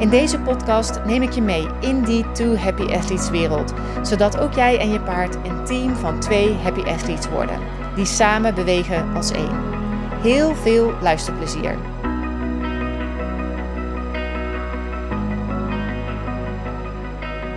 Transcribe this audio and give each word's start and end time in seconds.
In 0.00 0.08
deze 0.08 0.40
podcast 0.40 1.04
neem 1.04 1.22
ik 1.22 1.30
je 1.30 1.42
mee 1.42 1.66
in 1.80 2.02
die 2.02 2.32
Two 2.32 2.56
Happy 2.56 2.82
Athletes 2.82 3.30
wereld, 3.30 3.72
zodat 4.02 4.38
ook 4.38 4.52
jij 4.52 4.78
en 4.78 4.90
je 4.90 5.00
paard 5.00 5.34
een 5.34 5.64
team 5.64 5.94
van 5.94 6.20
twee 6.20 6.54
Happy 6.54 6.80
Athletes 6.80 7.28
worden, 7.28 7.58
die 7.94 8.04
samen 8.04 8.54
bewegen 8.54 9.14
als 9.14 9.30
één. 9.30 9.62
Heel 10.22 10.54
veel 10.54 10.92
luisterplezier. 11.00 11.78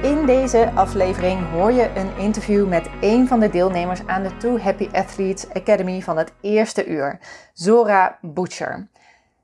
In 0.01 0.25
deze 0.25 0.71
aflevering 0.75 1.49
hoor 1.49 1.71
je 1.71 1.89
een 1.95 2.17
interview 2.17 2.67
met 2.67 2.89
een 3.01 3.27
van 3.27 3.39
de 3.39 3.49
deelnemers 3.49 4.07
aan 4.07 4.23
de 4.23 4.37
Two 4.37 4.59
Happy 4.59 4.89
Athletes 4.91 5.49
Academy 5.53 6.01
van 6.01 6.17
het 6.17 6.33
eerste 6.41 6.85
uur, 6.85 7.19
Zora 7.53 8.17
Butcher. 8.21 8.87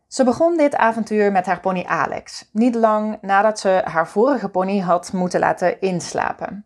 Ze 0.09 0.23
begon 0.23 0.57
dit 0.57 0.75
avontuur 0.75 1.31
met 1.31 1.45
haar 1.45 1.59
pony 1.59 1.83
Alex, 1.87 2.49
niet 2.51 2.75
lang 2.75 3.17
nadat 3.21 3.59
ze 3.59 3.81
haar 3.85 4.07
vorige 4.07 4.49
pony 4.49 4.79
had 4.79 5.13
moeten 5.13 5.39
laten 5.39 5.81
inslapen. 5.81 6.65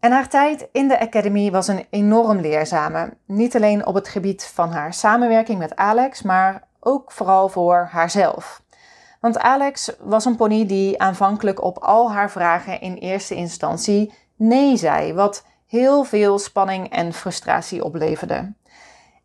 En 0.00 0.12
haar 0.12 0.28
tijd 0.28 0.68
in 0.72 0.88
de 0.88 1.00
Academy 1.00 1.50
was 1.50 1.68
een 1.68 1.86
enorm 1.90 2.40
leerzame, 2.40 3.16
niet 3.26 3.56
alleen 3.56 3.86
op 3.86 3.94
het 3.94 4.08
gebied 4.08 4.44
van 4.44 4.72
haar 4.72 4.94
samenwerking 4.94 5.58
met 5.58 5.76
Alex, 5.76 6.22
maar 6.22 6.62
ook 6.80 7.12
vooral 7.12 7.48
voor 7.48 7.88
haarzelf. 7.90 8.62
Want 9.20 9.38
Alex 9.38 9.92
was 10.00 10.24
een 10.24 10.36
pony 10.36 10.66
die 10.66 11.00
aanvankelijk 11.00 11.62
op 11.62 11.78
al 11.78 12.12
haar 12.12 12.30
vragen 12.30 12.80
in 12.80 12.94
eerste 12.94 13.34
instantie 13.34 14.14
nee 14.36 14.76
zei, 14.76 15.12
wat 15.12 15.44
heel 15.66 16.04
veel 16.04 16.38
spanning 16.38 16.90
en 16.90 17.12
frustratie 17.12 17.84
opleverde. 17.84 18.52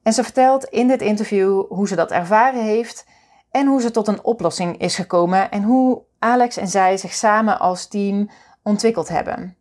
En 0.04 0.14
ze 0.14 0.24
vertelt 0.24 0.64
in 0.64 0.88
dit 0.88 1.02
interview 1.02 1.64
hoe 1.70 1.88
ze 1.88 1.96
dat 1.96 2.12
ervaren 2.12 2.64
heeft 2.64 3.06
en 3.54 3.68
hoe 3.68 3.82
ze 3.82 3.92
tot 3.92 4.08
een 4.08 4.24
oplossing 4.24 4.78
is 4.78 4.96
gekomen 4.96 5.52
en 5.52 5.64
hoe 5.64 6.02
Alex 6.20 6.58
en 6.58 6.68
zij 6.68 6.98
zich 6.98 7.14
samen 7.14 7.60
als 7.60 7.88
team 7.88 8.30
ontwikkeld 8.64 9.08
hebben. 9.08 9.58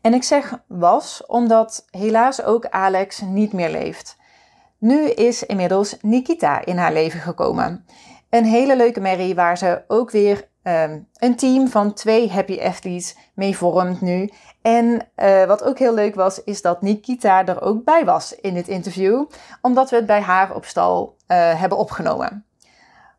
En 0.00 0.14
ik 0.14 0.22
zeg 0.22 0.62
was 0.66 1.26
omdat 1.26 1.86
helaas 1.90 2.42
ook 2.42 2.66
Alex 2.66 3.20
niet 3.20 3.52
meer 3.52 3.70
leeft. 3.70 4.16
Nu 4.78 5.10
is 5.10 5.46
inmiddels 5.46 5.96
Nikita 6.00 6.64
in 6.64 6.76
haar 6.76 6.92
leven 6.92 7.20
gekomen. 7.20 7.84
Een 8.30 8.44
hele 8.44 8.76
leuke 8.76 9.00
merrie 9.00 9.34
waar 9.34 9.58
ze 9.58 9.84
ook 9.88 10.10
weer 10.10 10.48
um, 10.62 11.08
een 11.14 11.36
team 11.36 11.68
van 11.68 11.92
twee 11.92 12.30
happy 12.30 12.60
athletes 12.60 13.16
mee 13.34 13.56
vormt 13.56 14.00
nu. 14.00 14.30
En 14.62 15.08
uh, 15.16 15.44
wat 15.44 15.62
ook 15.62 15.78
heel 15.78 15.94
leuk 15.94 16.14
was, 16.14 16.44
is 16.44 16.62
dat 16.62 16.82
Nikita 16.82 17.46
er 17.46 17.62
ook 17.62 17.84
bij 17.84 18.04
was 18.04 18.34
in 18.34 18.54
dit 18.54 18.68
interview, 18.68 19.24
omdat 19.62 19.90
we 19.90 19.96
het 19.96 20.06
bij 20.06 20.20
haar 20.20 20.54
op 20.54 20.64
stal 20.64 21.16
uh, 21.28 21.60
hebben 21.60 21.78
opgenomen. 21.78 22.47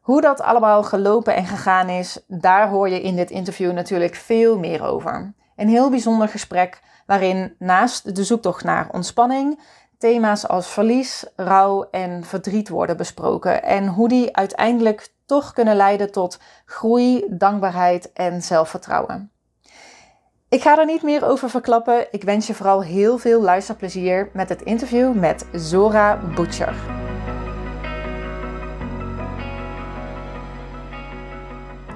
Hoe 0.10 0.22
dat 0.22 0.42
allemaal 0.42 0.84
gelopen 0.84 1.36
en 1.36 1.46
gegaan 1.46 1.90
is, 1.90 2.20
daar 2.28 2.70
hoor 2.70 2.90
je 2.90 3.02
in 3.02 3.16
dit 3.16 3.32
interview 3.32 3.72
natuurlijk 3.72 4.16
veel 4.16 4.60
meer 4.60 4.84
over. 4.84 5.34
Een 5.56 5.68
heel 5.68 5.90
bijzonder 5.90 6.28
gesprek 6.28 6.82
waarin 7.06 7.56
naast 7.60 8.16
de 8.16 8.24
zoektocht 8.24 8.64
naar 8.64 8.90
ontspanning 8.92 9.60
thema's 9.98 10.48
als 10.48 10.68
verlies, 10.68 11.25
rouw 11.36 11.88
en 11.92 12.24
verdriet 12.24 12.69
worden 12.69 12.98
besproken 12.98 13.64
en 13.64 13.88
hoe 13.88 14.08
die 14.08 14.36
uiteindelijk 14.36 15.08
toch 15.25 15.53
kunnen 15.53 15.75
leiden 15.75 16.12
tot 16.12 16.40
groei, 16.66 17.25
dankbaarheid 17.30 18.14
en 18.14 18.42
zelfvertrouwen. 18.42 19.31
Ik 20.48 20.62
ga 20.62 20.78
er 20.78 20.86
niet 20.86 21.03
meer 21.03 21.25
over 21.25 21.50
verklappen. 21.50 22.08
Ik 22.12 22.24
wens 22.24 22.48
je 22.48 22.53
vooral 22.53 22.84
heel 22.84 23.18
veel 23.18 23.42
luisterplezier 23.42 24.30
met 24.34 24.50
het 24.50 24.62
interview 24.62 25.14
met 25.14 25.46
Zora 25.52 26.19
Butcher. 26.36 27.08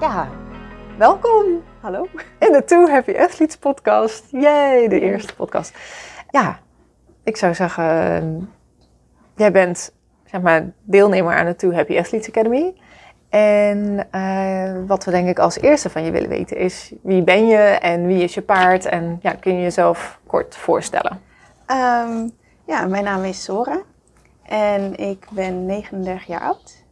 Ja, 0.00 0.28
welkom. 0.98 1.62
Hallo. 1.80 2.08
In 2.38 2.52
de 2.52 2.64
Two 2.64 2.88
Happy 2.88 3.16
Athletes 3.16 3.56
podcast. 3.56 4.24
Yay, 4.30 4.88
de 4.88 5.00
eerste 5.00 5.34
podcast. 5.34 5.78
Ja, 6.30 6.58
ik 7.24 7.36
zou 7.36 7.54
zeggen, 7.54 8.52
jij 9.36 9.52
bent 9.52 9.94
zeg 10.24 10.40
maar 10.40 10.72
deelnemer 10.82 11.34
aan 11.34 11.46
de 11.46 11.56
Two 11.56 11.72
Happy 11.72 11.98
Athletes 11.98 12.28
Academy. 12.28 12.74
En 13.28 14.08
uh, 14.12 14.86
wat 14.86 15.04
we 15.04 15.10
denk 15.10 15.28
ik 15.28 15.38
als 15.38 15.60
eerste 15.60 15.90
van 15.90 16.04
je 16.04 16.10
willen 16.10 16.28
weten 16.28 16.56
is, 16.56 16.92
wie 17.02 17.22
ben 17.22 17.46
je 17.46 17.58
en 17.58 18.06
wie 18.06 18.22
is 18.22 18.34
je 18.34 18.42
paard? 18.42 18.84
En 18.84 19.18
ja, 19.22 19.32
kun 19.32 19.56
je 19.56 19.62
jezelf 19.62 20.20
kort 20.26 20.56
voorstellen? 20.56 21.20
Um, 21.70 22.30
ja, 22.66 22.86
mijn 22.86 23.04
naam 23.04 23.24
is 23.24 23.44
Sora 23.44 23.80
en 24.42 24.96
ik 24.96 25.26
ben 25.30 25.66
39 25.66 26.26
jaar 26.26 26.40
oud. 26.40 26.83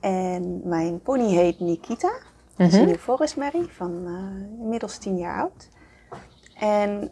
En 0.00 0.60
mijn 0.64 1.00
pony 1.00 1.28
heet 1.28 1.60
Nikita. 1.60 2.12
Dat 2.56 2.72
is 2.72 2.74
een 2.74 2.98
Forest 2.98 3.36
Mary 3.36 3.66
van 3.68 3.92
uh, 4.06 4.60
inmiddels 4.60 4.98
10 4.98 5.16
jaar 5.16 5.40
oud. 5.40 5.68
En 6.54 7.10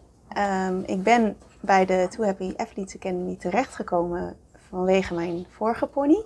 um, 0.68 0.82
ik 0.86 1.02
ben 1.02 1.36
bij 1.60 1.86
de 1.86 2.06
Too 2.10 2.24
Happy 2.24 2.54
Athletes 2.56 2.96
Academy 2.96 3.36
terechtgekomen 3.36 4.36
vanwege 4.68 5.14
mijn 5.14 5.46
vorige 5.50 5.86
pony, 5.86 6.24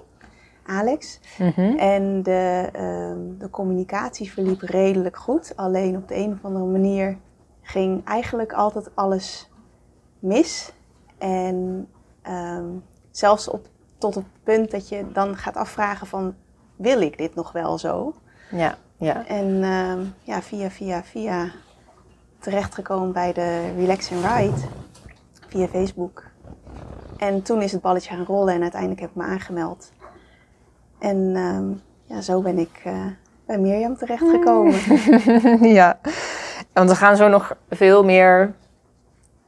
Alex. 0.66 1.20
Mm 1.38 1.52
-hmm. 1.54 1.78
En 1.78 2.22
de, 2.22 2.68
um, 2.76 3.38
de 3.38 3.50
communicatie 3.50 4.32
verliep 4.32 4.60
redelijk 4.60 5.16
goed. 5.16 5.52
Alleen 5.56 5.96
op 5.96 6.08
de 6.08 6.16
een 6.16 6.32
of 6.32 6.44
andere 6.44 6.64
manier 6.64 7.18
ging 7.62 8.04
eigenlijk 8.04 8.52
altijd 8.52 8.90
alles 8.94 9.50
mis. 10.18 10.72
En 11.18 11.88
um, 12.28 12.82
zelfs 13.10 13.48
op, 13.48 13.66
tot 13.98 14.14
het 14.14 14.24
punt 14.42 14.70
dat 14.70 14.88
je 14.88 15.12
dan 15.12 15.36
gaat 15.36 15.56
afvragen 15.56 16.06
van... 16.06 16.34
wil 16.80 17.00
ik 17.00 17.18
dit 17.18 17.34
nog 17.34 17.52
wel 17.52 17.78
zo? 17.78 18.14
Ja, 18.50 18.74
ja. 18.96 19.26
En 19.26 19.64
um, 19.64 20.14
ja, 20.22 20.42
via, 20.42 20.70
via, 20.70 21.02
via 21.02 21.50
terechtgekomen 22.38 23.12
bij 23.12 23.32
de 23.32 23.72
Relax 23.76 24.12
and 24.12 24.24
Ride 24.24 24.66
via 25.48 25.66
Facebook. 25.66 26.24
En 27.16 27.42
toen 27.42 27.62
is 27.62 27.72
het 27.72 27.80
balletje 27.80 28.14
gaan 28.14 28.24
rollen 28.24 28.54
en 28.54 28.62
uiteindelijk 28.62 29.00
heb 29.00 29.10
ik 29.10 29.16
me 29.16 29.22
aangemeld. 29.22 29.92
En 30.98 31.16
um, 31.36 31.80
ja, 32.04 32.20
zo 32.20 32.40
ben 32.40 32.58
ik 32.58 32.82
uh, 32.86 33.06
bij 33.46 33.58
Mirjam 33.58 33.96
terechtgekomen. 33.96 34.78
ja, 35.78 35.98
want 36.72 36.88
we 36.88 36.96
gaan 36.96 37.16
zo 37.16 37.28
nog 37.28 37.56
veel 37.68 38.04
meer 38.04 38.54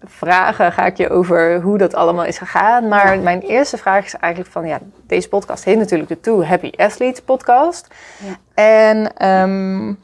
vragen 0.05 0.73
ga 0.73 0.87
ik 0.87 0.97
je 0.97 1.09
over 1.09 1.61
hoe 1.61 1.79
dat 1.79 1.95
allemaal 1.95 2.25
is 2.25 2.39
gegaan. 2.39 2.89
Maar 2.89 3.19
mijn 3.19 3.41
eerste 3.41 3.77
vraag 3.77 4.05
is 4.05 4.15
eigenlijk 4.17 4.53
van, 4.53 4.67
ja, 4.67 4.79
deze 5.07 5.29
podcast 5.29 5.65
heet 5.65 5.79
natuurlijk 5.79 6.09
de 6.09 6.21
Two 6.21 6.45
Happy 6.45 6.73
Athletes 6.77 7.21
podcast. 7.21 7.87
Ja. 8.17 8.37
En 8.55 9.29
um, 9.29 9.99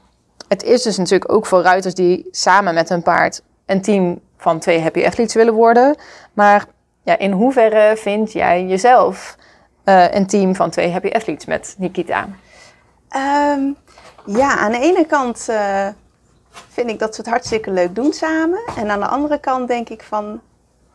het 0.48 0.62
is 0.62 0.82
dus 0.82 0.96
natuurlijk 0.96 1.32
ook 1.32 1.46
voor 1.46 1.62
ruiters 1.62 1.94
die 1.94 2.28
samen 2.30 2.74
met 2.74 2.88
hun 2.88 3.02
paard 3.02 3.42
een 3.66 3.82
team 3.82 4.20
van 4.36 4.58
twee 4.58 4.80
happy 4.80 5.04
athletes 5.04 5.34
willen 5.34 5.54
worden. 5.54 5.96
Maar 6.32 6.66
ja, 7.02 7.18
in 7.18 7.32
hoeverre 7.32 7.96
vind 7.96 8.32
jij 8.32 8.64
jezelf 8.64 9.36
uh, 9.84 10.14
een 10.14 10.26
team 10.26 10.54
van 10.54 10.70
twee 10.70 10.92
happy 10.92 11.10
athletes 11.12 11.44
met 11.44 11.74
Nikita? 11.78 12.28
Um, 13.16 13.76
ja, 14.24 14.58
aan 14.58 14.72
de 14.72 14.78
ene 14.80 15.06
kant 15.06 15.46
uh, 15.50 15.86
vind 16.68 16.90
ik 16.90 16.98
dat 16.98 17.14
ze 17.14 17.20
het 17.20 17.30
hartstikke 17.30 17.70
leuk 17.70 17.94
doen 17.94 18.12
samen. 18.12 18.60
En 18.76 18.90
aan 18.90 19.00
de 19.00 19.06
andere 19.06 19.40
kant 19.40 19.68
denk 19.68 19.88
ik 19.88 20.02
van, 20.02 20.40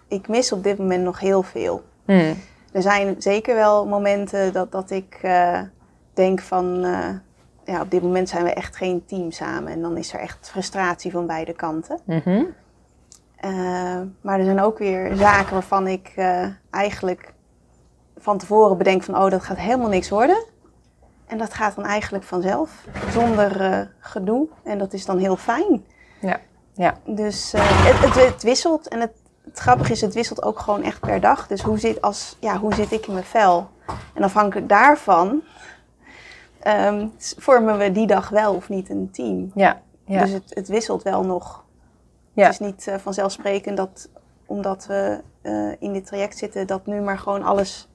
ik 0.07 0.27
mis 0.27 0.51
op 0.51 0.63
dit 0.63 0.77
moment 0.77 1.03
nog 1.03 1.19
heel 1.19 1.43
veel. 1.43 1.83
Hmm. 2.05 2.35
Er 2.71 2.81
zijn 2.81 3.15
zeker 3.17 3.55
wel 3.55 3.87
momenten 3.87 4.53
dat, 4.53 4.71
dat 4.71 4.91
ik 4.91 5.19
uh, 5.23 5.59
denk 6.13 6.41
van, 6.41 6.85
ja, 7.65 7.81
op 7.81 7.91
dit 7.91 8.01
moment 8.01 8.29
zijn 8.29 8.43
we 8.43 8.53
echt 8.53 8.75
geen 8.75 9.05
team 9.05 9.31
samen. 9.31 9.71
En 9.71 9.81
dan 9.81 9.97
is 9.97 10.13
er 10.13 10.19
echt 10.19 10.49
frustratie 10.49 11.11
van 11.11 11.27
beide 11.27 11.53
kanten. 11.53 11.99
Mm 12.05 12.21
-hmm. 12.23 12.47
Uh, 13.45 14.01
maar 14.21 14.39
er 14.39 14.45
zijn 14.45 14.61
ook 14.61 14.77
weer 14.77 15.15
zaken 15.15 15.53
waarvan 15.53 15.87
ik 15.87 16.13
eigenlijk 16.69 17.33
van 18.17 18.37
tevoren 18.37 18.77
bedenk 18.77 19.03
van 19.03 19.17
oh, 19.17 19.29
dat 19.29 19.43
gaat 19.43 19.57
helemaal 19.57 19.89
niks 19.89 20.09
worden. 20.09 20.43
En 21.33 21.39
dat 21.39 21.53
gaat 21.53 21.75
dan 21.75 21.85
eigenlijk 21.85 22.23
vanzelf, 22.23 22.85
zonder 23.11 23.61
uh, 23.61 23.79
gedoe. 23.99 24.47
En 24.63 24.77
dat 24.77 24.93
is 24.93 25.05
dan 25.05 25.17
heel 25.17 25.35
fijn. 25.35 25.85
Ja, 26.19 26.39
ja. 26.73 26.97
Dus 27.05 27.53
het, 27.57 27.99
het, 27.99 28.25
het, 28.25 28.43
wisselt. 28.43 28.87
En 28.87 28.99
het, 28.99 29.11
het 29.43 29.59
grappige 29.59 29.91
is, 29.91 30.01
het 30.01 30.13
wisselt 30.13 30.43
ook 30.43 30.59
gewoon 30.59 30.83
echt 30.83 30.99
per 30.99 31.19
dag. 31.19 31.47
Dus 31.47 31.61
hoe 31.61 31.79
zit, 31.79 32.01
als, 32.01 32.37
ja, 32.39 32.57
hoe 32.57 32.73
zit 32.73 32.91
ik 32.91 33.05
in 33.07 33.13
mijn 33.13 33.25
vel? 33.25 33.69
En 34.13 34.23
afhankelijk 34.23 34.69
daarvan 34.69 35.41
um, 36.67 37.11
vormen 37.17 37.77
we 37.77 37.91
die 37.91 38.07
dag 38.07 38.29
wel 38.29 38.53
of 38.53 38.69
niet 38.69 38.89
een 38.89 39.09
team. 39.11 39.51
Ja, 39.55 39.81
ja. 40.05 40.21
Dus 40.21 40.31
het, 40.31 40.43
het 40.47 40.67
wisselt 40.67 41.03
wel 41.03 41.23
nog 41.23 41.63
Het 42.33 42.51
is 42.51 42.59
niet 42.59 42.87
uh, 42.87 42.95
vanzelfsprekend 42.95 43.77
dat 43.77 44.09
omdat 44.45 44.85
we 44.85 45.21
in 45.79 45.93
dit 45.93 46.05
traject 46.05 46.37
zitten, 46.37 46.67
dat 46.67 46.85
nu 46.85 47.01
maar 47.01 47.17
gewoon 47.17 47.43
alles 47.43 47.92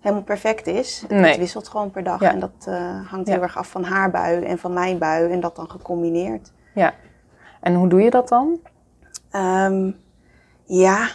helemaal 0.00 0.24
perfect 0.24 0.66
is. 0.66 1.04
Nee. 1.08 1.24
Het 1.24 1.36
wisselt 1.38 1.68
gewoon 1.68 1.90
per 1.90 2.02
dag. 2.02 2.22
En 2.22 2.40
dat 2.40 2.66
uh, 2.68 3.10
hangt 3.10 3.28
heel 3.28 3.42
erg 3.42 3.56
af 3.56 3.70
van 3.70 3.84
haar 3.84 4.10
bui 4.10 4.44
en 4.44 4.58
van 4.58 4.72
mijn 4.72 4.98
bui. 4.98 5.30
En 5.30 5.40
dat 5.40 5.56
dan 5.56 5.70
gecombineerd. 5.70 6.52
Ja. 6.74 6.94
En 7.60 7.74
hoe 7.74 7.88
doe 7.88 8.00
je 8.00 8.10
dat 8.10 8.28
dan? 8.28 8.60
Um, 9.32 9.96
ja, 10.64 11.08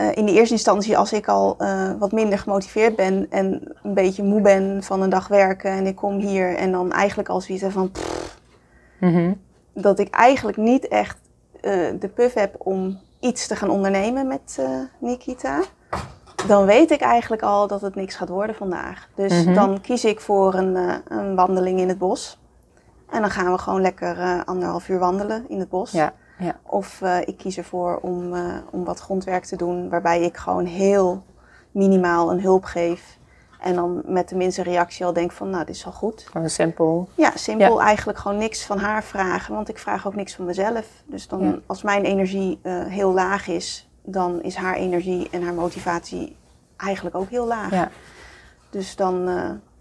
uh, 0.00 0.16
in 0.16 0.26
de 0.26 0.32
eerste 0.32 0.54
instantie 0.54 0.98
als 0.98 1.12
ik 1.12 1.28
al 1.28 1.56
uh, 1.58 1.92
wat 1.98 2.12
minder 2.12 2.38
gemotiveerd 2.38 2.96
ben 2.96 3.26
en 3.30 3.76
een 3.82 3.94
beetje 3.94 4.22
moe 4.22 4.40
ben 4.40 4.82
van 4.82 5.02
een 5.02 5.10
dag 5.10 5.28
werken 5.28 5.70
en 5.70 5.86
ik 5.86 5.96
kom 5.96 6.18
hier 6.18 6.56
en 6.56 6.72
dan 6.72 6.92
eigenlijk 6.92 7.28
al 7.28 7.40
zoiets 7.40 7.64
van 7.68 7.92
mm 9.00 9.12
-hmm. 9.12 9.40
dat 9.74 9.98
ik 9.98 10.10
eigenlijk 10.10 10.56
niet 10.56 10.88
echt 10.88 11.18
de 12.00 12.10
puff 12.14 12.34
heb 12.34 12.54
om 12.58 13.00
iets 13.20 13.46
te 13.46 13.56
gaan 13.56 13.70
ondernemen 13.70 14.26
met 14.26 14.58
Nikita, 14.98 15.60
dan 16.46 16.66
weet 16.66 16.90
ik 16.90 17.00
eigenlijk 17.00 17.42
al 17.42 17.66
dat 17.66 17.80
het 17.80 17.94
niks 17.94 18.14
gaat 18.14 18.28
worden 18.28 18.56
vandaag. 18.56 19.08
Dus 19.14 19.32
mm 19.32 19.44
-hmm. 19.44 19.54
dan 19.54 19.80
kies 19.80 20.04
ik 20.04 20.20
voor 20.20 20.54
een, 20.54 21.02
een, 21.08 21.34
wandeling 21.34 21.80
in 21.80 21.88
het 21.88 21.98
bos 21.98 22.38
en 23.10 23.20
dan 23.20 23.30
gaan 23.30 23.52
we 23.52 23.58
gewoon 23.58 23.80
lekker 23.80 24.44
anderhalf 24.44 24.88
uur 24.88 24.98
wandelen 24.98 25.44
in 25.48 25.58
het 25.58 25.68
bos. 25.68 25.90
Ja. 25.90 26.12
Ja. 26.38 26.56
Of 26.62 27.00
uh, 27.00 27.20
ik 27.20 27.36
kies 27.36 27.56
ervoor 27.56 27.98
om, 28.02 28.34
om 28.70 28.84
wat 28.84 29.00
grondwerk 29.00 29.44
te 29.44 29.56
doen 29.56 29.88
waarbij 29.88 30.22
ik 30.22 30.36
gewoon 30.36 30.64
heel 30.64 31.22
minimaal 31.70 32.32
een 32.32 32.40
hulp 32.40 32.64
geef. 32.64 33.18
En 33.60 33.74
dan 33.74 34.02
met 34.04 34.28
de 34.28 34.36
minste 34.36 34.62
reactie 34.62 35.04
al 35.04 35.12
denk 35.12 35.32
van, 35.32 35.50
nou, 35.50 35.64
dit 35.64 35.74
is 35.74 35.86
al 35.86 35.92
goed. 35.92 36.26
Gewoon 36.30 36.50
simpel. 36.50 37.08
Ja, 37.14 37.32
simpel. 37.34 37.78
Ja. 37.78 37.84
Eigenlijk 37.84 38.18
gewoon 38.18 38.38
niks 38.38 38.66
van 38.66 38.78
haar 38.78 39.04
vragen, 39.04 39.54
want 39.54 39.68
ik 39.68 39.78
vraag 39.78 40.06
ook 40.06 40.14
niks 40.14 40.34
van 40.34 40.44
mezelf. 40.44 40.86
Dus 41.06 41.28
dan, 41.28 41.62
als 41.66 41.82
mijn 41.82 42.04
energie 42.04 42.58
heel 42.88 43.12
laag 43.12 43.48
is, 43.48 43.89
dan 44.10 44.42
is 44.42 44.54
haar 44.54 44.74
energie 44.74 45.28
en 45.30 45.42
haar 45.42 45.54
motivatie 45.54 46.36
eigenlijk 46.76 47.16
ook 47.16 47.30
heel 47.30 47.46
laag. 47.46 47.70
Ja. 47.70 47.90
Dus 48.70 48.96
dan, 48.96 49.28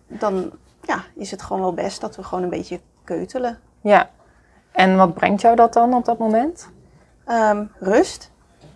dan 0.07 0.51
ja, 0.81 1.03
is 1.15 1.31
het 1.31 1.41
gewoon 1.41 1.61
wel 1.61 1.73
best 1.73 2.01
dat 2.01 2.15
we 2.15 2.23
gewoon 2.23 2.43
een 2.43 2.49
beetje 2.49 2.79
keutelen. 3.03 3.59
Ja, 3.81 4.09
en 4.71 4.97
wat 4.97 5.13
brengt 5.13 5.41
jou 5.41 5.55
dat 5.55 5.73
dan 5.73 5.93
op 5.93 6.05
dat 6.05 6.17
moment? 6.17 6.69
Um, 7.27 7.71
rust. 7.79 8.31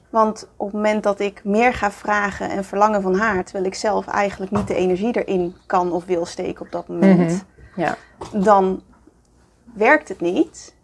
Want 0.09 0.47
op 0.55 0.65
het 0.65 0.75
moment 0.75 1.03
dat 1.03 1.19
ik 1.19 1.43
meer 1.43 1.73
ga 1.73 1.91
vragen 1.91 2.49
en 2.49 2.63
verlangen 2.63 3.01
van 3.01 3.15
haar, 3.15 3.43
terwijl 3.43 3.65
ik 3.65 3.75
zelf 3.75 4.07
eigenlijk 4.07 4.51
niet 4.51 4.67
de 4.67 4.75
energie 4.75 5.23
erin 5.23 5.55
kan 5.65 5.91
of 5.91 6.05
wil 6.05 6.25
steken 6.25 6.65
op 6.65 6.71
dat 6.71 6.87
moment, 6.87 7.17
mm 7.17 7.27
-hmm. 7.27 7.83
ja. 7.83 7.95
dan 8.31 8.81
werkt 9.73 10.09
het 10.09 10.21
niet. 10.21 10.75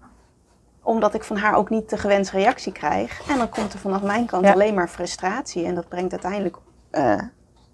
Omdat 0.90 1.14
ik 1.14 1.24
van 1.24 1.38
haar 1.38 1.56
ook 1.56 1.70
niet 1.70 1.90
de 1.90 1.98
gewenste 1.98 2.38
reactie 2.38 2.72
krijg. 2.72 3.30
En 3.30 3.38
dan 3.38 3.50
komt 3.50 3.74
er 3.74 3.80
vanaf 3.80 4.02
mijn 4.02 4.26
kant 4.26 4.46
ja. 4.46 4.52
alleen 4.52 4.74
maar 4.74 4.88
frustratie. 4.88 5.66
En 5.66 5.76
dat 5.76 5.88
brengt 5.88 6.12
uiteindelijk 6.12 6.58
uh, 6.92 7.22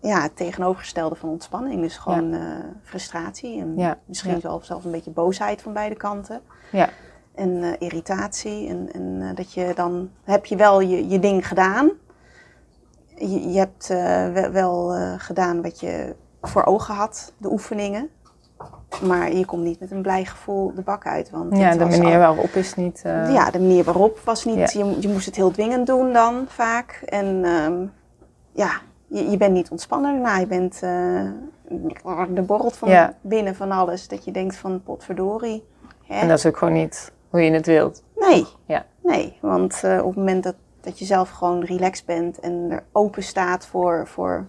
ja, 0.01 0.21
het 0.21 0.35
tegenovergestelde 0.35 1.15
van 1.15 1.29
ontspanning. 1.29 1.81
Dus 1.81 1.97
gewoon 1.97 2.29
ja. 2.29 2.37
uh, 2.37 2.63
frustratie 2.83 3.59
en 3.59 3.97
misschien 4.05 4.41
zelfs 4.41 4.85
een 4.85 4.91
beetje 4.91 5.11
boosheid 5.11 5.61
van 5.61 5.73
beide 5.73 5.95
kanten. 5.95 6.41
Ja 6.71 6.89
en 7.35 7.49
uh, 7.49 7.71
irritatie. 7.79 8.67
En, 8.67 8.89
en 8.93 9.35
dat 9.35 9.53
je 9.53 9.71
dan 9.75 10.09
heb 10.23 10.45
je 10.45 10.55
wel 10.55 10.79
je, 10.79 11.07
je 11.07 11.19
ding 11.19 11.47
gedaan. 11.47 11.91
Je, 13.15 13.49
je 13.49 13.57
hebt 13.57 13.87
wel 14.51 14.95
gedaan 15.17 15.61
wat 15.61 15.79
je 15.79 16.15
voor 16.41 16.65
ogen 16.65 16.95
had, 16.95 17.33
de 17.37 17.51
oefeningen. 17.51 18.09
Maar 19.01 19.33
je 19.33 19.45
komt 19.45 19.63
niet 19.63 19.79
met 19.79 19.91
een 19.91 20.01
blij 20.01 20.25
gevoel 20.25 20.73
de 20.75 20.81
bak 20.81 21.05
uit. 21.05 21.29
Want 21.29 21.57
ja, 21.57 21.71
de 21.71 21.85
manier 21.85 22.13
al... 22.13 22.19
waarop 22.19 22.53
is 22.53 22.75
niet. 22.75 23.01
Ja, 23.03 23.51
de 23.51 23.59
manier 23.59 23.83
waarop 23.83 24.19
was 24.23 24.45
niet. 24.45 24.71
Ja. 24.71 24.85
Je, 24.85 24.95
je 24.99 25.07
moest 25.07 25.25
het 25.25 25.35
heel 25.35 25.51
dwingend 25.51 25.87
doen 25.87 26.13
dan 26.13 26.45
vaak. 26.47 27.01
En 27.05 27.45
um, 27.45 27.91
ja, 28.51 28.71
je, 29.07 29.29
je, 29.29 29.37
bent 29.37 29.53
niet 29.53 29.69
ontspannen 29.69 30.13
daarna. 30.13 30.37
Je 30.37 30.47
bent. 30.47 30.79
de 32.35 32.41
borrelt 32.41 32.77
van 32.77 32.89
ja. 32.89 33.13
binnen 33.21 33.55
van 33.55 33.71
alles. 33.71 34.07
Dat 34.07 34.25
je 34.25 34.31
denkt 34.31 34.55
van 34.55 34.83
potverdorie. 34.83 35.63
Hè? 36.05 36.19
En 36.19 36.27
dat 36.27 36.37
is 36.37 36.45
ook 36.45 36.57
gewoon 36.57 36.73
niet 36.73 37.11
hoe 37.29 37.41
je 37.41 37.51
het 37.51 37.65
wilt. 37.65 38.03
Nee. 38.15 38.45
Ja. 38.65 38.85
Nee, 39.03 39.37
want 39.41 39.81
uh, 39.85 39.99
op 39.99 40.07
het 40.07 40.15
moment 40.15 40.43
dat, 40.43 40.55
dat 40.81 40.99
je 40.99 41.05
zelf 41.05 41.29
gewoon 41.29 41.63
relaxed 41.63 42.05
bent 42.05 42.39
en 42.39 42.67
er 42.69 42.83
open 42.91 43.23
staat 43.23 43.65
voor, 43.65 44.07
voor, 44.07 44.45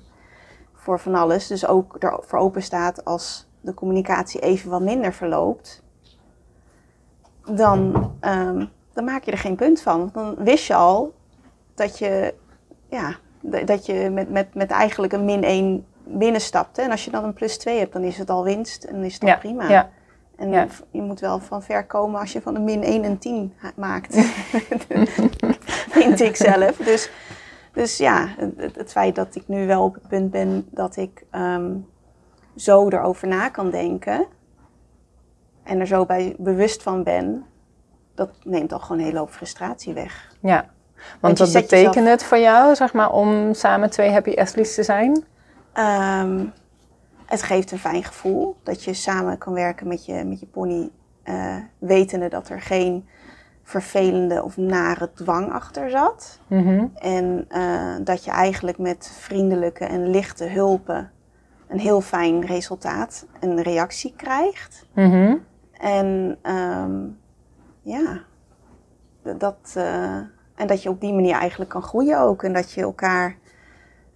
voor 0.75 1.01
van 1.01 1.15
alles, 1.15 1.47
dus 1.47 1.67
ook 1.67 1.97
ervoor 1.97 2.39
open 2.39 2.63
staat 2.63 3.05
als 3.05 3.46
de 3.67 3.75
communicatie 3.75 4.41
even 4.41 4.71
wat 4.71 4.81
minder 4.81 5.13
verloopt, 5.13 5.83
dan, 7.55 8.13
um, 8.21 8.71
dan 8.93 9.05
maak 9.05 9.25
je 9.25 9.31
er 9.31 9.39
geen 9.39 9.57
punt 9.57 9.81
van. 9.81 10.11
Dan 10.13 10.35
wist 10.39 10.67
je 10.67 10.75
al 10.75 11.15
dat 11.75 11.99
je, 11.99 12.35
ja, 12.89 13.17
dat 13.41 13.87
je 13.87 14.11
met, 14.11 14.31
met, 14.31 14.55
met 14.55 14.71
eigenlijk 14.71 15.13
een 15.13 15.25
min 15.25 15.45
1 15.45 15.87
binnenstapt. 16.05 16.79
En 16.79 16.91
als 16.91 17.05
je 17.05 17.11
dan 17.11 17.25
een 17.25 17.33
plus 17.33 17.59
2 17.59 17.79
hebt, 17.79 17.93
dan 17.93 18.03
is 18.03 18.19
het 18.19 18.31
al 18.31 18.45
winst 18.45 18.85
en 18.85 19.05
is 19.05 19.15
het 19.15 19.23
al 19.23 19.29
ja. 19.29 19.37
prima. 19.37 19.69
Ja. 19.69 19.91
En 20.37 20.51
ja. 20.51 20.67
je 20.91 21.03
moet 21.03 21.21
wel 21.21 21.39
van 21.39 21.63
ver 21.63 21.87
komen 21.87 22.21
als 22.21 22.33
je 22.33 22.43
van 22.43 22.55
een 22.55 22.65
min 22.65 22.83
1 22.83 23.05
en 23.05 23.19
10 23.19 23.53
maakt. 23.77 24.15
Vind 25.97 26.21
ik 26.21 26.37
zelf. 26.37 26.77
Dus, 26.77 27.11
dus 27.73 27.97
ja, 27.97 28.29
het, 28.37 28.77
het, 28.77 28.91
feit 28.91 29.15
dat 29.15 29.35
ik 29.35 29.49
nu 29.49 29.67
wel 29.67 29.85
op 29.85 29.95
het 29.95 30.09
punt 30.09 30.31
ben 30.31 30.69
dat 30.71 30.97
ik 30.97 31.25
um, 31.33 31.87
zo 32.57 32.89
erover 32.89 33.29
na 33.29 33.49
kan 33.49 33.71
denken. 33.71 34.27
En 35.63 35.81
er 35.81 35.87
zo 35.87 36.07
bij 36.07 36.35
bewust 36.39 36.83
van 36.83 37.03
ben. 37.03 37.45
Dat 38.15 38.31
neemt 38.45 38.73
al 38.73 38.79
gewoon 38.79 38.99
een 38.99 39.05
hele 39.05 39.19
hoop 39.19 39.31
frustratie 39.31 39.95
weg. 39.95 40.35
Ja, 40.41 40.71
want, 41.21 41.39
wat 41.39 41.53
betekent 41.53 41.95
jezelf... 41.95 42.11
het 42.11 42.25
voor 42.25 42.39
jou, 42.39 42.75
zeg 42.75 42.93
maar, 42.93 43.13
om 43.13 43.55
samen 43.55 43.91
twee 43.91 44.11
happy 44.11 44.35
athletes 44.37 44.75
te 44.75 44.83
zijn? 44.83 45.25
Um, 45.75 46.53
het 47.27 47.43
geeft 47.43 47.71
een 47.73 47.79
fijn 47.79 48.05
gevoel 48.05 48.57
dat 48.63 48.85
je 48.85 48.95
samen 48.95 49.39
kan 49.39 49.53
werken 49.53 49.89
met 49.89 50.05
je, 50.05 50.25
met 50.25 50.41
je 50.41 50.47
pony, 50.47 50.91
uh, 51.25 51.57
wetende 51.79 52.29
dat 52.29 52.49
er 52.49 52.61
geen 52.61 53.09
vervelende 53.63 54.43
of 54.43 54.57
nare 54.57 55.11
dwang 55.15 55.53
achter 55.53 55.91
zat. 55.91 56.39
Mm 56.47 56.63
-hmm. 56.63 56.93
En 56.95 57.49
uh, 57.51 57.95
dat 58.01 58.25
je 58.25 58.31
eigenlijk 58.31 58.79
met 58.79 59.11
vriendelijke 59.19 59.85
en 59.85 60.11
lichte 60.11 60.45
hulpen 60.45 61.11
een 61.69 61.79
heel 61.79 62.01
fijn 62.01 62.47
resultaat, 62.47 63.27
een 63.41 63.63
reactie 63.63 64.15
krijgt. 64.17 64.87
Mm 64.95 65.11
-hmm. 65.11 65.45
En 65.73 66.39
um, 66.53 67.19
ja, 67.83 68.23
dat, 69.39 69.75
uh, 69.77 70.15
en 70.55 70.67
dat 70.67 70.83
je 70.83 70.89
op 70.89 71.01
die 71.01 71.13
manier 71.13 71.35
eigenlijk 71.35 71.71
kan 71.71 71.83
groeien 71.83 72.21
ook. 72.21 72.43
En 72.43 72.53
dat 72.53 72.73
je 72.73 72.81
elkaar 72.81 73.37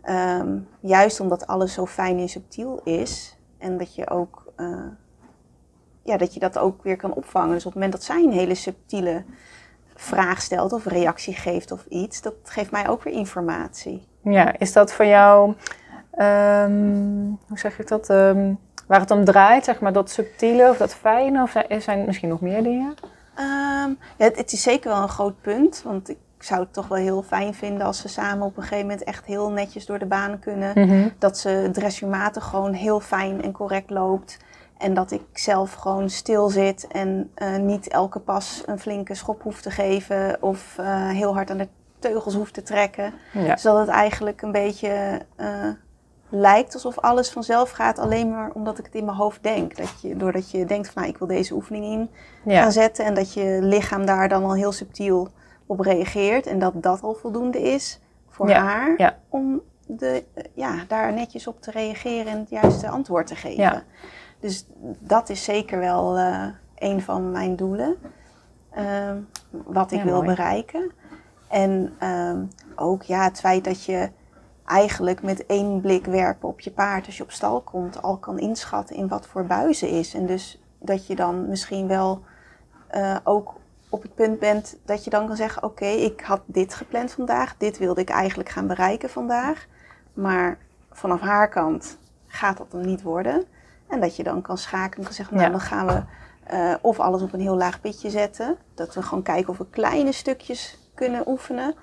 Um, 0.08 0.68
juist 0.80 1.20
omdat 1.20 1.46
alles 1.46 1.72
zo 1.72 1.86
fijn 1.86 2.18
en 2.18 2.28
subtiel 2.28 2.80
is. 2.84 3.38
En 3.58 3.78
dat 3.78 3.94
je 3.94 4.10
ook 4.10 4.52
uh, 4.56 4.86
ja, 6.02 6.16
dat 6.16 6.34
je 6.34 6.40
dat 6.40 6.58
ook 6.58 6.82
weer 6.82 6.96
kan 6.96 7.14
opvangen. 7.14 7.50
Dus 7.50 7.66
op 7.66 7.72
het 7.72 7.74
moment 7.74 7.92
dat 7.92 8.02
zij 8.02 8.22
een 8.22 8.32
hele 8.32 8.54
subtiele 8.54 9.24
vraag 9.94 10.42
stelt 10.42 10.72
of 10.72 10.84
reactie 10.84 11.34
geeft 11.34 11.72
of 11.72 11.84
iets, 11.88 12.22
dat 12.22 12.34
geeft 12.42 12.70
mij 12.70 12.88
ook 12.88 13.02
weer 13.02 13.14
informatie. 13.14 14.08
Ja, 14.22 14.58
is 14.58 14.72
dat 14.72 14.92
voor 14.92 15.06
jou, 15.06 15.54
um, 16.18 17.38
hoe 17.48 17.58
zeg 17.58 17.78
ik 17.78 17.88
dat, 17.88 18.08
um, 18.08 18.58
waar 18.86 19.00
het 19.00 19.10
om 19.10 19.24
draait, 19.24 19.64
zeg 19.64 19.80
maar 19.80 19.92
dat 19.92 20.10
subtiele 20.10 20.68
of 20.68 20.76
dat 20.76 20.94
fijne? 20.94 21.42
Of 21.42 21.50
zijn 21.78 21.98
er 21.98 22.06
misschien 22.06 22.28
nog 22.28 22.40
meer 22.40 22.62
dingen? 22.62 22.94
Um, 23.38 23.98
ja, 24.16 24.24
het, 24.24 24.36
het, 24.36 24.52
is 24.52 24.62
zeker 24.62 24.90
wel 24.90 25.02
een 25.02 25.08
groot 25.08 25.40
punt, 25.40 25.82
want 25.84 26.08
ik 26.08 26.18
zou 26.38 26.60
het 26.60 26.72
toch 26.72 26.88
wel 26.88 26.98
heel 26.98 27.22
fijn 27.22 27.54
vinden 27.54 27.86
als 27.86 28.00
ze 28.00 28.08
samen 28.08 28.46
op 28.46 28.56
een 28.56 28.62
gegeven 28.62 28.86
moment 28.86 29.04
echt 29.04 29.24
heel 29.24 29.50
netjes 29.50 29.86
door 29.86 29.98
de 29.98 30.06
baan 30.06 30.38
kunnen. 30.38 30.72
Mm 30.74 30.88
-hmm. 30.88 31.12
Dat 31.18 31.38
ze 31.38 31.68
dressuurmatig 31.72 32.44
gewoon 32.44 32.72
heel 32.72 33.00
fijn 33.00 33.42
en 33.42 33.52
correct 33.52 33.90
loopt. 33.90 34.38
En 34.78 34.94
dat 34.94 35.10
ik 35.10 35.22
zelf 35.32 35.74
gewoon 35.74 36.10
stil 36.10 36.48
zit 36.48 36.86
en 36.86 37.30
uh, 37.36 37.56
niet 37.56 37.88
elke 37.88 38.18
pas 38.18 38.62
een 38.66 38.78
flinke 38.78 39.14
schop 39.14 39.42
hoef 39.42 39.60
te 39.60 39.70
geven 39.70 40.42
of 40.42 40.76
uh, 40.80 41.08
heel 41.08 41.34
hard 41.34 41.50
aan 41.50 41.58
de 41.58 41.68
teugels 41.98 42.34
hoef 42.34 42.50
te 42.50 42.62
trekken. 42.62 43.12
Ja. 43.32 43.56
Zodat 43.56 43.86
het 43.86 43.96
eigenlijk 43.96 44.42
een 44.42 44.52
beetje 44.52 45.20
uh, 45.40 45.68
lijkt 46.30 46.74
alsof 46.74 46.98
alles 46.98 47.30
vanzelf 47.30 47.70
gaat, 47.70 47.98
alleen 47.98 48.30
maar 48.30 48.50
omdat 48.54 48.78
ik 48.78 48.84
het 48.84 48.94
in 48.94 49.04
mijn 49.04 49.16
hoofd 49.16 49.42
denk. 49.42 49.76
Dat 49.76 50.00
je, 50.00 50.16
doordat 50.16 50.50
je 50.50 50.64
denkt 50.64 50.90
van 50.90 51.02
nou, 51.02 51.14
ik 51.14 51.18
wil 51.18 51.28
deze 51.28 51.54
oefening 51.54 51.84
in 51.84 52.10
ja. 52.52 52.62
gaan 52.62 52.72
zetten 52.72 53.04
en 53.04 53.14
dat 53.14 53.32
je 53.32 53.58
lichaam 53.62 54.06
daar 54.06 54.28
dan 54.28 54.44
al 54.44 54.54
heel 54.54 54.72
subtiel 54.72 55.28
op 55.66 55.80
reageert 55.80 56.46
en 56.46 56.58
dat 56.58 56.82
dat 56.82 57.02
al 57.02 57.14
voldoende 57.14 57.62
is 57.62 58.00
voor 58.28 58.48
ja, 58.48 58.62
haar 58.62 58.94
ja. 58.96 59.18
om 59.28 59.60
de, 59.86 60.24
ja, 60.54 60.84
daar 60.88 61.12
netjes 61.12 61.46
op 61.46 61.62
te 61.62 61.70
reageren 61.70 62.32
en 62.32 62.38
het 62.38 62.50
juiste 62.50 62.88
antwoord 62.88 63.26
te 63.26 63.36
geven. 63.36 63.82
Dus 64.40 64.66
dat 64.98 65.28
is 65.28 65.44
zeker 65.44 65.78
wel 65.78 66.18
uh, 66.18 66.46
een 66.78 67.02
van 67.02 67.30
mijn 67.30 67.56
doelen, 67.56 67.96
uh, 68.78 69.10
wat 69.50 69.92
ik 69.92 70.02
wil 70.02 70.14
mooi. 70.14 70.26
bereiken. 70.26 70.90
En 71.48 71.92
um, 72.02 72.48
ook 72.76 73.02
ja, 73.02 73.24
het 73.24 73.40
feit 73.40 73.64
dat 73.64 73.84
je 73.84 74.10
eigenlijk 74.70 75.22
met 75.22 75.46
één 75.46 75.80
blik 75.80 76.04
werpen 76.04 76.48
op 76.48 76.60
je 76.60 76.70
paard 76.70 77.06
als 77.06 77.16
je 77.16 77.22
op 77.22 77.30
stal 77.30 77.60
komt 77.60 78.02
al 78.02 78.16
kan 78.16 78.38
inschatten 78.38 78.96
in 78.96 79.08
wat 79.08 79.26
voor 79.26 79.44
buizen 79.44 79.88
is. 79.88 80.14
En 80.14 80.26
dus 80.26 80.60
dat 80.78 81.06
je 81.06 81.14
dan 81.14 81.48
misschien 81.48 81.86
wel 81.86 82.22
uh, 82.94 83.16
ook 83.24 83.54
op 83.88 84.02
het 84.02 84.14
punt 84.14 84.38
bent 84.38 84.76
dat 84.84 85.04
je 85.04 85.10
dan 85.10 85.26
kan 85.26 85.36
zeggen: 85.36 85.62
Oké, 85.62 85.86
ik 85.86 86.20
had 86.20 86.40
dit 86.46 86.74
gepland 86.74 87.12
vandaag, 87.12 87.54
dit 87.56 87.78
wilde 87.78 88.00
ik 88.00 88.10
eigenlijk 88.10 88.48
gaan 88.48 88.66
bereiken 88.66 89.10
vandaag, 89.10 89.66
maar 90.12 90.58
vanaf 90.90 91.20
haar 91.20 91.48
kant 91.48 91.98
gaat 92.26 92.56
dat 92.56 92.70
dan 92.70 92.86
niet 92.86 93.02
worden. 93.02 93.44
En 93.88 94.00
dat 94.00 94.16
je 94.16 94.22
dan 94.22 94.42
kan 94.42 94.58
schakelen 94.58 94.98
en 94.98 95.04
kan 95.04 95.14
zeggen: 95.14 95.36
Nou, 95.36 95.50
dan 95.50 95.60
gaan 95.60 95.86
we 95.86 96.02
uh, 96.52 96.74
of 96.80 97.00
alles 97.00 97.22
op 97.22 97.32
een 97.32 97.40
heel 97.40 97.56
laag 97.56 97.80
pitje 97.80 98.10
zetten, 98.10 98.56
dat 98.74 98.94
we 98.94 99.02
gewoon 99.02 99.22
kijken 99.22 99.48
of 99.48 99.58
we 99.58 99.66
kleine 99.70 100.12
stukjes 100.12 100.78
kunnen 100.94 101.28
oefenen. 101.28 101.74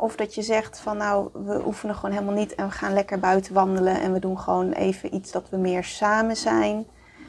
Of 0.00 0.16
dat 0.16 0.34
je 0.34 0.42
zegt 0.42 0.78
van 0.78 0.96
nou, 0.96 1.28
we 1.32 1.66
oefenen 1.66 1.94
gewoon 1.94 2.10
helemaal 2.10 2.34
niet 2.34 2.54
en 2.54 2.66
we 2.66 2.72
gaan 2.72 2.92
lekker 2.92 3.18
buiten 3.18 3.54
wandelen 3.54 4.00
en 4.00 4.12
we 4.12 4.18
doen 4.18 4.38
gewoon 4.38 4.72
even 4.72 5.14
iets 5.14 5.32
dat 5.32 5.48
we 5.50 5.56
meer 5.56 5.84
samen 5.84 6.36
zijn. 6.36 6.86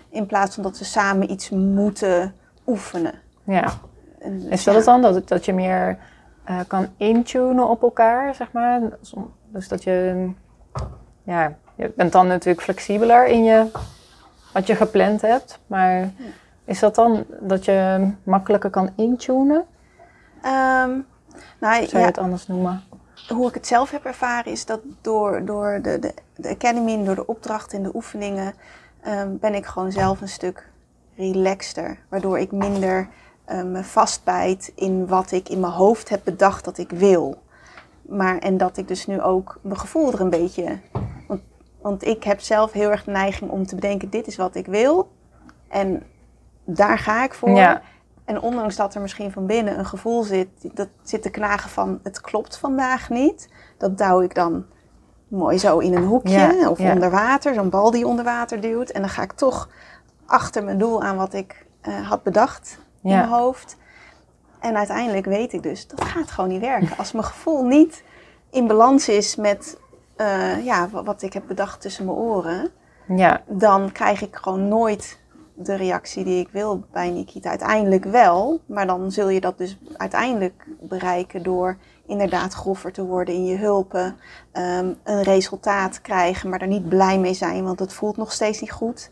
In 0.09 0.25
plaats 0.25 0.55
van 0.55 0.63
dat 0.63 0.77
we 0.77 0.85
samen 0.85 1.31
iets 1.31 1.49
moeten 1.49 2.35
oefenen. 2.67 3.13
Ja. 3.43 3.73
is 4.49 4.63
dat 4.63 4.75
het 4.75 4.85
dan? 4.85 5.01
Dat, 5.01 5.27
dat 5.27 5.45
je 5.45 5.53
meer 5.53 5.97
uh, 6.49 6.59
kan 6.67 6.87
intunen 6.97 7.69
op 7.69 7.81
elkaar, 7.81 8.35
zeg 8.35 8.51
maar? 8.51 8.81
Dus 9.47 9.67
dat 9.67 9.83
je, 9.83 10.29
ja, 11.23 11.55
je 11.75 11.91
bent 11.95 12.11
dan 12.11 12.27
natuurlijk 12.27 12.61
flexibeler 12.61 13.27
in 13.27 13.43
je, 13.43 13.65
wat 14.53 14.67
je 14.67 14.75
gepland 14.75 15.21
hebt. 15.21 15.59
Maar 15.67 16.09
is 16.65 16.79
dat 16.79 16.95
dan 16.95 17.25
dat 17.39 17.65
je 17.65 18.11
makkelijker 18.23 18.69
kan 18.69 18.89
intunen? 18.95 19.65
Um, 20.45 21.05
nou, 21.59 21.85
Zou 21.87 22.01
je 22.01 22.07
het 22.07 22.17
anders 22.17 22.47
noemen? 22.47 22.83
Hoe 23.27 23.47
ik 23.47 23.53
het 23.53 23.67
zelf 23.67 23.91
heb 23.91 24.05
ervaren 24.05 24.51
is 24.51 24.65
dat 24.65 24.79
door, 25.01 25.45
door 25.45 25.79
de, 25.81 25.99
de, 25.99 26.13
de 26.35 26.49
academy 26.49 26.93
en 26.93 27.05
door 27.05 27.15
de 27.15 27.27
opdrachten 27.27 27.77
en 27.77 27.83
de 27.83 27.95
oefeningen 27.95 28.53
um, 29.07 29.37
ben 29.39 29.53
ik 29.53 29.65
gewoon 29.65 29.91
zelf 29.91 30.21
een 30.21 30.29
stuk 30.29 30.69
relaxter. 31.15 31.97
Waardoor 32.09 32.39
ik 32.39 32.51
minder 32.51 33.07
um, 33.51 33.71
me 33.71 33.83
vastbijt 33.83 34.71
in 34.75 35.07
wat 35.07 35.31
ik 35.31 35.49
in 35.49 35.59
mijn 35.59 35.73
hoofd 35.73 36.09
heb 36.09 36.21
bedacht 36.23 36.65
dat 36.65 36.77
ik 36.77 36.89
wil. 36.89 37.41
Maar, 38.01 38.37
en 38.37 38.57
dat 38.57 38.77
ik 38.77 38.87
dus 38.87 39.07
nu 39.07 39.21
ook 39.21 39.59
mijn 39.61 39.79
gevoel 39.79 40.13
er 40.13 40.21
een 40.21 40.29
beetje. 40.29 40.79
Want, 41.27 41.41
want 41.81 42.05
ik 42.05 42.23
heb 42.23 42.39
zelf 42.39 42.71
heel 42.71 42.91
erg 42.91 43.03
de 43.03 43.11
neiging 43.11 43.51
om 43.51 43.65
te 43.65 43.75
bedenken: 43.75 44.09
dit 44.09 44.27
is 44.27 44.35
wat 44.35 44.55
ik 44.55 44.65
wil. 44.65 45.11
En 45.67 46.03
daar 46.63 46.97
ga 46.97 47.23
ik 47.23 47.33
voor. 47.33 47.49
Ja. 47.49 47.81
En 48.31 48.41
ondanks 48.41 48.75
dat 48.75 48.95
er 48.95 49.01
misschien 49.01 49.31
van 49.31 49.45
binnen 49.45 49.79
een 49.79 49.85
gevoel 49.85 50.23
zit, 50.23 50.47
dat 50.73 50.87
zit 51.03 51.21
te 51.21 51.29
knagen 51.29 51.69
van 51.69 51.99
het 52.03 52.21
klopt 52.21 52.57
vandaag 52.57 53.09
niet. 53.09 53.49
Dat 53.77 53.97
douw 53.97 54.21
ik 54.21 54.35
dan 54.35 54.65
mooi 55.27 55.59
zo 55.59 55.77
in 55.77 55.95
een 55.95 56.05
hoekje 56.05 56.69
of 56.69 56.79
onder 56.79 57.09
water, 57.09 57.53
zo'n 57.53 57.69
bal 57.69 57.91
die 57.91 58.07
onder 58.07 58.25
water 58.25 58.61
duwt. 58.61 58.89
En 58.89 59.01
dan 59.01 59.09
ga 59.09 59.21
ik 59.21 59.31
toch 59.31 59.69
achter 60.25 60.63
mijn 60.63 60.77
doel 60.77 61.01
aan 61.01 61.15
wat 61.15 61.33
ik 61.33 61.65
uh, 61.87 62.09
had 62.09 62.23
bedacht 62.23 62.77
in 63.03 63.09
mijn 63.09 63.27
hoofd. 63.27 63.77
En 64.59 64.77
uiteindelijk 64.77 65.25
weet 65.25 65.53
ik 65.53 65.63
dus, 65.63 65.87
dat 65.87 66.03
gaat 66.03 66.31
gewoon 66.31 66.49
niet 66.49 66.61
werken. 66.61 66.97
Als 66.97 67.11
mijn 67.11 67.25
gevoel 67.25 67.63
niet 67.63 68.03
in 68.49 68.67
balans 68.67 69.09
is 69.09 69.35
met 69.35 69.79
uh, 70.17 70.65
ja, 70.65 70.89
wat 70.89 71.21
ik 71.21 71.33
heb 71.33 71.43
bedacht 71.47 71.81
tussen 71.81 72.05
mijn 72.05 72.17
oren, 72.17 72.69
ja. 73.07 73.41
dan 73.47 73.91
krijg 73.91 74.21
ik 74.21 74.35
gewoon 74.35 74.67
nooit 74.67 75.20
de 75.65 75.75
reactie 75.75 76.23
die 76.23 76.39
ik 76.39 76.49
wil 76.51 76.83
bij 76.91 77.09
Nikita. 77.09 77.49
Uiteindelijk 77.49 78.05
wel, 78.05 78.59
maar 78.65 78.87
dan 78.87 79.11
zul 79.11 79.29
je 79.29 79.41
dat 79.41 79.57
dus 79.57 79.77
uiteindelijk 79.97 80.67
bereiken 80.79 81.43
door 81.43 81.77
inderdaad 82.05 82.53
groffer 82.53 82.91
te 82.91 83.05
worden 83.05 83.35
in 83.35 83.45
je 83.45 83.57
hulpen. 83.57 84.15
Um, 84.53 84.95
een 85.03 85.23
resultaat 85.23 86.01
krijgen, 86.01 86.49
maar 86.49 86.61
er 86.61 86.67
niet 86.67 86.89
blij 86.89 87.19
mee 87.19 87.33
zijn, 87.33 87.63
want 87.63 87.79
het 87.79 87.93
voelt 87.93 88.17
nog 88.17 88.31
steeds 88.31 88.61
niet 88.61 88.71
goed. 88.71 89.09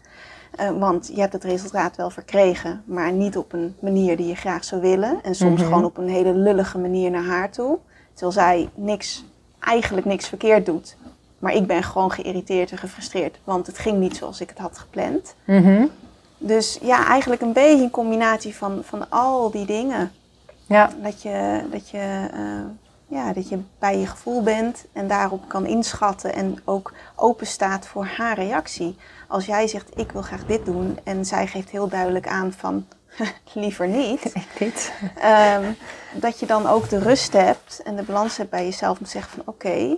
Uh, 0.60 0.70
want 0.80 1.12
je 1.14 1.22
hebt 1.22 1.34
het 1.34 1.44
resultaat 1.44 1.96
wel 1.96 2.10
verkregen, 2.10 2.84
maar 2.86 3.12
niet 3.12 3.38
op 3.38 3.54
een 3.54 3.76
manier 3.80 4.18
die 4.18 4.28
je 4.28 4.36
graag 4.36 4.64
zou 4.64 4.82
willen. 4.82 5.20
En 5.24 5.36
soms 5.36 5.60
mhm. 5.60 5.70
gewoon 5.70 5.86
op 5.86 5.98
een 5.98 6.10
hele 6.10 6.34
lullige 6.34 6.78
manier 6.78 7.12
naar 7.12 7.26
haar 7.26 7.52
toe. 7.52 7.78
Terwijl 8.14 8.32
zij 8.32 8.70
niks, 8.76 9.26
eigenlijk 9.60 10.06
niks 10.06 10.28
verkeerd 10.28 10.66
doet. 10.66 10.98
Maar 11.40 11.54
ik 11.54 11.68
ben 11.68 11.84
gewoon 11.84 12.12
geïrriteerd 12.12 12.72
en 12.72 12.78
gefrustreerd, 12.78 13.40
want 13.44 13.68
het 13.68 13.78
ging 13.78 13.98
niet 13.98 14.16
zoals 14.16 14.42
ik 14.42 14.50
het 14.50 14.58
had 14.58 14.78
gepland. 14.78 15.36
Mm 15.46 15.90
dus 16.40 16.78
ja, 16.82 17.06
eigenlijk 17.06 17.42
een 17.42 17.54
beetje 17.54 17.84
een 17.84 17.90
combinatie 17.90 18.56
van, 18.56 18.82
van 18.84 19.10
al 19.10 19.52
die 19.52 19.66
dingen. 19.66 20.12
Ja. 20.66 20.90
Dat 21.02 21.22
je, 21.22 21.64
dat, 21.72 21.90
je, 21.90 22.30
uh, 22.34 22.62
ja, 23.08 23.34
dat 23.34 23.50
je 23.50 23.60
bij 23.80 24.00
je 24.00 24.08
gevoel 24.08 24.44
bent 24.44 24.86
en 24.94 25.08
daarop 25.08 25.48
kan 25.48 25.66
inschatten 25.66 26.34
en 26.34 26.60
ook 26.66 26.94
open 27.16 27.48
staat 27.48 27.88
voor 27.88 28.06
haar 28.06 28.36
reactie. 28.36 28.98
Als 29.28 29.46
jij 29.46 29.68
zegt, 29.68 30.00
ik 30.00 30.12
wil 30.12 30.22
graag 30.22 30.46
dit 30.46 30.66
doen 30.66 31.00
en 31.04 31.26
zij 31.26 31.48
geeft 31.48 31.70
heel 31.70 31.88
duidelijk 31.88 32.28
aan 32.28 32.54
van, 32.54 32.86
liever 33.54 33.88
niet. 33.88 34.34
niet. 34.60 34.92
Um, 35.58 35.76
dat 36.14 36.40
je 36.40 36.46
dan 36.46 36.68
ook 36.68 36.90
de 36.90 37.00
rust 37.00 37.34
hebt 37.34 37.82
en 37.84 37.96
de 37.96 38.04
balans 38.04 38.38
hebt 38.38 38.50
bij 38.50 38.64
jezelf 38.64 38.98
om 38.98 39.06
te 39.06 39.12
zeggen 39.12 39.32
van, 39.32 39.44
oké, 39.46 39.98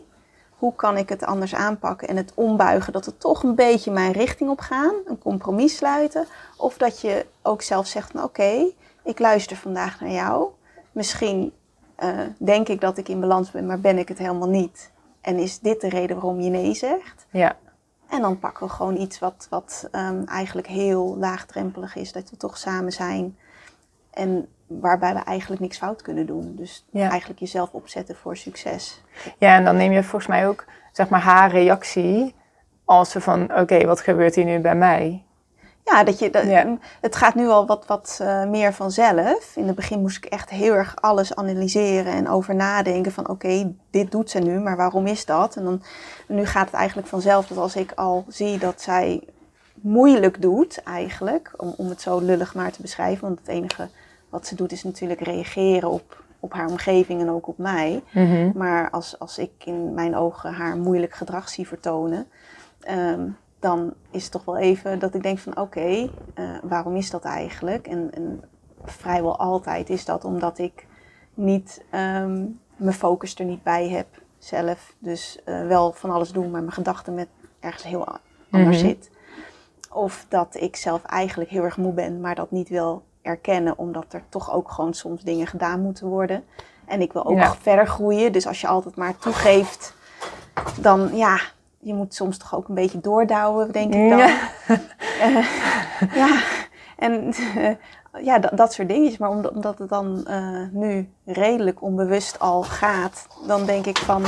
hoe 0.62 0.75
kan 0.75 0.98
ik 0.98 1.10
het 1.10 1.25
anders 1.25 1.56
aanpakken 1.56 2.08
en 2.08 2.18
het 2.18 2.32
ombuigen 2.36 2.94
dat 2.94 3.06
het 3.06 3.20
toch 3.20 3.44
een 3.44 3.56
beetje 3.56 3.91
mijn 3.91 4.12
richting 4.12 4.50
op 4.50 4.60
gaan, 4.60 4.94
een 5.06 5.18
compromis 5.18 5.75
sluiten. 5.75 6.25
Of 6.58 6.77
dat 6.77 7.01
je 7.01 7.25
ook 7.41 7.62
zelf 7.62 7.88
zegt, 7.88 8.13
nou, 8.13 8.25
oké, 8.25 8.72
ik 9.03 9.20
luister 9.20 9.58
vandaag 9.58 10.00
naar 10.00 10.12
jou. 10.12 10.50
Misschien 10.91 11.53
uh, 12.03 12.20
denk 12.38 12.68
ik 12.68 12.82
dat 12.82 12.98
ik 12.98 13.10
in 13.10 13.20
balans 13.20 13.51
ben, 13.51 13.65
maar 13.65 13.80
ben 13.80 13.98
ik 13.98 14.08
het 14.08 14.18
helemaal 14.18 14.50
niet. 14.50 14.91
En 15.22 15.38
is 15.38 15.60
dit 15.60 15.82
de 15.82 15.89
reden 15.89 16.15
waarom 16.15 16.39
je 16.39 16.50
nee 16.50 16.74
zegt? 16.74 17.25
Ja. 17.30 17.56
En 18.10 18.22
dan 18.22 18.39
pakken 18.39 18.68
we 18.68 18.74
gewoon 18.74 18.98
iets 18.98 19.20
wat, 19.20 19.48
wat 19.50 19.88
um, 19.91 20.25
eigenlijk 20.25 20.68
heel 20.68 21.18
laagdrempelig 21.18 21.96
is, 21.96 22.12
dat 22.12 22.30
we 22.30 22.38
toch 22.38 22.58
samen 22.58 22.91
zijn. 22.91 23.38
En 24.12 24.48
waarbij 24.80 25.13
we 25.13 25.20
eigenlijk 25.20 25.62
niks 25.62 25.78
fout 25.78 26.01
kunnen 26.01 26.25
doen. 26.25 26.56
Dus 26.56 26.86
eigenlijk 26.94 27.40
jezelf 27.40 27.70
opzetten 27.72 28.16
voor 28.16 28.38
succes. 28.38 29.01
Ja, 29.38 29.56
en 29.56 29.63
dan 29.63 29.78
neem 29.78 29.92
je 29.92 30.04
volgens 30.04 30.28
mij 30.28 30.48
ook 30.48 30.66
zeg 30.92 31.10
maar 31.10 31.22
haar 31.22 31.51
reactie 31.51 32.36
als 32.86 33.12
ze 33.12 33.22
van 33.22 33.58
oké, 33.60 33.86
wat 33.86 34.01
gebeurt 34.01 34.36
hier 34.36 34.46
nu 34.46 34.60
bij 34.60 34.75
mij? 34.75 35.24
Ja, 35.86 36.04
dat 36.04 36.20
je, 36.20 36.30
dat, 36.30 36.44
ja. 36.44 36.78
het 37.01 37.16
gaat 37.16 37.36
nu 37.36 37.48
al 37.48 37.66
wat, 37.66 37.86
wat 37.86 38.20
uh, 38.22 38.44
meer 38.44 38.74
vanzelf. 38.74 39.51
In 39.56 39.68
het 39.68 39.75
begin 39.75 40.01
moest 40.01 40.18
ik 40.18 40.25
echt 40.25 40.50
heel 40.50 40.74
erg 40.74 40.96
alles 41.01 41.36
analyseren 41.36 42.13
en 42.13 42.30
over 42.30 42.56
nadenken 42.56 43.12
van 43.12 43.30
oké, 43.30 43.74
dit 43.90 44.12
doet 44.12 44.30
ze 44.30 44.40
nu, 44.40 44.60
maar 44.60 44.78
waarom 44.78 45.08
is 45.08 45.25
dat? 45.25 45.56
En 45.56 45.63
dan, 45.63 45.82
nu 46.28 46.46
gaat 46.46 46.66
het 46.66 46.74
eigenlijk 46.74 47.08
vanzelf 47.08 47.48
dat 47.48 47.58
als 47.58 47.75
ik 47.75 47.92
al 47.96 48.25
zie 48.28 48.58
dat 48.58 48.82
zij 48.82 49.24
moeilijk 49.74 50.42
doet 50.42 50.84
eigenlijk, 50.84 51.54
om, 51.58 51.74
om 51.78 51.90
het 51.90 52.01
zo 52.01 52.20
lullig 52.20 52.56
maar 52.56 52.72
te 52.72 52.82
beschrijven, 52.82 53.28
want 53.28 53.40
het 53.40 53.48
enige 53.48 53.90
wat 54.32 54.48
ze 54.48 54.56
doet 54.56 54.72
is 54.72 54.84
natuurlijk 54.84 55.22
reageren 55.22 55.90
op, 55.90 56.24
op 56.40 56.54
haar 56.54 56.70
omgeving 56.70 57.22
en 57.22 57.30
ook 57.30 57.48
op 57.48 57.58
mij. 57.58 58.04
Mhm. 58.12 58.52
Maar 58.56 58.90
als, 58.90 59.20
als 59.20 59.38
ik 59.38 59.52
in 59.66 59.94
mijn 59.94 60.16
ogen 60.16 60.54
haar 60.54 60.78
moeilijk 60.78 61.14
gedrag 61.14 61.50
zie 61.50 61.68
vertonen, 61.68 62.28
ehm, 62.80 63.28
dan 63.60 63.94
is 64.12 64.24
het 64.24 64.32
toch 64.32 64.46
wel 64.46 64.58
even 64.58 65.00
dat 65.00 65.16
ik 65.16 65.24
denk 65.24 65.40
van 65.40 65.58
oké, 65.58 66.10
eh, 66.34 66.58
waarom 66.64 66.96
is 66.96 67.10
dat 67.10 67.24
eigenlijk? 67.24 67.88
En, 67.88 68.12
en, 68.14 68.44
vrijwel 68.84 69.38
altijd 69.38 69.90
is 69.90 70.06
dat 70.06 70.26
omdat 70.26 70.58
ik 70.58 70.88
niet 71.34 71.84
um, 71.92 72.60
mijn 72.76 72.94
focus 72.94 73.36
er 73.36 73.46
niet 73.46 73.64
bij 73.64 73.90
heb 73.90 74.08
zelf. 74.38 74.96
Dus 75.00 75.40
uh, 75.46 75.68
wel 75.68 75.92
van 75.92 76.10
alles 76.10 76.32
doen, 76.32 76.52
maar 76.52 76.62
mijn 76.62 76.74
gedachten 76.74 77.14
met 77.14 77.28
ergens 77.60 77.84
heel 77.84 78.08
anders 78.52 78.82
mm 78.82 78.88
zit. 78.88 79.12
Of 79.92 80.26
dat 80.30 80.56
ik 80.56 80.76
zelf 80.76 81.04
eigenlijk 81.04 81.50
heel 81.50 81.64
erg 81.64 81.78
moe 81.78 81.94
ben, 81.94 82.22
maar 82.22 82.36
dat 82.36 82.52
niet 82.52 82.70
wil 82.70 83.04
erkennen, 83.22 83.78
omdat 83.78 84.06
er 84.10 84.24
toch 84.30 84.54
ook 84.54 84.72
gewoon 84.72 84.94
soms 84.94 85.24
dingen 85.24 85.48
gedaan 85.48 85.82
moeten 85.82 86.08
worden. 86.08 86.44
En 86.86 87.01
ik 87.01 87.13
wil 87.13 87.25
ook 87.25 87.56
verder 87.62 87.88
groeien. 87.88 88.32
Dus 88.32 88.48
als 88.48 88.62
je 88.62 88.68
altijd 88.68 88.96
maar 88.96 89.18
toegeeft, 89.18 89.94
dan 90.82 91.10
ja, 91.13 91.40
je 91.80 91.94
moet 91.94 92.13
soms 92.13 92.38
toch 92.38 92.56
ook 92.56 92.68
een 92.68 92.75
beetje 92.75 93.00
doordouwen, 93.00 93.72
denk 93.72 93.94
ik 93.94 94.10
dan. 94.10 94.18
Ja, 94.18 94.38
uh, 94.68 95.46
ja. 96.22 96.42
en 96.98 97.34
uh, 97.58 97.72
ja, 98.24 98.40
dat, 98.40 98.74
soort 98.74 98.88
dingetjes. 98.88 99.18
Maar 99.18 99.30
omdat, 99.30 99.51
omdat 99.51 99.80
het 99.80 99.90
dan 99.90 100.25
uh, 100.28 100.68
nu 100.72 101.10
redelijk 101.25 101.82
onbewust 101.82 102.40
al 102.40 102.63
gaat, 102.63 103.28
dan 103.48 103.66
denk 103.66 103.86
ik 103.86 103.98
van, 103.98 104.24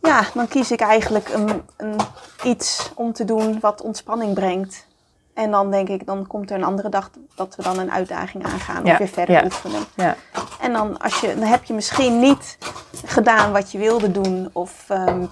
ja, 0.00 0.24
dan 0.34 0.48
kies 0.48 0.70
ik 0.70 0.80
eigenlijk 0.80 1.28
een, 1.28 1.62
een, 1.76 1.96
iets 2.44 2.92
om 2.94 3.12
te 3.12 3.24
doen 3.24 3.60
wat 3.60 3.82
ontspanning 3.82 4.34
brengt. 4.34 4.86
En 5.34 5.50
dan 5.50 5.70
denk 5.70 5.88
ik, 5.88 6.06
dan 6.06 6.26
komt 6.26 6.50
er 6.50 6.56
een 6.56 6.64
andere 6.64 6.88
dag 6.88 7.10
dat 7.34 7.56
we 7.56 7.62
dan 7.62 7.78
een 7.78 7.92
uitdaging 7.92 8.44
aangaan 8.44 8.84
of 8.84 8.98
weer 8.98 9.08
verder 9.08 9.34
ja. 9.34 9.44
oefenen. 9.44 9.84
Ja. 9.94 10.16
En 10.60 10.72
dan, 10.72 10.98
als 10.98 11.20
je, 11.20 11.34
dan 11.34 11.48
heb 11.48 11.64
je 11.64 11.74
misschien 11.74 12.18
niet 12.18 12.58
gedaan 13.04 13.52
wat 13.52 13.72
je 13.72 13.78
wilde 13.78 14.10
doen 14.10 14.50
of, 14.52 14.86
um, 14.90 15.28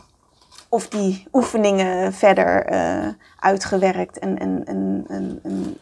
of 0.69 0.89
die 0.89 1.27
oefeningen 1.33 2.13
verder 2.13 2.73
uh, 2.73 3.09
uitgewerkt 3.39 4.19
en, 4.19 4.39
en, 4.39 4.63
en, 4.65 5.05
en, 5.09 5.41
en, 5.43 5.79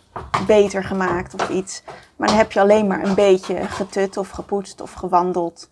beter 0.46 0.84
gemaakt 0.84 1.34
of 1.34 1.48
iets. 1.48 1.82
Maar 2.16 2.28
dan 2.28 2.36
heb 2.36 2.52
je 2.52 2.60
alleen 2.60 2.86
maar 2.86 3.04
een 3.04 3.14
beetje 3.14 3.54
getut 3.54 4.16
of 4.16 4.30
gepoetst 4.30 4.80
of 4.80 4.92
gewandeld. 4.92 5.68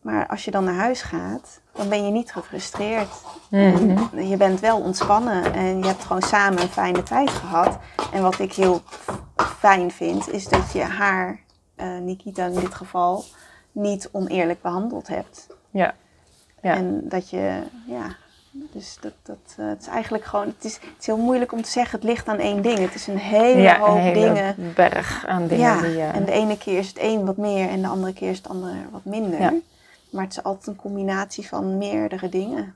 Maar 0.00 0.26
als 0.26 0.44
je 0.44 0.50
dan 0.50 0.64
naar 0.64 0.74
huis 0.74 1.02
gaat, 1.02 1.60
dan 1.72 1.88
ben 1.88 2.04
je 2.04 2.10
niet 2.10 2.32
gefrustreerd. 2.32 3.08
Mhm. 3.50 4.20
Je 4.20 4.36
bent 4.36 4.60
wel 4.60 4.80
ontspannen 4.80 5.54
en 5.54 5.78
je 5.78 5.86
hebt 5.86 6.04
gewoon 6.04 6.22
samen 6.22 6.62
een 6.62 6.68
fijne 6.68 7.02
tijd 7.02 7.30
gehad. 7.30 7.78
En 8.12 8.22
wat 8.22 8.38
ik 8.38 8.52
heel 8.52 8.82
fijn 9.58 9.90
vind, 9.90 10.32
is 10.32 10.48
dat 10.48 10.72
je 10.72 10.82
haar 10.82 11.40
eh, 11.74 11.98
Nikita 11.98 12.46
in 12.46 12.60
dit 12.60 12.74
geval 12.74 13.24
niet 13.72 14.08
oneerlijk 14.12 14.62
behandeld 14.62 15.08
hebt. 15.08 15.46
Ja. 15.70 15.94
ja. 16.62 16.74
En 16.74 17.08
dat 17.08 17.30
je, 17.30 17.62
ja, 17.86 18.16
dus 18.50 18.98
dat, 19.00 19.12
dat, 19.22 19.54
eh, 19.56 19.68
het 19.68 19.80
is 19.80 19.86
eigenlijk 19.86 20.24
gewoon, 20.24 20.46
het 20.46 20.64
is, 20.64 20.74
het 20.74 20.94
is 20.98 21.06
heel 21.06 21.16
moeilijk 21.16 21.52
om 21.52 21.62
te 21.62 21.70
zeggen, 21.70 21.98
het 21.98 22.08
ligt 22.08 22.28
aan 22.28 22.38
één 22.38 22.62
ding. 22.62 22.78
Het 22.78 22.94
is 22.94 23.06
een 23.06 23.18
hele 23.18 23.60
ja, 23.60 23.78
hoop 23.78 23.96
een 23.96 24.02
hele 24.02 24.32
dingen. 24.32 24.72
berg 24.74 25.26
aan 25.26 25.46
dingen. 25.46 25.64
Ja, 25.64 25.80
die, 25.80 25.98
eh, 25.98 26.14
en 26.14 26.24
de 26.24 26.32
ene 26.32 26.58
keer 26.58 26.78
is 26.78 26.88
het 26.88 26.98
een 27.00 27.24
wat 27.24 27.36
meer 27.36 27.68
en 27.68 27.82
de 27.82 27.88
andere 27.88 28.12
keer 28.12 28.30
is 28.30 28.36
het 28.36 28.48
ander 28.48 28.74
wat 28.90 29.04
minder. 29.04 29.40
Ja. 29.40 29.52
Maar 30.10 30.24
het 30.24 30.32
is 30.32 30.42
altijd 30.42 30.66
een 30.66 30.76
combinatie 30.76 31.48
van 31.48 31.78
meerdere 31.78 32.28
dingen. 32.28 32.74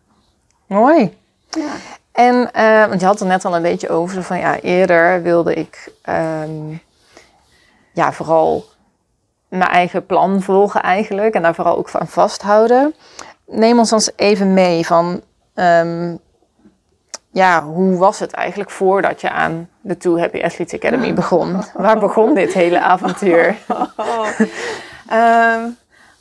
Mooi. 0.67 1.19
Ja, 1.51 1.73
En, 2.13 2.53
eh, 2.53 2.87
want 2.89 3.01
je 3.01 3.07
had 3.07 3.19
het 3.19 3.29
net 3.29 3.45
al 3.45 3.57
een 3.57 3.63
beetje 3.63 3.89
over, 3.89 4.23
van 4.23 4.39
ja, 4.39 4.61
eerder 4.61 5.23
wilde 5.23 5.55
ik 5.55 5.93
ehm, 6.03 6.77
ja, 7.93 8.13
vooral 8.13 8.65
mijn 9.49 9.71
eigen 9.71 10.07
plan 10.07 10.43
volgen 10.43 10.83
eigenlijk 10.83 11.35
en 11.35 11.43
daar 11.43 11.55
vooral 11.55 11.77
ook 11.77 11.89
van 11.89 12.07
vasthouden. 12.07 12.95
Neem 13.47 13.79
ons 13.79 13.91
dan 13.91 13.99
eens 13.99 14.13
even 14.17 14.55
mee 14.55 14.87
van, 14.87 15.23
ehm, 15.55 16.17
ja, 17.31 17.63
hoe 17.65 17.97
was 17.97 18.19
het 18.19 18.33
eigenlijk 18.33 18.71
voordat 18.71 19.21
je 19.21 19.31
aan 19.31 19.69
de 19.81 19.97
Too 19.97 20.19
Happy 20.19 20.43
Athletes 20.43 20.81
Academy 20.81 21.15
begon? 21.23 21.65
Waar 21.75 21.99
begon 21.99 22.35
dit 22.35 22.53
hele 22.53 22.81
avontuur? 22.81 23.57
Ehm, 25.09 25.61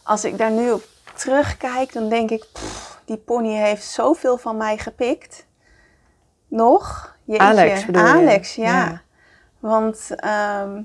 als 0.04 0.26
ik 0.26 0.38
daar 0.38 0.52
nu 0.52 0.72
op 0.72 0.84
terugkijk, 1.14 1.94
dan 1.94 2.10
denk 2.10 2.30
ik, 2.30 2.46
pff, 2.54 3.02
die 3.06 3.18
pony 3.18 3.56
heeft 3.56 3.86
zoveel 3.86 4.38
van 4.38 4.58
mij 4.58 4.78
gepikt. 4.78 5.46
Nog? 6.48 7.16
Jeetje. 7.24 7.44
Alex 7.44 7.86
bedoel 7.86 8.06
je? 8.06 8.10
Alex, 8.10 8.56
ja. 8.56 8.86
Ja. 8.86 9.02
Want 9.60 10.10
ehm, 10.16 10.82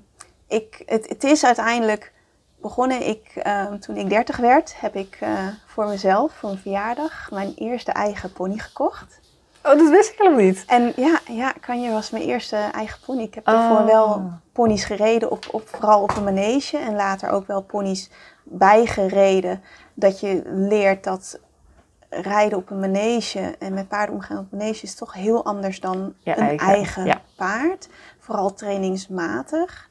ik, 0.49 0.83
het, 0.87 1.09
het 1.09 1.25
is 1.25 1.45
uiteindelijk 1.45 2.13
begonnen, 2.61 3.07
ik, 3.07 3.33
ehm, 3.35 3.79
toen 3.79 3.97
ik 3.97 4.09
30 4.09 4.37
werd, 4.37 4.81
heb 4.81 4.95
ik 4.95 5.17
eh, 5.21 5.47
voor 5.67 5.87
mezelf, 5.87 6.33
voor 6.33 6.49
mijn 6.49 6.63
verjaardag, 6.63 7.31
mijn 7.31 7.53
eerste 7.57 7.93
eigen 7.93 8.33
pony 8.33 8.59
gekocht. 8.59 9.21
Oh, 9.63 9.79
dat 9.79 9.89
wist 9.91 10.11
ik 10.13 10.19
helemaal 10.19 10.41
niet. 10.45 10.65
En 10.67 10.93
ja, 10.97 11.21
ja 11.27 11.53
Kanje 11.61 11.91
was 11.93 12.11
mijn 12.11 12.25
eerste 12.25 12.57
eigen 12.57 12.99
pony. 13.07 13.23
Ik 13.23 13.35
heb 13.35 13.49
Oh. 13.49 13.55
daarvoor 13.55 13.87
wel 13.87 14.31
ponies 14.53 14.85
gereden, 14.85 15.31
op, 15.31 15.47
op, 15.51 15.69
vooral 15.69 16.03
op 16.03 16.17
een 16.17 16.25
manege. 16.25 16.79
En 16.79 16.95
later 16.95 17.31
ook 17.31 17.47
wel 17.47 17.63
ponies 17.63 18.11
bijgereden. 18.45 19.63
Dat 19.99 20.21
je 20.21 20.43
leert 20.45 21.05
dat 21.05 21.39
rijden 22.09 22.59
op 22.59 22.71
een 22.71 22.81
manege 22.81 23.57
en 23.59 23.75
met 23.75 23.89
paarden 23.89 24.15
omgaan 24.15 24.39
op 24.39 24.53
een 24.53 24.59
manege 24.59 24.83
is 24.83 24.95
toch 24.95 25.13
heel 25.13 25.45
anders 25.45 25.81
dan 25.81 26.15
Ja, 26.19 26.39
een 26.39 26.47
eigen, 26.47 26.67
eigen, 26.67 27.05
ja. 27.05 27.21
paard. 27.37 27.89
Vooral 28.19 28.55
trainingsmatig. 28.55 29.89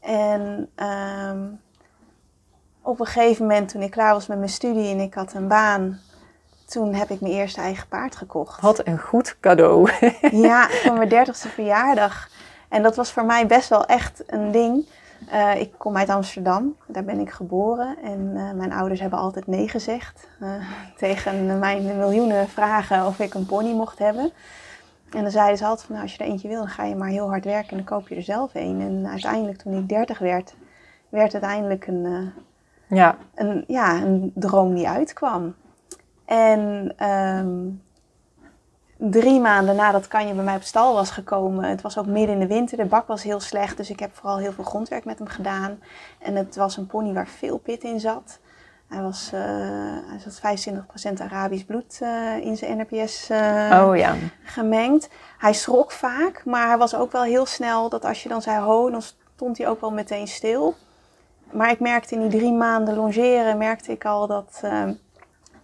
En 0.00 0.70
ehm, 0.74 1.40
op 2.82 3.00
een 3.00 3.06
gegeven 3.06 3.46
moment, 3.46 3.68
toen 3.68 3.82
ik 3.82 3.90
klaar 3.90 4.12
was 4.12 4.26
met 4.26 4.38
mijn 4.38 4.50
studie 4.50 4.90
en 4.90 5.00
ik 5.00 5.14
had 5.14 5.32
een 5.34 5.48
baan, 5.48 6.00
toen 6.66 6.94
heb 6.94 7.10
ik 7.10 7.20
mijn 7.20 7.34
eerste 7.34 7.60
eigen 7.60 7.88
paard 7.88 8.16
gekocht. 8.16 8.60
Wat 8.60 8.86
een 8.86 8.98
goed 8.98 9.36
cadeau. 9.40 9.90
Ja, 10.30 10.68
voor 10.82 10.96
mijn 10.96 11.08
dertigste 11.08 11.48
verjaardag. 11.48 12.28
En 12.68 12.82
dat 12.82 12.96
was 12.96 13.12
voor 13.12 13.24
mij 13.24 13.46
best 13.46 13.68
wel 13.68 13.86
echt 13.86 14.22
een 14.26 14.50
ding. 14.50 14.86
Eh, 15.28 15.60
ik 15.60 15.72
kom 15.78 15.96
uit 15.96 16.08
Amsterdam, 16.08 16.76
daar 16.86 17.04
ben 17.04 17.18
ik 17.18 17.30
geboren. 17.30 17.96
En 18.02 18.32
eh, 18.36 18.52
mijn 18.52 18.72
ouders 18.72 19.00
hebben 19.00 19.18
altijd 19.18 19.46
nee 19.46 19.68
gezegd. 19.68 20.28
eh, 20.40 20.48
tegen 20.96 21.58
mijn 21.58 21.96
miljoenen 21.96 22.48
vragen 22.48 23.06
of 23.06 23.18
ik 23.18 23.34
een 23.34 23.46
pony 23.46 23.72
mocht 23.72 23.98
hebben. 23.98 24.30
En 25.10 25.22
dan 25.22 25.30
zeiden 25.30 25.58
ze 25.58 25.64
altijd 25.64 25.86
van, 25.86 25.94
nou, 25.94 26.06
als 26.06 26.16
je 26.16 26.24
er 26.24 26.30
eentje 26.30 26.48
wil, 26.48 26.58
dan 26.58 26.68
ga 26.68 26.84
je 26.84 26.96
maar 26.96 27.08
heel 27.08 27.28
hard 27.28 27.44
werken 27.44 27.70
en 27.70 27.76
dan 27.76 27.84
koop 27.84 28.08
je 28.08 28.14
er 28.14 28.22
zelf 28.22 28.54
een. 28.54 28.80
En 28.80 29.06
uiteindelijk, 29.06 29.58
toen 29.58 29.78
ik 29.78 29.88
dertig 29.88 30.18
werd, 30.18 30.54
werd 31.08 31.32
het 31.32 31.42
eindelijk 31.42 31.86
een, 31.86 32.32
ja, 32.88 33.16
een, 33.34 33.64
ja, 33.66 34.02
een 34.02 34.32
droom 34.34 34.74
die 34.74 34.88
uitkwam. 34.88 35.54
En 36.24 36.92
ehm, 36.96 37.68
drie 39.10 39.40
maanden 39.40 39.76
nadat 39.76 40.08
Kanje 40.08 40.34
bij 40.34 40.44
mij 40.44 40.56
op 40.56 40.62
stal 40.62 40.94
was 40.94 41.10
gekomen, 41.10 41.64
het 41.64 41.82
was 41.82 41.98
ook 41.98 42.06
midden 42.06 42.34
in 42.34 42.40
de 42.40 42.54
winter, 42.54 42.76
de 42.76 42.84
bak 42.84 43.06
was 43.06 43.22
heel 43.22 43.40
slecht, 43.40 43.76
dus 43.76 43.90
ik 43.90 44.00
heb 44.00 44.14
vooral 44.14 44.38
heel 44.38 44.52
veel 44.52 44.64
grondwerk 44.64 45.04
met 45.04 45.18
hem 45.18 45.26
gedaan. 45.28 45.78
En 46.18 46.36
het 46.36 46.56
was 46.56 46.76
een 46.76 46.86
pony 46.86 47.12
waar 47.12 47.28
veel 47.28 47.58
pit 47.58 47.82
in 47.82 48.00
zat. 48.00 48.38
Hij, 48.88 49.02
was, 49.02 49.30
eh, 49.32 49.40
hij 50.06 50.18
zat 50.18 50.40
25% 50.40 51.20
Arabisch 51.20 51.64
bloed 51.64 51.98
eh, 52.00 52.36
in 52.36 52.56
zijn 52.56 52.76
NRPS 52.76 53.30
eh, 53.30 53.84
oh 53.86 53.96
ja. 53.96 54.14
gemengd. 54.42 55.08
Hij 55.38 55.52
schrok 55.52 55.90
vaak, 55.90 56.44
maar 56.44 56.66
hij 56.66 56.78
was 56.78 56.94
ook 56.94 57.12
wel 57.12 57.22
heel 57.22 57.46
snel 57.46 57.88
dat 57.88 58.04
als 58.04 58.22
je 58.22 58.28
dan 58.28 58.42
zei 58.42 58.60
ho, 58.60 58.90
dan 58.90 59.02
stond 59.02 59.58
hij 59.58 59.68
ook 59.68 59.80
wel 59.80 59.92
meteen 59.92 60.28
stil. 60.28 60.74
Maar 61.50 61.70
ik 61.70 61.80
merkte 61.80 62.14
in 62.14 62.28
die 62.28 62.38
drie 62.38 62.52
maanden 62.52 62.94
longeren, 62.94 63.58
merkte 63.58 63.92
ik 63.92 64.04
al 64.04 64.26
dat, 64.26 64.62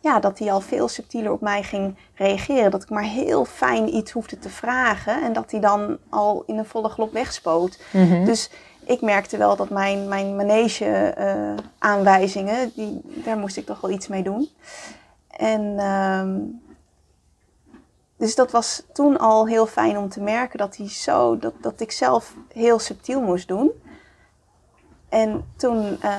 ja, 0.00 0.20
dat 0.20 0.38
hij 0.38 0.52
al 0.52 0.60
veel 0.60 0.88
subtieler 0.88 1.32
op 1.32 1.40
mij 1.40 1.62
ging 1.62 1.96
reageren. 2.14 2.70
Dat 2.70 2.82
ik 2.82 2.90
maar 2.90 3.02
heel 3.02 3.44
fijn 3.44 3.94
iets 3.94 4.12
hoefde 4.12 4.38
te 4.38 4.48
vragen 4.50 5.22
en 5.22 5.32
dat 5.32 5.50
hij 5.50 5.60
dan 5.60 5.98
al 6.08 6.42
in 6.46 6.58
een 6.58 6.64
volle 6.64 6.88
glop 6.88 7.12
wegspoot. 7.12 7.78
Mhm. 7.92 8.24
Dus 8.24 8.50
ik 8.84 9.00
merkte 9.00 9.36
wel 9.36 9.56
dat 9.56 9.70
mijn, 9.70 10.08
mijn 10.08 10.36
manege 10.36 10.84
eh, 10.84 11.54
aanwijzingen, 11.78 12.72
die, 12.74 13.00
daar 13.04 13.38
moest 13.38 13.56
ik 13.56 13.66
toch 13.66 13.80
wel 13.80 13.90
iets 13.90 14.08
mee 14.08 14.22
doen. 14.22 14.48
En 15.28 15.78
ehm, 15.78 16.36
dus 18.16 18.34
dat 18.34 18.50
was 18.50 18.82
toen 18.92 19.18
al 19.18 19.46
heel 19.46 19.66
fijn 19.66 19.98
om 19.98 20.08
te 20.08 20.20
merken 20.20 20.58
dat 20.58 20.76
hij 20.76 20.88
zo, 20.88 21.38
dat, 21.38 21.52
dat 21.60 21.80
ik 21.80 21.92
zelf 21.92 22.34
heel 22.52 22.78
subtiel 22.78 23.20
moest 23.20 23.48
doen. 23.48 23.70
En 25.08 25.44
toen 25.56 26.00
eh, 26.00 26.10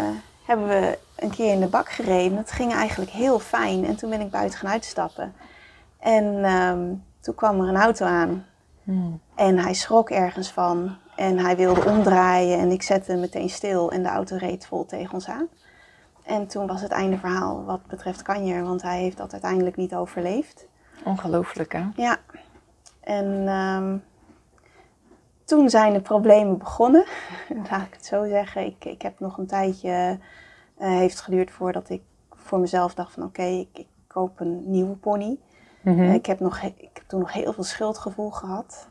hebben 0.46 0.68
we 0.68 0.98
een 1.20 1.32
keer 1.32 1.54
in 1.54 1.60
de 1.60 1.68
bak 1.68 1.90
gereden. 1.90 2.36
Dat 2.36 2.52
ging 2.52 2.74
eigenlijk 2.74 3.12
heel 3.12 3.40
fijn. 3.40 3.86
En 3.86 3.96
toen 3.96 4.10
ben 4.10 4.22
ik 4.22 4.32
buiten 4.32 4.60
gaan 4.60 4.72
uitstappen. 4.72 5.34
En 6.00 6.44
ehm, 6.44 6.94
toen 7.20 7.36
kwam 7.36 7.62
er 7.62 7.68
een 7.68 7.82
auto 7.82 8.06
aan. 8.06 8.46
Hmm. 8.84 9.22
En 9.36 9.58
hij 9.58 9.74
schrok 9.74 10.10
ergens 10.10 10.52
van. 10.52 10.96
En 11.16 11.38
hij 11.38 11.56
wilde 11.56 11.86
omdraaien. 11.86 12.60
En 12.60 12.72
ik 12.72 12.82
zette 12.82 13.12
hem 13.12 13.20
meteen 13.20 13.50
stil. 13.50 13.92
En 13.92 14.04
de 14.04 14.10
auto 14.10 14.36
reed 14.36 14.66
vol 14.66 14.86
tegen 14.86 15.14
ons 15.14 15.28
aan. 15.28 15.48
En 16.24 16.48
toen 16.48 16.68
was 16.68 16.82
het 16.82 16.92
einde 16.92 17.18
verhaal 17.18 17.64
wat 17.64 17.86
betreft 17.86 18.22
Kanjer. 18.22 18.64
Want 18.64 18.82
hij 18.82 19.02
heeft 19.02 19.18
dat 19.18 19.32
uiteindelijk 19.32 19.76
niet 19.76 19.96
overleefd. 19.96 20.68
Ongelooflijk 21.04 21.74
hè? 21.74 21.84
Ja. 21.96 22.18
En 23.00 23.48
ehm, 23.48 23.98
toen 25.46 25.70
zijn 25.70 25.94
de 25.94 26.02
problemen 26.02 26.58
begonnen. 26.58 27.06
Laat 27.70 27.86
ik 27.86 27.94
het 27.94 28.06
zo 28.06 28.28
zeggen. 28.28 28.66
Ik, 28.66 28.86
ik 28.86 29.02
heb 29.02 29.20
nog 29.20 29.38
een 29.38 29.48
tijdje... 29.48 30.20
eh, 30.80 30.88
heeft 30.90 31.22
geduurd 31.22 31.52
voordat 31.52 31.90
ik 31.90 32.02
voor 32.34 32.60
mezelf 32.60 32.94
dacht 32.94 33.14
van... 33.14 33.24
Oké, 33.24 33.44
ik, 33.44 33.68
ik 33.74 33.88
koop 34.08 34.40
een 34.40 34.72
nieuwe 34.72 34.96
pony. 34.96 35.38
Mhm. 35.82 36.00
Eh, 36.00 36.14
Ik 36.14 36.26
heb, 36.26 36.40
nog, 36.40 36.62
ik 36.62 36.90
heb 36.94 37.04
toen 37.08 37.20
nog 37.20 37.34
heel 37.34 37.54
veel 37.54 37.64
schuldgevoel 37.64 38.30
gehad. 38.30 38.88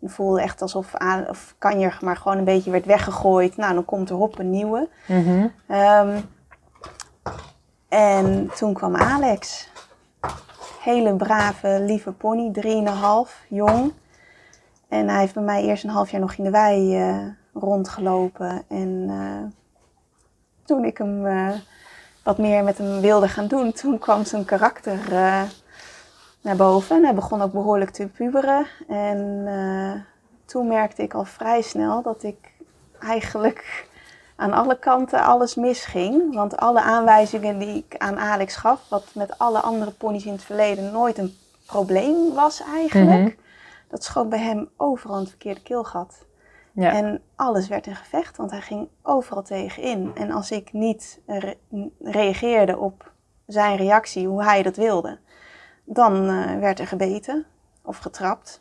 Het 0.00 0.12
voelde 0.12 0.40
echt 0.40 0.62
alsof 0.62 0.94
aan, 0.94 1.28
of 1.28 1.54
Kanjer 1.58 1.98
maar 2.00 2.16
gewoon 2.16 2.38
een 2.38 2.44
beetje 2.44 2.70
werd 2.70 2.86
weggegooid. 2.86 3.56
Nou, 3.56 3.74
dan 3.74 3.84
komt 3.84 4.10
er 4.10 4.16
hop 4.16 4.38
een 4.38 4.50
nieuwe. 4.50 4.88
Mhm. 5.08 5.46
Ehm, 5.66 6.20
en 7.88 8.50
toen 8.56 8.72
kwam 8.72 8.96
Alex. 8.96 9.70
Hele 10.82 11.16
brave, 11.16 11.80
lieve 11.80 12.12
pony, 12.12 12.50
3,5, 12.50 13.46
jong. 13.48 13.92
En 14.88 15.08
hij 15.08 15.20
heeft 15.20 15.34
bij 15.34 15.42
mij 15.42 15.62
eerst 15.64 15.84
een 15.84 15.90
half 15.90 16.10
jaar 16.10 16.20
nog 16.20 16.34
in 16.34 16.44
de 16.44 16.50
wei 16.50 16.96
eh, 16.96 17.26
rondgelopen. 17.52 18.62
En 18.68 19.10
toen 20.68 20.84
ik 20.84 20.98
hem 20.98 21.26
eh, 21.26 21.48
wat 22.22 22.38
meer 22.38 22.64
met 22.64 22.78
hem 22.78 23.00
wilde 23.00 23.28
gaan 23.28 23.46
doen, 23.46 23.72
toen 23.72 23.98
kwam 23.98 24.24
zijn 24.24 24.44
karakter 24.44 25.12
eh, 25.12 25.42
naar 26.40 26.56
boven. 26.56 26.96
En 26.96 27.04
hij 27.04 27.14
begon 27.14 27.42
ook 27.42 27.52
behoorlijk 27.52 27.90
te 27.90 28.06
puberen. 28.06 28.66
En 28.88 29.42
eh, 29.46 30.00
toen 30.44 30.66
merkte 30.68 31.02
ik 31.02 31.14
al 31.14 31.24
vrij 31.24 31.62
snel 31.62 32.02
dat 32.02 32.22
ik 32.22 32.52
eigenlijk 33.00 33.86
aan 34.36 34.52
alle 34.52 34.78
kanten 34.78 35.22
alles 35.22 35.54
misging. 35.54 36.34
Want 36.34 36.56
alle 36.56 36.80
aanwijzingen 36.80 37.58
die 37.58 37.84
ik 37.88 37.98
aan 37.98 38.18
Alex 38.18 38.56
gaf, 38.56 38.80
wat 38.88 39.04
met 39.14 39.38
alle 39.38 39.60
andere 39.60 39.90
ponies 39.90 40.24
in 40.24 40.32
het 40.32 40.44
verleden 40.44 40.92
nooit 40.92 41.18
een 41.18 41.36
probleem 41.66 42.34
was 42.34 42.62
eigenlijk, 42.74 43.20
Mhm. 43.20 43.30
dat 43.88 44.04
schoot 44.04 44.28
bij 44.28 44.38
hem 44.38 44.68
overal 44.76 45.14
in 45.14 45.20
het 45.20 45.30
verkeerde 45.30 45.62
keelgat. 45.62 46.26
Ja. 46.80 46.92
En 46.92 47.22
alles 47.36 47.68
werd 47.68 47.86
een 47.86 47.96
gevecht, 47.96 48.36
want 48.36 48.50
hij 48.50 48.60
ging 48.60 48.88
overal 49.02 49.42
tegenin. 49.42 50.10
En 50.14 50.30
als 50.30 50.50
ik 50.50 50.72
niet 50.72 51.20
re- 51.26 51.56
reageerde 52.00 52.76
op 52.78 53.12
zijn 53.46 53.76
reactie, 53.76 54.26
hoe 54.26 54.44
hij 54.44 54.62
dat 54.62 54.76
wilde, 54.76 55.18
dan 55.84 56.28
eh, 56.28 56.58
werd 56.58 56.78
er 56.80 56.86
gebeten 56.86 57.46
of 57.82 57.98
getrapt. 57.98 58.60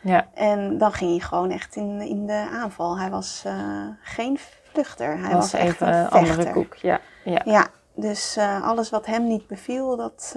ja. 0.00 0.28
En 0.34 0.78
dan 0.78 0.92
ging 0.92 1.10
hij 1.10 1.20
gewoon 1.20 1.50
echt 1.50 1.76
in, 1.76 2.00
in 2.00 2.26
de 2.26 2.48
aanval. 2.52 2.98
Hij 2.98 3.10
was 3.10 3.42
eh, 3.46 3.86
geen 4.02 4.38
vluchter. 4.72 5.18
Hij 5.18 5.32
was 5.34 5.52
was, 5.52 5.52
echt 5.60 5.68
even 5.74 5.88
een 5.88 5.94
een 5.94 6.08
andere 6.10 6.34
vechter. 6.34 6.52
koek. 6.52 6.74
Ja. 6.74 7.00
Ja. 7.24 7.40
Ja, 7.44 7.66
dus 7.94 8.36
eh, 8.36 8.62
alles 8.68 8.90
wat 8.90 9.06
hem 9.06 9.26
niet 9.26 9.46
beviel, 9.46 9.96
dat 9.96 10.34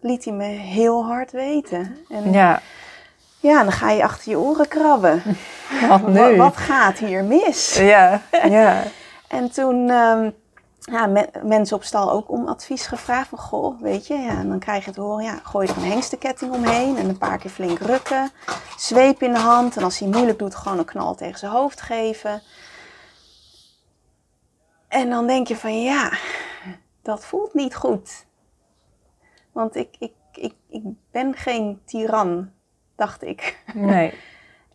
liet 0.00 0.24
hij 0.24 0.34
me 0.34 0.44
heel 0.44 1.04
hard 1.04 1.30
weten. 1.32 1.96
En 2.08 2.32
ja. 2.32 2.60
Ja. 3.42 3.62
dan 3.62 3.72
ga 3.72 3.90
je 3.90 4.02
achter 4.02 4.30
je 4.30 4.38
oren 4.38 4.68
krabben. 4.68 5.22
Wat 5.88 6.00
Wa- 6.00 6.08
nu? 6.08 6.36
Wat, 6.36 6.56
gaat 6.56 6.98
hier 6.98 7.24
mis? 7.24 7.76
Ja. 7.76 8.20
Ja. 8.48 8.82
En 9.28 9.50
toen 9.50 9.90
ehm, 9.90 10.30
ja, 10.78 11.06
me- 11.06 11.30
mensen 11.42 11.76
op 11.76 11.84
stal 11.84 12.10
ook 12.12 12.30
om 12.30 12.48
advies 12.48 12.86
gevraagd. 12.86 13.28
Van 13.28 13.38
goh, 13.38 13.80
weet 13.80 14.06
je, 14.06 14.14
ja, 14.14 14.30
en 14.38 14.48
dan 14.48 14.58
krijg 14.58 14.84
je 14.84 14.90
te 14.90 15.00
horen, 15.00 15.24
ja, 15.24 15.40
gooi 15.42 15.68
er 15.68 15.76
een 15.76 15.90
hengstenketting 15.90 16.52
omheen. 16.54 16.96
En 16.96 17.08
een 17.08 17.18
paar 17.18 17.38
keer 17.38 17.50
flink 17.50 17.78
rukken. 17.78 18.30
Zweep 18.76 19.22
in 19.22 19.32
de 19.32 19.38
hand. 19.38 19.76
En 19.76 19.82
als 19.82 19.98
hij 19.98 20.08
moeilijk 20.08 20.38
doet, 20.38 20.54
gewoon 20.54 20.78
een 20.78 20.84
knal 20.84 21.14
tegen 21.14 21.38
zijn 21.38 21.52
hoofd 21.52 21.80
geven. 21.80 22.42
En 24.88 25.10
dan 25.10 25.26
denk 25.26 25.48
je 25.48 25.56
van 25.56 25.82
ja, 25.82 26.12
dat 27.02 27.24
voelt 27.24 27.54
niet 27.54 27.74
goed. 27.74 28.26
Want 29.52 29.76
ik, 29.76 29.96
ik, 29.98 30.12
ik, 30.32 30.54
ik 30.68 30.82
ben 31.10 31.34
geen 31.34 31.80
tiran, 31.84 32.50
dacht 33.02 33.22
ik. 33.24 33.58
Nee. 33.74 34.14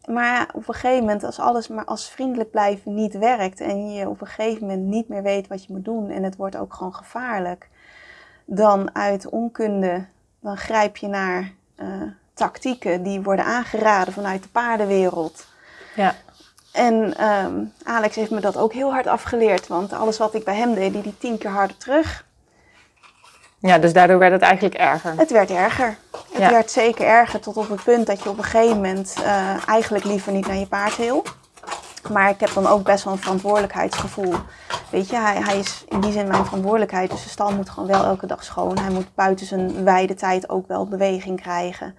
Maar 0.07 0.49
op 0.53 0.67
een 0.67 0.73
gegeven 0.73 0.99
moment, 0.99 1.23
als 1.23 1.39
alles 1.39 1.67
maar 1.67 1.85
als 1.85 2.09
vriendelijk 2.09 2.51
blijven 2.51 2.93
niet 2.93 3.17
werkt 3.17 3.61
en 3.61 3.91
je 3.93 4.09
op 4.09 4.21
een 4.21 4.27
gegeven 4.27 4.61
moment 4.61 4.83
niet 4.83 5.07
meer 5.07 5.23
weet 5.23 5.47
wat 5.47 5.65
je 5.65 5.73
moet 5.73 5.85
doen 5.85 6.09
en 6.09 6.23
het 6.23 6.35
wordt 6.35 6.55
ook 6.55 6.73
gewoon 6.73 6.95
gevaarlijk, 6.95 7.69
dan 8.45 8.95
uit 8.95 9.29
onkunde, 9.29 10.05
dan 10.39 10.57
grijp 10.57 10.97
je 10.97 11.07
naar 11.07 11.51
eh, 11.75 11.87
tactieken 12.33 13.03
die 13.03 13.21
worden 13.21 13.45
aangeraden 13.45 14.13
vanuit 14.13 14.43
de 14.43 14.49
paardenwereld. 14.49 15.47
Ja. 15.95 16.15
En 16.71 17.17
ehm, 17.17 17.63
Alex 17.83 18.15
heeft 18.15 18.31
me 18.31 18.39
dat 18.39 18.57
ook 18.57 18.73
heel 18.73 18.91
hard 18.91 19.07
afgeleerd, 19.07 19.67
want 19.67 19.93
alles 19.93 20.17
wat 20.17 20.33
ik 20.33 20.43
bij 20.43 20.55
hem 20.55 20.73
deed, 20.73 20.93
die 20.93 21.01
die 21.01 21.17
tien 21.17 21.37
keer 21.37 21.51
harder 21.51 21.77
terug. 21.77 22.25
Ja, 23.59 23.77
dus 23.77 23.93
daardoor 23.93 24.19
werd 24.19 24.31
het 24.31 24.41
eigenlijk 24.41 24.75
erger. 24.75 25.13
Het 25.17 25.31
werd 25.31 25.49
erger. 25.49 25.97
Het 26.31 26.41
Ja. 26.41 26.49
werd 26.49 26.71
zeker 26.71 27.05
erger 27.05 27.39
tot 27.39 27.57
op 27.57 27.69
het 27.69 27.83
punt 27.83 28.07
dat 28.07 28.23
je 28.23 28.29
op 28.29 28.37
een 28.37 28.43
gegeven 28.43 28.75
moment 28.75 29.13
eh, 29.23 29.67
eigenlijk 29.67 30.05
liever 30.05 30.31
niet 30.31 30.47
naar 30.47 30.55
je 30.55 30.67
paard 30.67 30.97
wil. 30.97 31.23
Maar 32.11 32.29
ik 32.29 32.39
heb 32.39 32.53
dan 32.53 32.67
ook 32.67 32.83
best 32.83 33.03
wel 33.03 33.13
een 33.13 33.19
verantwoordelijkheidsgevoel. 33.19 34.33
Weet 34.91 35.09
je, 35.09 35.15
hij, 35.15 35.35
hij 35.41 35.59
is 35.59 35.85
in 35.89 35.99
die 36.01 36.11
zin 36.11 36.27
mijn 36.27 36.45
verantwoordelijkheid. 36.45 37.09
Dus 37.11 37.23
de 37.23 37.29
stal 37.29 37.51
moet 37.51 37.69
gewoon 37.69 37.89
wel 37.89 38.03
elke 38.03 38.25
dag 38.25 38.43
schoon. 38.43 38.77
Hij 38.79 38.91
moet 38.91 39.15
buiten 39.15 39.45
zijn 39.45 39.83
wijde 39.83 40.13
tijd 40.13 40.49
ook 40.49 40.67
wel 40.67 40.87
beweging 40.87 41.41
krijgen. 41.41 41.95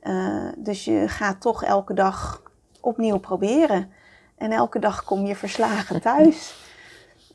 Eh, 0.00 0.14
dus 0.56 0.84
je 0.84 1.08
gaat 1.08 1.40
toch 1.40 1.64
elke 1.64 1.94
dag 1.94 2.42
opnieuw 2.80 3.18
proberen. 3.18 3.92
En 4.38 4.52
elke 4.52 4.78
dag 4.78 5.04
kom 5.04 5.26
je 5.26 5.36
verslagen 5.36 6.00
thuis. 6.10 6.54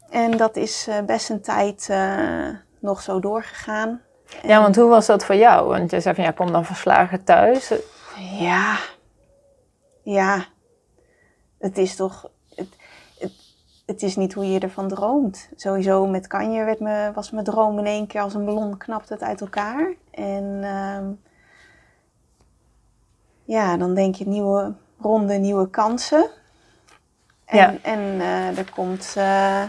En 0.09 0.37
dat 0.37 0.55
is 0.55 0.87
eh, 0.89 0.95
best 1.05 1.29
een 1.29 1.41
tijd 1.41 1.89
nog 2.81 3.01
zo 3.01 3.19
doorgegaan. 3.19 4.01
Ja, 4.43 4.61
want 4.61 4.75
hoe 4.75 4.89
was 4.89 5.05
dat 5.05 5.25
voor 5.25 5.35
jou? 5.35 5.67
Want 5.67 5.91
je 5.91 5.99
zei 5.99 6.15
van 6.15 6.23
ja, 6.23 6.31
kom 6.31 6.51
dan 6.51 6.65
verslagen 6.65 7.23
thuis. 7.23 7.73
Ja, 8.39 8.77
ja. 10.03 10.45
Het 11.59 11.77
is 11.77 11.95
toch. 11.95 12.29
Het, 12.55 12.67
het, 13.19 13.31
het 13.85 14.01
is 14.01 14.15
niet 14.15 14.33
hoe 14.33 14.51
je 14.51 14.59
ervan 14.59 14.87
droomt. 14.87 15.49
Sowieso 15.55 16.07
met 16.07 16.27
Kanje 16.27 16.63
werd 16.63 16.79
me, 16.79 17.11
was 17.13 17.31
mijn 17.31 17.45
droom 17.45 17.79
in 17.79 17.85
één 17.85 18.07
keer 18.07 18.21
als 18.21 18.33
een 18.33 18.45
ballon 18.45 18.77
knapt 18.77 19.09
het 19.09 19.21
uit 19.21 19.41
elkaar. 19.41 19.93
En 20.11 20.59
ehm, 20.63 21.05
ja, 23.43 23.77
dan 23.77 23.93
denk 23.95 24.15
je 24.15 24.27
nieuwe 24.27 24.73
ronde, 24.99 25.33
nieuwe 25.33 25.69
kansen. 25.69 26.29
En, 27.45 27.57
Ja. 27.57 27.75
en 27.81 27.99
eh, 28.21 28.57
er 28.57 28.71
komt 28.75 29.13
eh, 29.17 29.63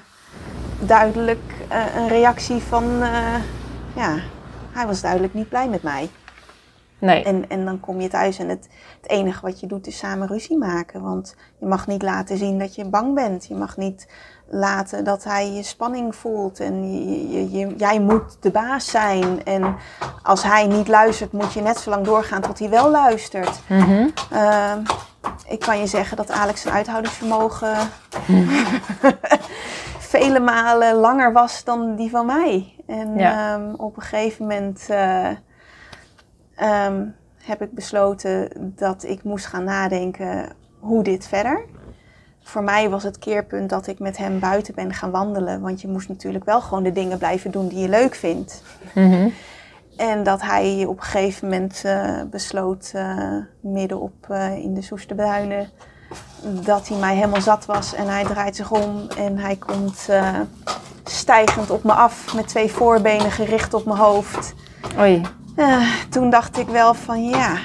duidelijk 0.80 1.61
een 1.96 2.08
reactie 2.08 2.62
van. 2.62 3.02
eh, 3.02 3.34
ja, 3.96 4.14
hij 4.72 4.86
was 4.86 5.00
duidelijk 5.00 5.34
niet 5.34 5.48
blij 5.48 5.68
met 5.68 5.82
mij. 5.82 6.10
Nee. 6.98 7.24
En, 7.24 7.44
en 7.48 7.64
dan 7.64 7.80
kom 7.80 8.00
je 8.00 8.08
thuis 8.08 8.38
en 8.38 8.48
het, 8.48 8.68
het 9.00 9.10
enige 9.10 9.40
wat 9.42 9.60
je 9.60 9.66
doet 9.66 9.86
is 9.86 9.98
samen 9.98 10.26
ruzie 10.28 10.58
maken. 10.58 11.02
Want 11.02 11.36
je 11.58 11.66
mag 11.66 11.86
niet 11.86 12.02
laten 12.02 12.36
zien 12.38 12.58
dat 12.58 12.74
je 12.74 12.84
bang 12.84 13.14
bent. 13.14 13.46
Je 13.46 13.54
mag 13.54 13.76
niet 13.76 14.06
laten 14.46 15.04
dat 15.04 15.24
hij 15.24 15.50
je 15.52 15.62
spanning 15.62 16.16
voelt. 16.16 16.60
En 16.60 16.92
je, 16.92 17.28
je, 17.30 17.50
je- 17.50 17.74
jij 17.76 18.00
moet 18.00 18.36
de 18.40 18.50
baas 18.50 18.90
zijn. 18.90 19.44
En 19.44 19.76
als 20.22 20.42
hij 20.42 20.66
niet 20.66 20.88
luistert, 20.88 21.32
moet 21.32 21.52
je 21.52 21.60
net 21.60 21.78
zo 21.78 21.90
lang 21.90 22.04
doorgaan 22.04 22.40
tot 22.40 22.58
hij 22.58 22.68
wel 22.70 22.90
luistert. 22.90 23.60
Mhm. 23.68 24.06
Ehm, 24.30 24.78
ik 25.48 25.60
kan 25.60 25.78
je 25.78 25.86
zeggen 25.86 26.16
dat 26.16 26.30
Alex 26.30 26.60
zijn 26.60 26.74
uithoudingsvermogen 26.74 27.76
vele 30.18 30.40
malen 30.40 30.94
langer 30.94 31.32
was 31.32 31.64
dan 31.64 31.96
die 31.96 32.10
van 32.10 32.26
mij. 32.26 32.74
En 32.86 33.14
Ja. 33.18 33.54
ehm, 33.54 33.74
op 33.74 33.96
een 33.96 34.02
gegeven 34.02 34.46
moment 34.46 34.86
eh, 34.88 35.28
ehm, 36.54 37.04
heb 37.42 37.62
ik 37.62 37.72
besloten 37.72 38.48
dat 38.76 39.04
ik 39.04 39.22
moest 39.22 39.46
gaan 39.46 39.64
nadenken 39.64 40.48
hoe 40.80 41.02
dit 41.02 41.26
verder. 41.26 41.64
Voor 42.42 42.62
mij 42.62 42.90
was 42.90 43.02
het 43.02 43.18
keerpunt 43.18 43.70
dat 43.70 43.86
ik 43.86 43.98
met 43.98 44.16
hem 44.16 44.38
buiten 44.38 44.74
ben 44.74 44.92
gaan 44.94 45.10
wandelen. 45.10 45.60
Want 45.60 45.80
je 45.80 45.88
moest 45.88 46.08
natuurlijk 46.08 46.44
wel 46.44 46.60
gewoon 46.60 46.82
de 46.82 46.92
dingen 46.92 47.18
blijven 47.18 47.50
doen 47.50 47.68
die 47.68 47.78
je 47.78 47.88
leuk 47.88 48.14
vindt. 48.14 48.62
Mhm. 48.94 49.28
En 49.96 50.22
dat 50.22 50.42
hij 50.42 50.84
op 50.88 50.96
een 50.96 51.02
gegeven 51.02 51.48
moment 51.48 51.82
eh, 51.84 52.22
besloot, 52.30 52.90
eh, 52.94 53.36
midden 53.60 54.00
op 54.00 54.26
in 54.56 54.74
de 54.74 54.82
Soesterduinen, 54.82 55.68
dat 56.64 56.88
hij 56.88 56.98
mij 56.98 57.14
helemaal 57.14 57.40
zat 57.40 57.66
was. 57.66 57.94
En 57.94 58.08
hij 58.08 58.24
draait 58.24 58.56
zich 58.56 58.70
om 58.70 59.08
en 59.16 59.38
hij 59.38 59.56
komt 59.56 60.06
eh, 60.08 60.40
stijgend 61.04 61.70
op 61.70 61.84
me 61.84 61.92
af 61.92 62.34
met 62.34 62.48
twee 62.48 62.70
voorbenen 62.70 63.30
gericht 63.30 63.74
op 63.74 63.84
mijn 63.84 63.98
hoofd. 63.98 64.54
Oei. 64.98 65.22
Eh, 65.56 65.86
toen 66.08 66.30
dacht 66.30 66.58
ik 66.58 66.66
wel 66.68 66.94
van 66.94 67.24
ja, 67.24 67.56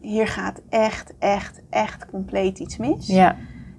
hier 0.00 0.28
gaat 0.28 0.60
echt, 0.68 1.12
echt, 1.18 1.60
echt 1.70 2.06
compleet 2.10 2.58
iets 2.58 2.76
mis. 2.76 3.06
Ja. 3.06 3.36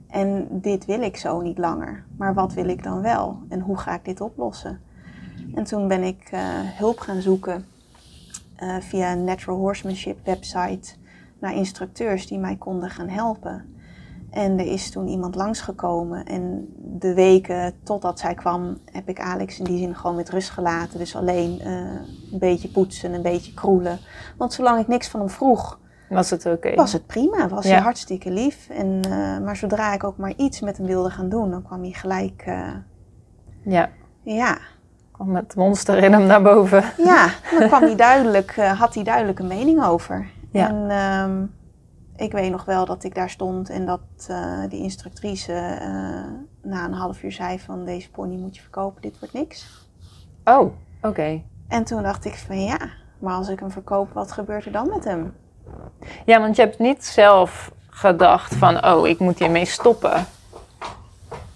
En 0.10 0.48
dit 0.52 0.86
wil 0.86 1.02
ik 1.02 1.18
zo 1.18 1.42
niet 1.42 1.58
langer. 1.58 2.06
Maar 2.18 2.34
wat 2.34 2.54
wil 2.54 2.68
ik 2.68 2.84
dan 2.84 3.02
wel? 3.02 3.40
En 3.50 3.60
hoe 3.60 3.78
ga 3.78 3.94
ik 3.94 4.06
dit 4.06 4.22
oplossen? 4.22 4.80
En 5.54 5.64
toen 5.64 5.88
ben 5.88 6.04
ik 6.04 6.28
eh, 6.32 6.42
hulp 6.78 7.00
gaan 7.00 7.22
zoeken 7.22 7.66
via 8.80 9.12
een 9.12 9.24
Natural 9.24 9.60
Horsemanship 9.60 10.18
website 10.26 10.94
naar 11.40 11.56
instructeurs 11.56 12.28
die 12.28 12.40
mij 12.40 12.56
konden 12.56 12.90
gaan 12.90 13.08
helpen. 13.10 13.74
En 14.30 14.60
er 14.60 14.66
is 14.72 14.90
toen 14.92 15.08
iemand 15.08 15.36
langsgekomen. 15.36 16.26
En 16.26 16.68
de 16.78 17.14
weken 17.14 17.74
totdat 17.84 18.20
zij 18.20 18.34
kwam, 18.34 18.78
heb 18.92 19.10
ik 19.10 19.20
Alex 19.20 19.60
in 19.60 19.66
die 19.66 19.78
zin 19.78 19.96
gewoon 19.96 20.16
met 20.16 20.30
rust 20.30 20.50
gelaten. 20.50 21.00
Dus 21.00 21.16
alleen 21.16 21.60
eh, 21.60 21.72
een 22.32 22.40
beetje 22.40 22.68
poetsen, 22.70 23.14
een 23.14 23.22
beetje 23.22 23.54
kroelen. 23.54 24.00
Want 24.38 24.54
zolang 24.54 24.80
ik 24.80 24.88
niks 24.88 25.08
van 25.08 25.20
hem 25.20 25.30
vroeg, 25.30 25.80
Was 26.10 26.30
het 26.30 26.46
oké? 26.46 26.76
was 26.76 26.94
het 26.94 27.06
prima. 27.06 27.48
Was 27.48 27.66
Ja. 27.66 27.72
hij 27.72 27.82
hartstikke 27.82 28.32
lief. 28.32 28.70
En, 28.70 29.00
eh, 29.04 29.40
maar 29.46 29.56
zodra 29.56 29.94
ik 29.94 30.04
ook 30.04 30.18
maar 30.18 30.34
iets 30.38 30.60
met 30.60 30.78
hem 30.78 30.86
wilde 30.86 31.10
gaan 31.10 31.30
doen, 31.30 31.52
dan 31.52 31.64
kwam 31.64 31.82
hij 31.82 31.92
gelijk, 31.92 32.44
eh, 32.46 32.68
Ja. 33.64 33.90
ja. 34.24 34.58
Kwam 35.12 35.32
met 35.32 35.44
het 35.44 35.56
monster 35.56 35.98
in 36.04 36.12
hem 36.14 36.26
naar 36.26 36.42
boven. 36.42 36.84
Ja, 36.98 37.28
dan 37.60 37.68
kwam 37.68 37.82
hij 37.82 37.96
duidelijk, 37.96 38.56
had 38.56 38.94
hij 38.94 39.04
duidelijk 39.04 39.40
een 39.40 39.48
mening 39.48 39.84
over. 39.84 40.28
Ja. 40.52 40.70
En 40.70 40.90
ehm, 40.90 41.46
ik 42.16 42.32
weet 42.32 42.52
nog 42.52 42.66
wel 42.66 42.86
dat 42.86 43.04
ik 43.04 43.16
daar 43.16 43.30
stond 43.30 43.70
en 43.70 43.86
dat 43.86 44.00
eh, 44.28 44.64
die 44.70 44.82
instructrice 44.82 45.54
eh, 45.54 45.90
na 46.62 46.86
een 46.86 46.94
half 46.94 47.24
uur 47.24 47.32
zei 47.32 47.60
van 47.60 47.86
deze 47.86 48.12
pony 48.12 48.36
moet 48.36 48.56
je 48.56 48.62
verkopen, 48.62 49.02
dit 49.02 49.20
wordt 49.20 49.34
niks. 49.34 49.88
Oh, 50.44 50.74
oké. 51.02 51.42
En 51.68 51.84
toen 51.84 52.04
dacht 52.04 52.26
ik 52.26 52.36
van 52.36 52.64
ja, 52.64 52.78
maar 53.20 53.34
als 53.34 53.50
ik 53.50 53.60
hem 53.60 53.72
verkoop, 53.72 54.14
wat 54.14 54.32
gebeurt 54.32 54.66
er 54.66 54.72
dan 54.72 54.90
met 54.90 55.04
hem? 55.04 55.36
Ja, 56.26 56.40
want 56.40 56.56
je 56.56 56.62
hebt 56.62 56.80
niet 56.80 57.06
zelf 57.06 57.72
gedacht 57.90 58.56
van, 58.56 58.86
oh, 58.86 59.08
ik 59.08 59.20
moet 59.20 59.40
hiermee 59.40 59.66
stoppen. 59.66 60.26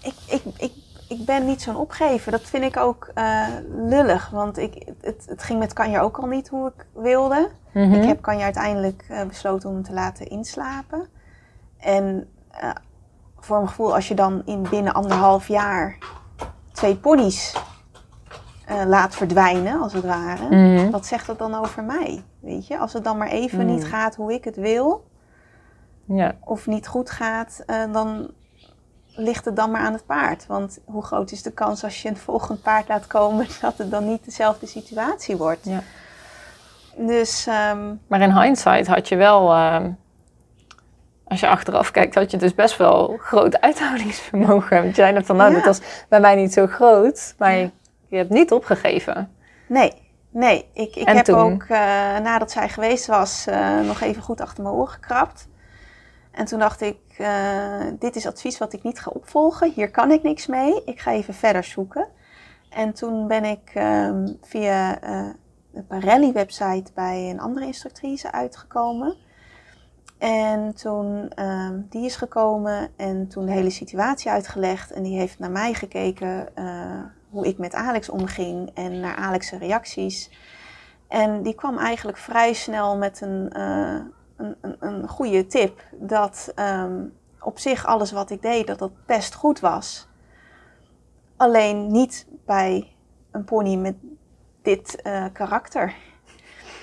ik, 0.02 0.14
ik, 0.26 0.42
ik, 0.56 0.72
ik 1.18 1.24
ben 1.24 1.46
niet 1.46 1.62
zo'n 1.62 1.76
opgever. 1.76 2.30
Dat 2.32 2.42
vind 2.42 2.64
ik 2.64 2.76
ook 2.76 3.10
eh, 3.14 3.46
lullig. 3.68 4.30
Want 4.30 4.58
ik, 4.58 4.92
het, 5.00 5.24
het 5.28 5.42
ging 5.42 5.58
met 5.58 5.72
Kanja 5.72 6.00
ook 6.00 6.18
al 6.18 6.26
niet 6.26 6.48
hoe 6.48 6.72
ik 6.76 6.86
wilde. 6.92 7.50
Mhm. 7.72 7.92
Ik 7.92 8.04
heb 8.04 8.22
Kanja 8.22 8.44
uiteindelijk 8.44 9.04
eh, 9.08 9.26
besloten 9.26 9.68
om 9.68 9.74
hem 9.74 9.84
te 9.84 9.92
laten 9.92 10.26
inslapen. 10.26 11.06
En 11.78 12.28
eh, 12.50 12.70
voor 13.38 13.56
mijn 13.56 13.68
gevoel, 13.68 13.94
als 13.94 14.08
je 14.08 14.14
dan 14.14 14.42
in 14.44 14.66
binnen 14.70 14.94
anderhalf 14.94 15.48
jaar 15.48 15.98
twee 16.72 16.96
ponies 16.96 17.56
laat 18.86 19.14
verdwijnen, 19.14 19.80
als 19.80 19.92
het 19.92 20.04
ware. 20.04 20.48
Mhm. 20.50 20.90
Wat 20.90 21.06
zegt 21.06 21.26
dat 21.26 21.38
dan 21.38 21.54
over 21.54 21.84
mij? 21.84 22.22
Weet 22.40 22.66
je, 22.66 22.78
als 22.78 22.92
het 22.92 23.04
dan 23.04 23.16
maar 23.18 23.28
even 23.28 23.58
Mm. 23.66 23.66
niet 23.74 23.84
gaat 23.86 24.14
hoe 24.16 24.32
ik 24.32 24.44
het 24.44 24.56
wil, 24.56 25.06
Ja. 26.04 26.34
of 26.40 26.66
niet 26.66 26.86
goed 26.86 27.10
gaat, 27.10 27.64
dan 27.92 28.30
ligt 29.16 29.44
het 29.44 29.56
dan 29.56 29.70
maar 29.70 29.80
aan 29.80 29.92
het 29.92 30.06
paard. 30.06 30.46
Want 30.46 30.78
hoe 30.84 31.02
groot 31.04 31.30
is 31.30 31.42
de 31.42 31.52
kans 31.52 31.84
als 31.84 32.02
je 32.02 32.08
een 32.08 32.16
volgend 32.16 32.62
paard 32.62 32.88
laat 32.88 33.06
komen 33.06 33.46
dat 33.60 33.78
het 33.78 33.90
dan 33.90 34.04
niet 34.08 34.24
dezelfde 34.24 34.66
situatie 34.66 35.36
wordt? 35.36 35.64
Ja. 35.64 35.82
Dus 36.96 37.46
ehm, 37.46 37.94
Maar 38.06 38.20
in 38.20 38.38
hindsight 38.40 38.86
had 38.86 39.08
je 39.08 39.16
wel, 39.16 39.52
ehm, 39.52 39.90
als 41.24 41.40
je 41.40 41.48
achteraf 41.48 41.90
kijkt, 41.90 42.14
had 42.14 42.30
je 42.30 42.36
dus 42.36 42.54
best 42.54 42.76
wel 42.76 43.16
groot 43.20 43.60
uithoudingsvermogen. 43.60 44.82
Want 44.82 44.94
zei 44.94 45.12
net 45.12 45.26
van, 45.26 45.36
nou, 45.36 45.48
Ja. 45.50 45.56
dat 45.56 45.64
was 45.64 45.80
bij 46.08 46.20
mij 46.20 46.34
niet 46.34 46.52
zo 46.52 46.66
groot, 46.66 47.34
maar 47.38 47.54
je, 47.54 47.70
je 48.08 48.16
hebt 48.16 48.30
niet 48.30 48.52
opgegeven. 48.52 49.30
nee, 49.66 49.92
nee. 50.30 50.68
Ik, 50.72 50.96
ik 50.96 51.06
En 51.08 51.16
heb 51.16 51.24
toen? 51.24 51.52
ook, 51.52 51.62
eh, 51.62 51.78
nadat 52.22 52.50
zij 52.50 52.68
geweest 52.68 53.06
was, 53.06 53.46
eh, 53.46 53.80
nog 53.80 54.00
even 54.00 54.22
goed 54.22 54.40
achter 54.40 54.62
mijn 54.62 54.74
oren 54.74 54.92
gekrapt. 54.92 55.48
En 56.34 56.44
toen 56.44 56.58
dacht 56.58 56.80
ik, 56.80 56.98
uh, 57.18 57.86
dit 57.98 58.16
is 58.16 58.26
advies 58.26 58.58
wat 58.58 58.72
ik 58.72 58.82
niet 58.82 59.00
ga 59.00 59.10
opvolgen. 59.10 59.72
Hier 59.72 59.90
kan 59.90 60.10
ik 60.10 60.22
niks 60.22 60.46
mee. 60.46 60.84
Ik 60.84 61.00
ga 61.00 61.12
even 61.12 61.34
verder 61.34 61.64
zoeken. 61.64 62.08
En 62.70 62.92
toen 62.92 63.28
ben 63.28 63.44
ik 63.44 63.72
um, 63.74 64.38
via 64.42 64.98
de 65.70 65.82
Parelli-website 65.82 66.92
bij 66.94 67.30
een 67.30 67.40
andere 67.40 67.66
instructrice 67.66 68.32
uitgekomen. 68.32 69.16
En 70.18 70.74
toen 70.74 71.42
um, 71.44 71.86
die 71.90 72.04
is 72.04 72.16
gekomen 72.16 72.88
en 72.96 73.28
toen 73.28 73.46
de 73.46 73.52
hele 73.52 73.70
situatie 73.70 74.30
uitgelegd. 74.30 74.90
En 74.90 75.02
die 75.02 75.18
heeft 75.18 75.38
naar 75.38 75.50
mij 75.50 75.74
gekeken 75.74 76.48
uh, 76.58 77.00
hoe 77.30 77.46
ik 77.46 77.58
met 77.58 77.74
Alex 77.74 78.08
omging 78.08 78.70
en 78.74 79.00
naar 79.00 79.16
Alex' 79.16 79.50
reacties. 79.50 80.30
En 81.08 81.42
die 81.42 81.54
kwam 81.54 81.78
eigenlijk 81.78 82.18
vrij 82.18 82.52
snel 82.52 82.96
met 82.96 83.20
een, 83.20 83.52
een, 84.44 84.56
een, 84.60 84.76
een, 84.80 85.08
goede 85.08 85.46
tip. 85.46 85.82
Dat 85.92 86.52
um, 86.56 87.12
op 87.40 87.58
zich 87.58 87.86
alles 87.86 88.12
wat 88.12 88.30
ik 88.30 88.42
deed, 88.42 88.66
dat 88.66 88.78
dat 88.78 89.06
best 89.06 89.34
goed 89.34 89.60
was. 89.60 90.08
Alleen 91.36 91.92
niet 91.92 92.26
bij 92.46 92.92
een 93.30 93.44
pony 93.44 93.76
met 93.76 93.94
dit 94.62 95.02
uh, 95.06 95.24
karakter. 95.32 95.94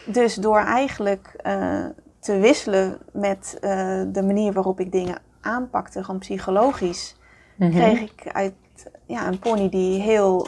Dus 0.06 0.36
door 0.36 0.60
eigenlijk 0.60 1.42
uh, 1.46 1.86
te 2.20 2.40
wisselen 2.40 2.98
met 3.12 3.54
uh, 3.56 3.62
de 4.08 4.24
manier 4.24 4.54
waarop 4.54 4.80
ik 4.80 4.92
dingen 4.92 5.22
aanpakte, 5.42 6.04
gewoon 6.04 6.20
psychologisch, 6.20 7.16
mm 7.56 7.72
-hmm. 7.72 7.80
kreeg 7.80 8.02
ik 8.02 8.32
uit 8.32 8.54
ja, 9.06 9.28
een 9.28 9.40
pony 9.40 9.70
die 9.70 10.02
heel 10.02 10.48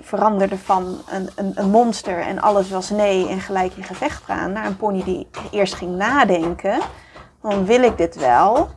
veranderde 0.00 0.58
van 0.58 0.98
een, 1.10 1.28
een, 1.36 1.52
een, 1.54 1.70
monster 1.70 2.18
en 2.18 2.40
alles 2.40 2.70
was 2.70 2.90
nee 2.90 3.28
en 3.28 3.40
gelijk 3.40 3.76
in 3.76 3.84
gevecht 3.84 4.24
gaan, 4.24 4.52
naar 4.52 4.66
een 4.66 4.76
pony 4.76 5.04
die 5.04 5.26
eerst 5.50 5.74
ging 5.74 5.96
nadenken, 5.96 6.80
dan 7.42 7.64
wil 7.64 7.82
ik 7.82 7.96
dit 7.98 8.16
wel. 8.16 8.68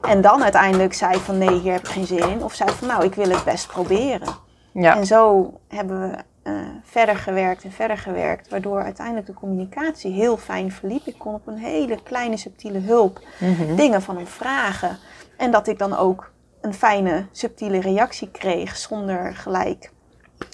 En 0.00 0.20
dan 0.20 0.42
uiteindelijk 0.42 0.94
zei 0.94 1.18
van 1.18 1.38
nee, 1.38 1.60
hier 1.60 1.72
heb 1.72 1.80
ik 1.80 1.88
geen 1.88 2.06
zin 2.06 2.28
in. 2.28 2.44
Of 2.44 2.54
zei 2.54 2.70
van 2.70 2.88
nou, 2.88 3.04
ik 3.04 3.14
wil 3.14 3.30
het 3.30 3.44
best 3.44 3.66
proberen. 3.66 4.28
Ja. 4.72 4.96
En 4.96 5.06
zo 5.06 5.52
hebben 5.68 6.00
we 6.00 6.16
uh, 6.50 6.60
verder 6.82 7.16
gewerkt 7.16 7.64
en 7.64 7.72
verder 7.72 7.98
gewerkt, 7.98 8.48
waardoor 8.48 8.82
uiteindelijk 8.82 9.26
de 9.26 9.34
communicatie 9.34 10.12
heel 10.12 10.36
fijn 10.36 10.72
verliep. 10.72 11.06
Ik 11.06 11.18
kon 11.18 11.34
op 11.34 11.46
een 11.46 11.58
hele 11.58 12.02
kleine 12.02 12.36
subtiele 12.36 12.78
hulp 12.78 13.20
mm-hmm. 13.38 13.76
dingen 13.76 14.02
van 14.02 14.16
hem 14.16 14.26
vragen. 14.26 14.98
En 15.36 15.50
dat 15.50 15.66
ik 15.66 15.78
dan 15.78 15.96
ook 15.96 16.31
een 16.62 16.74
fijne 16.74 17.26
subtiele 17.32 17.80
reactie 17.80 18.30
kreeg 18.30 18.76
zonder 18.76 19.34
gelijk 19.34 19.92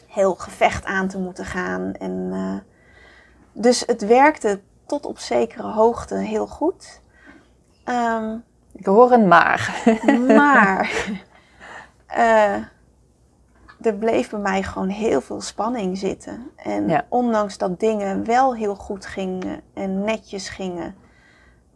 heel 0.07 0.35
gevecht 0.35 0.85
aan 0.85 1.09
te 1.09 1.19
moeten 1.19 1.45
gaan. 1.45 1.93
En, 1.95 2.31
uh, 2.33 2.57
dus 3.53 3.83
het 3.87 4.07
werkte 4.07 4.61
tot 4.87 5.07
op 5.07 5.19
zekere 5.19 5.73
hoogte 5.73 6.15
heel 6.15 6.47
goed. 6.47 7.01
Um, 7.85 8.45
ik 8.73 8.87
hoor 8.87 9.13
een 9.13 9.29
maar. 9.29 9.83
Maar. 10.37 11.11
Uh, 12.17 12.57
er 13.81 13.95
bleef 13.95 14.31
bij 14.31 14.41
mij 14.41 14.63
gewoon 14.63 14.89
heel 14.89 15.21
veel 15.21 15.41
spanning 15.41 15.99
zitten. 15.99 16.51
En 16.57 16.89
ja. 16.89 17.07
ondanks 17.09 17.59
dat 17.59 17.81
dingen 17.81 18.25
wel 18.25 18.55
heel 18.55 18.75
goed 18.75 19.07
gingen 19.07 19.61
en 19.75 20.05
netjes 20.05 20.49
gingen, 20.49 20.95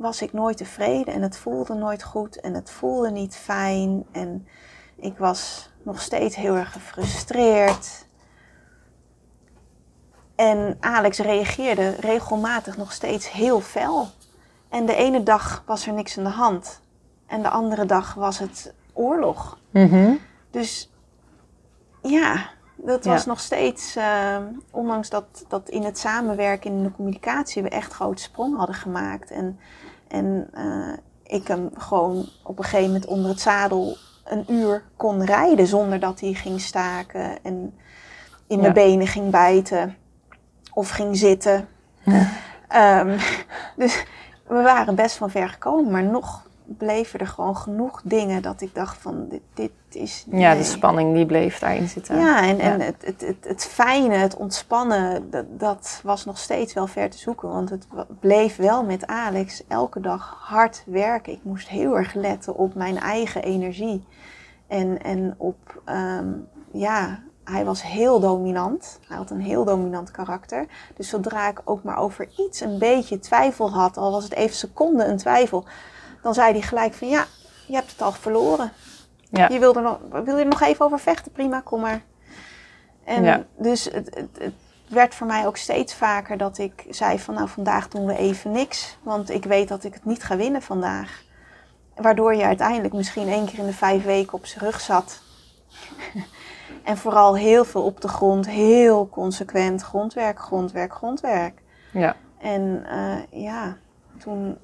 was 0.03 0.23
ik 0.23 0.33
nooit 0.33 0.57
tevreden 0.57 1.15
en 1.15 1.23
het 1.23 1.37
voelde 1.37 1.75
nooit 1.75 2.03
goed 2.03 2.41
en 2.41 2.55
het 2.55 2.71
voelde 2.71 3.11
niet 3.11 3.37
fijn. 3.37 4.05
En 4.13 4.47
ik 4.97 5.19
was 5.19 5.71
nog 5.83 6.01
steeds 6.01 6.37
heel 6.37 6.57
erg 6.57 6.73
gefrustreerd. 6.73 8.07
En 10.35 10.77
Alex 10.81 11.19
reageerde 11.19 11.91
regelmatig 11.91 12.77
nog 12.77 12.93
steeds 12.93 13.31
heel 13.31 13.61
fel. 13.61 14.09
En 14.69 14.87
de 14.87 14.95
ene 14.95 15.23
dag 15.23 15.63
was 15.67 15.87
er 15.87 15.93
niks 15.93 16.19
aan 16.19 16.25
de 16.25 16.31
hand. 16.31 16.81
En 17.27 17.43
de 17.43 17.49
andere 17.49 17.87
dag 17.87 18.15
was 18.15 18.39
het 18.39 18.75
oorlog. 18.93 19.59
Mm-hmm. 19.71 20.19
Dus 20.51 20.93
ja, 22.03 22.51
dat 22.77 23.05
was 23.05 23.23
ja. 23.23 23.29
nog 23.29 23.41
steeds, 23.41 23.97
uh, 23.97 24.37
ondanks 24.71 25.11
dat, 25.11 25.45
dat 25.49 25.69
in 25.69 25.83
het 25.83 25.99
samenwerken, 25.99 26.71
in 26.71 26.83
de 26.83 26.93
communicatie, 26.93 27.63
we 27.63 27.69
echt 27.69 27.93
grote 27.93 28.23
sprong 28.23 28.57
hadden 28.57 28.75
gemaakt. 28.77 29.31
En, 29.31 29.59
en 30.13 30.51
uh, 30.55 30.97
ik 31.23 31.49
hem 31.49 31.71
gewoon 31.75 32.29
op 32.43 32.59
een 32.59 32.65
gegeven 32.65 32.87
moment 32.87 33.07
onder 33.07 33.31
het 33.31 33.41
zadel 33.41 33.97
een 34.25 34.45
uur 34.49 34.83
kon 34.97 35.25
rijden 35.25 35.67
zonder 35.67 36.01
dat 36.01 36.21
hij 36.21 36.33
ging 36.33 36.61
staken 36.61 37.43
en 37.43 37.75
in 38.47 38.61
mijn 38.61 38.75
ja. 38.75 38.83
benen 38.83 39.07
ging 39.07 39.31
bijten 39.31 39.97
of 40.73 40.89
ging 40.89 41.17
zitten. 41.17 41.69
um, 42.75 43.17
dus 43.77 44.05
we 44.47 44.63
waren 44.63 44.95
best 44.95 45.17
van 45.17 45.31
ver 45.31 45.49
gekomen, 45.49 45.91
maar 45.91 46.05
nog 46.05 46.47
bleven 46.79 47.21
er 47.21 47.27
gewoon 47.27 47.57
genoeg 47.57 48.01
dingen 48.05 48.43
dat 48.43 48.61
ik 48.61 48.75
dacht 48.75 48.99
van 48.99 49.27
dit, 49.29 49.41
dit 49.55 49.71
is... 49.91 50.25
Nee. 50.27 50.41
Ja, 50.41 50.55
de 50.55 50.65
spanning 50.65 51.15
die 51.15 51.27
bleef 51.27 51.59
daarin 51.59 51.89
zitten. 51.89 52.19
Ja, 52.19 52.43
en, 52.43 52.59
en 52.59 52.81
Het, 52.81 52.97
het, 53.05 53.21
het, 53.21 53.37
het 53.41 53.65
fijne, 53.65 54.15
het 54.15 54.37
ontspannen, 54.37 55.31
dat, 55.31 55.45
dat 55.51 56.01
was 56.03 56.25
nog 56.25 56.39
steeds 56.39 56.73
wel 56.73 56.87
ver 56.87 57.11
te 57.11 57.19
zoeken. 57.19 57.49
Want 57.49 57.71
het 57.71 57.87
bleef 58.21 58.57
wel 58.57 58.85
met 58.85 59.07
Alex 59.07 59.63
elke 59.69 60.01
dag 60.01 60.37
hard 60.41 60.83
werken. 60.87 61.33
Ik 61.33 61.41
moest 61.43 61.69
heel 61.69 61.97
erg 61.97 62.15
letten 62.15 62.57
op 62.57 62.75
mijn 62.75 62.99
eigen 62.99 63.43
energie. 63.43 64.07
En, 64.67 65.03
en 65.03 65.35
op, 65.37 65.83
um, 65.87 66.49
ja, 66.73 67.23
hij 67.45 67.65
was 67.65 67.83
heel 67.83 68.21
dominant. 68.21 68.99
Hij 69.09 69.17
had 69.17 69.31
een 69.31 69.41
heel 69.41 69.65
dominant 69.65 70.11
karakter. 70.11 70.67
Dus 70.97 71.09
zodra 71.09 71.49
ik 71.49 71.61
ook 71.65 71.83
maar 71.83 71.99
over 71.99 72.29
iets 72.37 72.61
een 72.61 72.79
beetje 72.79 73.19
twijfel 73.19 73.71
had, 73.71 73.97
al 73.97 74.13
was 74.13 74.25
het 74.25 74.35
even 74.35 74.57
seconde 74.57 75.05
een 75.05 75.17
twijfel, 75.17 75.65
dan 76.23 76.35
zei 76.35 76.53
hij 76.53 76.63
gelijk 76.63 76.95
van 76.95 77.09
ja, 77.09 77.27
je 77.67 77.75
hebt 77.75 77.91
het 77.91 78.03
al 78.03 78.13
verloren. 78.13 78.73
Ja. 79.31 79.49
Je 79.49 79.59
wil 79.59 79.75
er, 79.75 79.83
nog, 79.83 79.99
wil 80.11 80.37
je 80.37 80.43
er 80.43 80.49
nog 80.49 80.61
even 80.61 80.85
over 80.85 80.99
vechten? 81.01 81.33
Prima, 81.33 81.61
kom 81.61 81.81
maar. 81.81 82.03
En 83.05 83.25
ja. 83.25 83.45
dus 83.57 83.85
het, 83.85 84.15
het, 84.15 84.29
het, 84.39 84.53
werd 84.89 85.15
voor 85.15 85.27
mij 85.27 85.47
ook 85.47 85.57
steeds 85.57 85.95
vaker 85.95 86.37
dat 86.37 86.59
ik 86.59 86.85
zei 86.91 87.19
van 87.19 87.35
nou 87.35 87.49
vandaag 87.49 87.89
doen 87.89 88.07
we 88.07 88.17
even 88.17 88.53
niks. 88.53 88.99
Want 89.03 89.31
ik 89.31 89.45
weet 89.45 89.69
dat 89.69 89.85
ik 89.85 89.95
het 89.95 90.05
niet 90.05 90.23
ga 90.23 90.37
winnen 90.37 90.63
vandaag. 90.63 91.23
Waardoor 91.95 92.35
je 92.35 92.45
uiteindelijk 92.45 92.95
misschien 92.95 93.29
één 93.29 93.47
keer 93.47 93.59
in 93.59 93.67
de 93.67 93.73
vijf 93.73 94.05
weken 94.05 94.33
op 94.33 94.47
zijn 94.47 94.65
rug 94.65 94.81
zat. 94.81 95.23
en 96.85 96.97
vooral 96.97 97.37
heel 97.37 97.65
veel 97.65 97.83
op 97.83 98.01
de 98.01 98.09
grond, 98.09 98.49
heel 98.49 99.09
consequent 99.09 99.83
grondwerk, 99.83 100.39
grondwerk, 100.39 100.93
grondwerk. 100.93 101.63
Ja. 101.93 102.17
En 102.39 102.87
uh, 102.93 103.43
ja, 103.43 103.77
toen 104.19 104.59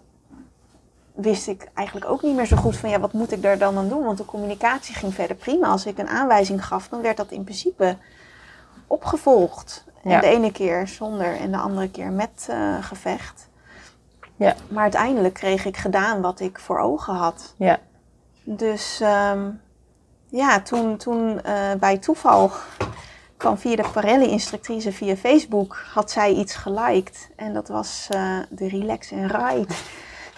wist 1.20 1.48
ik 1.48 1.68
eigenlijk 1.74 2.10
ook 2.10 2.22
niet 2.22 2.36
meer 2.36 2.46
zo 2.46 2.56
goed 2.56 2.76
van 2.76 2.90
ja, 2.90 3.00
wat 3.00 3.12
moet 3.12 3.32
ik 3.32 3.42
daar 3.42 3.58
dan 3.58 3.76
aan 3.76 3.88
doen? 3.88 4.04
Want 4.04 4.18
de 4.18 4.24
communicatie 4.24 4.94
ging 4.94 5.14
verder 5.14 5.36
prima. 5.36 5.68
Als 5.68 5.86
ik 5.86 5.98
een 5.98 6.08
aanwijzing 6.08 6.66
gaf, 6.66 6.88
dan 6.88 7.02
werd 7.02 7.16
dat 7.16 7.30
in 7.30 7.44
principe 7.44 7.96
opgevolgd. 8.86 9.84
En 10.02 10.10
ja. 10.10 10.20
de 10.20 10.26
ene 10.26 10.52
keer 10.52 10.88
zonder 10.88 11.36
en 11.36 11.50
de 11.50 11.56
andere 11.56 11.90
keer 11.90 12.10
met 12.10 12.46
uh, 12.50 12.84
gevecht. 12.84 13.48
Ja. 14.36 14.54
Maar 14.68 14.82
uiteindelijk 14.82 15.34
kreeg 15.34 15.64
ik 15.64 15.76
gedaan 15.76 16.20
wat 16.20 16.40
ik 16.40 16.58
voor 16.58 16.78
ogen 16.78 17.14
had. 17.14 17.54
Ja. 17.56 17.78
Dus 18.42 19.00
um, 19.32 19.60
ja, 20.26 20.60
toen, 20.60 20.96
toen 20.96 21.40
uh, 21.46 21.74
bij 21.78 21.98
toeval 21.98 22.50
kwam 23.36 23.58
via 23.58 23.76
de 23.76 23.88
Parelli-instructrice 23.92 24.92
via 24.92 25.16
Facebook, 25.16 25.84
had 25.92 26.10
zij 26.10 26.32
iets 26.32 26.54
geliked. 26.54 27.28
En 27.36 27.52
dat 27.52 27.68
was 27.68 28.08
uh, 28.14 28.38
de 28.50 28.68
Relax 28.68 29.12
and 29.12 29.30
Ride 29.30 29.74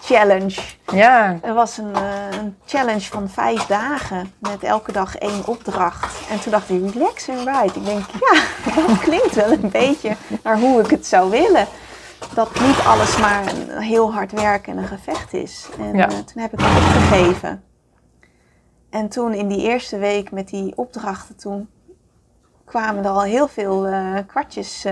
challenge. 0.00 0.60
Ja. 0.92 1.38
Er 1.42 1.54
was 1.54 1.78
een, 1.78 1.90
uh, 1.96 2.38
een, 2.40 2.56
challenge 2.66 3.00
van 3.00 3.28
vijf 3.28 3.66
dagen 3.66 4.32
met 4.38 4.62
elke 4.62 4.92
dag 4.92 5.16
één 5.16 5.46
opdracht. 5.46 6.28
En 6.28 6.40
toen 6.40 6.52
dacht 6.52 6.70
ik, 6.70 6.92
relax 6.92 7.28
and 7.28 7.38
ride. 7.38 7.80
Ik 7.80 7.84
denk, 7.84 8.04
ja, 8.20 8.42
dat 8.86 8.98
klinkt 8.98 9.34
wel 9.34 9.50
een 9.52 9.70
beetje 9.70 10.16
naar 10.42 10.58
hoe 10.58 10.80
ik 10.80 10.90
het 10.90 11.06
zou 11.06 11.30
willen. 11.30 11.66
Dat 12.34 12.60
niet 12.60 12.78
alles 12.86 13.18
maar 13.18 13.46
een 13.46 13.78
heel 13.78 14.12
hard 14.12 14.32
werken 14.32 14.72
en 14.72 14.78
een 14.78 14.88
gevecht 14.88 15.32
is. 15.32 15.68
En 15.78 15.94
ja. 15.96 16.10
uh, 16.10 16.18
toen 16.18 16.42
heb 16.42 16.52
ik 16.52 16.60
het 16.60 16.76
opgegeven. 16.76 17.62
En 18.90 19.08
toen 19.08 19.34
in 19.34 19.48
die 19.48 19.62
eerste 19.62 19.98
week 19.98 20.30
met 20.30 20.48
die 20.48 20.76
opdrachten, 20.76 21.36
toen 21.36 21.68
kwamen 22.64 23.04
er 23.04 23.10
al 23.10 23.22
heel 23.22 23.48
veel 23.48 23.88
uh, 23.88 24.16
kwartjes 24.26 24.84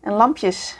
en 0.00 0.12
lampjes 0.12 0.78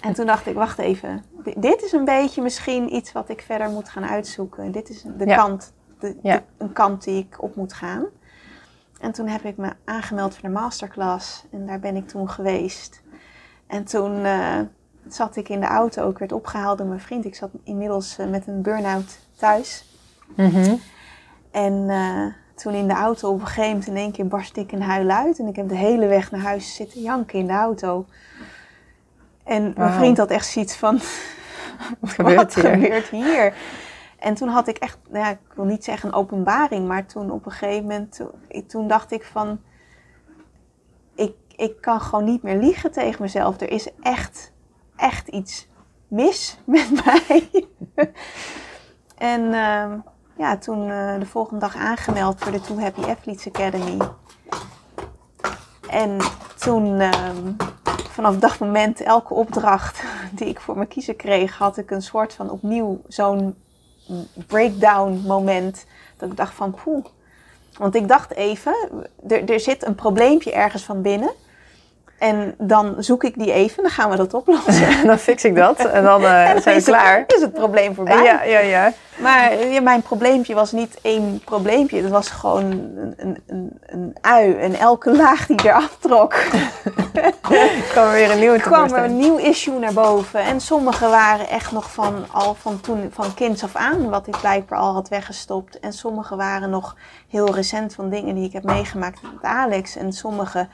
en 0.00 0.12
toen 0.12 0.26
dacht 0.26 0.46
ik, 0.46 0.54
wacht 0.54 0.78
even, 0.78 1.24
dit 1.56 1.82
is 1.82 1.92
een 1.92 2.04
beetje 2.04 2.42
misschien 2.42 2.94
iets 2.94 3.12
wat 3.12 3.28
ik 3.28 3.40
verder 3.40 3.70
moet 3.70 3.88
gaan 3.88 4.04
uitzoeken. 4.04 4.72
Dit 4.72 4.88
is 4.88 5.04
de 5.16 5.26
kant, 5.26 5.72
de, 5.98 6.16
ja. 6.22 6.36
de, 6.36 6.42
een 6.58 6.72
kant 6.72 7.04
die 7.04 7.18
ik 7.18 7.42
op 7.42 7.54
moet 7.54 7.72
gaan. 7.72 8.04
En 9.00 9.12
toen 9.12 9.28
heb 9.28 9.44
ik 9.44 9.56
me 9.56 9.72
aangemeld 9.84 10.34
voor 10.34 10.48
de 10.48 10.54
masterclass 10.54 11.44
en 11.50 11.66
daar 11.66 11.80
ben 11.80 11.96
ik 11.96 12.08
toen 12.08 12.30
geweest. 12.30 13.02
En 13.66 13.84
toen 13.84 14.18
uh, 14.18 14.58
zat 15.08 15.36
ik 15.36 15.48
in 15.48 15.60
de 15.60 15.66
auto, 15.66 16.10
ik 16.10 16.18
werd 16.18 16.32
opgehaald 16.32 16.78
door 16.78 16.86
mijn 16.86 17.00
vriend. 17.00 17.24
Ik 17.24 17.34
zat 17.34 17.50
inmiddels 17.64 18.18
uh, 18.18 18.26
met 18.26 18.46
een 18.46 18.62
burn-out 18.62 19.18
thuis. 19.36 19.84
Mm 20.36 20.48
-hmm. 20.48 20.80
En 21.50 21.72
uh, 21.72 22.26
toen 22.54 22.72
in 22.72 22.88
de 22.88 22.94
auto 22.94 23.30
op 23.30 23.40
een 23.40 23.46
gegeven 23.46 23.68
moment 23.68 23.86
in 23.86 23.96
één 23.96 24.12
keer 24.12 24.26
barst 24.26 24.56
ik 24.56 24.72
een 24.72 24.82
huil 24.82 25.08
uit. 25.08 25.38
En 25.38 25.46
ik 25.46 25.56
heb 25.56 25.68
de 25.68 25.76
hele 25.76 26.06
weg 26.06 26.30
naar 26.30 26.40
huis 26.40 26.74
zitten 26.74 27.00
janken 27.00 27.38
in 27.38 27.46
de 27.46 27.52
auto. 27.52 28.06
En 29.50 29.72
mijn 29.76 29.92
vriend 29.92 30.18
had 30.18 30.30
echt 30.30 30.46
zoiets 30.46 30.76
van, 30.76 31.00
wat 32.00 32.10
gebeurt, 32.10 32.36
wat 32.36 32.54
hier? 32.54 32.72
gebeurt 32.72 33.08
hier? 33.08 33.54
En 34.18 34.34
toen 34.34 34.48
had 34.48 34.68
ik 34.68 34.78
echt, 34.78 34.98
nou 35.08 35.24
ja, 35.24 35.30
ik 35.30 35.38
wil 35.54 35.64
niet 35.64 35.84
zeggen 35.84 36.08
een 36.08 36.14
openbaring, 36.14 36.88
maar 36.88 37.06
toen 37.06 37.30
op 37.30 37.46
een 37.46 37.52
gegeven 37.52 37.82
moment, 37.82 38.16
toen, 38.16 38.66
toen 38.66 38.88
dacht 38.88 39.12
ik 39.12 39.24
van, 39.24 39.60
ik, 41.14 41.34
ik 41.56 41.80
kan 41.80 42.00
gewoon 42.00 42.24
niet 42.24 42.42
meer 42.42 42.56
liegen 42.56 42.92
tegen 42.92 43.22
mezelf. 43.22 43.60
Er 43.60 43.70
is 43.70 43.88
echt, 44.00 44.52
echt 44.96 45.28
iets 45.28 45.68
mis 46.08 46.58
met 46.66 47.04
mij. 47.04 47.68
en 49.16 49.54
ehm, 49.54 49.98
ja, 50.36 50.58
toen 50.58 50.90
eh, 50.90 51.18
de 51.18 51.26
volgende 51.26 51.60
dag 51.60 51.76
aangemeld 51.76 52.38
voor 52.38 52.52
de 52.52 52.60
Too 52.60 52.80
Happy 52.80 53.00
Athletes 53.00 53.48
Academy. 53.48 53.98
En 55.88 56.18
toen, 56.58 57.00
ehm, 57.00 57.52
vanaf 58.20 58.38
dat 58.38 58.58
moment, 58.58 59.00
elke 59.00 59.34
opdracht 59.34 60.02
die 60.32 60.48
ik 60.48 60.60
voor 60.60 60.78
me 60.78 60.86
kiezen 60.86 61.16
kreeg, 61.16 61.58
had 61.58 61.76
ik 61.76 61.90
een 61.90 62.02
soort 62.02 62.34
van 62.34 62.50
opnieuw 62.50 63.00
zo'n 63.08 63.54
breakdown 64.46 65.22
moment. 65.26 65.86
Dat 66.16 66.30
ik 66.30 66.36
dacht 66.36 66.54
van, 66.54 66.74
poeh. 66.84 67.04
Want 67.78 67.94
ik 67.94 68.08
dacht 68.08 68.34
even, 68.34 68.74
er, 69.28 69.50
er 69.50 69.60
zit 69.60 69.86
een 69.86 69.94
probleempje 69.94 70.52
ergens 70.52 70.82
van 70.82 71.02
binnen. 71.02 71.30
En 72.20 72.54
dan 72.58 72.94
zoek 72.98 73.24
ik 73.24 73.38
die 73.38 73.52
even, 73.52 73.82
dan 73.82 73.92
gaan 73.92 74.10
we 74.10 74.16
dat 74.16 74.34
oplossen. 74.34 74.88
dan 75.06 75.18
fix 75.18 75.44
ik 75.44 75.54
dat 75.54 75.78
en 75.78 76.02
dan 76.02 76.22
uh, 76.32 76.56
zijn 76.56 76.76
we 76.76 76.82
klaar. 76.82 77.18
Het, 77.18 77.32
is 77.32 77.40
het 77.40 77.52
probleem 77.52 77.94
voorbij. 77.94 78.22
Ja, 78.22 78.42
ja, 78.42 78.58
ja. 78.58 78.92
Maar 79.16 79.66
ja, 79.66 79.80
mijn 79.80 80.02
probleempje 80.02 80.54
was 80.54 80.72
niet 80.72 80.98
één 81.02 81.40
probleempje. 81.44 82.02
Het 82.02 82.10
was 82.10 82.28
gewoon 82.28 82.64
een, 82.64 83.14
een, 83.16 83.38
een, 83.46 83.80
een 83.86 84.16
ui. 84.20 84.54
En 84.54 84.74
elke 84.74 85.16
laag 85.16 85.46
die 85.46 85.60
eraf 85.64 85.96
trok... 86.00 86.34
kwam 87.92 88.06
er 88.06 88.12
weer 88.12 88.30
een 88.30 88.38
nieuwe 88.38 88.60
kwam 88.60 88.92
er 88.92 89.04
een 89.04 89.16
nieuw 89.16 89.36
issue 89.36 89.78
naar 89.78 89.92
boven. 89.92 90.40
En 90.40 90.60
sommige 90.60 91.08
waren 91.08 91.48
echt 91.48 91.72
nog 91.72 91.92
van, 91.92 92.24
al 92.30 92.54
van, 92.54 92.80
toen, 92.80 93.10
van 93.12 93.34
kinds 93.34 93.62
af 93.62 93.76
aan... 93.76 94.08
wat 94.08 94.26
ik 94.26 94.36
blijkbaar 94.40 94.78
al 94.78 94.92
had 94.92 95.08
weggestopt. 95.08 95.80
En 95.80 95.92
sommige 95.92 96.36
waren 96.36 96.70
nog 96.70 96.96
heel 97.28 97.54
recent 97.54 97.94
van 97.94 98.10
dingen 98.10 98.34
die 98.34 98.44
ik 98.44 98.52
heb 98.52 98.64
meegemaakt 98.64 99.22
met 99.22 99.42
Alex. 99.42 99.96
En 99.96 100.12
sommige 100.12 100.68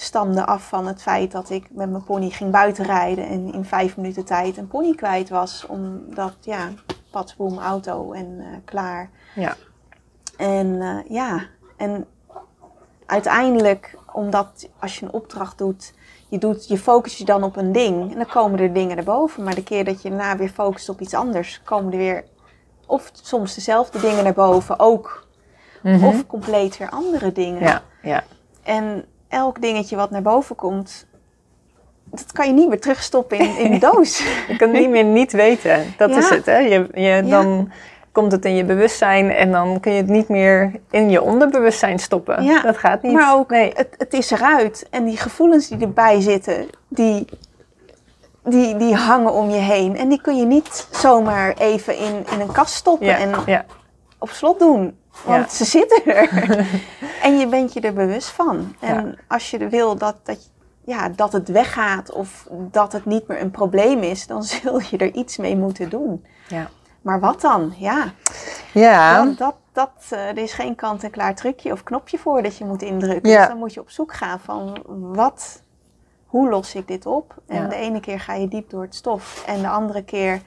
stamde 0.00 0.46
af 0.46 0.68
van 0.68 0.86
het 0.86 1.02
feit 1.02 1.32
dat 1.32 1.50
ik 1.50 1.66
met 1.70 1.90
mijn 1.90 2.04
pony 2.04 2.30
ging 2.30 2.50
buitenrijden 2.50 3.26
en 3.26 3.52
in 3.52 3.64
vijf 3.64 3.96
minuten 3.96 4.24
tijd 4.24 4.56
een 4.56 4.68
pony 4.68 4.94
kwijt 4.94 5.28
was. 5.28 5.66
Omdat, 5.66 6.34
ja, 6.40 6.68
patsboom, 7.10 7.58
auto 7.58 8.12
en 8.12 8.36
uh, 8.38 8.46
klaar. 8.64 9.10
Ja. 9.34 9.56
En 10.36 10.66
uh, 10.66 10.98
ja, 11.08 11.42
en 11.76 12.06
uiteindelijk, 13.06 13.98
omdat 14.12 14.68
als 14.78 14.98
je 14.98 15.04
een 15.06 15.12
opdracht 15.12 15.58
doet, 15.58 15.92
je, 16.28 16.38
doet, 16.38 16.68
je 16.68 16.78
focus 16.78 17.18
je 17.18 17.24
dan 17.24 17.42
op 17.42 17.56
een 17.56 17.72
ding 17.72 18.10
en 18.10 18.16
dan 18.16 18.26
komen 18.26 18.58
er 18.58 18.72
dingen 18.72 18.96
erboven. 18.96 19.44
Maar 19.44 19.54
de 19.54 19.62
keer 19.62 19.84
dat 19.84 20.02
je 20.02 20.08
daarna 20.08 20.36
weer 20.36 20.48
focust 20.48 20.88
op 20.88 21.00
iets 21.00 21.14
anders, 21.14 21.60
komen 21.64 21.92
er 21.92 21.98
weer 21.98 22.24
of 22.86 23.10
soms 23.12 23.54
dezelfde 23.54 24.00
dingen 24.00 24.24
naar 24.24 24.32
boven 24.32 24.78
ook. 24.78 25.28
Mm 25.82 25.94
-hmm. 25.94 26.04
Of 26.04 26.26
compleet 26.26 26.76
weer 26.76 26.90
andere 26.90 27.32
dingen. 27.32 27.62
Ja, 27.62 27.82
ja. 28.02 28.24
En 28.62 29.04
elk 29.30 29.60
dingetje 29.60 29.96
wat 29.96 30.10
naar 30.10 30.22
boven 30.22 30.56
komt, 30.56 31.06
dat 32.04 32.32
kan 32.32 32.46
je 32.46 32.52
niet 32.52 32.68
meer 32.68 32.80
terugstoppen 32.80 33.38
in, 33.38 33.56
in 33.56 33.70
de 33.70 33.78
doos. 33.90 34.18
je 34.48 34.56
kan 34.56 34.68
het 34.68 34.78
niet 34.80 34.90
meer 34.90 35.04
niet 35.04 35.32
weten. 35.32 35.94
Dat 35.96 36.10
Ja. 36.10 36.16
is 36.18 36.28
het, 36.28 36.46
hè? 36.46 36.58
Je, 36.58 36.88
je, 36.94 37.22
dan 37.28 37.70
komt 38.12 38.32
het 38.32 38.44
in 38.44 38.54
je 38.54 38.64
bewustzijn 38.64 39.30
en 39.30 39.52
dan 39.52 39.80
kun 39.80 39.92
je 39.92 39.98
het 39.98 40.08
niet 40.10 40.28
meer 40.28 40.72
in 40.90 41.10
je 41.10 41.22
onderbewustzijn 41.22 41.98
stoppen. 41.98 42.42
Ja, 42.44 42.60
Dat 42.62 42.76
gaat 42.78 43.02
niet. 43.02 43.12
Maar 43.12 43.34
ook, 43.34 43.50
nee. 43.50 43.72
het, 43.74 43.94
het 43.98 44.12
is 44.12 44.30
eruit. 44.30 44.86
En 44.90 45.04
die 45.04 45.16
gevoelens 45.16 45.68
die 45.68 45.78
erbij 45.80 46.20
zitten, 46.20 46.66
die, 46.88 47.24
die, 48.44 48.76
die 48.76 48.94
hangen 48.94 49.32
om 49.32 49.50
je 49.50 49.60
heen. 49.60 49.96
En 49.96 50.08
die 50.08 50.20
kun 50.20 50.36
je 50.36 50.44
niet 50.44 50.88
zomaar 50.90 51.54
even 51.58 51.96
in, 51.96 52.24
in 52.32 52.40
een 52.40 52.52
kast 52.52 52.74
stoppen 52.74 53.06
Ja, 53.06 53.16
en 53.18 53.30
ja, 53.46 53.64
op 54.18 54.30
slot 54.30 54.58
doen. 54.58 54.98
Want 55.24 55.50
Ja. 55.50 55.54
ze 55.56 55.64
zitten 55.64 56.02
er. 56.06 56.28
en 57.22 57.38
je 57.38 57.46
bent 57.46 57.72
je 57.72 57.80
er 57.80 57.92
bewust 57.92 58.28
van. 58.28 58.74
En 58.80 59.06
Ja. 59.06 59.14
als 59.28 59.50
je 59.50 59.68
wil 59.68 59.96
dat, 59.96 60.16
dat, 60.22 60.50
ja, 60.84 61.08
dat 61.08 61.32
het 61.32 61.48
weggaat 61.48 62.12
of 62.12 62.46
dat 62.50 62.92
het 62.92 63.04
niet 63.04 63.28
meer 63.28 63.40
een 63.40 63.50
probleem 63.50 64.02
is, 64.02 64.26
dan 64.26 64.42
zul 64.62 64.80
je 64.90 64.96
er 64.96 65.14
iets 65.14 65.36
mee 65.36 65.56
moeten 65.56 65.88
doen. 65.90 66.24
ja. 66.48 66.68
Maar 67.02 67.20
wat 67.20 67.40
dan? 67.40 67.74
Ja, 67.76 68.12
Ja, 68.72 69.24
dat, 69.24 69.36
dat, 69.38 69.54
dat, 69.72 69.90
eh, 70.10 70.28
er 70.28 70.38
is 70.38 70.52
geen 70.52 70.74
kant-en-klaar 70.74 71.34
trucje 71.34 71.72
of 71.72 71.82
knopje 71.82 72.18
voor 72.18 72.42
dat 72.42 72.56
je 72.56 72.64
moet 72.64 72.82
indrukken. 72.82 73.30
Ja. 73.30 73.38
Dus 73.38 73.48
dan 73.48 73.56
moet 73.58 73.74
je 73.74 73.80
op 73.80 73.90
zoek 73.90 74.14
gaan 74.14 74.40
van 74.40 74.82
wat, 75.12 75.62
hoe 76.26 76.48
los 76.48 76.74
ik 76.74 76.88
dit 76.88 77.06
op? 77.06 77.34
En 77.46 77.62
Ja. 77.62 77.68
de 77.68 77.74
ene 77.74 78.00
keer 78.00 78.20
ga 78.20 78.34
je 78.34 78.48
diep 78.48 78.70
door 78.70 78.82
het 78.82 78.94
stof 78.94 79.42
en 79.46 79.60
de 79.60 79.68
andere 79.68 80.02
keer 80.04 80.40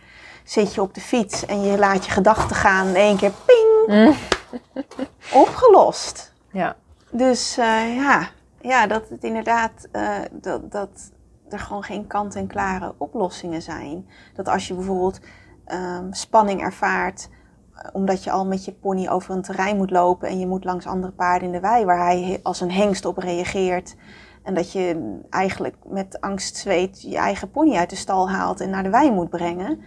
zit 0.43 0.73
je 0.73 0.81
op 0.81 0.93
de 0.93 1.01
fiets 1.01 1.45
en 1.45 1.61
je 1.63 1.77
laat 1.77 2.05
je 2.05 2.11
gedachten 2.11 2.55
gaan. 2.55 2.87
In 2.87 2.95
één 2.95 3.17
keer 3.17 3.31
ping, 3.45 3.61
Mm. 3.87 4.13
opgelost. 5.43 6.33
ja. 6.51 6.75
Dus 7.15 7.57
eh, 7.57 7.95
ja, 7.95 8.29
ja, 8.61 8.87
dat 8.87 9.09
het 9.09 9.23
inderdaad 9.23 9.87
eh, 9.91 10.19
dat, 10.31 10.71
dat 10.71 11.11
er 11.49 11.59
gewoon 11.59 11.83
geen 11.83 12.07
kant-en-klare 12.07 12.93
oplossingen 12.97 13.61
zijn. 13.61 14.07
Dat 14.33 14.47
als 14.47 14.67
je 14.67 14.73
bijvoorbeeld 14.73 15.19
ehm, 15.65 16.11
spanning 16.11 16.61
ervaart, 16.61 17.29
eh, 17.75 17.89
omdat 17.93 18.23
je 18.23 18.31
al 18.31 18.45
met 18.45 18.65
je 18.65 18.71
pony 18.71 19.07
over 19.07 19.35
een 19.35 19.41
terrein 19.41 19.77
moet 19.77 19.91
lopen 19.91 20.27
en 20.27 20.39
je 20.39 20.47
moet 20.47 20.63
langs 20.63 20.85
andere 20.85 21.11
paarden 21.11 21.47
in 21.47 21.53
de 21.53 21.59
wei 21.59 21.85
waar 21.85 22.05
hij 22.05 22.39
als 22.43 22.61
een 22.61 22.71
hengst 22.71 23.05
op 23.05 23.17
reageert. 23.17 23.95
En 24.43 24.53
dat 24.53 24.71
je 24.71 25.19
eigenlijk 25.29 25.75
met 25.85 26.21
angst 26.21 26.55
zweet 26.55 27.01
je 27.01 27.17
eigen 27.17 27.51
pony 27.51 27.75
uit 27.75 27.89
de 27.89 27.95
stal 27.95 28.29
haalt 28.29 28.59
en 28.59 28.69
naar 28.69 28.83
de 28.83 28.89
wei 28.89 29.11
moet 29.11 29.29
brengen. 29.29 29.81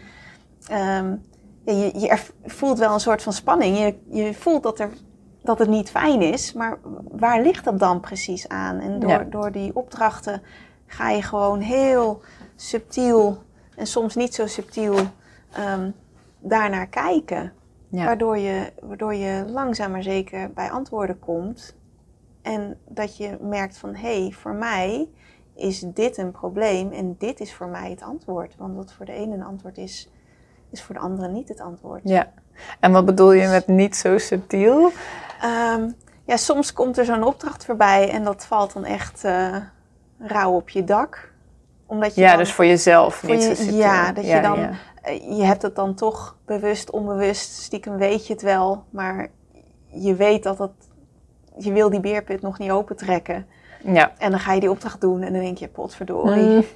Ehm, 0.68 1.16
ja, 1.66 1.72
je, 1.72 2.00
je 2.00 2.18
voelt 2.44 2.79
wel 2.79 2.92
een 2.92 3.00
soort 3.00 3.22
van 3.22 3.33
spanning. 3.33 3.79
Je, 3.79 3.98
je 4.24 4.35
voelt 4.35 4.62
dat, 4.62 4.79
er, 4.79 4.90
dat 5.42 5.59
het 5.59 5.68
niet 5.68 5.90
fijn 5.90 6.22
is, 6.22 6.52
maar 6.52 6.79
waar 7.11 7.42
ligt 7.42 7.64
dat 7.64 7.79
dan 7.79 8.00
precies 8.00 8.48
aan? 8.48 8.81
En 8.81 8.98
door, 9.00 9.11
Ja. 9.11 9.24
door 9.31 9.52
die 9.52 9.76
opdrachten 9.76 10.42
ga 10.87 11.11
je 11.11 11.22
gewoon 11.22 11.61
heel 11.61 12.20
subtiel 12.57 13.38
en 13.76 13.87
soms 13.87 14.14
niet 14.14 14.35
zo 14.35 14.46
subtiel 14.46 14.96
ehm 15.52 15.90
daarnaar 16.40 16.87
kijken. 16.87 17.52
Ja. 17.88 18.05
Waardoor, 18.05 18.38
je, 18.38 18.72
waardoor 18.83 19.14
je 19.14 19.44
langzaam 19.48 19.90
maar 19.90 20.02
zeker 20.02 20.52
bij 20.52 20.70
antwoorden 20.70 21.18
komt. 21.18 21.76
En 22.42 22.79
dat 22.88 23.16
je 23.16 23.37
merkt 23.40 23.79
van, 23.79 23.94
hé, 23.94 24.22
hey, 24.22 24.33
voor 24.33 24.55
mij 24.55 25.09
is 25.55 25.81
dit 25.81 26.16
een 26.18 26.31
probleem 26.31 26.92
en 26.92 27.14
dit 27.18 27.40
is 27.40 27.55
voor 27.55 27.68
mij 27.68 27.90
het 27.90 28.02
antwoord. 28.02 28.57
Want 28.57 28.76
wat 28.76 28.92
voor 28.92 29.07
de 29.07 29.12
ene 29.12 29.35
een 29.35 29.42
antwoord 29.42 29.79
is, 29.79 30.11
is 30.70 30.83
voor 30.83 30.94
de 30.94 31.00
andere 31.00 31.29
niet 31.29 31.48
het 31.48 31.61
antwoord. 31.61 32.00
ja. 32.05 32.33
En 32.81 32.92
wat 32.92 33.05
bedoel 33.05 33.33
je 33.33 33.48
met 33.48 33.66
niet 33.66 33.96
zo 33.96 34.18
subtiel? 34.18 34.90
Ehm, 35.42 35.90
ja, 36.24 36.37
soms 36.37 36.72
komt 36.72 36.98
er 36.98 37.05
zo'n 37.05 37.22
opdracht 37.24 37.64
voorbij 37.64 38.11
en 38.11 38.24
dat 38.24 38.46
valt 38.46 38.72
dan 38.72 38.85
echt 38.85 39.24
eh, 39.24 39.57
rauw 40.18 40.52
op 40.52 40.68
je 40.68 40.85
dak. 40.85 41.33
Omdat 41.87 42.14
je 42.14 42.20
Ja, 42.20 42.29
dan- 42.29 42.38
dus 42.38 42.52
voor 42.52 42.66
jezelf 42.66 43.14
voor 43.14 43.29
niet 43.31 43.42
je- 43.42 43.48
zo 43.48 43.55
subtiel. 43.55 43.76
ja, 43.79 44.12
dat 44.12 44.26
je 44.26 44.40
dan- 44.40 44.59
ja. 44.61 44.70
eh, 45.02 45.38
je 45.38 45.44
hebt 45.44 45.62
het 45.62 45.74
dan 45.76 45.94
toch 45.94 46.37
bewust, 46.44 46.90
onbewust, 46.90 47.50
stiekem 47.62 47.96
weet 47.96 48.26
je 48.26 48.33
het 48.33 48.42
wel, 48.42 48.85
maar 48.90 49.29
je 49.87 50.14
weet 50.14 50.42
dat 50.42 50.59
het, 50.59 50.70
je 51.59 51.72
wil 51.72 51.90
die 51.90 52.00
beerput 52.00 52.42
nog 52.42 52.59
niet 52.59 52.70
opentrekken. 52.70 53.46
Ja. 53.85 54.12
En 54.18 54.31
dan 54.31 54.40
ga 54.40 54.52
je 54.52 54.61
die 54.61 54.70
opdracht 54.70 55.00
doen 55.00 55.22
en 55.22 55.33
dan 55.33 55.42
denk 55.42 55.59
je, 55.59 55.68
potverdorie, 55.68 56.66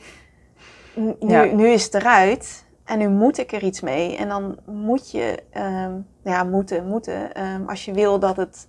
Mm. 0.94 1.16
Nu, 1.20 1.28
Ja. 1.28 1.44
nu 1.44 1.68
is 1.68 1.84
het 1.84 1.94
eruit 1.94 2.64
en 2.90 2.98
nu 2.98 3.08
moet 3.08 3.38
ik 3.38 3.52
er 3.52 3.62
iets 3.62 3.80
mee. 3.80 4.16
En 4.16 4.28
dan 4.28 4.58
moet 4.66 5.10
je, 5.10 5.42
ehm, 5.50 6.00
ja, 6.24 6.44
moeten, 6.44 6.86
moeten, 6.86 7.34
ehm, 7.34 7.64
als 7.66 7.84
je 7.84 7.92
wil 7.92 8.18
dat 8.18 8.36
het, 8.36 8.68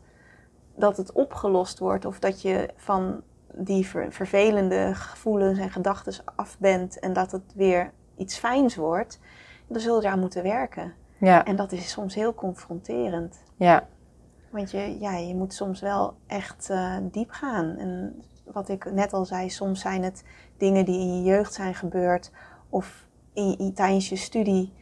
dat 0.75 0.97
het 0.97 1.11
opgelost 1.11 1.79
wordt 1.79 2.05
of 2.05 2.19
dat 2.19 2.41
je 2.41 2.69
van 2.75 3.21
die 3.53 3.85
ver- 3.85 4.11
vervelende 4.11 4.91
gevoelens 4.93 5.59
en 5.59 5.69
gedachten 5.69 6.13
af 6.35 6.59
bent 6.59 6.99
en 6.99 7.13
dat 7.13 7.31
het 7.31 7.53
weer 7.55 7.91
iets 8.17 8.37
fijns 8.37 8.75
wordt, 8.75 9.19
dan 9.67 9.79
zul 9.79 9.95
je 9.95 10.01
daar 10.01 10.17
moeten 10.17 10.43
werken. 10.43 10.93
Ja. 11.17 11.45
En 11.45 11.55
dat 11.55 11.71
is 11.71 11.91
soms 11.91 12.15
heel 12.15 12.33
confronterend. 12.33 13.43
Ja. 13.55 13.87
Want 14.49 14.71
je, 14.71 14.99
ja, 14.99 15.15
je 15.15 15.35
moet 15.35 15.53
soms 15.53 15.81
wel 15.81 16.13
echt 16.27 16.69
eh, 16.69 16.95
diep 17.01 17.31
gaan. 17.31 17.77
En 17.77 18.21
wat 18.45 18.69
ik 18.69 18.91
net 18.91 19.13
al 19.13 19.25
zei, 19.25 19.49
soms 19.49 19.81
zijn 19.81 20.03
het 20.03 20.23
dingen 20.57 20.85
die 20.85 20.99
in 20.99 21.15
je 21.15 21.23
jeugd 21.23 21.53
zijn 21.53 21.75
gebeurd 21.75 22.31
of 22.69 23.09
in, 23.33 23.55
in- 23.57 23.73
tijdens 23.73 24.09
je 24.09 24.15
studie. 24.15 24.73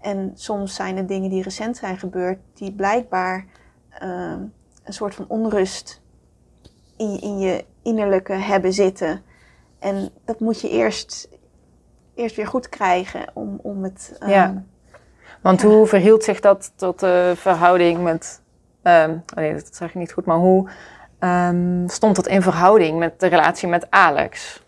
En 0.00 0.32
soms 0.34 0.74
zijn 0.74 0.96
het 0.96 1.08
dingen 1.08 1.30
die 1.30 1.42
recent 1.42 1.76
zijn 1.76 1.98
gebeurd, 1.98 2.38
die 2.54 2.72
blijkbaar 2.72 3.46
ehm, 3.90 4.40
een 4.84 4.92
soort 4.92 5.14
van 5.14 5.24
onrust 5.28 6.00
in, 6.96 7.12
je- 7.12 7.18
in 7.20 7.38
je 7.38 7.64
innerlijke 7.82 8.32
hebben 8.32 8.72
zitten. 8.72 9.22
En 9.78 10.10
dat 10.24 10.40
moet 10.40 10.60
je 10.60 10.68
eerst, 10.70 11.28
eerst 12.14 12.36
weer 12.36 12.46
goed 12.46 12.68
krijgen 12.68 13.24
om, 13.34 13.58
om 13.62 13.82
het. 13.84 14.16
ehm, 14.18 14.30
Ja. 14.30 14.62
Want 15.42 15.60
Ja. 15.60 15.68
hoe 15.68 15.86
verhield 15.86 16.24
zich 16.24 16.40
dat 16.40 16.72
tot 16.76 17.00
de 17.00 17.32
verhouding 17.36 18.02
met... 18.02 18.42
ehm, 18.82 19.10
oh 19.10 19.34
nee, 19.34 19.52
dat 19.54 19.76
zeg 19.76 19.88
ik 19.88 19.94
niet 19.94 20.12
goed, 20.12 20.24
maar 20.24 20.36
hoe 20.36 20.70
ehm, 21.18 21.88
stond 21.88 22.16
dat 22.16 22.26
in 22.26 22.42
verhouding 22.42 22.98
met 22.98 23.20
de 23.20 23.26
relatie 23.26 23.68
met 23.68 23.90
Alex? 23.90 24.62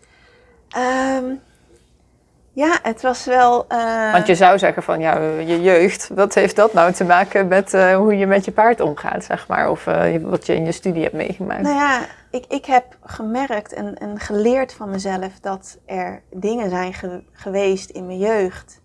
Ehm, 2.55 2.65
Ja, 2.65 2.79
het 2.81 3.01
was 3.01 3.25
wel. 3.25 3.65
Uh... 3.69 4.11
Want 4.11 4.27
je 4.27 4.35
zou 4.35 4.57
zeggen 4.57 4.83
van 4.83 4.99
ja, 4.99 5.19
je 5.21 5.61
jeugd, 5.61 6.09
wat 6.15 6.33
heeft 6.33 6.55
dat 6.55 6.73
nou 6.73 6.93
te 6.93 7.03
maken 7.03 7.47
met 7.47 7.73
uh, 7.73 7.95
hoe 7.95 8.17
je 8.17 8.27
met 8.27 8.45
je 8.45 8.51
paard 8.51 8.79
omgaat, 8.79 9.23
zeg 9.23 9.47
maar? 9.47 9.69
Of 9.69 9.85
uh, 9.85 10.15
wat 10.17 10.45
je 10.45 10.55
in 10.55 10.65
je 10.65 10.71
studie 10.71 11.03
hebt 11.03 11.15
meegemaakt? 11.15 11.61
Nou 11.61 11.75
ja, 11.75 11.99
ik, 12.31 12.45
ik 12.47 12.65
heb 12.65 12.97
gemerkt 13.03 13.73
en, 13.73 13.95
en 13.97 14.19
geleerd 14.19 14.73
van 14.73 14.89
mezelf 14.89 15.39
dat 15.39 15.77
er 15.85 16.21
dingen 16.31 16.69
zijn 16.69 16.93
ge 16.93 17.23
geweest 17.31 17.89
in 17.89 18.05
mijn 18.05 18.19
jeugd. 18.19 18.81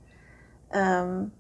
Um, 0.71 1.33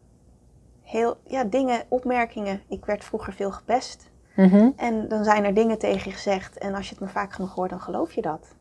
heel, 0.82 1.16
ja, 1.26 1.44
dingen, 1.44 1.82
opmerkingen. 1.88 2.62
Ik 2.68 2.84
werd 2.84 3.04
vroeger 3.04 3.32
veel 3.32 3.50
gepest. 3.50 4.10
Mm 4.34 4.48
-hmm. 4.48 4.72
En 4.76 5.08
dan 5.08 5.24
zijn 5.24 5.44
er 5.44 5.54
dingen 5.54 5.78
tegen 5.78 6.10
je 6.10 6.16
gezegd. 6.16 6.58
En 6.58 6.74
als 6.74 6.88
je 6.88 6.94
het 6.94 7.04
me 7.04 7.08
vaak 7.08 7.32
genoeg 7.32 7.54
hoort, 7.54 7.70
dan 7.70 7.80
geloof 7.80 8.12
je 8.12 8.22
dat. 8.22 8.54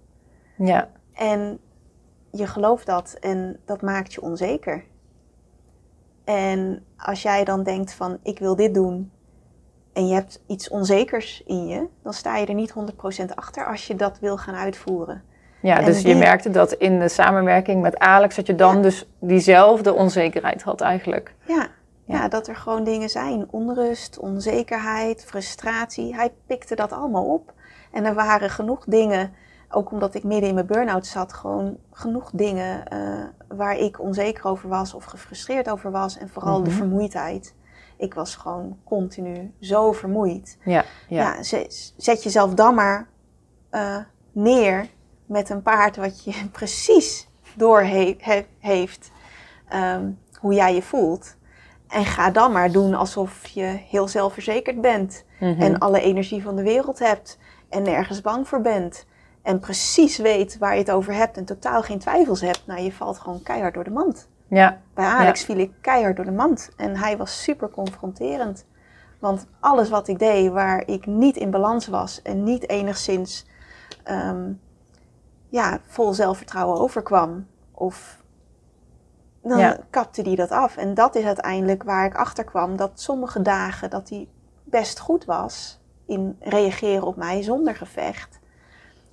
Ja. 0.57 0.89
En 1.13 1.59
je 2.31 2.47
gelooft 2.47 2.85
dat 2.85 3.17
en 3.19 3.59
dat 3.65 3.81
maakt 3.81 4.13
je 4.13 4.21
onzeker. 4.21 4.83
En 6.23 6.85
als 6.97 7.21
jij 7.21 7.43
dan 7.43 7.63
denkt 7.63 7.93
van 7.93 8.17
ik 8.23 8.39
wil 8.39 8.55
dit 8.55 8.73
doen 8.73 9.11
en 9.93 10.07
je 10.07 10.13
hebt 10.13 10.43
iets 10.47 10.69
onzekers 10.69 11.43
in 11.45 11.67
je, 11.67 11.87
dan 12.03 12.13
sta 12.13 12.37
je 12.37 12.45
er 12.45 12.53
niet 12.53 12.73
100% 12.73 13.33
achter 13.35 13.65
als 13.65 13.87
je 13.87 13.95
dat 13.95 14.19
wil 14.19 14.37
gaan 14.37 14.55
uitvoeren. 14.55 15.23
Ja, 15.61 15.81
dus 15.81 16.01
je 16.01 16.15
merkte 16.15 16.49
dat 16.49 16.73
in 16.73 16.99
de 16.99 17.09
samenwerking 17.09 17.81
met 17.81 17.99
Alex 17.99 18.35
dat 18.35 18.47
je 18.47 18.55
dan 18.55 18.81
dus 18.81 19.09
diezelfde 19.19 19.93
onzekerheid 19.93 20.61
had 20.61 20.81
eigenlijk. 20.81 21.35
Ja. 21.47 21.67
ja, 22.05 22.27
dat 22.27 22.47
er 22.47 22.55
gewoon 22.55 22.83
dingen 22.83 23.09
zijn. 23.09 23.47
Onrust, 23.49 24.19
onzekerheid, 24.19 25.25
frustratie. 25.25 26.15
Hij 26.15 26.33
pikte 26.47 26.75
dat 26.75 26.91
allemaal 26.91 27.25
op. 27.25 27.53
En 27.91 28.05
er 28.05 28.13
waren 28.13 28.49
genoeg 28.49 28.85
dingen 28.85 29.33
ook 29.69 29.91
omdat 29.91 30.15
ik 30.15 30.23
midden 30.23 30.49
in 30.49 30.55
mijn 30.55 30.65
burn-out 30.65 31.05
zat, 31.05 31.33
gewoon 31.33 31.77
genoeg 31.91 32.29
dingen 32.33 32.83
uh, 32.93 33.57
waar 33.57 33.77
ik 33.77 33.99
onzeker 33.99 34.45
over 34.45 34.69
was 34.69 34.93
of 34.93 35.03
gefrustreerd 35.03 35.69
over 35.69 35.91
was. 35.91 36.17
En 36.17 36.29
vooral 36.29 36.63
de 36.63 36.69
mhm. 36.69 36.77
vermoeidheid. 36.77 37.55
Ik 37.97 38.13
was 38.13 38.35
gewoon 38.35 38.77
continu 38.83 39.53
zo 39.59 39.91
vermoeid. 39.91 40.57
Ja, 40.63 40.85
ja. 41.07 41.35
ja 41.35 41.43
zet 41.97 42.23
jezelf 42.23 42.53
dan 42.53 42.75
maar 42.75 43.07
uh, 43.71 43.97
neer 44.31 44.89
met 45.25 45.49
een 45.49 45.61
paard 45.61 45.95
wat 45.95 46.23
je 46.23 46.33
precies 46.51 47.27
door 47.55 47.81
he 47.81 48.45
heeft 48.59 49.11
um, 49.73 50.19
hoe 50.39 50.53
jij 50.53 50.73
je 50.73 50.81
voelt. 50.81 51.35
En 51.87 52.05
ga 52.05 52.31
dan 52.31 52.51
maar 52.51 52.71
doen 52.71 52.93
alsof 52.93 53.47
je 53.47 53.63
heel 53.63 54.07
zelfverzekerd 54.07 54.81
bent. 54.81 55.25
Mm 55.39 55.53
-hmm. 55.53 55.61
En 55.61 55.79
alle 55.79 56.01
energie 56.01 56.41
van 56.41 56.55
de 56.55 56.63
wereld 56.63 56.99
hebt. 56.99 57.37
En 57.69 57.83
nergens 57.83 58.21
bang 58.21 58.47
voor 58.47 58.61
bent 58.61 59.05
en 59.47 59.59
precies 59.59 60.17
weet 60.17 60.57
waar 60.57 60.73
je 60.73 60.79
het 60.79 60.91
over 60.91 61.13
hebt 61.13 61.37
en 61.37 61.45
totaal 61.45 61.81
geen 61.81 61.99
twijfels 61.99 62.41
hebt, 62.41 62.63
nou, 62.65 62.81
je 62.81 62.91
valt 62.91 63.19
gewoon 63.19 63.41
keihard 63.41 63.73
door 63.73 63.83
de 63.83 63.89
mand. 63.89 64.27
Ja. 64.47 64.81
Bij 64.93 65.05
Alex 65.05 65.43
viel 65.43 65.57
ik 65.57 65.71
keihard 65.81 66.15
door 66.15 66.25
de 66.25 66.31
mand 66.31 66.69
en 66.77 66.95
hij 66.95 67.17
was 67.17 67.43
super 67.43 67.69
confronterend. 67.69 68.65
Want 69.19 69.47
alles 69.59 69.89
wat 69.89 70.07
ik 70.07 70.19
deed 70.19 70.51
waar 70.51 70.87
ik 70.87 71.05
niet 71.05 71.35
in 71.35 71.51
balans 71.51 71.87
was 71.87 72.21
en 72.21 72.43
niet 72.43 72.69
enigszins 72.69 73.45
um, 74.11 74.61
ja, 75.49 75.79
vol 75.85 76.13
zelfvertrouwen 76.13 76.79
overkwam, 76.79 77.47
of 77.71 78.23
dan 79.41 79.59
ja. 79.59 79.79
kapte 79.89 80.21
die 80.21 80.35
dat 80.35 80.51
af. 80.51 80.77
En 80.77 80.93
dat 80.93 81.15
is 81.15 81.25
uiteindelijk 81.25 81.83
waar 81.83 82.05
ik 82.05 82.15
achter 82.15 82.43
kwam 82.43 82.75
dat 82.75 82.91
sommige 82.93 83.41
dagen 83.41 83.89
dat 83.89 84.09
hij 84.09 84.27
best 84.63 84.99
goed 84.99 85.25
was 85.25 85.79
in 86.05 86.35
reageren 86.39 87.03
op 87.03 87.15
mij 87.15 87.41
zonder 87.41 87.75
gevecht 87.75 88.39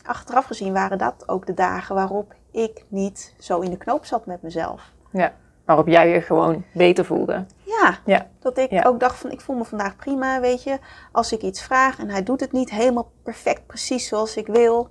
achteraf 0.06 0.44
gezien 0.44 0.72
waren 0.72 0.98
dat 0.98 1.28
ook 1.28 1.46
de 1.46 1.54
dagen 1.54 1.94
waarop 1.94 2.34
ik 2.50 2.84
niet 2.88 3.34
zo 3.38 3.60
in 3.60 3.70
de 3.70 3.76
knoop 3.76 4.04
zat 4.04 4.26
met 4.26 4.42
mezelf. 4.42 4.92
Ja, 5.10 5.32
waarop 5.64 5.86
jij 5.86 6.08
je 6.08 6.20
gewoon 6.20 6.64
beter 6.74 7.04
voelde. 7.04 7.44
Ja, 7.62 7.98
ja. 8.04 8.26
dat 8.38 8.58
ik 8.58 8.86
ook 8.86 9.00
dacht 9.00 9.18
van 9.18 9.30
ik 9.30 9.40
voel 9.40 9.56
me 9.56 9.64
vandaag 9.64 9.96
prima, 9.96 10.40
weet 10.40 10.62
je. 10.62 10.78
Als 11.12 11.32
ik 11.32 11.42
iets 11.42 11.62
vraag 11.62 11.98
en 11.98 12.10
hij 12.10 12.22
doet 12.22 12.40
het 12.40 12.52
niet 12.52 12.70
helemaal 12.70 13.10
perfect 13.22 13.66
precies 13.66 14.08
zoals 14.08 14.36
ik 14.36 14.46
wil, 14.46 14.90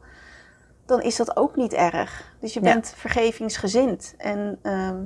dan 0.85 1.01
is 1.01 1.15
dat 1.15 1.37
ook 1.37 1.55
niet 1.55 1.73
erg. 1.73 2.33
Dus 2.39 2.53
je 2.53 2.59
bent 2.59 2.93
vergevingsgezind. 2.95 4.13
En 4.17 4.59
um, 4.63 5.05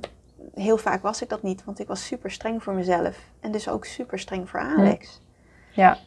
heel 0.54 0.78
vaak 0.78 1.02
was 1.02 1.22
ik 1.22 1.30
dat 1.30 1.44
niet, 1.44 1.64
want 1.64 1.80
ik 1.80 1.88
was 1.88 2.06
super 2.06 2.32
streng 2.32 2.64
voor 2.64 2.74
mezelf. 2.74 3.18
En 3.40 3.52
dus 3.52 3.70
ook 3.70 3.86
super 3.86 4.20
streng 4.20 4.50
voor 4.50 4.60
Alex. 4.60 5.22
Ja. 5.72 5.98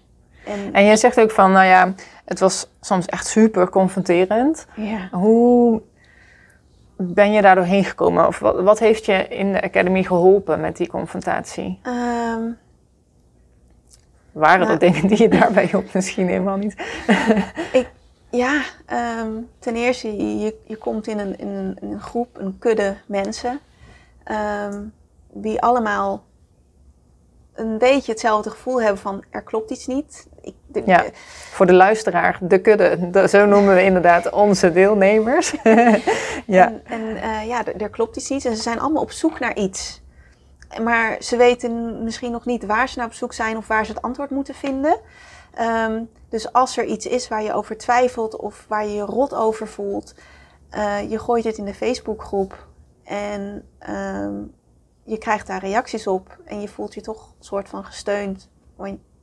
En, 0.44 0.72
en 0.72 0.84
je 0.84 0.96
zegt 0.96 1.20
ook 1.20 1.30
van, 1.30 1.52
nou 1.52 1.66
ja, 1.66 1.94
het 2.24 2.40
was 2.40 2.70
soms 2.80 3.06
echt 3.06 3.26
super 3.26 3.70
confronterend. 3.70 4.66
Ja. 4.74 5.08
Hoe 5.10 5.82
ben 6.96 7.32
je 7.32 7.42
daar 7.42 7.54
doorheen 7.54 7.84
gekomen? 7.84 8.26
Of 8.26 8.38
wat, 8.38 8.60
wat, 8.60 8.78
heeft 8.78 9.04
je 9.04 9.28
in 9.28 9.52
de 9.52 9.62
academy 9.62 10.02
geholpen 10.02 10.60
met 10.60 10.76
die 10.76 10.88
confrontatie? 10.88 11.80
Um, 11.82 12.58
Waren 14.32 14.60
nou, 14.60 14.72
er 14.72 14.78
dingen 14.78 15.06
die 15.06 15.22
je 15.22 15.28
daarbij 15.28 15.64
hielp? 15.64 15.92
Misschien 15.94 16.28
helemaal 16.28 16.56
niet. 16.56 16.74
ik, 17.72 17.90
ja, 18.30 18.62
um, 19.20 19.48
ten 19.58 19.76
eerste, 19.76 20.16
je, 20.16 20.56
je 20.66 20.76
komt 20.76 21.06
in 21.06 21.18
een, 21.18 21.38
in 21.38 21.48
een, 21.48 21.76
in 21.80 21.92
een 21.92 22.00
groep, 22.00 22.38
een 22.38 22.58
kudde 22.58 22.96
mensen, 23.06 23.60
um, 24.70 24.92
die 25.32 25.62
allemaal 25.62 26.24
een 27.54 27.78
beetje 27.78 28.12
hetzelfde 28.12 28.50
gevoel 28.50 28.82
hebben 28.82 29.00
van 29.00 29.24
er 29.30 29.42
klopt 29.42 29.70
iets 29.70 29.86
niet. 29.86 30.28
Ja, 30.86 31.04
voor 31.50 31.66
de 31.66 31.72
luisteraar, 31.72 32.38
de 32.40 32.60
kudde, 32.60 33.28
zo 33.28 33.46
noemen 33.46 33.74
we 33.74 33.82
inderdaad 33.82 34.30
onze 34.30 34.72
deelnemers. 34.72 35.54
ja, 36.46 36.72
en, 36.84 36.84
en 36.84 37.16
uh, 37.16 37.46
ja, 37.46 37.66
er, 37.66 37.90
klopt 37.90 38.16
iets 38.16 38.28
niet 38.28 38.44
en 38.44 38.56
ze 38.56 38.62
zijn 38.62 38.80
allemaal 38.80 39.02
op 39.02 39.10
zoek 39.10 39.38
naar 39.38 39.56
iets. 39.56 40.02
Maar 40.82 41.16
ze 41.20 41.36
weten 41.36 42.04
misschien 42.04 42.32
nog 42.32 42.44
niet 42.44 42.66
waar 42.66 42.88
ze 42.88 42.98
naar 42.98 43.06
op 43.06 43.12
zoek 43.12 43.32
zijn 43.32 43.56
of 43.56 43.66
waar 43.66 43.86
ze 43.86 43.92
het 43.92 44.02
antwoord 44.02 44.30
moeten 44.30 44.54
vinden. 44.54 44.96
Um, 45.86 46.08
dus 46.28 46.52
als 46.52 46.76
er 46.76 46.84
iets 46.84 47.06
is 47.06 47.28
waar 47.28 47.42
je 47.42 47.52
over 47.52 47.76
twijfelt 47.76 48.36
of 48.36 48.64
waar 48.68 48.86
je 48.86 48.94
je 48.94 49.02
rot 49.02 49.34
over 49.34 49.68
voelt, 49.68 50.14
uh, 50.74 51.10
je 51.10 51.18
gooit 51.18 51.44
het 51.44 51.58
in 51.58 51.64
de 51.64 51.74
Facebookgroep 51.74 52.66
en 53.04 53.68
um, 53.88 54.54
je 55.04 55.18
krijgt 55.18 55.46
daar 55.46 55.60
reacties 55.60 56.06
op 56.06 56.38
en 56.44 56.60
je 56.60 56.68
voelt 56.68 56.94
je 56.94 57.00
toch 57.00 57.34
een 57.38 57.44
soort 57.44 57.68
van 57.68 57.84
gesteund. 57.84 58.48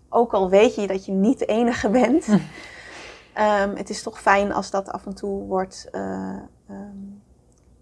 Ook 0.10 0.34
al 0.34 0.50
weet 0.50 0.76
je 0.76 0.88
dat 0.88 1.06
je 1.06 1.12
niet 1.12 1.40
de 1.40 1.46
enige 1.46 1.90
bent. 1.90 2.28
um, 2.28 3.76
het 3.76 3.90
is 3.90 4.04
toch 4.04 4.22
fijn 4.22 4.54
als 4.54 4.72
dat 4.72 4.92
af 4.92 5.06
en 5.06 5.16
toe 5.16 5.44
wordt, 5.44 5.88
uh, 5.92 6.36
um, 6.70 7.24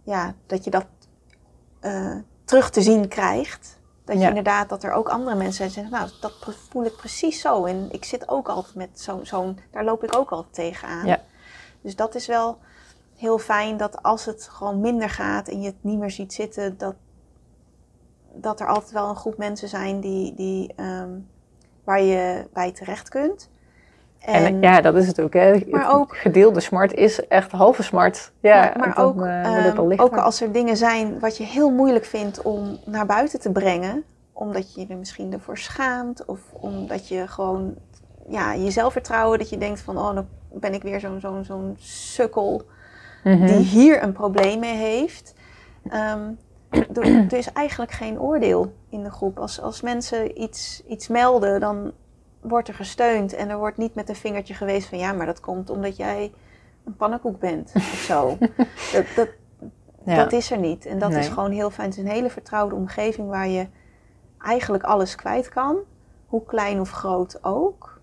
ja, 0.04 0.36
dat 0.46 0.64
je 0.64 0.70
dat 0.70 0.86
uh, 1.82 2.16
terug 2.44 2.70
te 2.70 2.82
zien 2.82 3.08
krijgt. 3.08 3.80
Dat 4.06 4.22
je 4.22 4.28
inderdaad, 4.28 4.70
dat 4.70 4.84
er 4.84 4.92
ook 4.92 5.10
andere 5.10 5.36
mensen 5.36 5.54
zijn 5.54 5.70
die 5.70 5.78
zeggen, 5.78 6.22
nou, 6.22 6.34
dat 6.42 6.56
voel 6.70 6.86
ik 6.86 6.96
precies 6.96 7.42
zo. 7.42 7.66
En 7.66 7.88
ik 7.92 8.06
zit 8.06 8.30
ook 8.30 8.50
altijd 8.50 8.76
met 8.76 8.90
zo'n, 8.94 9.26
zo 9.26 9.54
daar 9.72 9.84
loop 9.84 10.04
ik 10.04 10.18
ook 10.18 10.30
altijd 10.30 10.54
tegenaan. 10.54 11.06
Ja. 11.06 11.22
Dus 11.82 11.96
dat 11.96 12.16
is 12.16 12.28
wel 12.28 12.58
heel 13.16 13.38
fijn 13.38 13.78
dat 13.78 14.04
als 14.04 14.26
het 14.26 14.48
gewoon 14.52 14.80
minder 14.80 15.10
gaat 15.10 15.48
en 15.48 15.62
je 15.62 15.68
het 15.68 15.84
niet 15.84 16.00
meer 16.00 16.12
ziet 16.12 16.34
zitten, 16.34 16.78
dat, 16.78 16.96
dat 18.34 18.60
er 18.60 18.68
altijd 18.68 18.92
wel 18.92 19.10
een 19.10 19.16
groep 19.16 19.38
mensen 19.38 19.70
zijn 19.70 20.00
die, 20.00 20.34
die, 20.36 20.74
um, 20.82 21.30
waar 21.86 22.02
je 22.02 22.48
bij 22.54 22.72
terecht 22.72 23.10
kunt. 23.10 23.50
En, 24.20 24.62
ja, 24.62 24.82
dat 24.82 24.96
is 24.96 25.08
het 25.08 25.22
ook. 25.22 25.34
Hè. 25.34 25.60
Maar 25.70 25.94
ook 25.94 26.18
gedeelde 26.18 26.60
smart 26.60 26.94
is 26.94 27.28
echt 27.28 27.52
halve 27.52 27.84
smart. 27.84 28.32
Ja, 28.40 28.74
maar, 28.78 28.88
maar 28.88 29.06
ook, 29.06 29.22
uh, 29.22 30.02
ook 30.04 30.18
als 30.18 30.42
er 30.42 30.52
dingen 30.52 30.78
zijn 30.78 31.20
wat 31.20 31.38
je 31.38 31.44
heel 31.44 31.70
moeilijk 31.70 32.06
vindt 32.06 32.42
om 32.42 32.80
naar 32.86 33.06
buiten 33.06 33.40
te 33.40 33.52
brengen, 33.52 34.04
omdat 34.34 34.74
je 34.74 34.86
je 34.88 34.96
misschien 34.96 35.34
ervoor 35.34 35.58
schaamt 35.58 36.26
of 36.26 36.40
omdat 36.52 37.08
je 37.08 37.28
gewoon 37.28 37.76
ja, 38.28 38.54
je 38.54 38.72
zelfvertrouwen, 38.72 39.40
dat 39.40 39.50
je 39.50 39.58
denkt 39.58 39.82
van 39.82 39.98
oh, 39.98 40.16
dan 40.16 40.28
ben 40.52 40.74
ik 40.74 40.82
weer 40.82 41.00
zo'n 41.00 41.20
zo'n 41.20 41.44
zo'n 41.44 41.76
sukkel 41.80 42.66
mm 43.24 43.38
-hmm. 43.38 43.46
die 43.46 43.56
hier 43.56 44.04
een 44.04 44.14
probleem 44.14 44.60
mee 44.60 44.76
heeft. 44.76 45.34
Um, 45.94 46.38
er 46.94 47.34
is 47.34 47.52
eigenlijk 47.52 47.92
geen 47.92 48.20
oordeel 48.20 48.74
in 48.90 49.04
de 49.04 49.12
groep. 49.12 49.40
Als, 49.40 49.62
als 49.62 49.82
mensen 49.82 50.42
iets, 50.42 50.84
iets 50.88 51.08
melden, 51.08 51.60
dan 51.60 51.92
wordt 52.42 52.68
er 52.68 52.74
gesteund 52.74 53.34
en 53.34 53.50
er 53.50 53.58
wordt 53.58 53.78
niet 53.78 53.96
met 53.96 54.10
een 54.10 54.16
vingertje 54.16 54.54
geweest 54.54 54.88
van 54.88 54.98
ja, 54.98 55.14
maar 55.14 55.26
dat 55.26 55.40
komt 55.40 55.70
omdat 55.70 55.98
jij 55.98 56.34
een 56.86 56.96
pannenkoek 56.96 57.40
bent 57.40 57.72
of 57.76 58.04
zo. 58.08 58.38
dat, 58.94 59.06
dat, 59.16 59.30
dat 60.06 60.32
is 60.32 60.52
er 60.52 60.60
niet. 60.60 60.86
En 60.86 61.00
dat 61.00 61.14
is 61.14 61.28
gewoon 61.28 61.52
heel 61.52 61.70
fijn. 61.70 61.90
Het 61.90 61.98
is 61.98 62.04
een 62.04 62.10
hele 62.10 62.30
vertrouwde 62.30 62.76
omgeving 62.76 63.30
waar 63.30 63.48
je 63.48 63.68
eigenlijk 64.40 64.84
alles 64.84 65.16
kwijt 65.16 65.50
kan, 65.50 65.78
hoe 66.26 66.46
klein 66.46 66.80
of 66.80 66.92
groot 66.92 67.44
ook. 67.44 67.95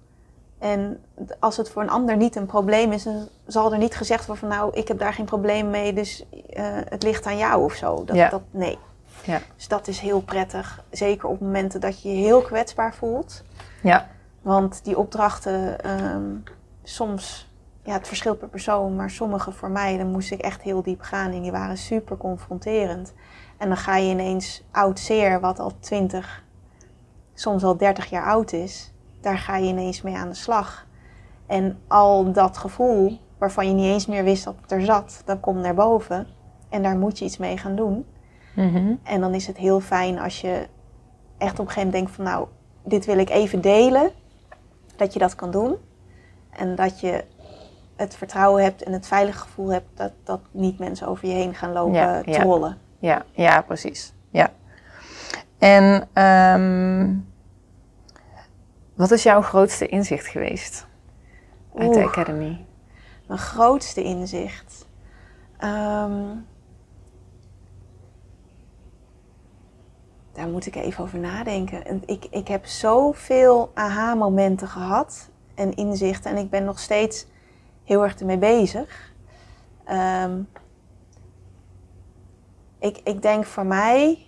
En 0.62 1.04
als 1.38 1.56
het 1.56 1.70
voor 1.70 1.82
een 1.82 1.90
ander 1.90 2.16
niet 2.16 2.36
een 2.36 2.46
probleem 2.46 2.92
is, 2.92 3.02
dan 3.02 3.28
zal 3.46 3.72
er 3.72 3.78
niet 3.78 3.94
gezegd 3.94 4.26
worden 4.26 4.48
van 4.48 4.58
nou, 4.58 4.74
ik 4.74 4.88
heb 4.88 4.98
daar 4.98 5.14
geen 5.14 5.24
probleem 5.24 5.70
mee, 5.70 5.92
dus 5.92 6.24
uh, 6.32 6.66
het 6.88 7.02
ligt 7.02 7.26
aan 7.26 7.36
jou 7.36 7.64
of 7.64 7.74
zo. 7.74 8.04
Dat, 8.04 8.16
ja. 8.16 8.28
dat, 8.28 8.42
nee. 8.50 8.78
Ja. 9.24 9.40
Dus 9.56 9.68
dat 9.68 9.88
is 9.88 9.98
heel 9.98 10.20
prettig. 10.20 10.84
Zeker 10.90 11.28
op 11.28 11.40
momenten 11.40 11.80
dat 11.80 12.02
je 12.02 12.08
je 12.08 12.24
heel 12.24 12.42
kwetsbaar 12.42 12.94
voelt. 12.94 13.42
Ja. 13.82 14.08
Want 14.42 14.84
die 14.84 14.98
opdrachten, 14.98 15.90
um, 15.90 16.42
soms 16.82 17.50
ja, 17.82 17.92
het 17.92 18.08
verschilt 18.08 18.38
per 18.38 18.48
persoon, 18.48 18.96
maar 18.96 19.10
sommige 19.10 19.52
voor 19.52 19.70
mij, 19.70 19.96
dan 19.96 20.10
moest 20.10 20.30
ik 20.30 20.40
echt 20.40 20.62
heel 20.62 20.82
diep 20.82 21.00
gaan 21.00 21.32
en 21.32 21.42
die 21.42 21.52
waren 21.52 21.78
super 21.78 22.16
confronterend. 22.16 23.12
En 23.58 23.68
dan 23.68 23.76
ga 23.76 23.96
je 23.96 24.10
ineens 24.10 24.62
oud 24.70 24.98
zeer, 24.98 25.40
wat 25.40 25.58
al 25.58 25.72
20, 25.80 26.44
soms 27.34 27.64
al 27.64 27.76
30 27.76 28.10
jaar 28.10 28.24
oud 28.24 28.52
is, 28.52 28.91
daar 29.22 29.38
ga 29.38 29.56
je 29.56 29.68
ineens 29.68 30.02
mee 30.02 30.16
aan 30.16 30.28
de 30.28 30.34
slag. 30.34 30.86
En 31.46 31.78
al 31.88 32.32
dat 32.32 32.56
gevoel, 32.56 33.18
waarvan 33.38 33.68
je 33.68 33.74
niet 33.74 33.92
eens 33.92 34.06
meer 34.06 34.24
wist 34.24 34.44
dat 34.44 34.54
het 34.60 34.72
er 34.72 34.82
zat, 34.82 35.22
dat 35.24 35.40
komt 35.40 35.60
naar 35.60 35.74
boven. 35.74 36.26
En 36.68 36.82
daar 36.82 36.96
moet 36.96 37.18
je 37.18 37.24
iets 37.24 37.36
mee 37.38 37.56
gaan 37.56 37.76
doen. 37.76 38.06
Mhm. 38.54 38.94
En 39.02 39.20
dan 39.20 39.34
is 39.34 39.46
het 39.46 39.56
heel 39.56 39.80
fijn 39.80 40.18
als 40.18 40.40
je 40.40 40.66
echt 41.38 41.58
op 41.58 41.66
een 41.66 41.72
gegeven 41.72 41.86
moment 41.86 41.92
denkt 41.92 42.10
van 42.10 42.24
nou, 42.24 42.46
dit 42.84 43.04
wil 43.04 43.18
ik 43.18 43.30
even 43.30 43.60
delen. 43.60 44.10
Dat 44.96 45.12
je 45.12 45.18
dat 45.18 45.34
kan 45.34 45.50
doen. 45.50 45.76
En 46.50 46.74
dat 46.74 47.00
je 47.00 47.24
het 47.96 48.14
vertrouwen 48.14 48.62
hebt 48.62 48.82
en 48.82 48.92
het 48.92 49.06
veilige 49.06 49.38
gevoel 49.38 49.68
hebt 49.68 49.88
dat, 49.94 50.12
dat 50.24 50.40
niet 50.50 50.78
mensen 50.78 51.06
over 51.06 51.28
je 51.28 51.34
heen 51.34 51.54
gaan 51.54 51.72
lopen 51.72 51.92
Ja, 51.92 52.22
trollen. 52.22 52.78
Ja, 52.98 53.24
ja, 53.32 53.60
precies. 53.60 54.14
Ja. 54.30 54.50
En 55.58 56.08
ehm, 56.12 57.14
wat 59.02 59.10
is 59.10 59.22
jouw 59.22 59.42
grootste 59.42 59.86
inzicht 59.86 60.26
geweest 60.26 60.86
uit 61.76 61.94
de. 61.94 62.04
Academy? 62.04 62.64
Mijn 63.26 63.38
grootste 63.40 64.02
inzicht. 64.02 64.86
Ehm, 65.58 66.34
daar 70.32 70.48
moet 70.48 70.66
ik 70.66 70.74
even 70.74 71.04
over 71.04 71.18
nadenken. 71.18 71.86
En 71.86 72.02
Ik, 72.06 72.24
ik 72.30 72.48
heb 72.48 72.66
zoveel 72.66 73.70
aha-momenten 73.74 74.68
gehad 74.68 75.30
en 75.54 75.74
inzichten. 75.74 76.30
En 76.30 76.36
ik 76.36 76.50
ben 76.50 76.64
nog 76.64 76.78
steeds 76.78 77.26
heel 77.84 78.02
erg 78.02 78.18
ermee 78.20 78.38
bezig. 78.38 79.14
Ehm, 79.84 80.42
ik, 82.78 83.00
ik 83.04 83.22
denk 83.22 83.44
voor 83.44 83.66
mij. 83.66 84.26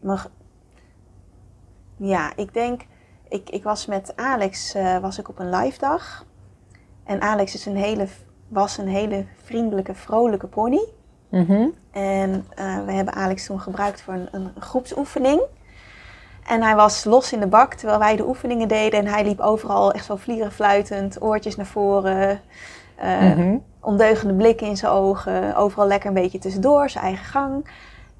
mijn 0.00 0.18
g- 0.18 0.30
ja, 1.96 2.36
ik 2.36 2.54
denk. 2.54 2.88
Ik, 3.30 3.50
ik 3.50 3.62
was 3.62 3.86
met 3.86 4.12
Alex 4.16 4.74
eh, 4.74 4.98
was 4.98 5.18
ik 5.18 5.28
op 5.28 5.38
een 5.38 5.50
live 5.54 5.78
dag. 5.78 6.24
En 7.04 7.20
Alex 7.20 7.54
is 7.54 7.66
een 7.66 7.76
hele, 7.76 8.06
was 8.48 8.78
een 8.78 8.88
hele 8.88 9.24
vriendelijke, 9.44 9.94
vrolijke 9.94 10.46
pony. 10.46 10.80
Mhm. 11.28 11.66
En 11.90 12.46
eh, 12.54 12.84
we 12.84 12.92
hebben 12.92 13.14
Alex 13.14 13.46
toen 13.46 13.60
gebruikt 13.60 14.00
voor 14.02 14.14
een, 14.14 14.28
een 14.32 14.50
groepsoefening. 14.58 15.40
En 16.46 16.62
hij 16.62 16.74
was 16.74 17.04
los 17.04 17.32
in 17.32 17.40
de 17.40 17.46
bak 17.46 17.74
terwijl 17.74 17.98
wij 17.98 18.16
de 18.16 18.26
oefeningen 18.26 18.68
deden. 18.68 18.98
En 19.00 19.06
hij 19.06 19.24
liep 19.24 19.40
overal 19.40 19.92
echt 19.92 20.04
zo 20.04 20.16
vlieren 20.16 20.52
fluitend, 20.52 21.22
oortjes 21.22 21.56
naar 21.56 21.66
voren. 21.66 22.40
eh, 22.96 23.20
Mhm. 23.20 23.56
ondeugende 23.80 24.34
blikken 24.34 24.66
in 24.66 24.76
zijn 24.76 24.92
ogen. 24.92 25.56
Overal 25.56 25.86
lekker 25.86 26.08
een 26.08 26.14
beetje 26.14 26.38
tussendoor, 26.38 26.90
zijn 26.90 27.04
eigen 27.04 27.24
gang. 27.24 27.70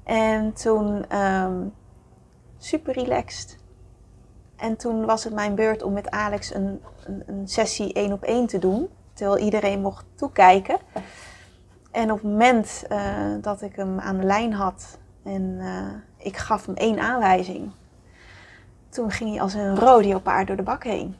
En 0.03 0.53
toen 0.53 1.05
ehm, 1.07 1.53
super 2.57 2.93
relaxed. 2.93 3.57
En 4.61 4.77
toen 4.77 5.05
was 5.05 5.23
het 5.23 5.33
mijn 5.33 5.55
beurt 5.55 5.83
om 5.83 5.93
met 5.93 6.09
Alex 6.11 6.53
een, 6.53 6.81
een, 7.05 7.23
een 7.25 7.47
sessie 7.47 7.93
één 7.93 8.11
op 8.11 8.23
één 8.23 8.47
te 8.47 8.59
doen. 8.59 8.89
Terwijl 9.13 9.37
iedereen 9.37 9.81
mocht 9.81 10.05
toekijken. 10.15 10.77
En 11.91 12.11
op 12.11 12.21
het 12.21 12.31
moment 12.31 12.85
eh, 12.89 12.99
dat 13.41 13.61
ik 13.61 13.75
hem 13.75 13.99
aan 13.99 14.17
de 14.17 14.23
lijn 14.23 14.53
had 14.53 14.99
en 15.23 15.57
eh, 15.59 16.25
ik 16.25 16.37
gaf 16.37 16.65
hem 16.65 16.75
één 16.75 16.99
aanwijzing. 16.99 17.71
Toen 18.89 19.11
ging 19.11 19.29
hij 19.29 19.41
als 19.41 19.53
een 19.53 19.75
rodeopaard 19.75 20.47
door 20.47 20.55
de 20.55 20.63
bak 20.63 20.83
heen. 20.83 21.15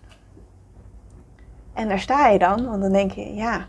En 1.73 1.87
daar 1.87 1.99
sta 1.99 2.27
je 2.27 2.39
dan, 2.39 2.65
want 2.65 2.81
dan 2.81 2.91
denk 2.91 3.11
je, 3.11 3.33
ja, 3.33 3.65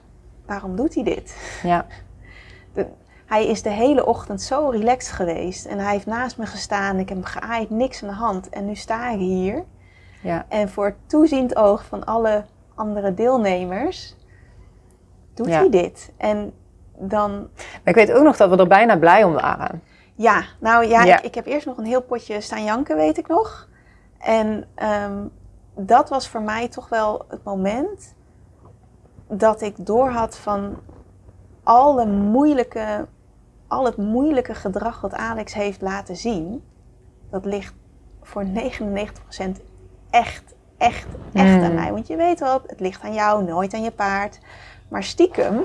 waarom 0.46 0.76
doet 0.76 0.94
hij 0.94 1.04
dit? 1.04 1.58
Ja. 1.62 1.86
De- 2.74 2.86
hij 3.32 3.46
is 3.46 3.62
de 3.62 3.70
hele 3.70 4.06
ochtend 4.06 4.42
zo 4.42 4.68
relaxed 4.68 5.12
geweest 5.14 5.66
en 5.66 5.78
hij 5.78 5.92
heeft 5.92 6.06
naast 6.06 6.38
me 6.38 6.46
gestaan. 6.46 6.98
Ik 6.98 7.08
heb 7.08 7.18
hem 7.18 7.26
geaaid, 7.26 7.70
niks 7.70 8.02
aan 8.02 8.08
de 8.08 8.14
hand. 8.14 8.48
En 8.48 8.66
nu 8.66 8.74
sta 8.74 9.10
ik 9.10 9.18
hier. 9.18 9.64
Ja. 10.22 10.46
En 10.48 10.68
voor 10.68 10.84
het 10.84 10.94
toeziend 11.06 11.56
oog 11.56 11.84
van 11.84 12.04
alle 12.04 12.44
andere 12.74 13.14
deelnemers 13.14 14.16
doet 15.34 15.46
Ja. 15.46 15.58
hij 15.58 15.70
dit. 15.70 16.12
En 16.16 16.52
dan, 16.98 17.30
Maar 17.30 17.80
ik 17.84 17.94
weet 17.94 18.12
ook 18.12 18.24
nog 18.24 18.36
dat 18.36 18.50
we 18.50 18.56
er 18.56 18.66
bijna 18.66 18.96
blij 18.98 19.24
om 19.24 19.32
waren. 19.32 19.82
ja, 20.14 20.42
nou 20.60 20.86
ja, 20.86 21.02
Ja. 21.04 21.18
Ik, 21.18 21.24
ik 21.24 21.34
heb 21.34 21.46
eerst 21.46 21.66
nog 21.66 21.76
een 21.78 21.84
heel 21.84 22.02
potje 22.02 22.40
staan 22.40 22.64
janken, 22.64 22.96
weet 22.96 23.18
ik 23.18 23.28
nog. 23.28 23.68
En 24.18 24.64
ehm, 24.74 25.26
dat 25.74 26.08
was 26.08 26.28
voor 26.28 26.42
mij 26.42 26.68
toch 26.68 26.88
wel 26.88 27.24
het 27.28 27.44
moment 27.44 28.14
dat 29.28 29.60
ik 29.60 29.86
doorhad 29.86 30.38
van 30.38 30.76
alle 31.62 32.06
moeilijke, 32.06 33.06
al 33.72 33.84
het 33.84 33.96
moeilijke 33.96 34.54
gedrag 34.54 35.00
wat 35.00 35.14
Alex 35.14 35.54
heeft 35.54 35.80
laten 35.80 36.16
zien. 36.16 36.64
Dat 37.30 37.44
ligt 37.44 37.74
voor 38.22 38.44
99% 38.44 39.60
echt, 40.10 40.54
echt, 40.78 41.06
echt 41.32 41.56
Mm. 41.56 41.62
aan 41.62 41.74
mij. 41.74 41.92
Want 41.92 42.06
je 42.06 42.16
weet 42.16 42.40
wel, 42.40 42.62
het 42.66 42.80
ligt 42.80 43.02
aan 43.02 43.14
jou, 43.14 43.44
nooit 43.44 43.74
aan 43.74 43.82
je 43.82 43.90
paard. 43.90 44.38
Maar 44.88 45.02
stiekem 45.02 45.64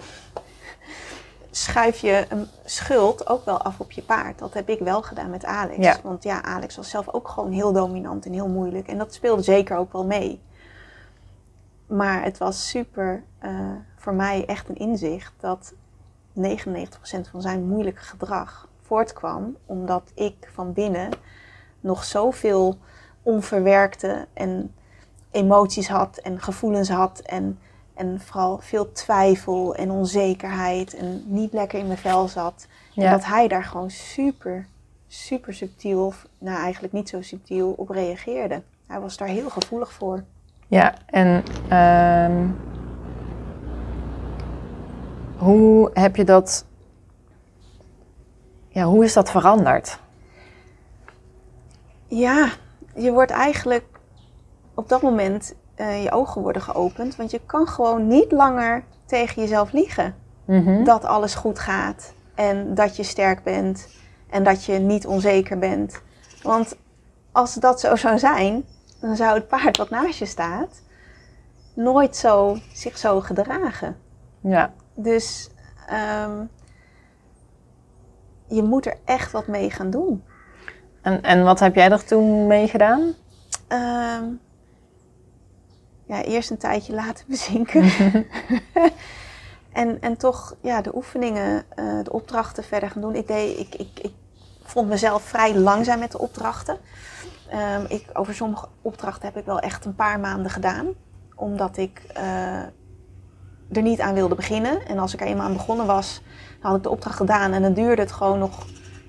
schuif 1.51 1.97
je 1.99 2.25
een 2.29 2.47
schuld 2.65 3.29
ook 3.29 3.45
wel 3.45 3.61
af 3.61 3.79
op 3.79 3.91
je 3.91 4.01
paard. 4.01 4.39
Dat 4.39 4.53
heb 4.53 4.69
ik 4.69 4.79
wel 4.79 5.01
gedaan 5.01 5.29
met 5.29 5.45
Alex. 5.45 5.77
Ja. 5.77 5.97
Want 6.03 6.23
ja, 6.23 6.43
Alex 6.43 6.75
was 6.75 6.89
zelf 6.89 7.09
ook 7.13 7.27
gewoon 7.27 7.51
heel 7.51 7.73
dominant 7.73 8.25
en 8.25 8.33
heel 8.33 8.47
moeilijk. 8.49 8.87
En 8.87 8.97
dat 8.97 9.13
speelde 9.13 9.41
zeker 9.41 9.77
ook 9.77 9.91
wel 9.93 10.05
mee. 10.05 10.41
Maar 11.87 12.23
het 12.23 12.37
was 12.37 12.69
super 12.69 13.23
eh, 13.39 13.51
voor 13.95 14.13
mij 14.13 14.45
echt 14.45 14.69
een 14.69 14.75
inzicht 14.77 15.33
dat 15.39 15.73
99% 16.37 16.39
van 17.31 17.41
zijn 17.41 17.67
moeilijke 17.67 18.01
gedrag 18.01 18.67
voortkwam 18.81 19.57
omdat 19.65 20.11
ik 20.13 20.49
van 20.53 20.73
binnen 20.73 21.09
nog 21.79 22.03
zoveel 22.03 22.77
onverwerkte 23.21 24.27
en 24.33 24.73
emoties 25.31 25.87
had 25.87 26.17
en 26.17 26.41
gevoelens 26.41 26.89
had 26.89 27.19
en, 27.19 27.59
en 27.93 28.21
vooral 28.21 28.57
veel 28.57 28.91
twijfel 28.91 29.75
en 29.75 29.91
onzekerheid 29.91 30.93
en 30.93 31.23
niet 31.25 31.53
lekker 31.53 31.79
in 31.79 31.87
mijn 31.87 31.97
vel 31.97 32.27
zat. 32.27 32.67
En 32.95 33.11
dat 33.11 33.25
hij 33.25 33.47
daar 33.47 33.63
gewoon 33.63 33.89
super, 33.89 34.67
super 35.07 35.53
subtiel, 35.53 36.05
of 36.05 36.27
nou 36.37 36.59
eigenlijk 36.61 36.93
niet 36.93 37.09
zo 37.09 37.21
subtiel, 37.21 37.71
op 37.77 37.89
reageerde. 37.89 38.61
Hij 38.87 38.99
was 38.99 39.17
daar 39.17 39.27
heel 39.27 39.49
gevoelig 39.49 39.91
voor. 39.91 40.23
Ja, 40.67 40.93
en 41.05 41.43
ehm, 41.69 42.47
hoe 45.37 45.89
heb 45.93 46.15
je 46.15 46.23
dat... 46.23 46.65
Ja, 48.67 48.83
hoe 48.83 49.03
is 49.03 49.13
dat 49.13 49.31
veranderd? 49.31 49.99
Ja, 52.07 52.49
je 52.95 53.11
wordt 53.11 53.31
eigenlijk 53.31 53.85
op 54.73 54.89
dat 54.89 55.01
moment 55.01 55.53
eh, 55.75 56.03
je 56.03 56.11
ogen 56.11 56.41
worden 56.41 56.61
geopend, 56.61 57.15
want 57.15 57.31
je 57.31 57.41
kan 57.45 57.67
gewoon 57.67 58.07
niet 58.07 58.31
langer 58.31 58.83
tegen 59.05 59.41
jezelf 59.41 59.71
liegen 59.71 60.15
Mhm. 60.47 60.83
dat 60.83 61.05
alles 61.05 61.35
goed 61.35 61.59
gaat 61.59 62.13
en 62.35 62.73
dat 62.73 62.95
je 62.95 63.03
sterk 63.03 63.43
bent 63.43 63.87
en 64.29 64.43
dat 64.43 64.63
je 64.63 64.73
niet 64.73 65.07
onzeker 65.07 65.59
bent. 65.59 66.01
Want 66.43 66.75
als 67.31 67.53
dat 67.53 67.79
zo 67.79 67.95
zou 67.95 68.19
zijn, 68.19 68.65
dan 69.01 69.15
zou 69.15 69.33
het 69.33 69.47
paard 69.47 69.77
wat 69.77 69.89
naast 69.89 70.19
je 70.19 70.25
staat 70.25 70.81
nooit 71.73 72.15
zo, 72.15 72.57
zich 72.73 72.97
zo 72.97 73.21
gedragen. 73.21 73.97
Ja. 74.41 74.73
Dus 74.99 75.49
ehm, 75.87 76.45
je 78.47 78.63
moet 78.63 78.85
er 78.85 78.97
echt 79.05 79.31
wat 79.31 79.47
mee 79.47 79.71
gaan 79.71 79.89
doen. 79.89 80.23
En, 81.01 81.21
en 81.21 81.43
wat 81.43 81.59
heb 81.59 81.75
jij 81.75 81.91
er 81.91 82.05
toen 82.05 82.47
mee 82.47 82.67
gedaan? 82.67 83.13
Ehm, 83.67 84.25
ja, 86.05 86.23
eerst 86.23 86.49
een 86.49 86.57
tijdje 86.57 86.93
laten 86.93 87.25
bezinken. 87.35 87.83
en, 89.71 90.01
en 90.01 90.17
toch 90.17 90.55
ja, 90.61 90.81
de 90.81 90.95
oefeningen, 90.95 91.63
eh, 91.69 92.03
de 92.03 92.11
opdrachten 92.11 92.63
verder 92.63 92.89
gaan 92.89 93.01
doen. 93.01 93.15
Ik, 93.15 93.27
deed, 93.27 93.59
ik, 93.59 93.75
ik, 93.75 93.99
ik 94.01 94.13
vond 94.63 94.89
mezelf 94.89 95.21
vrij 95.23 95.55
langzaam 95.55 95.99
met 95.99 96.11
de 96.11 96.19
opdrachten. 96.19 96.77
Ehm, 97.49 97.85
ik, 97.87 98.05
over 98.13 98.33
sommige 98.33 98.67
opdrachten 98.81 99.27
heb 99.27 99.37
ik 99.37 99.45
wel 99.45 99.59
echt 99.59 99.85
een 99.85 99.95
paar 99.95 100.19
maanden 100.19 100.51
gedaan. 100.51 100.87
Omdat 101.35 101.77
ik 101.77 102.01
eh, 102.13 102.63
er 103.71 103.81
niet 103.81 103.99
aan 103.99 104.13
wilde 104.13 104.35
beginnen. 104.35 104.85
En 104.87 104.99
als 104.99 105.13
ik 105.13 105.21
er 105.21 105.27
eenmaal 105.27 105.45
aan 105.45 105.53
begonnen 105.53 105.85
was, 105.85 106.21
dan 106.61 106.69
had 106.69 106.77
ik 106.77 106.83
de 106.83 106.89
opdracht 106.89 107.15
gedaan. 107.15 107.53
En 107.53 107.61
dan 107.61 107.73
duurde 107.73 108.01
het 108.01 108.11
gewoon 108.11 108.39
nog 108.39 108.65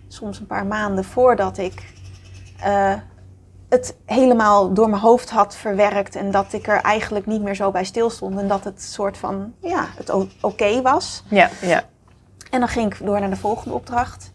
soms 0.08 0.38
een 0.38 0.46
paar 0.46 0.66
maanden 0.66 1.04
voordat 1.04 1.58
ik 1.58 1.94
eh, 2.60 2.94
het 3.68 3.96
helemaal 4.04 4.72
door 4.72 4.88
mijn 4.88 5.02
hoofd 5.02 5.30
had 5.30 5.56
verwerkt. 5.56 6.16
En 6.16 6.30
dat 6.30 6.52
ik 6.52 6.68
er 6.68 6.80
eigenlijk 6.80 7.26
niet 7.26 7.42
meer 7.42 7.54
zo 7.54 7.70
bij 7.70 7.84
stilstond. 7.84 8.38
En 8.38 8.48
dat 8.48 8.64
het 8.64 8.82
soort 8.82 9.18
van, 9.18 9.54
ja, 9.60 9.86
het 9.96 10.10
oké 10.40 10.82
was. 10.82 11.24
Ja, 11.28 11.50
ja. 11.60 11.82
En 12.50 12.58
dan 12.60 12.68
ging 12.68 12.94
ik 12.94 13.06
door 13.06 13.20
naar 13.20 13.30
de 13.30 13.36
volgende 13.36 13.74
opdracht. 13.74 14.32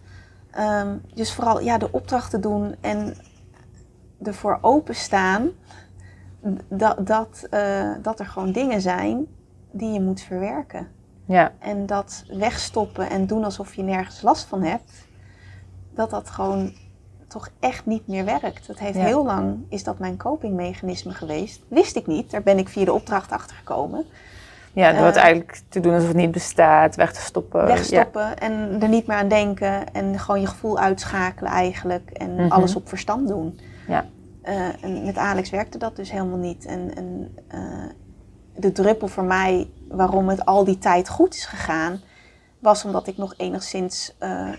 Ehm, 0.51 0.97
dus 1.13 1.33
vooral 1.33 1.59
ja, 1.59 1.77
de 1.77 1.91
opdrachten 1.91 2.41
doen 2.41 2.75
en 2.81 3.15
ervoor 4.23 4.57
openstaan 4.61 5.51
dat, 6.67 7.07
dat, 7.07 7.47
eh, 7.49 7.91
dat 8.01 8.19
er 8.19 8.25
gewoon 8.25 8.51
dingen 8.51 8.81
zijn 8.81 9.27
die 9.73 9.93
je 9.93 10.01
moet 10.01 10.21
verwerken. 10.21 10.87
Ja. 11.25 11.51
En 11.59 11.85
dat 11.85 12.23
wegstoppen 12.27 13.09
en 13.09 13.25
doen 13.27 13.43
alsof 13.43 13.73
je 13.73 13.83
nergens 13.83 14.21
last 14.21 14.45
van 14.45 14.63
hebt, 14.63 14.91
dat 15.93 16.09
dat 16.09 16.29
gewoon 16.29 16.73
toch 17.27 17.49
echt 17.59 17.85
niet 17.85 18.07
meer 18.07 18.25
werkt. 18.25 18.67
Dat 18.67 18.79
heeft 18.79 18.97
Ja. 18.97 19.03
heel 19.03 19.25
lang, 19.25 19.57
is 19.69 19.83
dat 19.83 19.99
mijn 19.99 20.17
copingmechanisme 20.17 21.11
geweest. 21.11 21.61
Wist 21.67 21.95
ik 21.95 22.07
niet, 22.07 22.31
daar 22.31 22.43
ben 22.43 22.57
ik 22.57 22.69
via 22.69 22.85
de 22.85 22.93
opdracht 22.93 23.31
achter 23.31 23.55
gekomen. 23.55 24.05
Ja, 24.73 24.91
door 24.91 25.05
het 25.05 25.15
Eh, 25.15 25.23
eigenlijk 25.23 25.61
te 25.69 25.79
doen 25.79 25.93
alsof 25.93 26.07
het 26.07 26.17
niet 26.17 26.31
bestaat, 26.31 26.95
weg 26.95 27.13
te 27.13 27.21
stoppen. 27.21 27.65
Wegstoppen 27.65 28.37
en 28.39 28.77
er 28.81 28.87
niet 28.89 29.07
meer 29.07 29.17
aan 29.17 29.27
denken 29.27 29.93
en 29.93 30.19
gewoon 30.19 30.41
je 30.41 30.47
gevoel 30.47 30.79
uitschakelen 30.79 31.51
eigenlijk 31.51 32.09
en 32.09 32.35
Mhm. 32.35 32.51
alles 32.51 32.75
op 32.75 32.89
verstand 32.89 33.27
doen. 33.27 33.59
Ja. 33.87 34.05
Eh, 34.41 34.83
en 34.83 35.05
met 35.05 35.17
Alex 35.17 35.49
werkte 35.49 35.77
dat 35.77 35.95
dus 35.95 36.11
helemaal 36.11 36.37
niet. 36.37 36.65
En, 36.65 36.95
en 36.95 37.35
eh, 37.47 37.59
de 38.55 38.71
druppel 38.71 39.07
voor 39.07 39.23
mij 39.23 39.69
waarom 39.87 40.29
het 40.29 40.45
al 40.45 40.63
die 40.63 40.77
tijd 40.77 41.09
goed 41.09 41.35
is 41.35 41.45
gegaan, 41.45 42.01
was 42.59 42.85
omdat 42.85 43.07
ik 43.07 43.17
nog 43.17 43.33
enigszins 43.37 44.13
eh, 44.17 44.49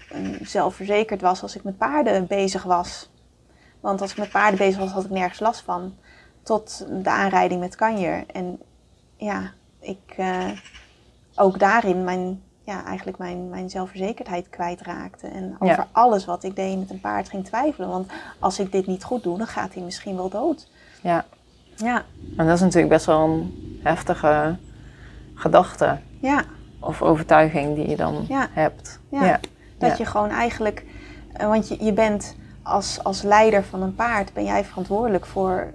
zelfverzekerd 0.42 1.20
was 1.20 1.42
als 1.42 1.56
ik 1.56 1.64
met 1.64 1.76
paarden 1.78 2.26
bezig 2.26 2.62
was. 2.62 3.10
Want 3.80 4.00
als 4.00 4.10
ik 4.10 4.16
met 4.18 4.30
paarden 4.30 4.58
bezig 4.58 4.80
was, 4.80 4.90
had 4.90 5.04
ik 5.04 5.10
nergens 5.10 5.40
last 5.40 5.60
van. 5.60 5.94
Tot 6.42 6.86
de 7.02 7.10
aanrijding 7.10 7.60
met 7.60 7.76
kanjer. 7.76 8.24
En 8.32 8.60
ja, 9.16 9.52
ik 9.80 10.14
eh, 10.16 10.50
ook 11.34 11.58
daarin 11.58 12.04
mijn, 12.04 12.42
ja, 12.64 12.84
eigenlijk 12.84 13.18
mijn, 13.18 13.48
mijn 13.48 13.70
zelfverzekerdheid 13.70 14.48
kwijtraakte. 14.48 15.26
En 15.26 15.56
Ja. 15.60 15.72
over 15.72 15.86
alles 15.92 16.24
wat 16.24 16.44
ik 16.44 16.56
deed 16.56 16.78
met 16.78 16.90
een 16.90 17.00
paard 17.00 17.28
ging 17.28 17.44
twijfelen. 17.44 17.88
Want 17.88 18.10
als 18.38 18.58
ik 18.58 18.72
dit 18.72 18.86
niet 18.86 19.04
goed 19.04 19.22
doe, 19.22 19.38
dan 19.38 19.46
gaat 19.46 19.74
hij 19.74 19.82
misschien 19.82 20.16
wel 20.16 20.28
dood. 20.28 20.68
Ja. 21.02 21.24
Ja, 21.76 22.02
En 22.36 22.46
dat 22.46 22.54
is 22.54 22.60
natuurlijk 22.60 22.92
best 22.92 23.06
wel 23.06 23.24
een 23.28 23.78
heftige 23.82 24.56
gedachte 25.34 25.98
ja, 26.20 26.42
of 26.80 27.02
overtuiging 27.02 27.74
die 27.74 27.88
je 27.88 27.96
dan 27.96 28.24
Ja. 28.28 28.48
hebt. 28.52 29.00
ja. 29.08 29.24
Ja. 29.24 29.40
Dat 29.78 29.90
Ja. 29.90 29.96
je 29.98 30.04
gewoon 30.04 30.30
eigenlijk, 30.30 30.84
eh, 31.32 31.46
want 31.46 31.68
je, 31.68 31.84
je 31.84 31.92
bent 31.92 32.36
als, 32.62 33.04
als 33.04 33.22
leider 33.22 33.64
van 33.64 33.82
een 33.82 33.94
paard, 33.94 34.32
ben 34.32 34.44
jij 34.44 34.64
verantwoordelijk 34.64 35.26
voor 35.26 35.70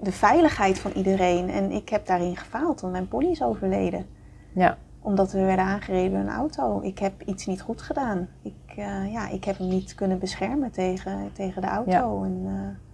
de 0.00 0.12
veiligheid 0.12 0.78
van 0.78 0.90
iedereen. 0.90 1.50
En 1.50 1.70
ik 1.70 1.88
heb 1.88 2.06
daarin 2.06 2.36
gefaald, 2.36 2.80
want 2.80 2.92
mijn 2.92 3.08
pony 3.08 3.26
is 3.26 3.42
overleden. 3.42 4.06
Ja. 4.54 4.76
Omdat 5.00 5.32
we 5.32 5.40
werden 5.40 5.64
aangereden 5.64 6.10
door 6.10 6.20
een 6.20 6.36
auto. 6.36 6.80
Ik 6.82 6.98
heb 6.98 7.22
iets 7.22 7.46
niet 7.46 7.60
goed 7.60 7.82
gedaan. 7.82 8.28
Ik, 8.42 8.52
eh, 8.76 9.12
ja, 9.12 9.28
ik 9.28 9.44
heb 9.44 9.58
hem 9.58 9.68
niet 9.68 9.94
kunnen 9.94 10.18
beschermen 10.18 10.70
tegen, 10.70 11.30
tegen 11.32 11.62
de 11.62 11.68
auto. 11.68 12.22
En, 12.24 12.42
eh, 12.44 12.87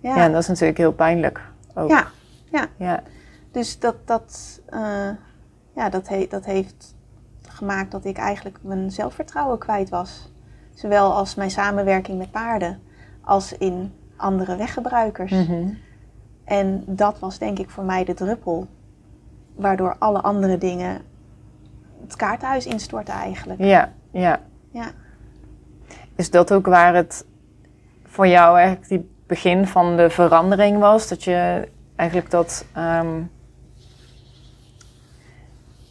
Ja, 0.00 0.16
en 0.16 0.32
dat 0.32 0.42
is 0.42 0.48
natuurlijk 0.48 0.78
heel 0.78 0.92
pijnlijk. 0.92 1.40
Ook. 1.74 1.90
Ja, 1.90 2.06
ja. 2.50 2.66
Ja. 2.76 3.02
Dus 3.50 3.78
dat, 3.78 3.96
dat, 4.06 4.60
eh, 4.66 5.08
ja, 5.74 5.88
dat, 5.90 6.08
he- 6.08 6.26
dat 6.28 6.44
heeft 6.44 6.94
gemaakt 7.48 7.90
dat 7.90 8.04
ik 8.04 8.16
eigenlijk 8.16 8.58
mijn 8.62 8.90
zelfvertrouwen 8.90 9.58
kwijt 9.58 9.88
was. 9.88 10.32
Zowel 10.74 11.12
als 11.14 11.34
mijn 11.34 11.50
samenwerking 11.50 12.18
met 12.18 12.30
paarden, 12.30 12.80
als 13.20 13.52
in 13.52 13.92
andere 14.16 14.56
weggebruikers. 14.56 15.30
Mhm. 15.30 15.68
En 16.44 16.82
dat 16.86 17.18
was 17.18 17.38
denk 17.38 17.58
ik 17.58 17.70
voor 17.70 17.84
mij 17.84 18.04
de 18.04 18.14
druppel, 18.14 18.66
waardoor 19.54 19.96
alle 19.98 20.20
andere 20.20 20.58
dingen 20.58 21.00
het 22.02 22.16
kaarthuis 22.16 22.66
instortten 22.66 23.14
eigenlijk. 23.14 23.60
ja, 23.60 23.92
ja. 24.10 24.40
Ja. 24.70 24.90
Is 26.14 26.30
dat 26.30 26.52
ook 26.52 26.66
waar 26.66 26.94
het 26.94 27.26
voor 28.04 28.26
jou 28.26 28.58
eigenlijk 28.58 28.88
die 28.88 29.10
begin 29.26 29.66
van 29.66 29.96
de 29.96 30.10
verandering 30.10 30.78
was? 30.78 31.08
Dat 31.08 31.24
je 31.24 31.68
eigenlijk 31.96 32.30
dat 32.30 32.64
ehm, 32.72 33.22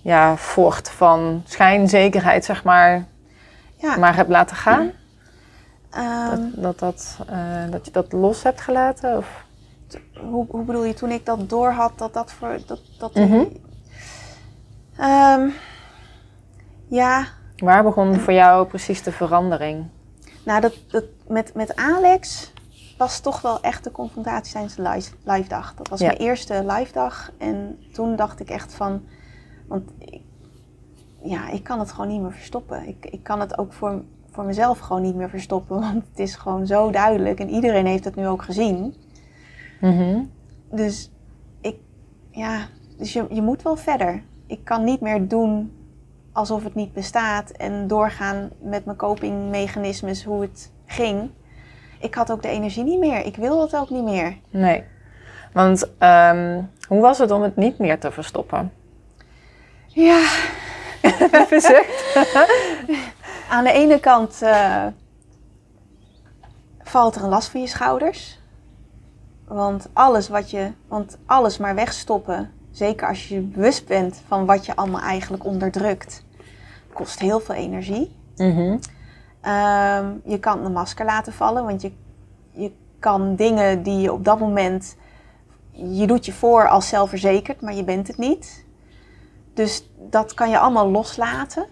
ja, 0.02 0.36
vocht 0.38 0.90
van 0.90 1.42
schijnzekerheid, 1.46 2.46
zeg 2.46 2.64
maar, 2.64 3.06
Ja, 3.78 3.98
maar 3.98 4.16
hebt 4.16 4.30
laten 4.30 4.56
gaan? 4.56 4.92
ehm, 5.90 6.30
Dat, 6.30 6.40
dat, 6.56 6.80
dat, 6.80 7.18
eh, 7.30 7.72
dat 7.72 7.86
je 7.86 7.92
dat 7.92 8.12
los 8.12 8.44
hebt 8.44 8.62
gelaten? 8.62 9.18
Of? 9.18 9.44
hoe, 10.30 10.46
hoe 10.50 10.64
bedoel 10.64 10.84
je, 10.84 10.94
toen 10.94 11.12
ik 11.12 11.26
dat 11.26 11.50
door 11.50 11.72
had, 11.72 11.98
dat 11.98 12.14
dat 12.14 12.32
voor. 12.32 12.58
Dat, 12.66 12.80
dat, 13.00 13.16
Mhm. 13.16 13.44
Ehm, 14.98 15.48
ja, 16.88 17.26
Waar 17.58 17.84
begon 17.84 18.20
voor 18.20 18.34
jou 18.34 18.68
precies 18.68 19.04
de 19.04 19.12
verandering? 19.12 19.86
nou, 20.44 20.62
dat, 20.62 20.74
dat, 20.88 21.04
met, 21.28 21.54
met 21.54 21.76
Alex 21.76 22.54
was 22.98 23.20
toch 23.20 23.42
wel 23.42 23.62
echt 23.62 23.84
de 23.84 23.92
confrontatie 23.92 24.54
tijdens 24.54 24.76
de 24.76 24.82
live, 24.82 25.12
live 25.24 25.50
dag. 25.50 25.74
Dat 25.76 25.88
was 25.88 26.00
Ja. 26.00 26.06
mijn 26.08 26.20
eerste 26.20 26.66
live 26.66 26.94
dag. 26.94 27.32
En 27.38 27.80
toen 27.94 28.16
dacht 28.16 28.40
ik 28.40 28.50
echt 28.50 28.74
van. 28.74 29.04
Want 29.68 29.92
ik, 30.00 30.22
ja, 31.24 31.50
ik 31.50 31.64
kan 31.64 31.80
het 31.80 31.92
gewoon 31.92 32.08
niet 32.08 32.22
meer 32.22 32.32
verstoppen. 32.34 32.88
Ik, 32.88 33.06
ik 33.06 33.24
kan 33.24 33.40
het 33.40 33.58
ook 33.58 33.74
voor, 33.74 34.02
voor 34.32 34.44
mezelf 34.44 34.80
gewoon 34.80 35.02
niet 35.02 35.16
meer 35.16 35.30
verstoppen. 35.30 35.80
Want 35.92 36.04
het 36.10 36.20
is 36.20 36.36
gewoon 36.36 36.68
zo 36.68 36.92
duidelijk. 36.92 37.40
En 37.40 37.50
iedereen 37.50 37.86
heeft 37.86 38.06
het 38.06 38.16
nu 38.16 38.28
ook 38.28 38.44
gezien. 38.44 38.96
Mhm. 39.82 40.24
Dus 40.72 41.12
ik, 41.62 41.76
ja, 42.32 42.68
dus 42.98 43.14
je, 43.14 43.26
je 43.30 43.42
moet 43.42 43.62
wel 43.62 43.76
verder. 43.76 44.24
Ik 44.48 44.64
kan 44.64 44.84
niet 44.84 45.02
meer 45.02 45.28
doen 45.28 45.72
alsof 46.32 46.64
het 46.64 46.76
niet 46.76 46.94
bestaat 46.94 47.50
en 47.50 47.88
doorgaan 47.88 48.50
met 48.60 48.86
mijn 48.86 48.98
copingmechanismes 48.98 50.24
hoe 50.24 50.42
het 50.42 50.72
ging. 50.86 51.30
Ik 52.00 52.16
had 52.16 52.32
ook 52.32 52.42
de 52.42 52.48
energie 52.48 52.84
niet 52.84 53.00
meer. 53.00 53.26
Ik 53.26 53.36
wil 53.36 53.62
het 53.62 53.76
ook 53.76 53.90
niet 53.90 54.04
meer. 54.04 54.38
Nee. 54.50 54.84
Want 55.54 55.90
ehm, 55.98 56.62
hoe 56.88 57.02
was 57.02 57.18
het 57.18 57.32
om 57.32 57.42
het 57.42 57.56
niet 57.56 57.78
meer 57.78 58.00
te 58.00 58.12
verstoppen? 58.12 58.72
Ja, 59.88 60.28
Even 61.50 61.86
aan 63.50 63.64
de 63.64 63.72
ene 63.72 64.00
kant 64.00 64.42
eh, 64.42 64.86
valt 66.84 67.16
er 67.16 67.24
een 67.24 67.30
last 67.30 67.50
van 67.50 67.62
je 67.62 67.68
schouders. 67.68 68.40
Want 69.48 69.90
alles 69.94 70.28
wat 70.28 70.52
je, 70.52 70.72
want 70.88 71.18
alles 71.26 71.58
maar 71.58 71.76
wegstoppen, 71.76 72.52
zeker 72.72 73.08
als 73.08 73.28
je 73.28 73.40
bewust 73.40 73.88
bent 73.88 74.22
van 74.28 74.46
wat 74.46 74.66
je 74.66 74.76
allemaal 74.76 75.02
eigenlijk 75.02 75.46
onderdrukt, 75.46 76.24
kost 76.94 77.20
heel 77.20 77.40
veel 77.40 77.56
energie. 77.56 78.16
Mhm. 78.36 78.78
Ehm, 79.46 80.14
je 80.24 80.40
kan 80.40 80.66
een 80.66 80.72
masker 80.72 81.06
laten 81.06 81.34
vallen, 81.34 81.66
want 81.66 81.82
je, 81.82 81.92
je 82.52 82.72
kan 83.00 83.36
dingen 83.36 83.84
die 83.84 84.00
je 84.00 84.14
op 84.14 84.26
dat 84.26 84.40
moment. 84.40 84.96
Je 85.72 86.08
doet 86.08 86.26
je 86.26 86.34
voor 86.34 86.68
als 86.70 86.88
zelfverzekerd, 86.88 87.62
maar 87.62 87.74
je 87.74 87.84
bent 87.84 88.08
het 88.08 88.18
niet. 88.18 88.66
Dus 89.54 89.90
dat 89.98 90.34
kan 90.34 90.50
je 90.50 90.60
allemaal 90.60 90.90
loslaten. 90.90 91.66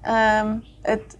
Ehm, 0.00 0.56
het, 0.82 1.16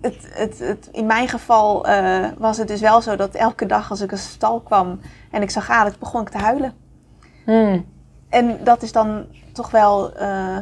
het, 0.00 0.28
het, 0.30 0.58
het, 0.58 0.88
in 0.92 1.06
mijn 1.06 1.28
geval 1.28 1.86
eh, 1.86 2.28
was 2.38 2.56
het 2.56 2.68
dus 2.68 2.80
wel 2.80 3.00
zo 3.00 3.16
dat 3.16 3.34
elke 3.34 3.66
dag 3.66 3.90
als 3.90 4.00
ik 4.00 4.12
een 4.12 4.18
stal 4.18 4.60
kwam 4.60 5.00
en 5.30 5.42
ik 5.42 5.50
zag 5.50 5.70
Alex, 5.70 5.98
begon 5.98 6.20
ik 6.20 6.28
te 6.28 6.38
huilen. 6.38 6.74
Hmm. 7.44 7.86
En 8.28 8.64
dat 8.64 8.82
is 8.82 8.92
dan 8.92 9.26
toch 9.52 9.70
wel 9.70 10.14
eh, 10.14 10.58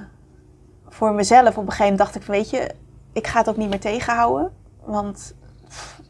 voor 0.88 1.12
mezelf. 1.12 1.48
Op 1.48 1.56
een 1.56 1.62
gegeven 1.62 1.82
moment 1.82 1.98
dacht 1.98 2.14
ik 2.14 2.22
van 2.22 2.34
weet 2.34 2.50
je, 2.50 2.80
ik 3.12 3.26
ga 3.26 3.38
het 3.38 3.48
ook 3.48 3.56
niet 3.56 3.68
meer 3.68 3.80
tegenhouden. 3.80 4.50
Want 4.84 5.34
pff, 5.68 6.00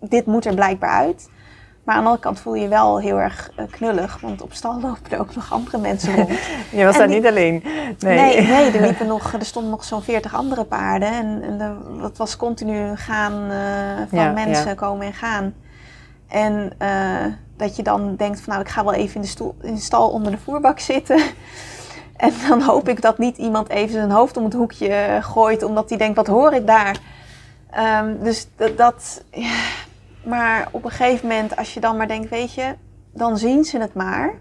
dit 0.00 0.26
moet 0.26 0.44
er 0.46 0.54
blijkbaar 0.54 0.90
uit. 0.90 1.30
Maar 1.84 1.94
aan 1.94 2.00
de 2.04 2.08
andere 2.08 2.24
kant 2.28 2.40
voel 2.40 2.54
je 2.54 2.62
je 2.62 2.68
wel 2.68 2.98
heel 3.00 3.20
erg 3.20 3.50
eh, 3.56 3.64
knullig. 3.70 4.20
Want 4.20 4.42
op 4.42 4.52
stal 4.52 4.80
lopen 4.80 5.10
er 5.10 5.18
ook 5.20 5.34
nog 5.34 5.52
andere 5.52 5.78
mensen 5.78 6.14
rond. 6.16 6.28
Je 6.70 6.84
was 6.84 6.92
En 6.94 6.98
daar 6.98 7.06
die- 7.08 7.16
niet 7.16 7.26
alleen. 7.26 7.62
Nee. 7.98 8.16
Nee, 8.18 8.46
nee, 8.46 8.70
er, 8.70 8.80
liepen 8.80 9.06
nog, 9.06 9.32
er 9.32 9.44
stonden 9.44 9.70
nog 9.70 9.84
zo'n 9.84 10.02
40 10.02 10.34
andere 10.34 10.64
paarden. 10.64 11.08
En, 11.08 11.42
en 11.42 11.60
er- 11.60 12.00
dat 12.00 12.16
was 12.16 12.36
continu 12.36 12.96
gaan 12.96 13.32
eh, 13.50 14.08
van 14.08 14.18
Ja, 14.18 14.32
mensen 14.32 14.66
ja. 14.68 14.74
komen 14.74 15.06
en 15.06 15.12
gaan. 15.14 15.54
En 16.28 16.72
eh, 16.78 17.24
dat 17.56 17.76
je 17.76 17.82
dan 17.82 18.16
denkt 18.16 18.40
van 18.40 18.48
nou, 18.52 18.60
ik 18.64 18.70
ga 18.70 18.84
wel 18.84 18.92
even 18.94 19.14
in 19.14 19.20
de, 19.20 19.26
stoel, 19.26 19.54
in 19.62 19.74
de 19.74 19.80
stal 19.80 20.10
onder 20.10 20.32
de 20.32 20.38
voerbak 20.38 20.78
zitten. 20.78 21.22
En 22.20 22.32
dan 22.48 22.62
hoop 22.62 22.88
ik 22.88 23.02
dat 23.02 23.18
niet 23.18 23.36
iemand 23.36 23.68
even 23.68 23.92
zijn 23.92 24.10
hoofd 24.10 24.36
om 24.36 24.44
het 24.44 24.52
hoekje 24.52 24.88
eh, 24.88 25.24
gooit, 25.24 25.62
omdat 25.62 25.88
hij 25.88 25.98
denkt, 25.98 26.16
wat 26.16 26.26
hoor 26.26 26.52
ik 26.52 26.66
daar? 26.66 26.98
Ehm, 27.70 28.22
dus 28.22 28.48
dat, 28.56 28.76
dat, 28.76 29.24
ja. 29.30 29.54
Maar 30.24 30.68
op 30.70 30.84
een 30.84 30.90
gegeven 30.90 31.28
moment, 31.28 31.56
als 31.56 31.74
je 31.74 31.80
dan 31.80 31.96
maar 31.96 32.08
denkt, 32.08 32.28
weet 32.28 32.54
je, 32.54 32.74
dan 33.12 33.38
zien 33.38 33.64
ze 33.64 33.78
het 33.78 33.94
maar. 33.94 34.34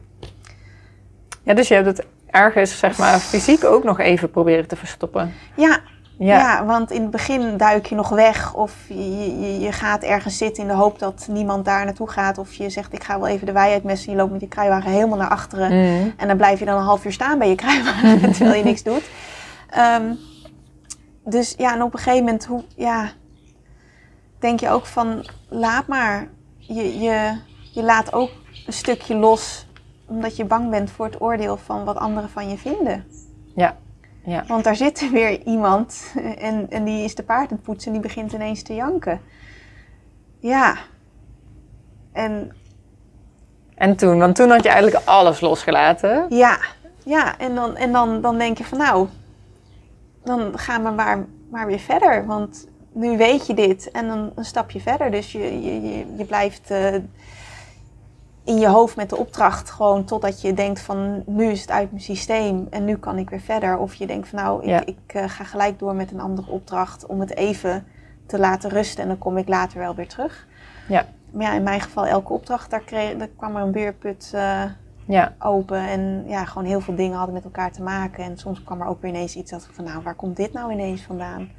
Ja, 1.43 1.53
dus 1.53 1.67
je 1.67 1.73
hebt 1.73 1.85
het 1.85 2.05
ergens, 2.29 2.79
zeg 2.79 2.97
maar, 2.97 3.19
fysiek 3.19 3.63
ook 3.63 3.83
nog 3.83 3.99
even 3.99 4.31
proberen 4.31 4.67
te 4.67 4.75
verstoppen. 4.75 5.33
Ja, 5.55 5.79
Ja. 6.19 6.37
Ja. 6.37 6.65
want 6.65 6.91
in 6.91 7.01
het 7.01 7.11
begin 7.11 7.57
duik 7.57 7.85
je 7.85 7.95
nog 7.95 8.09
weg 8.09 8.53
of 8.53 8.73
je, 8.87 9.39
je, 9.39 9.59
je 9.59 9.71
gaat 9.71 10.03
ergens 10.03 10.37
zitten 10.37 10.63
in 10.63 10.69
de 10.69 10.75
hoop 10.75 10.99
dat 10.99 11.27
niemand 11.29 11.65
daar 11.65 11.85
naartoe 11.85 12.09
gaat. 12.09 12.37
Of 12.37 12.53
je 12.53 12.69
zegt 12.69 12.93
ik 12.93 13.03
ga 13.03 13.19
wel 13.19 13.27
even 13.27 13.45
de 13.45 13.51
wei 13.51 13.73
uitmessen. 13.73 14.11
Je 14.11 14.17
loopt 14.17 14.31
met 14.31 14.41
je 14.41 14.47
kruiwagen 14.47 14.91
helemaal 14.91 15.17
naar 15.17 15.29
achteren. 15.29 15.67
Mhm. 15.67 16.09
En 16.17 16.27
dan 16.27 16.37
blijf 16.37 16.59
je 16.59 16.65
dan 16.65 16.77
een 16.77 16.83
half 16.83 17.05
uur 17.05 17.11
staan 17.11 17.37
bij 17.37 17.49
je 17.49 17.55
kruiwagen 17.55 18.21
terwijl 18.33 18.57
je 18.57 18.63
niks 18.63 18.83
doet. 18.83 19.09
Ehm, 19.69 20.13
dus 21.23 21.53
ja, 21.57 21.73
en 21.73 21.81
op 21.81 21.93
een 21.93 21.99
gegeven 21.99 22.25
moment 22.25 22.45
hoe, 22.45 22.63
ja, 22.75 23.09
denk 24.39 24.59
je 24.59 24.69
ook 24.69 24.85
van 24.85 25.25
laat 25.47 25.87
maar. 25.87 26.27
Je, 26.57 26.99
je, 26.99 27.39
je 27.71 27.83
laat 27.83 28.13
ook 28.13 28.31
een 28.65 28.73
stukje 28.73 29.15
los 29.15 29.67
omdat 30.05 30.35
je 30.35 30.45
bang 30.45 30.69
bent 30.69 30.91
voor 30.91 31.05
het 31.05 31.21
oordeel 31.21 31.57
van 31.57 31.83
wat 31.83 31.97
anderen 31.97 32.29
van 32.29 32.49
je 32.49 32.57
vinden. 32.57 33.05
Ja. 33.55 33.77
Ja. 34.29 34.43
Want 34.47 34.63
daar 34.63 34.75
zit 34.75 35.01
er 35.01 35.11
weer 35.11 35.41
iemand 35.45 36.13
en, 36.37 36.69
en 36.69 36.83
die 36.83 37.03
is 37.03 37.15
de 37.15 37.23
paard 37.23 37.51
aan 37.51 37.55
het 37.57 37.65
poetsen 37.65 37.87
en 37.87 37.99
die 37.99 38.07
begint 38.07 38.33
ineens 38.33 38.63
te 38.63 38.75
janken. 38.75 39.21
Ja. 40.39 40.75
En 42.11 42.51
En 43.75 43.95
toen, 43.95 44.19
want 44.19 44.35
toen 44.35 44.49
had 44.49 44.63
je 44.63 44.69
eigenlijk 44.69 45.05
alles 45.05 45.39
losgelaten. 45.39 46.25
ja, 46.29 46.57
ja. 47.03 47.37
En, 47.37 47.55
dan, 47.55 47.75
en 47.75 47.91
dan, 47.91 48.21
dan 48.21 48.37
denk 48.37 48.57
je 48.57 48.63
van 48.65 48.77
nou, 48.77 49.07
dan 50.23 50.59
gaan 50.59 50.83
we 50.83 50.89
maar, 50.89 51.25
maar 51.51 51.67
weer 51.67 51.79
verder. 51.79 52.25
Want 52.25 52.67
nu 52.91 53.17
weet 53.17 53.47
je 53.47 53.53
dit 53.53 53.91
en 53.91 54.07
dan 54.07 54.31
een 54.35 54.45
stapje 54.45 54.79
verder. 54.79 55.11
Dus 55.11 55.31
je, 55.31 55.61
je, 55.61 55.81
je, 55.81 56.05
je 56.17 56.25
blijft 56.25 56.71
eh, 56.71 56.95
in 58.49 58.57
je 58.57 58.67
hoofd 58.67 58.95
met 58.95 59.09
de 59.09 59.17
opdracht 59.17 59.69
gewoon 59.69 60.03
totdat 60.05 60.41
je 60.41 60.53
denkt 60.53 60.79
van 60.81 61.23
nu 61.25 61.45
is 61.51 61.61
het 61.61 61.71
uit 61.71 61.91
mijn 61.91 62.03
systeem 62.03 62.67
en 62.69 62.85
nu 62.85 62.97
kan 62.97 63.17
ik 63.17 63.29
weer 63.29 63.39
verder. 63.39 63.77
Of 63.77 63.93
je 63.93 64.07
denkt 64.07 64.27
van 64.27 64.39
nou, 64.39 64.61
ik, 64.61 64.69
Ja. 64.69 64.85
ik 64.85 64.97
eh, 65.05 65.23
ga 65.29 65.43
gelijk 65.43 65.79
door 65.79 65.95
met 65.95 66.11
een 66.11 66.19
andere 66.19 66.51
opdracht 66.51 67.05
om 67.05 67.19
het 67.19 67.35
even 67.35 67.85
te 68.25 68.39
laten 68.39 68.69
rusten 68.69 69.01
en 69.03 69.07
dan 69.09 69.17
kom 69.17 69.37
ik 69.37 69.47
later 69.47 69.79
wel 69.79 69.95
weer 69.95 70.07
terug. 70.07 70.47
Ja. 70.87 71.05
Maar 71.31 71.45
ja, 71.45 71.53
in 71.53 71.63
mijn 71.63 71.81
geval 71.81 72.05
elke 72.05 72.33
opdracht, 72.33 72.69
daar, 72.69 72.83
kreeg, 72.83 73.17
daar 73.17 73.27
kwam 73.35 73.55
er 73.55 73.61
een 73.61 73.71
beerput 73.71 74.31
eh, 74.33 74.63
Ja. 75.05 75.35
open. 75.39 75.87
En 75.87 76.23
ja, 76.27 76.45
gewoon 76.45 76.67
heel 76.67 76.81
veel 76.81 76.95
dingen 76.95 77.17
hadden 77.17 77.33
met 77.35 77.43
elkaar 77.43 77.71
te 77.71 77.83
maken. 77.83 78.23
En 78.23 78.37
soms 78.37 78.63
kwam 78.63 78.81
er 78.81 78.87
ook 78.87 79.01
weer 79.01 79.11
ineens 79.11 79.35
iets 79.35 79.51
dat 79.51 79.63
ik 79.63 79.71
van 79.75 79.83
nou, 79.83 80.01
waar 80.03 80.15
komt 80.15 80.35
dit 80.35 80.53
nou 80.53 80.71
ineens 80.71 81.01
vandaan? 81.01 81.49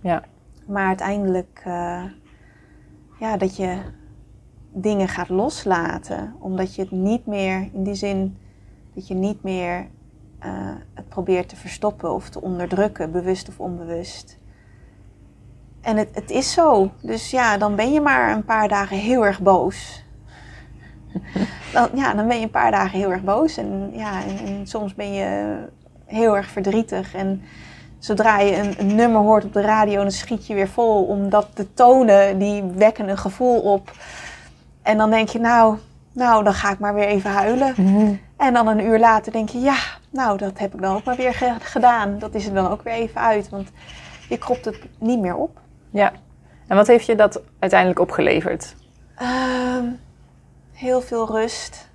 Ja. 0.00 0.22
Maar 0.66 0.86
uiteindelijk, 0.86 1.62
eh, 1.64 2.02
ja, 3.18 3.36
dat 3.36 3.56
je 3.56 3.78
dingen 4.72 5.08
gaat 5.08 5.28
loslaten. 5.28 6.34
Omdat 6.38 6.74
je 6.74 6.82
het 6.82 6.90
niet 6.90 7.26
meer, 7.26 7.68
in 7.72 7.82
die 7.82 7.94
zin, 7.94 8.36
dat 8.94 9.08
je 9.08 9.14
niet 9.14 9.42
meer 9.42 9.86
eh, 10.38 10.50
het 10.94 11.08
probeert 11.08 11.48
te 11.48 11.56
verstoppen 11.56 12.14
of 12.14 12.28
te 12.28 12.40
onderdrukken, 12.40 13.12
bewust 13.12 13.48
of 13.48 13.60
onbewust. 13.60 14.38
En 15.80 15.96
het, 15.96 16.08
het 16.12 16.30
is 16.30 16.52
zo. 16.52 16.90
Dus 17.02 17.30
ja, 17.30 17.58
dan 17.58 17.76
ben 17.76 17.92
je 17.92 18.00
maar 18.00 18.32
een 18.32 18.44
paar 18.44 18.68
dagen 18.68 18.96
heel 18.96 19.26
erg 19.26 19.40
boos. 19.40 20.04
Dan, 21.72 21.88
ja, 21.94 22.14
dan 22.14 22.28
ben 22.28 22.36
je 22.36 22.42
een 22.42 22.50
paar 22.50 22.70
dagen 22.70 22.98
heel 22.98 23.10
erg 23.12 23.22
boos. 23.22 23.56
En, 23.56 23.90
ja, 23.92 24.22
en, 24.44 24.66
soms 24.66 24.94
ben 24.94 25.12
je 25.12 25.56
heel 26.04 26.36
erg 26.36 26.46
verdrietig. 26.46 27.14
En 27.14 27.42
zodra 27.98 28.38
je 28.38 28.78
een 28.78 28.94
nummer 28.94 29.20
hoort 29.20 29.44
op 29.44 29.52
de 29.52 29.60
radio, 29.60 30.02
dan 30.02 30.10
schiet 30.10 30.46
je 30.46 30.54
weer 30.54 30.68
vol. 30.68 31.04
Omdat 31.04 31.48
de 31.54 31.74
tonen, 31.74 32.38
die 32.38 32.62
wekken 32.62 33.08
een 33.08 33.18
gevoel 33.18 33.60
op. 33.60 33.92
En 34.90 34.96
dan 34.98 35.10
denk 35.10 35.28
je, 35.28 35.38
nou, 35.38 35.76
nou, 36.12 36.44
dan 36.44 36.54
ga 36.54 36.70
ik 36.70 36.78
maar 36.78 36.94
weer 36.94 37.06
even 37.06 37.30
huilen. 37.30 37.74
En 38.36 38.52
dan 38.54 38.66
een 38.66 38.80
uur 38.80 38.98
later 38.98 39.32
denk 39.32 39.48
je, 39.48 39.58
ja, 39.58 39.76
nou, 40.10 40.38
dat 40.38 40.58
heb 40.58 40.74
ik 40.74 40.80
dan 40.80 40.96
ook 40.96 41.04
maar 41.04 41.16
weer 41.16 41.34
ge- 41.34 41.56
gedaan. 41.60 42.18
Dat 42.18 42.34
is 42.34 42.46
er 42.46 42.54
dan 42.54 42.68
ook 42.70 42.82
weer 42.82 42.92
even 42.92 43.20
uit. 43.20 43.48
Want 43.48 43.68
je 44.28 44.38
kropt 44.38 44.64
het 44.64 44.78
niet 44.98 45.20
meer 45.20 45.34
op. 45.36 45.60
Ja. 45.90 46.12
En 46.66 46.76
wat 46.76 46.86
heeft 46.86 47.06
je 47.06 47.14
dat 47.14 47.40
uiteindelijk 47.58 48.00
opgeleverd? 48.00 48.74
Ehm, 49.16 49.84
heel 50.72 51.00
veel 51.00 51.26
rust. 51.30 51.88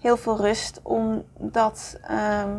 Heel 0.00 0.16
veel 0.16 0.36
rust, 0.36 0.80
omdat 0.82 1.98
ehm, 2.02 2.50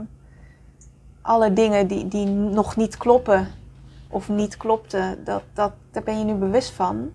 alle 1.22 1.54
dingen 1.54 1.88
die, 1.88 2.08
die 2.08 2.26
nog 2.28 2.76
niet 2.76 2.98
kloppen 2.98 3.48
of 4.10 4.30
niet 4.30 4.58
klopten, 4.58 5.24
dat, 5.24 5.44
dat, 5.54 5.72
daar 5.92 6.04
ben 6.04 6.20
je 6.20 6.26
nu 6.26 6.34
bewust 6.34 6.72
van. 6.72 7.14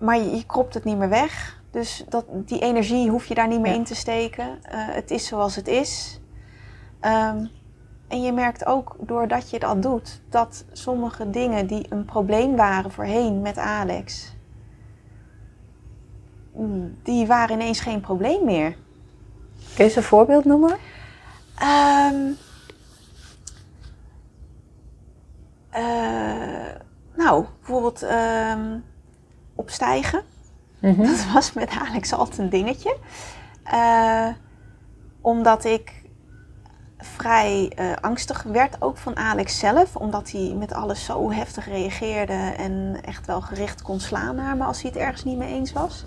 Maar 0.00 0.16
je, 0.16 0.36
je 0.36 0.46
kropt 0.46 0.74
het 0.74 0.84
niet 0.84 0.96
meer 0.98 1.08
weg. 1.08 1.58
Dus 1.70 2.04
dat, 2.08 2.24
die 2.30 2.58
energie 2.60 3.10
hoef 3.10 3.26
je 3.26 3.34
daar 3.34 3.48
niet 3.48 3.60
meer 3.60 3.72
Ja. 3.72 3.76
in 3.78 3.84
te 3.84 3.94
steken. 3.94 4.58
Eh, 4.62 4.70
het 4.72 5.10
is 5.10 5.26
zoals 5.26 5.56
het 5.56 5.68
is. 5.68 6.20
Ehm, 7.00 7.46
en 8.08 8.22
je 8.22 8.32
merkt 8.32 8.66
ook 8.66 8.96
doordat 9.00 9.50
je 9.50 9.58
dat 9.58 9.82
doet, 9.82 10.20
dat 10.28 10.64
sommige 10.72 11.30
dingen 11.30 11.66
die 11.66 11.86
een 11.88 12.04
probleem 12.04 12.56
waren 12.56 12.90
voorheen 12.90 13.40
met 13.40 13.58
Alex, 13.58 14.34
mm, 16.54 16.98
die 17.02 17.26
waren 17.26 17.54
ineens 17.60 17.80
geen 17.80 18.00
probleem 18.00 18.44
meer. 18.44 18.70
Kun 18.70 19.76
je 19.76 19.82
eens 19.84 19.96
een 19.96 20.02
voorbeeld 20.02 20.44
noemen? 20.44 20.76
Ehm, 21.58 22.30
eh, 25.70 26.74
nou, 27.16 27.44
bijvoorbeeld 27.58 28.02
ehm, 28.02 28.78
opstijgen. 29.60 30.22
Mhm. 30.78 31.02
Dat 31.02 31.26
was 31.32 31.52
met 31.52 31.70
Alex 31.70 32.12
altijd 32.12 32.38
een 32.38 32.50
dingetje. 32.50 32.96
Eh, 33.64 34.28
omdat 35.20 35.64
ik 35.64 36.02
vrij 36.98 37.72
eh, 37.76 37.92
angstig 38.00 38.42
werd, 38.42 38.76
ook 38.82 38.96
van 38.96 39.16
Alex 39.16 39.58
zelf. 39.58 39.96
Omdat 39.96 40.30
hij 40.30 40.54
met 40.58 40.72
alles 40.72 41.04
zo 41.04 41.32
heftig 41.32 41.66
reageerde 41.68 42.54
en 42.56 42.98
echt 43.04 43.26
wel 43.26 43.40
gericht 43.40 43.82
kon 43.82 44.00
slaan 44.00 44.36
naar 44.36 44.56
me 44.56 44.64
als 44.64 44.82
hij 44.82 44.90
het 44.90 45.00
ergens 45.00 45.24
niet 45.24 45.38
mee 45.38 45.54
eens 45.54 45.72
was. 45.72 46.04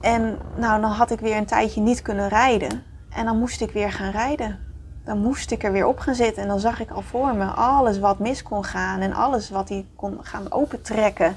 En 0.00 0.38
nou, 0.56 0.80
dan 0.80 0.90
had 0.90 1.10
ik 1.10 1.20
weer 1.20 1.36
een 1.36 1.46
tijdje 1.46 1.80
niet 1.80 2.02
kunnen 2.02 2.28
rijden. 2.28 2.82
En 3.10 3.24
dan 3.24 3.38
moest 3.38 3.60
ik 3.60 3.70
weer 3.70 3.92
gaan 3.92 4.10
rijden. 4.10 4.58
Dan 5.04 5.18
moest 5.18 5.50
ik 5.50 5.64
er 5.64 5.72
weer 5.72 5.86
op 5.86 5.98
gaan 5.98 6.14
zitten. 6.14 6.42
En 6.42 6.48
dan 6.48 6.60
zag 6.60 6.80
ik 6.80 6.90
al 6.90 7.02
voor 7.02 7.34
me 7.34 7.44
alles 7.44 7.98
wat 7.98 8.18
mis 8.18 8.42
kon 8.42 8.64
gaan. 8.64 9.00
En 9.00 9.12
alles 9.12 9.50
wat 9.50 9.68
hij 9.68 9.86
kon 9.96 10.18
gaan 10.22 10.52
opentrekken. 10.52 11.36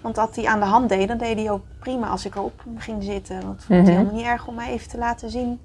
Want 0.00 0.14
dat 0.14 0.36
hij 0.36 0.46
aan 0.46 0.60
de 0.60 0.66
hand 0.66 0.88
deed, 0.88 1.08
dan 1.08 1.18
deed 1.18 1.38
hij 1.38 1.50
ook 1.50 1.62
prima 1.78 2.06
als 2.08 2.24
ik 2.26 2.34
erop 2.34 2.62
ging 2.76 3.02
zitten. 3.04 3.34
Want 3.42 3.54
het 3.56 3.64
vond 3.64 3.68
hij 3.68 3.80
Mhm. 3.80 3.90
helemaal 3.90 4.14
niet 4.14 4.24
erg 4.26 4.46
om 4.46 4.54
mij 4.54 4.68
even 4.70 4.88
te 4.88 4.98
laten 4.98 5.30
zien 5.30 5.60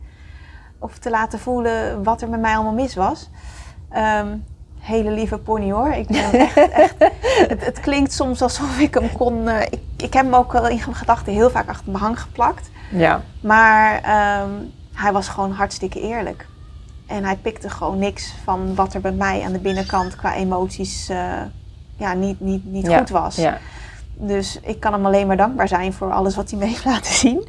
of 0.80 0.98
te 0.98 1.10
laten 1.10 1.40
voelen 1.40 2.04
wat 2.04 2.22
er 2.22 2.30
met 2.30 2.40
mij 2.40 2.56
allemaal 2.56 2.74
mis 2.74 2.96
was. 2.96 3.30
Ehm, 3.90 4.28
hele 4.80 5.12
lieve 5.12 5.38
pony 5.38 5.72
hoor. 5.72 5.92
Ik 5.94 6.08
ben 6.08 6.32
echt, 6.48 6.58
echt, 6.70 6.96
het, 7.48 7.66
het 7.66 7.80
klinkt 7.80 8.14
soms 8.14 8.42
alsof 8.42 8.80
ik 8.80 8.94
hem 8.94 9.12
kon. 9.12 9.48
eh, 9.48 9.62
ik, 9.62 9.80
ik 9.98 10.14
heb 10.14 10.24
hem 10.26 10.36
ook 10.36 10.52
wel 10.52 10.68
in 10.68 10.80
gedachten 10.80 11.34
heel 11.34 11.50
vaak 11.50 11.70
achter 11.70 11.92
mijn 11.92 12.04
hang 12.04 12.20
geplakt. 12.22 12.70
Ja. 12.92 13.22
Maar 13.42 14.02
ehm, 14.02 14.50
hij 14.94 15.12
was 15.12 15.28
gewoon 15.28 15.52
hartstikke 15.52 16.02
eerlijk. 16.02 16.48
En 17.08 17.24
hij 17.24 17.36
pikte 17.36 17.70
gewoon 17.70 18.00
niks 18.00 18.34
van 18.44 18.76
wat 18.76 18.94
er 18.94 19.02
bij 19.02 19.12
mij 19.12 19.42
aan 19.46 19.52
de 19.52 19.60
binnenkant 19.60 20.16
qua 20.16 20.34
emoties 20.36 21.10
eh, 21.10 21.42
ja, 21.98 22.14
niet, 22.14 22.40
niet, 22.40 22.66
niet 22.66 22.86
Ja, 22.88 22.98
goed 22.98 23.10
was. 23.10 23.36
Ja. 23.36 23.58
Dus 24.18 24.60
ik 24.62 24.80
kan 24.80 24.94
hem 24.94 25.06
alleen 25.06 25.28
maar 25.28 25.38
dankbaar 25.38 25.68
zijn 25.68 25.94
voor 25.94 26.12
alles 26.12 26.36
wat 26.36 26.50
hij 26.50 26.60
me 26.60 26.66
heeft 26.72 26.86
laten 26.86 27.14
zien. 27.14 27.48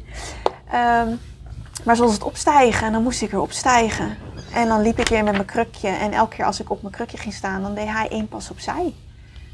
Ehm, 0.71 1.07
maar 1.83 1.95
zoals 1.95 2.13
het 2.13 2.23
opstijgen, 2.23 2.87
en 2.87 2.93
dan 2.93 3.03
moest 3.03 3.21
ik 3.21 3.31
weer 3.31 3.41
opstijgen. 3.41 4.17
En 4.53 4.67
dan 4.67 4.81
liep 4.81 4.99
ik 4.99 5.07
weer 5.07 5.23
met 5.23 5.33
mijn 5.33 5.45
krukje. 5.45 5.87
En 5.87 6.11
elke 6.11 6.35
keer 6.35 6.45
als 6.45 6.59
ik 6.59 6.69
op 6.69 6.81
mijn 6.81 6.93
krukje 6.93 7.17
ging 7.17 7.33
staan, 7.33 7.61
dan 7.61 7.75
deed 7.75 7.87
hij 7.87 8.07
één 8.09 8.27
pas 8.27 8.49
opzij. 8.51 8.93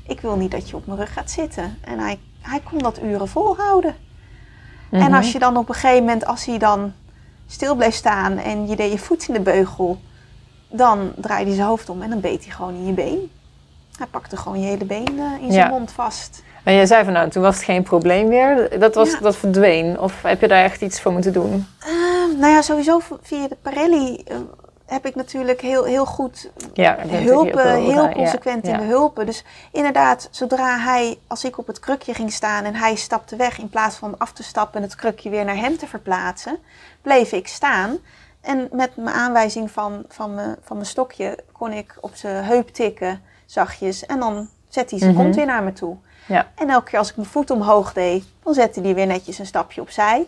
Ik 0.07 0.21
wil 0.21 0.35
niet 0.35 0.51
dat 0.51 0.69
je 0.69 0.75
op 0.75 0.85
mijn 0.85 0.99
rug 0.99 1.13
gaat 1.13 1.31
zitten. 1.31 1.77
En 1.81 1.99
hij, 1.99 2.19
hij 2.41 2.59
kon 2.59 2.77
dat 2.77 3.01
uren 3.01 3.27
volhouden. 3.27 3.95
En 4.91 4.99
Mhm. 4.99 5.13
als 5.13 5.31
je 5.31 5.39
dan 5.39 5.57
op 5.57 5.69
een 5.69 5.75
gegeven 5.75 5.99
moment, 6.03 6.25
als 6.25 6.45
hij 6.45 6.57
dan 6.57 6.93
stil 7.47 7.75
bleef 7.75 7.93
staan 7.95 8.37
en 8.37 8.67
je 8.67 8.75
deed 8.75 8.91
je 8.91 8.97
voet 8.97 9.27
in 9.27 9.33
de 9.33 9.39
beugel, 9.41 9.99
dan 10.69 11.11
draaide 11.15 11.45
hij 11.47 11.55
zijn 11.55 11.67
hoofd 11.67 11.89
om 11.89 12.01
en 12.01 12.09
dan 12.09 12.19
beet 12.19 12.43
hij 12.45 12.53
gewoon 12.53 12.73
in 12.75 12.85
je 12.85 12.93
been. 12.93 13.31
Hij 13.97 14.07
pakte 14.07 14.37
gewoon 14.37 14.59
je 14.59 14.65
hele 14.65 14.85
been 14.85 15.19
eh, 15.19 15.31
in 15.41 15.51
zijn 15.51 15.53
Ja. 15.53 15.67
mond 15.67 15.91
vast. 15.91 16.43
En 16.63 16.73
jij 16.73 16.85
zei 16.85 17.03
van 17.03 17.13
nou, 17.13 17.29
toen 17.29 17.41
was 17.43 17.55
het 17.55 17.63
geen 17.63 17.83
probleem 17.83 18.27
meer. 18.27 18.79
Dat, 18.79 18.95
was, 18.95 19.11
Ja. 19.11 19.19
dat 19.19 19.35
verdween. 19.35 19.99
Of 19.99 20.21
heb 20.21 20.41
je 20.41 20.47
daar 20.47 20.63
echt 20.63 20.81
iets 20.81 21.01
voor 21.01 21.11
moeten 21.11 21.33
doen? 21.33 21.67
Ehm, 21.79 22.39
nou 22.39 22.53
ja, 22.53 22.61
sowieso 22.61 22.99
via 23.21 23.47
de 23.47 23.57
Parelli 23.61 24.15
eh, 24.25 24.37
heb 24.85 25.05
ik 25.05 25.15
natuurlijk 25.15 25.61
heel, 25.61 25.83
heel 25.83 26.05
goed 26.05 26.51
Ja, 26.73 26.97
hulpen, 27.07 27.55
wel- 27.55 27.81
heel 27.81 28.03
ja, 28.03 28.11
consequent 28.11 28.67
in 28.67 28.77
de 28.77 28.83
hulpen. 28.83 29.25
Dus 29.25 29.43
inderdaad, 29.71 30.27
zodra 30.31 30.77
hij, 30.79 31.17
als 31.27 31.43
ik 31.43 31.57
op 31.57 31.67
het 31.67 31.79
krukje 31.79 32.13
ging 32.13 32.31
staan 32.31 32.63
en 32.63 32.75
hij 32.75 32.95
stapte 32.95 33.35
weg, 33.35 33.59
in 33.59 33.69
plaats 33.69 33.95
van 33.95 34.17
af 34.17 34.31
te 34.31 34.43
stappen 34.43 34.75
en 34.81 34.87
het 34.87 34.95
krukje 34.95 35.29
weer 35.29 35.45
naar 35.45 35.57
hem 35.57 35.77
te 35.77 35.87
verplaatsen, 35.87 36.57
bleef 37.01 37.31
ik 37.31 37.47
staan. 37.47 37.97
En 38.41 38.69
met 38.71 38.95
mijn 38.95 39.15
aanwijzing 39.15 39.71
van, 39.71 40.03
van, 40.09 40.33
mijn, 40.33 40.55
van 40.63 40.75
mijn 40.75 40.87
stokje 40.89 41.37
kon 41.51 41.71
ik 41.71 41.95
op 42.01 42.11
zijn 42.15 42.43
heup 42.43 42.67
tikken, 42.69 43.21
zachtjes. 43.45 44.05
En 44.05 44.19
dan 44.19 44.47
zette 44.67 44.89
hij 44.95 44.99
zijn 45.03 45.13
Mhm. 45.13 45.21
kont 45.23 45.35
weer 45.35 45.45
naar 45.45 45.63
me 45.63 45.73
toe. 45.73 45.97
Ja. 46.25 46.47
En 46.55 46.69
elke 46.69 46.89
keer 46.89 46.99
als 46.99 47.09
ik 47.09 47.15
mijn 47.15 47.27
voet 47.27 47.49
omhoog 47.51 47.93
deed, 47.93 48.23
dan 48.43 48.53
zette 48.53 48.81
hij 48.81 48.93
weer 48.95 49.05
netjes 49.05 49.39
een 49.39 49.45
stapje 49.45 49.81
opzij. 49.81 50.27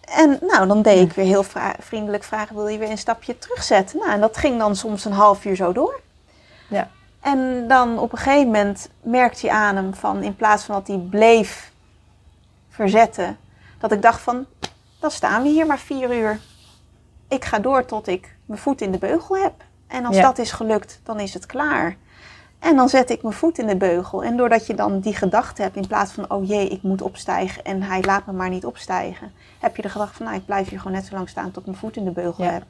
En 0.00 0.38
nou, 0.40 0.66
dan 0.66 0.82
deed 0.82 1.08
ik 1.08 1.12
weer 1.12 1.24
heel 1.24 1.42
vra- 1.42 1.76
vriendelijk 1.78 2.24
vragen, 2.24 2.56
wil 2.56 2.68
je 2.68 2.78
weer 2.78 2.90
een 2.90 2.98
stapje 2.98 3.38
terugzetten? 3.38 3.98
Nou, 3.98 4.10
en 4.10 4.20
dat 4.20 4.36
ging 4.36 4.58
dan 4.58 4.76
soms 4.76 5.04
een 5.04 5.12
half 5.12 5.44
uur 5.44 5.56
zo 5.56 5.72
door. 5.72 6.00
Ja. 6.68 6.90
En 7.20 7.68
dan 7.68 7.98
op 7.98 8.12
een 8.12 8.18
gegeven 8.18 8.46
moment 8.46 8.88
merkte 9.02 9.46
hij 9.46 9.56
aan 9.56 9.76
hem 9.76 9.94
van, 9.94 10.22
in 10.22 10.36
plaats 10.36 10.64
van 10.64 10.74
dat 10.74 10.86
hij 10.86 10.96
bleef 10.96 11.70
verzetten, 12.68 13.38
dat 13.78 13.92
ik 13.92 14.02
dacht 14.02 14.20
van, 14.20 14.46
dan 15.00 15.10
staan 15.10 15.42
we 15.42 15.48
hier 15.48 15.66
maar 15.66 15.78
vier 15.78 16.16
uur. 16.16 16.40
Ik 17.28 17.44
ga 17.44 17.58
door 17.58 17.84
tot 17.84 18.06
ik 18.06 18.34
mijn 18.44 18.60
voet 18.60 18.80
in 18.80 18.92
de 18.92 18.98
beugel 18.98 19.36
heb. 19.36 19.52
En 19.86 20.04
als 20.04 20.16
Ja. 20.16 20.22
dat 20.22 20.38
is 20.38 20.52
gelukt, 20.52 21.00
dan 21.02 21.20
is 21.20 21.34
het 21.34 21.46
klaar. 21.46 21.96
En 22.60 22.76
dan 22.76 22.88
zet 22.88 23.10
ik 23.10 23.22
mijn 23.22 23.34
voet 23.34 23.58
in 23.58 23.66
de 23.66 23.76
beugel. 23.76 24.24
En 24.24 24.36
doordat 24.36 24.66
je 24.66 24.74
dan 24.74 25.00
die 25.00 25.14
gedachte 25.14 25.62
hebt, 25.62 25.76
in 25.76 25.86
plaats 25.86 26.12
van, 26.12 26.30
oh 26.30 26.48
jee, 26.48 26.68
ik 26.68 26.82
moet 26.82 27.02
opstijgen 27.02 27.64
en 27.64 27.82
hij 27.82 28.02
laat 28.02 28.26
me 28.26 28.32
maar 28.32 28.48
niet 28.48 28.66
opstijgen, 28.66 29.32
heb 29.58 29.76
je 29.76 29.82
de 29.82 29.88
gedachte 29.88 30.14
van, 30.16 30.26
nou, 30.26 30.38
ik 30.38 30.46
blijf 30.46 30.68
hier 30.68 30.78
gewoon 30.78 30.92
net 30.92 31.06
zo 31.06 31.14
lang 31.14 31.28
staan 31.28 31.50
tot 31.50 31.56
ik 31.56 31.66
mijn 31.66 31.78
voet 31.78 31.96
in 31.96 32.04
de 32.04 32.10
beugel 32.10 32.44
Ja. 32.44 32.50
heb. 32.50 32.62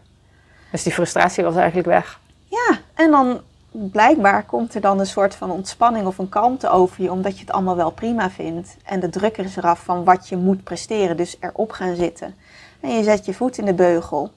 Dus 0.71 0.83
die 0.83 0.93
frustratie 0.93 1.45
was 1.45 1.57
eigenlijk 1.57 1.89
weg. 1.89 2.21
Ja, 2.45 2.79
en 2.95 3.11
dan 3.11 3.41
blijkbaar 3.71 4.45
komt 4.45 4.75
er 4.75 4.81
dan 4.81 4.99
een 4.99 5.07
soort 5.07 5.35
van 5.35 5.51
ontspanning 5.51 6.07
of 6.07 6.19
een 6.19 6.29
kalmte 6.29 6.69
over 6.69 7.03
je, 7.03 7.13
omdat 7.13 7.35
je 7.35 7.41
het 7.41 7.53
allemaal 7.53 7.77
wel 7.77 7.91
prima 7.91 8.31
vindt. 8.31 8.77
En 8.85 9.01
de 9.01 9.09
druk 9.09 9.37
is 9.37 9.57
eraf 9.57 9.81
van 9.85 10.05
wat 10.05 10.29
je 10.29 10.37
moet 10.37 10.65
presteren, 10.65 11.17
dus 11.17 11.37
erop 11.41 11.71
gaan 11.71 11.95
zitten. 11.95 12.35
En 12.81 12.91
je 12.91 13.03
zet 13.03 13.25
je 13.25 13.35
voet 13.35 13.59
in 13.59 13.65
de 13.65 13.75
beugel 13.75 14.31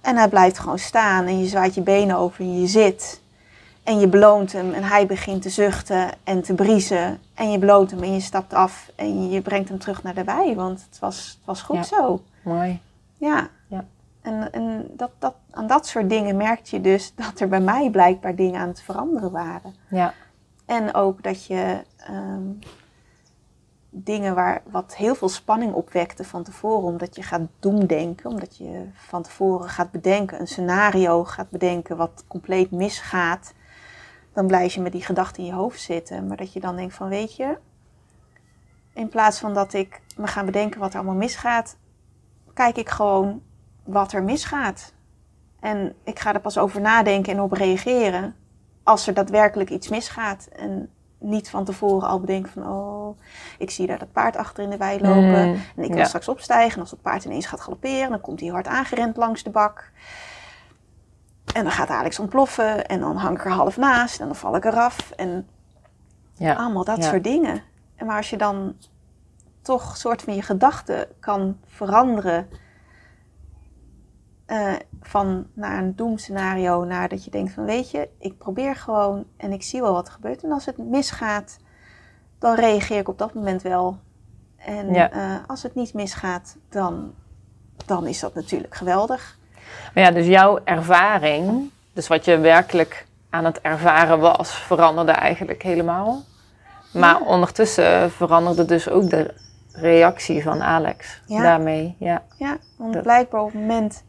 en 0.00 0.16
hij 0.16 0.28
blijft 0.28 0.58
gewoon 0.58 0.78
staan 0.78 1.26
en 1.26 1.38
je 1.38 1.46
zwaait 1.46 1.74
je 1.74 1.80
benen 1.82 2.16
over 2.16 2.40
en 2.40 2.60
je 2.60 2.66
zit. 2.66 3.19
En 3.82 3.98
je 4.00 4.08
beloont 4.08 4.52
hem 4.52 4.72
en 4.72 4.82
hij 4.82 5.06
begint 5.06 5.42
te 5.42 5.48
zuchten 5.50 6.10
en 6.24 6.42
te 6.42 6.54
briezen. 6.54 7.18
En 7.34 7.50
je 7.50 7.58
beloont 7.58 7.90
hem 7.90 8.02
en 8.02 8.12
je 8.12 8.20
stapt 8.20 8.54
af 8.54 8.90
en 8.94 9.30
je 9.30 9.40
brengt 9.40 9.68
hem 9.68 9.78
terug 9.78 10.02
naar 10.02 10.14
de 10.14 10.24
wei, 10.24 10.54
want 10.54 10.86
het 10.90 10.98
was, 10.98 11.26
het 11.38 11.46
was 11.46 11.62
goed 11.62 11.76
Ja. 11.76 11.82
zo. 11.82 12.22
Mooi. 12.42 12.80
Ja. 13.16 13.48
Ja. 13.66 13.84
En, 14.22 14.52
en 14.52 14.90
dat, 14.96 15.10
dat, 15.18 15.34
aan 15.50 15.66
dat 15.66 15.86
soort 15.86 16.08
dingen 16.08 16.36
merkte 16.36 16.76
je 16.76 16.82
dus 16.82 17.12
dat 17.24 17.40
er 17.40 17.48
bij 17.48 17.60
mij 17.60 17.90
blijkbaar 17.90 18.34
dingen 18.34 18.60
aan 18.60 18.68
het 18.68 18.82
veranderen 18.82 19.30
waren. 19.30 19.74
Ja. 19.88 20.14
En 20.66 20.94
ook 20.94 21.22
dat 21.22 21.44
je 21.46 21.78
ehm, 21.96 22.42
dingen 23.90 24.34
waar 24.34 24.62
wat 24.70 24.96
heel 24.96 25.14
veel 25.14 25.28
spanning 25.28 25.72
opwekte 25.72 26.24
van 26.24 26.42
tevoren, 26.42 26.88
omdat 26.88 27.16
je 27.16 27.22
gaat 27.22 27.40
doemdenken, 27.60 28.30
omdat 28.30 28.56
je 28.56 28.84
van 28.94 29.22
tevoren 29.22 29.68
gaat 29.68 29.90
bedenken, 29.90 30.40
een 30.40 30.46
scenario 30.46 31.24
gaat 31.24 31.50
bedenken 31.50 31.96
wat 31.96 32.24
compleet 32.28 32.70
misgaat, 32.70 33.52
dan 34.32 34.46
blijf 34.46 34.74
je 34.74 34.80
met 34.80 34.92
die 34.92 35.04
gedachten 35.04 35.42
in 35.42 35.48
je 35.48 35.54
hoofd 35.54 35.80
zitten. 35.80 36.26
Maar 36.26 36.36
dat 36.36 36.52
je 36.52 36.60
dan 36.60 36.76
denkt 36.76 36.94
van 36.94 37.08
weet 37.08 37.36
je, 37.36 37.58
in 38.94 39.08
plaats 39.08 39.38
van 39.38 39.54
dat 39.54 39.72
ik 39.72 40.00
me 40.16 40.26
ga 40.26 40.44
bedenken 40.44 40.80
wat 40.80 40.90
er 40.90 40.96
allemaal 40.96 41.14
misgaat, 41.14 41.76
kijk 42.54 42.76
ik 42.76 42.88
gewoon 42.88 43.42
wat 43.84 44.12
er 44.12 44.22
misgaat. 44.22 44.92
En 45.60 45.94
ik 46.04 46.18
ga 46.18 46.34
er 46.34 46.40
pas 46.40 46.58
over 46.58 46.80
nadenken 46.80 47.32
en 47.32 47.40
op 47.40 47.52
reageren 47.52 48.36
als 48.82 49.06
er 49.06 49.14
daadwerkelijk 49.14 49.70
iets 49.70 49.88
misgaat. 49.88 50.48
En 50.52 50.90
niet 51.18 51.50
van 51.50 51.64
tevoren 51.64 52.08
al 52.08 52.20
bedenken 52.20 52.52
van, 52.52 52.68
oh, 52.68 53.18
ik 53.58 53.70
zie 53.70 53.86
daar 53.86 53.98
dat 53.98 54.12
paard 54.12 54.36
achter 54.36 54.64
in 54.64 54.70
de 54.70 54.76
wei 54.76 55.00
lopen. 55.00 55.48
Mm, 55.48 55.62
en 55.76 55.82
ik 55.82 55.88
wil 55.88 55.96
ja. 55.96 56.04
straks 56.04 56.28
opstijgen. 56.28 56.74
En 56.74 56.80
als 56.80 56.90
dat 56.90 57.02
paard 57.02 57.24
ineens 57.24 57.46
gaat 57.46 57.60
galopperen, 57.60 58.10
dan 58.10 58.20
komt 58.20 58.40
hij 58.40 58.48
hard 58.48 58.66
aangerend 58.66 59.16
langs 59.16 59.42
de 59.42 59.50
bak. 59.50 59.90
En 61.54 61.62
dan 61.62 61.72
gaat 61.72 61.88
Alex 61.88 62.18
ontploffen. 62.18 62.86
En 62.86 63.00
dan 63.00 63.16
hang 63.16 63.38
ik 63.38 63.44
er 63.44 63.50
half 63.50 63.76
naast. 63.76 64.20
En 64.20 64.26
dan 64.26 64.36
val 64.36 64.56
ik 64.56 64.64
eraf. 64.64 65.10
En 65.10 65.48
Ja. 66.34 66.54
allemaal 66.54 66.84
dat 66.84 66.96
ja. 66.96 67.02
soort 67.08 67.24
dingen. 67.24 67.62
En 67.96 68.06
maar 68.06 68.16
als 68.16 68.30
je 68.30 68.36
dan 68.36 68.76
toch 69.62 69.96
soort 69.96 70.22
van 70.22 70.34
je 70.34 70.42
gedachten 70.42 71.06
kan 71.20 71.56
veranderen 71.66 72.48
eh, 74.46 74.72
van 75.00 75.46
naar 75.52 75.78
een 75.78 75.96
doemscenario 75.96 76.84
naar 76.84 77.08
dat 77.08 77.24
je 77.24 77.30
denkt 77.30 77.52
van 77.52 77.64
weet 77.64 77.90
je, 77.90 78.08
ik 78.18 78.38
probeer 78.38 78.76
gewoon 78.76 79.24
en 79.36 79.52
ik 79.52 79.62
zie 79.62 79.80
wel 79.80 79.92
wat 79.92 80.06
er 80.06 80.12
gebeurt. 80.12 80.42
En 80.42 80.52
als 80.52 80.66
het 80.66 80.78
misgaat, 80.78 81.58
dan 82.38 82.54
reageer 82.54 82.98
ik 82.98 83.08
op 83.08 83.18
dat 83.18 83.34
moment 83.34 83.62
wel. 83.62 83.98
En 84.56 84.92
Ja. 84.92 85.10
eh, 85.10 85.36
als 85.46 85.62
het 85.62 85.74
niet 85.74 85.94
misgaat, 85.94 86.56
dan, 86.68 87.14
dan 87.86 88.06
is 88.06 88.20
dat 88.20 88.34
natuurlijk 88.34 88.74
geweldig. 88.74 89.38
Maar 89.94 90.04
ja, 90.04 90.10
dus 90.10 90.26
jouw 90.26 90.58
ervaring, 90.64 91.70
dus 91.92 92.08
wat 92.08 92.24
je 92.24 92.38
werkelijk 92.38 93.06
aan 93.30 93.44
het 93.44 93.60
ervaren 93.60 94.20
was, 94.20 94.50
veranderde 94.54 95.12
eigenlijk 95.12 95.62
helemaal. 95.62 96.22
Maar 96.92 97.18
Ja. 97.20 97.26
ondertussen 97.26 98.10
veranderde 98.10 98.64
dus 98.64 98.88
ook 98.88 99.10
de 99.10 99.34
reactie 99.72 100.42
van 100.42 100.62
Alex 100.62 101.20
Ja. 101.26 101.42
daarmee. 101.42 101.96
Ja. 101.98 102.22
Ja, 102.38 102.56
want 102.76 102.92
Dat- 102.92 103.02
blijkbaar 103.02 103.40
op 103.40 103.52
het 103.52 103.60
moment 103.60 104.04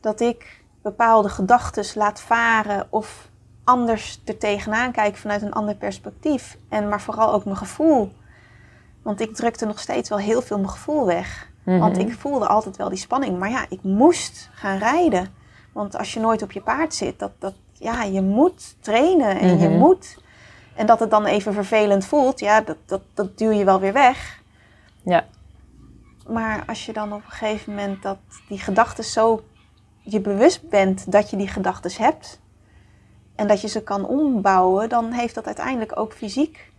dat 0.00 0.20
ik 0.20 0.60
bepaalde 0.82 1.28
gedachten 1.28 1.84
laat 1.94 2.20
varen 2.20 2.86
of 2.90 3.28
anders 3.64 4.20
er 4.24 4.38
tegenaan 4.38 4.92
kijk 4.92 5.16
vanuit 5.16 5.42
een 5.42 5.52
ander 5.52 5.74
perspectief. 5.74 6.56
En 6.68 6.88
maar 6.88 7.00
vooral 7.00 7.32
ook 7.32 7.44
mijn 7.44 7.56
gevoel. 7.56 8.12
Want 9.02 9.20
ik 9.20 9.34
drukte 9.34 9.66
nog 9.66 9.78
steeds 9.78 10.08
wel 10.08 10.18
heel 10.18 10.42
veel 10.42 10.56
mijn 10.58 10.70
gevoel 10.70 11.06
weg. 11.06 11.48
Want 11.78 11.96
Mhm. 11.96 12.06
ik 12.06 12.12
voelde 12.14 12.46
altijd 12.46 12.76
wel 12.76 12.88
die 12.88 12.98
spanning. 12.98 13.38
Maar 13.38 13.50
ja, 13.50 13.64
ik 13.68 13.82
moest 13.82 14.48
gaan 14.52 14.78
rijden. 14.78 15.28
Want 15.72 15.96
als 15.98 16.14
je 16.14 16.20
nooit 16.20 16.42
op 16.42 16.52
je 16.52 16.60
paard 16.60 16.94
zit, 16.94 17.18
dat, 17.18 17.30
dat, 17.38 17.54
ja, 17.72 18.02
je 18.02 18.22
moet 18.22 18.76
trainen 18.80 19.38
en 19.40 19.58
je 19.58 19.68
Mhm. 19.68 19.78
moet. 19.78 20.18
En 20.74 20.86
dat 20.86 21.00
het 21.00 21.10
dan 21.10 21.24
even 21.24 21.52
vervelend 21.52 22.04
voelt, 22.04 22.40
ja, 22.40 22.60
dat, 22.60 22.76
dat, 22.86 23.00
dat 23.14 23.38
duw 23.38 23.50
je 23.50 23.64
wel 23.64 23.80
weer 23.80 23.92
weg. 23.92 24.40
Ja. 25.02 25.26
Maar 26.28 26.62
als 26.66 26.86
je 26.86 26.92
dan 26.92 27.12
op 27.12 27.22
een 27.24 27.30
gegeven 27.30 27.74
moment 27.74 28.02
dat 28.02 28.18
die 28.48 28.58
gedachten 28.58 29.04
zo 29.04 29.42
je 30.02 30.20
bewust 30.20 30.68
bent 30.68 31.12
dat 31.12 31.30
je 31.30 31.36
die 31.36 31.48
gedachten 31.48 31.90
hebt 32.04 32.40
en 33.34 33.46
dat 33.46 33.60
je 33.60 33.68
ze 33.68 33.82
kan 33.82 34.06
ombouwen, 34.06 34.88
dan 34.88 35.12
heeft 35.12 35.34
dat 35.34 35.46
uiteindelijk 35.46 35.98
ook 35.98 36.12
fysiek 36.12 36.69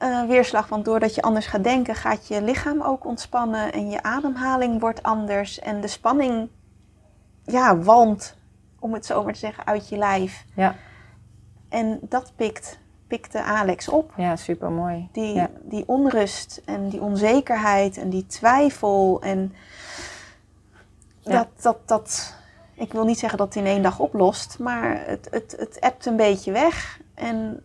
eh, 0.00 0.22
weerslag. 0.26 0.68
Want 0.68 0.84
doordat 0.84 1.14
je 1.14 1.22
anders 1.22 1.46
gaat 1.46 1.64
denken, 1.64 1.94
gaat 1.94 2.28
je 2.28 2.42
lichaam 2.42 2.82
ook 2.82 3.04
ontspannen 3.04 3.72
en 3.72 3.90
je 3.90 4.02
ademhaling 4.02 4.80
wordt 4.80 5.02
anders 5.02 5.58
en 5.58 5.80
de 5.80 5.88
spanning 5.88 6.48
ja, 7.44 7.76
walmt, 7.76 8.36
om 8.78 8.92
het 8.92 9.06
zo 9.06 9.24
maar 9.24 9.32
te 9.32 9.38
zeggen, 9.38 9.66
uit 9.66 9.88
je 9.88 9.96
lijf. 9.96 10.44
Ja. 10.54 10.74
En 11.68 11.98
dat 12.02 12.32
pikt, 12.36 12.78
pikte 13.06 13.42
Alex 13.42 13.88
op. 13.88 14.12
ja, 14.16 14.36
super 14.36 14.70
mooi. 14.70 15.08
Die, 15.12 15.34
Ja. 15.34 15.50
die 15.62 15.84
onrust 15.86 16.60
en 16.64 16.88
die 16.88 17.00
onzekerheid 17.00 17.96
en 17.98 18.10
die 18.10 18.26
twijfel. 18.26 19.20
En 19.22 19.54
Ja. 21.20 21.30
dat, 21.32 21.48
dat, 21.62 21.88
dat, 21.88 22.34
ik 22.74 22.92
wil 22.92 23.04
niet 23.04 23.18
zeggen 23.18 23.38
dat 23.38 23.46
het 23.54 23.56
in 23.56 23.70
één 23.70 23.82
dag 23.82 23.98
oplost, 23.98 24.58
maar 24.58 25.06
het, 25.06 25.28
het, 25.30 25.54
het 25.58 25.78
ebt 25.78 26.06
een 26.06 26.16
beetje 26.16 26.52
weg. 26.52 27.00
En 27.14 27.64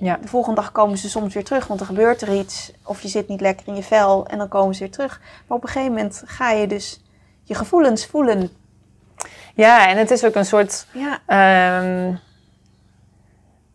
Ja. 0.00 0.16
de 0.22 0.28
volgende 0.28 0.60
dag 0.60 0.72
komen 0.72 0.98
ze 0.98 1.08
soms 1.08 1.34
weer 1.34 1.44
terug, 1.44 1.66
want 1.66 1.80
er 1.80 1.86
gebeurt 1.86 2.20
er 2.22 2.34
iets. 2.38 2.72
Of 2.84 3.00
je 3.02 3.08
zit 3.08 3.28
niet 3.28 3.40
lekker 3.40 3.66
in 3.68 3.74
je 3.76 3.82
vel 3.82 4.26
en 4.26 4.38
dan 4.38 4.48
komen 4.48 4.74
ze 4.74 4.80
weer 4.80 4.90
terug. 4.92 5.20
Maar 5.46 5.56
op 5.56 5.62
een 5.62 5.68
gegeven 5.68 5.94
moment 5.94 6.22
ga 6.26 6.50
je 6.50 6.66
dus 6.66 7.02
je 7.42 7.54
gevoelens 7.54 8.06
voelen. 8.06 8.50
ja, 9.54 9.88
en 9.88 9.96
het 9.96 10.10
is 10.10 10.24
ook 10.24 10.34
een 10.34 10.44
soort. 10.44 10.86
Ja, 10.92 11.18
ehm, 11.26 12.14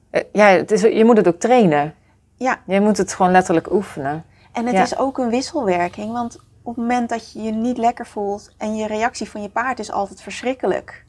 eh, 0.10 0.22
ja, 0.34 0.46
het 0.48 0.72
is, 0.72 0.82
je 0.82 1.06
moet 1.06 1.18
het 1.18 1.28
ook 1.28 1.40
trainen. 1.40 1.94
ja. 2.38 2.60
Je 2.66 2.82
moet 2.82 2.98
het 2.98 3.14
gewoon 3.14 3.32
letterlijk 3.32 3.72
oefenen. 3.72 4.26
En 4.52 4.66
het 4.66 4.76
Ja. 4.76 4.82
is 4.82 4.98
ook 4.98 5.18
een 5.18 5.30
wisselwerking, 5.30 6.12
want 6.12 6.36
op 6.62 6.76
het 6.76 6.84
moment 6.88 7.10
dat 7.10 7.32
je 7.32 7.42
je 7.42 7.52
niet 7.52 7.78
lekker 7.78 8.06
voelt 8.08 8.52
en 8.58 8.76
je 8.76 8.88
reactie 8.88 9.30
van 9.30 9.42
je 9.42 9.50
paard 9.50 9.80
is 9.80 9.92
altijd 9.92 10.22
verschrikkelijk, 10.22 11.06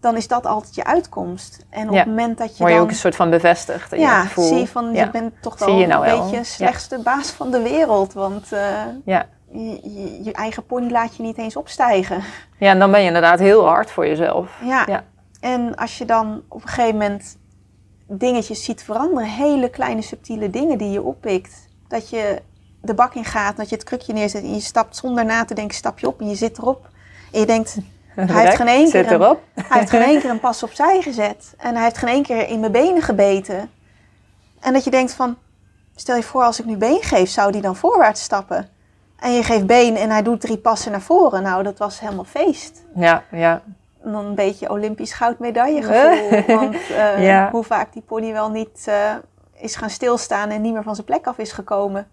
dan 0.00 0.16
is 0.16 0.28
dat 0.28 0.46
altijd 0.46 0.74
je 0.74 0.84
uitkomst. 0.84 1.64
En 1.70 1.86
op 1.88 1.92
Ja. 1.94 1.98
het 1.98 2.08
moment 2.08 2.38
dat 2.38 2.50
je 2.50 2.58
Word 2.58 2.68
je 2.70 2.74
dan, 2.74 2.84
ook 2.84 2.90
een 2.90 2.96
soort 2.98 3.16
van 3.16 3.30
bevestigd 3.30 3.92
in 3.92 3.98
je 4.00 4.04
ja, 4.06 4.22
gevoel. 4.22 4.44
zie 4.48 4.58
je 4.58 4.66
van 4.68 4.92
ja. 4.92 5.04
je 5.04 5.10
bent 5.10 5.32
toch 5.42 5.58
wel 5.58 5.76
je 5.78 5.86
nou 5.86 6.06
een 6.06 6.20
beetje 6.20 6.36
Ja. 6.36 6.42
slechtste 6.42 6.98
baas 6.98 7.30
van 7.30 7.50
de 7.50 7.62
wereld, 7.62 8.12
want 8.12 8.52
eh, 8.52 8.60
Ja. 9.04 9.26
je, 9.52 9.80
je, 9.82 10.20
je 10.24 10.32
eigen 10.32 10.66
pony 10.66 10.90
laat 10.90 11.16
je 11.16 11.22
niet 11.22 11.38
eens 11.38 11.56
opstijgen. 11.56 12.22
ja, 12.58 12.70
en 12.70 12.78
dan 12.78 12.90
ben 12.90 13.00
je 13.00 13.06
inderdaad 13.06 13.38
heel 13.38 13.66
hard 13.66 13.90
voor 13.90 14.06
jezelf. 14.06 14.50
Ja. 14.64 14.84
Ja. 14.86 15.04
En 15.40 15.74
als 15.76 15.98
je 15.98 16.04
dan 16.04 16.42
op 16.48 16.62
een 16.62 16.68
gegeven 16.68 16.96
moment 16.98 17.36
dingetjes 18.06 18.64
ziet 18.64 18.82
veranderen, 18.82 19.28
hele 19.28 19.68
kleine 19.70 20.02
subtiele 20.02 20.50
dingen 20.50 20.78
die 20.78 20.90
je 20.90 21.02
oppikt, 21.02 21.68
dat 21.88 22.10
je 22.10 22.42
de 22.82 22.94
bak 22.94 23.14
in 23.14 23.24
gaat, 23.24 23.56
dat 23.56 23.68
je 23.68 23.74
het 23.74 23.84
krukje 23.84 24.12
neerzet 24.12 24.42
en 24.42 24.54
je 24.54 24.60
stapt 24.60 24.96
zonder 24.96 25.24
na 25.24 25.44
te 25.44 25.54
denken, 25.54 25.76
stap 25.76 25.98
je 25.98 26.06
op 26.06 26.20
en 26.20 26.28
je 26.28 26.34
zit 26.34 26.58
erop. 26.58 26.88
En 27.32 27.40
je 27.40 27.46
denkt, 27.46 27.76
hij 28.26 28.44
heeft 28.44 28.56
geen 28.56 28.66
één 28.66 28.90
keer 28.90 29.12
een, 29.12 29.36
hij 29.54 29.78
heeft 29.78 29.90
geen 29.90 30.02
één 30.02 30.20
keer 30.20 30.30
een 30.30 30.40
pas 30.40 30.62
opzij 30.62 31.02
gezet. 31.02 31.54
En 31.58 31.74
hij 31.74 31.84
heeft 31.84 31.98
geen 31.98 32.08
één 32.08 32.22
keer 32.22 32.48
in 32.48 32.60
mijn 32.60 32.72
benen 32.72 33.02
gebeten. 33.02 33.70
En 34.60 34.72
dat 34.72 34.84
je 34.84 34.90
denkt 34.90 35.12
van, 35.12 35.36
stel 35.94 36.16
je 36.16 36.22
voor 36.22 36.42
als 36.42 36.58
ik 36.58 36.64
nu 36.64 36.76
been 36.76 37.02
geef, 37.02 37.30
zou 37.30 37.52
die 37.52 37.60
dan 37.60 37.76
voorwaarts 37.76 38.22
stappen? 38.22 38.68
En 39.18 39.32
je 39.32 39.42
geeft 39.42 39.66
been 39.66 39.96
en 39.96 40.10
hij 40.10 40.22
doet 40.22 40.40
drie 40.40 40.58
passen 40.58 40.90
naar 40.90 41.00
voren. 41.00 41.42
Nou, 41.42 41.62
dat 41.62 41.78
was 41.78 42.00
helemaal 42.00 42.24
feest. 42.24 42.82
Ja, 42.94 43.22
ja. 43.30 43.62
En 44.02 44.12
dan 44.12 44.24
een 44.26 44.34
beetje 44.34 44.70
Olympisch 44.70 45.12
goudmedaille 45.12 45.82
gevoel. 45.88 46.56
want 46.56 46.74
eh, 46.90 47.24
Ja. 47.24 47.50
hoe 47.50 47.64
vaak 47.64 47.92
die 47.92 48.02
pony 48.02 48.32
wel 48.32 48.50
niet 48.50 48.84
eh, 48.86 49.14
is 49.54 49.76
gaan 49.76 49.90
stilstaan 49.90 50.50
en 50.50 50.60
niet 50.62 50.72
meer 50.72 50.82
van 50.82 50.94
zijn 50.94 51.06
plek 51.06 51.26
af 51.26 51.38
is 51.38 51.52
gekomen. 51.52 52.06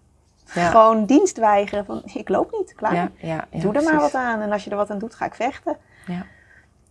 Ja. 0.54 0.68
Gewoon 0.70 1.04
dienst 1.04 1.36
weigeren 1.38 1.84
van 1.84 2.02
ik 2.04 2.28
loop 2.28 2.52
niet, 2.58 2.74
klaar. 2.74 3.10
Ja, 3.16 3.44
Doe 3.50 3.74
er 3.74 3.82
maar 3.82 4.00
wat 4.00 4.14
aan. 4.14 4.40
En 4.40 4.52
als 4.52 4.64
je 4.64 4.70
er 4.70 4.76
wat 4.76 4.90
aan 4.90 4.98
doet, 4.98 5.14
ga 5.14 5.24
ik 5.24 5.34
vechten. 5.34 5.76
Ja. 6.06 6.26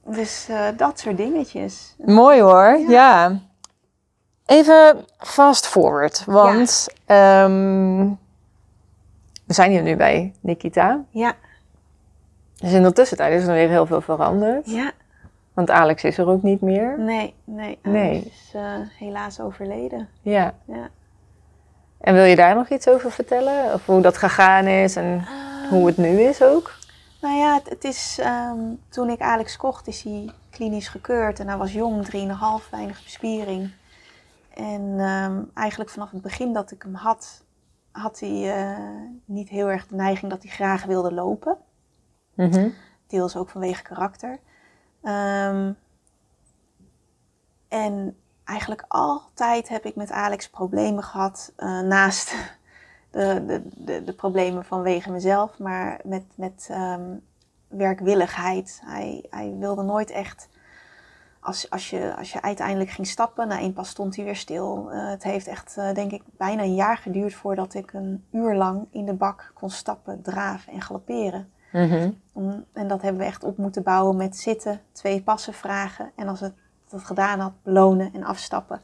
Dus 0.05 0.47
eh, 0.49 0.67
dat 0.77 0.99
soort 0.99 1.17
dingetjes. 1.17 1.95
Mooi 2.05 2.41
hoor, 2.41 2.77
Ja. 2.79 2.89
ja. 2.89 3.39
Even 4.45 5.05
fast 5.17 5.67
forward, 5.67 6.23
want 6.25 6.87
ehm, 7.05 8.07
we 9.45 9.53
zijn 9.53 9.71
hier 9.71 9.81
nu 9.81 9.95
bij 9.95 10.33
Nikita. 10.41 11.03
Ja, 11.09 11.33
Dus 12.55 12.71
in 12.71 12.83
de 12.83 12.91
tussentijd 12.93 13.41
is 13.41 13.47
er 13.47 13.53
weer 13.53 13.69
heel 13.69 13.85
veel 13.85 14.01
veranderd. 14.01 14.69
ja, 14.71 14.91
Want 15.53 15.69
Alex 15.69 16.03
is 16.03 16.17
er 16.17 16.27
ook 16.27 16.43
niet 16.43 16.61
meer. 16.61 16.99
Nee, 16.99 17.33
nee. 17.43 17.79
Nee. 17.83 18.09
Alex 18.09 18.25
is 18.25 18.51
eh, 18.53 18.73
helaas 18.97 19.39
overleden. 19.39 20.09
Ja. 20.21 20.53
Ja. 20.67 20.89
En 22.01 22.13
wil 22.13 22.23
je 22.23 22.35
daar 22.35 22.55
nog 22.55 22.69
iets 22.69 22.87
over 22.87 23.11
vertellen? 23.11 23.73
Of 23.73 23.85
hoe 23.85 24.01
dat 24.01 24.17
gegaan 24.17 24.65
is 24.67 24.95
en 24.95 25.25
hoe 25.69 25.87
het 25.87 25.97
nu 25.97 26.21
is 26.21 26.41
ook? 26.43 26.73
Nou 27.25 27.37
ja, 27.37 27.53
het, 27.53 27.69
het 27.69 27.83
is 27.83 28.17
ehm, 28.19 28.73
toen 28.89 29.09
ik 29.09 29.21
Alex 29.21 29.57
kocht, 29.57 29.87
is 29.87 30.01
hij 30.01 30.31
klinisch 30.49 30.87
gekeurd 30.87 31.39
en 31.39 31.47
hij 31.47 31.57
was 31.57 31.73
jong, 31.73 32.05
3,5, 32.05 32.69
weinig 32.71 33.03
bespiering. 33.03 33.71
En 34.53 34.99
ehm, 34.99 35.43
eigenlijk 35.53 35.89
vanaf 35.89 36.11
het 36.11 36.21
begin 36.21 36.53
dat 36.53 36.71
ik 36.71 36.81
hem 36.81 36.93
had, 36.93 37.43
had 37.91 38.19
hij 38.19 38.57
eh, 38.57 39.09
niet 39.25 39.49
heel 39.49 39.67
erg 39.67 39.87
de 39.87 39.95
neiging 39.95 40.31
dat 40.31 40.43
hij 40.43 40.51
graag 40.51 40.85
wilde 40.85 41.13
lopen. 41.13 41.57
Mhm. 42.33 42.69
Deels 43.07 43.35
ook 43.35 43.49
vanwege 43.49 43.83
karakter. 43.83 44.39
Ehm, 45.01 45.71
en 47.67 48.17
eigenlijk 48.43 48.85
altijd 48.87 49.69
heb 49.69 49.85
ik 49.85 49.95
met 49.95 50.11
Alex 50.11 50.49
problemen 50.49 51.03
gehad. 51.03 51.53
eh, 51.55 51.79
naast 51.79 52.54
de, 53.15 53.43
de, 53.45 53.61
de, 53.75 54.03
de 54.03 54.13
problemen 54.13 54.65
vanwege 54.65 55.11
mezelf, 55.11 55.59
maar 55.59 55.99
met, 56.03 56.23
met 56.35 56.67
ehm, 56.71 57.15
werkwilligheid. 57.67 58.81
Hij, 58.85 59.25
hij 59.29 59.55
wilde 59.59 59.83
nooit 59.83 60.09
echt. 60.09 60.49
Als, 61.39 61.69
als, 61.69 61.89
je, 61.89 62.15
als 62.17 62.31
je 62.31 62.41
uiteindelijk 62.41 62.89
ging 62.89 63.07
stappen, 63.07 63.47
na 63.47 63.59
één 63.59 63.73
pas 63.73 63.89
stond 63.89 64.15
hij 64.15 64.25
weer 64.25 64.35
stil. 64.35 64.91
Eh, 64.91 65.09
het 65.09 65.23
heeft 65.23 65.47
echt, 65.47 65.77
eh, 65.77 65.93
denk 65.93 66.11
ik, 66.11 66.21
bijna 66.37 66.63
een 66.63 66.75
jaar 66.75 66.97
geduurd 66.97 67.33
voordat 67.33 67.73
ik 67.73 67.93
een 67.93 68.25
uur 68.31 68.55
lang 68.55 68.87
in 68.91 69.05
de 69.05 69.13
bak 69.13 69.51
kon 69.53 69.69
stappen, 69.69 70.21
draven 70.21 70.73
en 70.73 70.81
galopperen. 70.81 71.49
Mhm. 71.71 72.09
En 72.73 72.87
dat 72.87 73.01
hebben 73.01 73.21
we 73.21 73.27
echt 73.27 73.43
op 73.43 73.57
moeten 73.57 73.83
bouwen 73.83 74.15
met 74.15 74.37
zitten, 74.37 74.81
twee 74.91 75.21
passen 75.21 75.53
vragen. 75.53 76.11
En 76.15 76.27
als 76.27 76.39
het 76.39 76.53
dat 76.89 77.03
gedaan 77.03 77.39
had, 77.39 77.53
belonen 77.63 78.13
en 78.13 78.23
afstappen. 78.23 78.81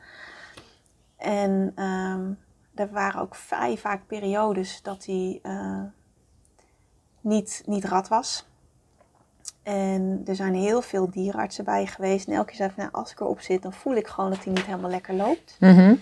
En 1.18 1.72
ehm, 1.76 2.32
er 2.76 2.92
waren 2.92 3.22
ook 3.22 3.36
vrij 3.36 3.78
vaak 3.78 4.08
periodes 4.08 4.80
dat 4.82 5.06
hij 5.06 5.40
eh, 5.44 5.84
niet, 7.22 7.64
niet 7.66 7.86
rad 7.86 8.08
was. 8.08 8.46
En 9.64 10.22
er 10.26 10.36
zijn 10.36 10.54
heel 10.54 10.82
veel 10.82 11.10
dierenartsen 11.10 11.64
bij 11.64 11.86
geweest. 11.86 12.28
En 12.28 12.34
elke 12.34 12.48
keer 12.48 12.56
zei 12.56 12.72
van, 12.76 12.84
nou, 12.84 12.96
als 12.96 13.12
ik 13.12 13.20
erop 13.20 13.42
zit, 13.42 13.62
dan 13.62 13.74
voel 13.74 13.96
ik 13.96 14.08
gewoon 14.08 14.30
dat 14.30 14.44
hij 14.44 14.54
niet 14.54 14.66
helemaal 14.66 14.90
lekker 14.90 15.14
loopt. 15.14 15.56
Mhm. 15.60 15.96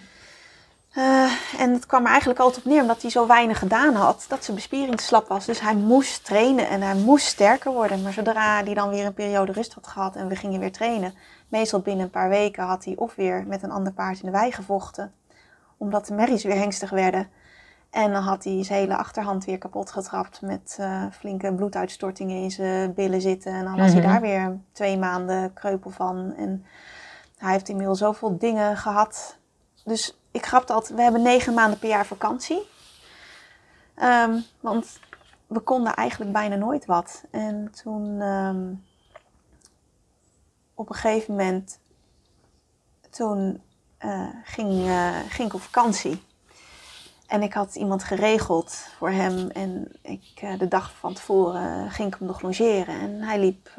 Eh, 0.89 1.31
en 1.57 1.73
het 1.73 1.85
kwam 1.85 2.03
er 2.03 2.09
eigenlijk 2.09 2.39
altijd 2.39 2.65
op 2.65 2.71
neer, 2.71 2.81
omdat 2.81 3.01
hij 3.01 3.11
zo 3.11 3.27
weinig 3.27 3.59
gedaan 3.59 3.93
had, 3.93 4.25
dat 4.27 4.43
zijn 4.43 4.57
bespiering 4.57 5.01
slap 5.01 5.27
was. 5.27 5.45
Dus 5.45 5.59
hij 5.59 5.75
moest 5.75 6.25
trainen 6.25 6.67
en 6.67 6.81
hij 6.81 6.95
moest 6.95 7.25
sterker 7.25 7.71
worden. 7.71 8.01
Maar 8.01 8.13
zodra 8.13 8.63
hij 8.63 8.73
dan 8.73 8.89
weer 8.89 9.05
een 9.05 9.13
periode 9.13 9.51
rust 9.51 9.73
had 9.73 9.87
gehad 9.87 10.15
en 10.15 10.27
we 10.27 10.35
gingen 10.35 10.59
weer 10.59 10.71
trainen, 10.71 11.13
meestal 11.47 11.79
binnen 11.79 12.05
een 12.05 12.11
paar 12.11 12.29
weken 12.29 12.63
had 12.63 12.85
hij 12.85 12.95
of 12.95 13.15
weer 13.15 13.43
met 13.47 13.63
een 13.63 13.71
ander 13.71 13.93
paard 13.93 14.19
in 14.19 14.25
de 14.25 14.37
wei 14.37 14.51
gevochten, 14.51 15.13
omdat 15.79 16.07
de 16.07 16.13
merries 16.13 16.43
weer 16.43 16.57
hengstig 16.57 16.89
werden. 16.89 17.27
En 17.89 18.11
dan 18.11 18.23
had 18.23 18.43
hij 18.43 18.63
zijn 18.63 18.79
hele 18.79 18.97
achterhand 18.97 19.45
weer 19.45 19.57
kapot 19.57 19.91
getrapt 19.91 20.41
met 20.41 20.75
eh, 20.79 21.03
flinke 21.11 21.53
bloeduitstortingen 21.53 22.41
in 22.43 22.51
zijn 22.51 22.93
billen 22.93 23.21
zitten. 23.21 23.53
En 23.53 23.63
dan 23.63 23.75
was 23.77 23.91
Mhm. 23.91 23.97
hij 24.01 24.11
daar 24.11 24.21
weer 24.21 24.57
twee 24.71 24.97
maanden 24.97 25.53
kreupel 25.53 25.89
van. 25.89 26.33
En 26.37 26.65
hij 27.37 27.51
heeft 27.51 27.69
inmiddels 27.69 27.99
zoveel 27.99 28.37
dingen 28.37 28.77
gehad. 28.77 29.37
Dus 29.83 30.17
ik 30.31 30.45
grapte 30.45 30.73
altijd, 30.73 30.95
we 30.95 31.01
hebben 31.01 31.21
negen 31.21 31.53
maanden 31.53 31.79
per 31.79 31.89
jaar 31.89 32.05
vakantie. 32.05 32.61
Ehm, 33.95 34.39
want 34.59 34.99
we 35.47 35.59
konden 35.59 35.93
eigenlijk 35.93 36.31
bijna 36.31 36.55
nooit 36.55 36.85
wat. 36.85 37.23
En 37.31 37.71
toen 37.83 38.21
ehm, 38.21 38.73
op 40.73 40.89
een 40.89 40.95
gegeven 40.95 41.35
moment, 41.35 41.79
toen 43.09 43.61
eh, 43.99 44.27
ging, 44.43 44.87
eh, 44.87 45.17
ging 45.29 45.47
ik 45.47 45.53
op 45.53 45.61
vakantie. 45.61 46.23
En 47.27 47.41
ik 47.41 47.53
had 47.53 47.75
iemand 47.75 48.03
geregeld 48.03 48.87
voor 48.97 49.09
hem. 49.09 49.49
En 49.49 49.91
ik, 50.01 50.31
eh, 50.35 50.59
de 50.59 50.67
dag 50.67 50.93
van 50.99 51.13
tevoren 51.13 51.91
ging 51.91 52.13
ik 52.13 52.19
hem 52.19 52.27
nog 52.27 52.41
logeren. 52.41 52.99
En 52.99 53.21
hij 53.21 53.39
liep 53.39 53.69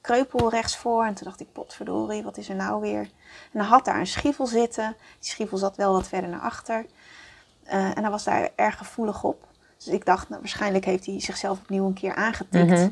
kreupel 0.00 0.50
rechts 0.50 0.76
voor. 0.76 1.04
En 1.04 1.14
toen 1.14 1.24
dacht 1.24 1.40
ik, 1.40 1.52
potverdorie, 1.52 2.22
wat 2.22 2.36
is 2.36 2.48
er 2.48 2.54
nou 2.54 2.80
weer? 2.80 3.10
En 3.52 3.60
hij 3.60 3.68
had 3.68 3.84
daar 3.84 3.98
een 3.98 4.06
schievel 4.06 4.46
zitten. 4.46 4.96
Die 5.18 5.30
schievel 5.30 5.58
zat 5.58 5.76
wel 5.76 5.92
wat 5.92 6.08
verder 6.08 6.30
naar 6.30 6.40
achter. 6.40 6.86
En 7.64 8.02
hij 8.02 8.10
was 8.10 8.24
daar 8.24 8.50
erg 8.56 8.78
gevoelig 8.78 9.24
op. 9.24 9.46
Dus 9.76 9.86
ik 9.86 10.04
dacht, 10.04 10.28
nou, 10.28 10.40
waarschijnlijk 10.40 10.84
heeft 10.84 11.06
hij 11.06 11.20
zichzelf 11.20 11.58
opnieuw 11.58 11.86
een 11.86 11.92
keer 11.92 12.14
aangetikt. 12.14 12.70
Mhm. 12.70 12.88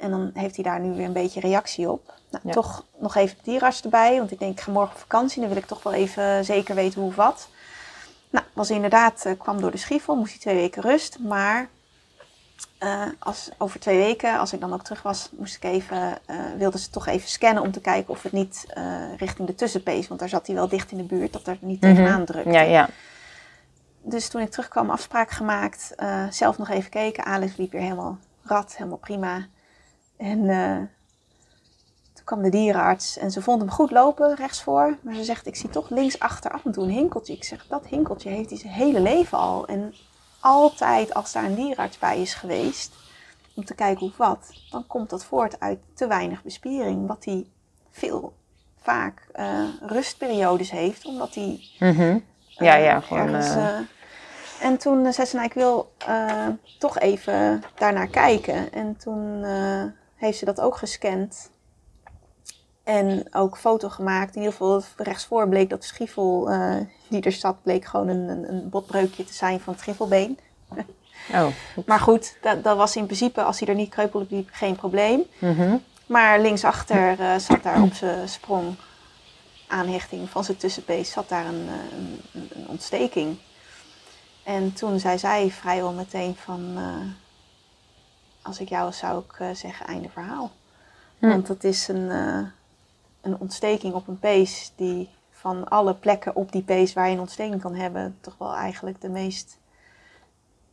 En 0.00 0.10
dan 0.10 0.30
heeft 0.34 0.54
hij 0.54 0.64
daar 0.64 0.80
nu 0.80 0.94
weer 0.94 1.06
een 1.06 1.12
beetje 1.12 1.40
reactie 1.40 1.90
op. 1.90 2.12
Nou, 2.30 2.42
Ja. 2.46 2.52
toch 2.52 2.84
nog 2.98 3.14
even 3.14 3.36
de 3.36 3.50
dierarts 3.50 3.82
erbij. 3.82 4.18
Want 4.18 4.30
ik 4.30 4.38
denk, 4.38 4.52
ik 4.52 4.60
ga 4.60 4.70
morgen 4.72 4.92
op 4.94 5.00
vakantie. 5.00 5.40
Dan 5.40 5.48
wil 5.48 5.58
ik 5.58 5.66
toch 5.66 5.82
wel 5.82 5.92
even 5.92 6.44
zeker 6.44 6.74
weten 6.74 7.00
hoe 7.00 7.08
of 7.10 7.16
wat. 7.16 7.48
Nou, 8.30 8.44
was 8.52 8.70
inderdaad, 8.70 9.24
eh, 9.24 9.32
kwam 9.38 9.60
door 9.60 9.70
de 9.70 9.76
schievel. 9.76 10.16
Moest 10.16 10.30
hij 10.30 10.40
twee 10.40 10.54
weken 10.54 10.82
rust. 10.82 11.18
Maar 11.18 11.68
eh, 12.78 13.02
als, 13.18 13.50
over 13.58 13.80
twee 13.80 13.98
weken, 13.98 14.38
als 14.38 14.52
ik 14.52 14.60
dan 14.60 14.72
ook 14.72 14.82
terug 14.84 15.02
was, 15.02 15.28
moest 15.38 15.56
ik 15.56 15.64
even, 15.64 16.18
eh, 16.26 16.36
wilden 16.56 16.80
ze 16.80 16.90
toch 16.90 17.06
even 17.06 17.28
scannen 17.28 17.62
om 17.62 17.72
te 17.72 17.80
kijken 17.80 18.10
of 18.10 18.22
het 18.22 18.32
niet 18.32 18.66
richting 19.16 19.46
de 19.48 19.54
tussenpees, 19.54 20.08
want 20.08 20.20
daar 20.20 20.28
zat 20.28 20.46
hij 20.46 20.56
wel 20.56 20.68
dicht 20.68 20.90
in 20.90 20.96
de 20.96 21.02
buurt, 21.02 21.32
dat 21.32 21.46
er 21.46 21.56
niet 21.60 21.80
Mhm. 21.80 21.94
tegenaan 21.94 22.24
drukte. 22.24 22.50
Ja, 22.50 22.60
ja. 22.60 22.88
Dus 24.02 24.28
toen 24.28 24.40
ik 24.40 24.50
terugkwam, 24.50 24.90
afspraak 24.90 25.30
gemaakt, 25.30 25.94
zelf 26.30 26.58
nog 26.58 26.68
even 26.68 26.82
gekeken. 26.82 27.24
Alex 27.24 27.56
liep 27.56 27.72
weer 27.72 27.80
helemaal 27.80 28.18
rad, 28.42 28.76
helemaal 28.76 28.98
prima. 28.98 29.46
En 30.18 30.50
eh, 30.50 30.76
toen 32.12 32.24
kwam 32.24 32.42
de 32.42 32.48
dierenarts 32.48 33.16
en 33.18 33.30
ze 33.30 33.42
vond 33.42 33.60
hem 33.60 33.70
goed 33.70 33.90
lopen, 33.90 34.34
rechtsvoor. 34.36 34.96
Maar 35.00 35.14
ze 35.14 35.24
zegt, 35.24 35.46
ik 35.46 35.56
zie 35.56 35.70
toch 35.70 35.90
linksachter 35.90 36.50
af 36.50 36.64
en 36.64 36.72
toe 36.72 36.84
een 36.84 36.90
hinkeltje. 36.90 37.32
Ik 37.32 37.44
zeg, 37.44 37.66
dat 37.66 37.86
hinkeltje 37.86 38.30
heeft 38.30 38.50
hij 38.50 38.58
zijn 38.58 38.72
hele 38.72 39.00
leven 39.00 39.38
al. 39.38 39.66
En 39.66 39.94
altijd 40.40 41.14
als 41.14 41.32
daar 41.32 41.44
een 41.44 41.54
dierenarts 41.54 41.98
bij 41.98 42.20
is 42.20 42.34
geweest, 42.34 42.92
om 43.54 43.64
te 43.64 43.74
kijken 43.74 44.00
hoe 44.00 44.08
of 44.08 44.16
wat, 44.16 44.52
dan 44.70 44.86
komt 44.86 45.10
dat 45.10 45.24
voort 45.24 45.60
uit 45.60 45.78
te 45.94 46.06
weinig 46.06 46.42
bespiering. 46.42 47.06
Wat 47.06 47.24
hij 47.24 47.46
veel, 47.90 48.32
vaak 48.82 49.28
eh, 49.32 49.62
rustperiodes 49.80 50.70
heeft, 50.70 51.04
omdat 51.04 51.34
hij 51.34 51.60
Mhm. 51.78 52.18
Ja, 52.48 52.76
eh, 52.76 52.84
ja, 52.84 53.00
gewoon, 53.00 53.34
ergens, 53.34 53.86
en 54.60 54.78
toen 54.78 55.12
zei 55.12 55.26
ze, 55.26 55.34
nou, 55.34 55.46
ik 55.46 55.54
wil 55.54 55.92
toch 56.78 56.98
even 56.98 57.62
daarnaar 57.74 58.06
kijken. 58.08 58.72
En 58.72 58.96
toen 58.96 59.44
heeft 60.18 60.38
ze 60.38 60.44
dat 60.44 60.60
ook 60.60 60.76
gescand. 60.76 61.50
En 62.84 63.26
ook 63.34 63.58
foto 63.58 63.88
gemaakt. 63.88 64.34
In 64.34 64.40
ieder 64.40 64.56
geval 64.56 64.82
rechtsvoor 64.96 65.48
bleek 65.48 65.70
dat 65.70 65.80
de 65.80 65.86
schiefel 65.86 66.50
eh, 66.50 66.76
die 67.08 67.22
er 67.22 67.32
zat, 67.32 67.62
bleek 67.62 67.84
gewoon 67.84 68.08
een, 68.08 68.52
een, 68.52 68.68
botbreukje 68.68 69.24
te 69.24 69.32
zijn 69.32 69.60
van 69.60 69.72
het 69.72 69.82
griffelbeen. 69.82 70.38
Oh. 71.34 71.46
Maar 71.86 72.00
goed, 72.00 72.36
dat, 72.40 72.64
dat 72.64 72.76
was 72.76 72.96
in 72.96 73.04
principe, 73.04 73.42
als 73.42 73.58
hij 73.58 73.68
er 73.68 73.74
niet 73.74 73.90
kreupel 73.90 74.26
liep, 74.28 74.48
geen 74.52 74.76
probleem. 74.76 75.22
Mhm. 75.38 75.76
Maar 76.06 76.40
linksachter 76.40 77.20
eh, 77.20 77.36
zat 77.36 77.62
daar 77.62 77.82
op 77.82 77.92
zijn 77.92 78.28
sprong 78.28 78.74
aanhechting 79.66 80.30
van 80.30 80.44
zijn 80.44 80.56
tussenpees 80.56 81.10
zat 81.10 81.28
daar 81.28 81.46
een, 81.46 81.68
eh, 81.68 81.98
een, 81.98 82.50
een- 82.54 82.68
ontsteking. 82.68 83.38
En 84.42 84.72
toen 84.72 84.98
zei 84.98 85.18
zij 85.18 85.50
vrijwel 85.50 85.92
meteen 85.92 86.36
van, 86.36 86.78
als 88.48 88.60
ik 88.60 88.68
jou 88.68 88.84
was, 88.84 88.98
zou 88.98 89.24
ik 89.28 89.38
eh, 89.38 89.50
zeggen 89.54 89.86
einde 89.86 90.08
verhaal. 90.08 90.50
Hm. 91.18 91.28
Want 91.28 91.48
het 91.48 91.64
is 91.64 91.88
een, 91.88 92.10
eh, 92.10 92.40
een 93.20 93.38
ontsteking 93.38 93.94
op 93.94 94.08
een 94.08 94.18
pees 94.18 94.72
die 94.76 95.08
van 95.30 95.68
alle 95.68 95.94
plekken 95.94 96.36
op 96.36 96.52
die 96.52 96.62
pees 96.62 96.92
waar 96.92 97.06
je 97.06 97.12
een 97.14 97.20
ontsteking 97.20 97.60
kan 97.60 97.74
hebben, 97.74 98.16
toch 98.20 98.34
wel 98.38 98.54
eigenlijk 98.54 99.00
de 99.00 99.08
meest 99.08 99.58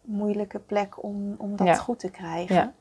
moeilijke 0.02 0.60
plek 0.60 1.04
om, 1.04 1.36
om 1.38 1.56
dat 1.56 1.68
Ja. 1.68 1.76
goed 1.76 2.00
te 2.00 2.10
krijgen. 2.10 2.56
Ja. 2.56 2.74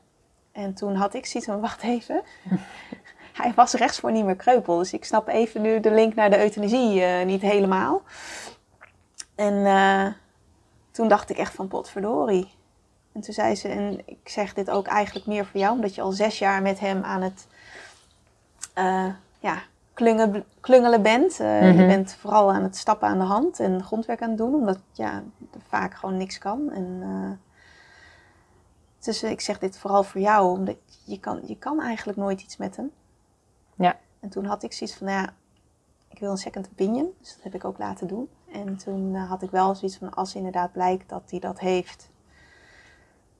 En 0.51 0.73
toen 0.73 0.95
had 0.95 1.13
ik 1.13 1.25
zoiets 1.25 1.49
van, 1.49 1.59
wacht 1.59 1.81
even. 1.81 2.21
Hij 3.41 3.53
was 3.55 3.73
rechtsvoor 3.73 4.11
niet 4.11 4.25
meer 4.25 4.35
kreupel. 4.35 4.77
Dus 4.77 4.93
ik 4.93 5.05
snap 5.05 5.27
even 5.27 5.61
nu 5.61 5.79
de 5.79 5.91
link 5.91 6.15
naar 6.15 6.29
de 6.29 6.39
euthanasie 6.39 7.03
eh, 7.03 7.25
niet 7.25 7.41
helemaal. 7.41 8.01
En 9.35 10.15
toen 10.91 11.07
dacht 11.07 11.29
ik 11.29 11.37
echt 11.37 11.53
van 11.53 11.67
potverdorie. 11.67 12.49
En 13.15 13.21
toen 13.21 13.33
zei 13.33 13.55
ze, 13.55 13.67
en 13.67 14.01
ik 14.05 14.29
zeg 14.29 14.53
dit 14.53 14.69
ook 14.69 14.87
eigenlijk 14.87 15.25
meer 15.25 15.45
voor 15.45 15.59
jou, 15.59 15.73
omdat 15.75 15.95
je 15.95 16.01
al 16.01 16.11
zes 16.11 16.39
jaar 16.39 16.61
met 16.61 16.79
hem 16.79 17.03
aan 17.03 17.21
het 17.21 17.47
eh, 18.73 19.07
ja, 19.39 19.61
klungelen 20.59 21.01
bent. 21.01 21.39
Eh, 21.39 21.47
Mhm. 21.47 21.79
Je 21.79 21.85
bent 21.85 22.13
vooral 22.13 22.51
aan 22.51 22.63
het 22.63 22.77
stappen 22.77 23.07
aan 23.07 23.17
de 23.17 23.23
hand 23.23 23.59
en 23.59 23.83
grondwerk 23.83 24.21
aan 24.21 24.29
het 24.29 24.37
doen, 24.37 24.53
omdat 24.53 24.79
ja, 24.91 25.23
er 25.53 25.59
vaak 25.67 25.93
gewoon 25.93 26.17
niks 26.17 26.37
kan. 26.37 26.71
En, 26.71 26.99
eh, 27.01 27.31
dus 29.05 29.23
ik 29.23 29.41
zeg 29.41 29.59
dit 29.59 29.77
vooral 29.77 30.03
voor 30.03 30.21
jou, 30.21 30.57
omdat 30.57 30.77
je 31.03 31.19
kan, 31.19 31.41
je 31.45 31.57
kan 31.57 31.81
eigenlijk 31.81 32.17
nooit 32.17 32.41
iets 32.41 32.57
met 32.57 32.75
hem. 32.75 32.91
Ja. 33.75 33.97
En 34.19 34.29
toen 34.29 34.45
had 34.45 34.63
ik 34.63 34.73
zoiets 34.73 34.95
van, 34.97 35.07
nou 35.07 35.21
ja, 35.21 35.33
ik 36.09 36.19
wil 36.19 36.31
een 36.31 36.37
second 36.37 36.69
opinion. 36.71 37.13
Dus 37.19 37.33
dat 37.35 37.43
heb 37.43 37.55
ik 37.55 37.65
ook 37.65 37.77
laten 37.77 38.07
doen. 38.07 38.29
En 38.51 38.77
toen 38.77 39.15
had 39.15 39.41
ik 39.41 39.51
wel 39.51 39.75
zoiets 39.75 39.97
van, 39.97 40.13
als 40.13 40.35
inderdaad 40.35 40.71
blijkt 40.71 41.09
dat 41.09 41.23
hij 41.29 41.39
dat 41.39 41.59
heeft, 41.59 42.09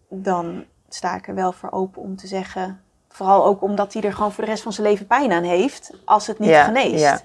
dan 0.09 0.63
sta 0.89 1.15
ik 1.15 1.27
er 1.27 1.35
wel 1.35 1.51
voor 1.51 1.71
open 1.71 2.01
om 2.01 2.15
te 2.15 2.27
zeggen 2.27 2.79
Vooral 3.09 3.45
ook 3.45 3.61
omdat 3.61 3.93
hij 3.93 4.01
er 4.01 4.13
gewoon 4.13 4.31
voor 4.31 4.43
de 4.43 4.49
rest 4.49 4.63
van 4.63 4.73
zijn 4.73 4.87
leven 4.87 5.07
pijn 5.07 5.31
aan 5.31 5.43
heeft 5.43 5.91
als 6.05 6.27
het 6.27 6.39
niet 6.39 6.49
Ja, 6.49 6.63
geneest. 6.63 6.99
ja. 7.03 7.19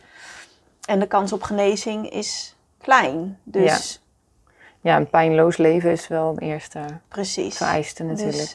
En 0.85 0.99
de 0.99 1.07
kans 1.07 1.33
op 1.33 1.43
genezing 1.43 2.11
is 2.11 2.57
klein. 2.79 3.39
Dus 3.43 4.03
Ja, 4.81 4.97
een 4.97 5.11
pijnloos 5.11 5.57
leven 5.57 5.91
is 5.91 6.09
wel 6.09 6.29
een 6.31 6.39
eerste 6.39 6.81
precies. 7.09 7.57
vereiste 7.57 8.03
natuurlijk. 8.05 8.37
Dus 8.37 8.53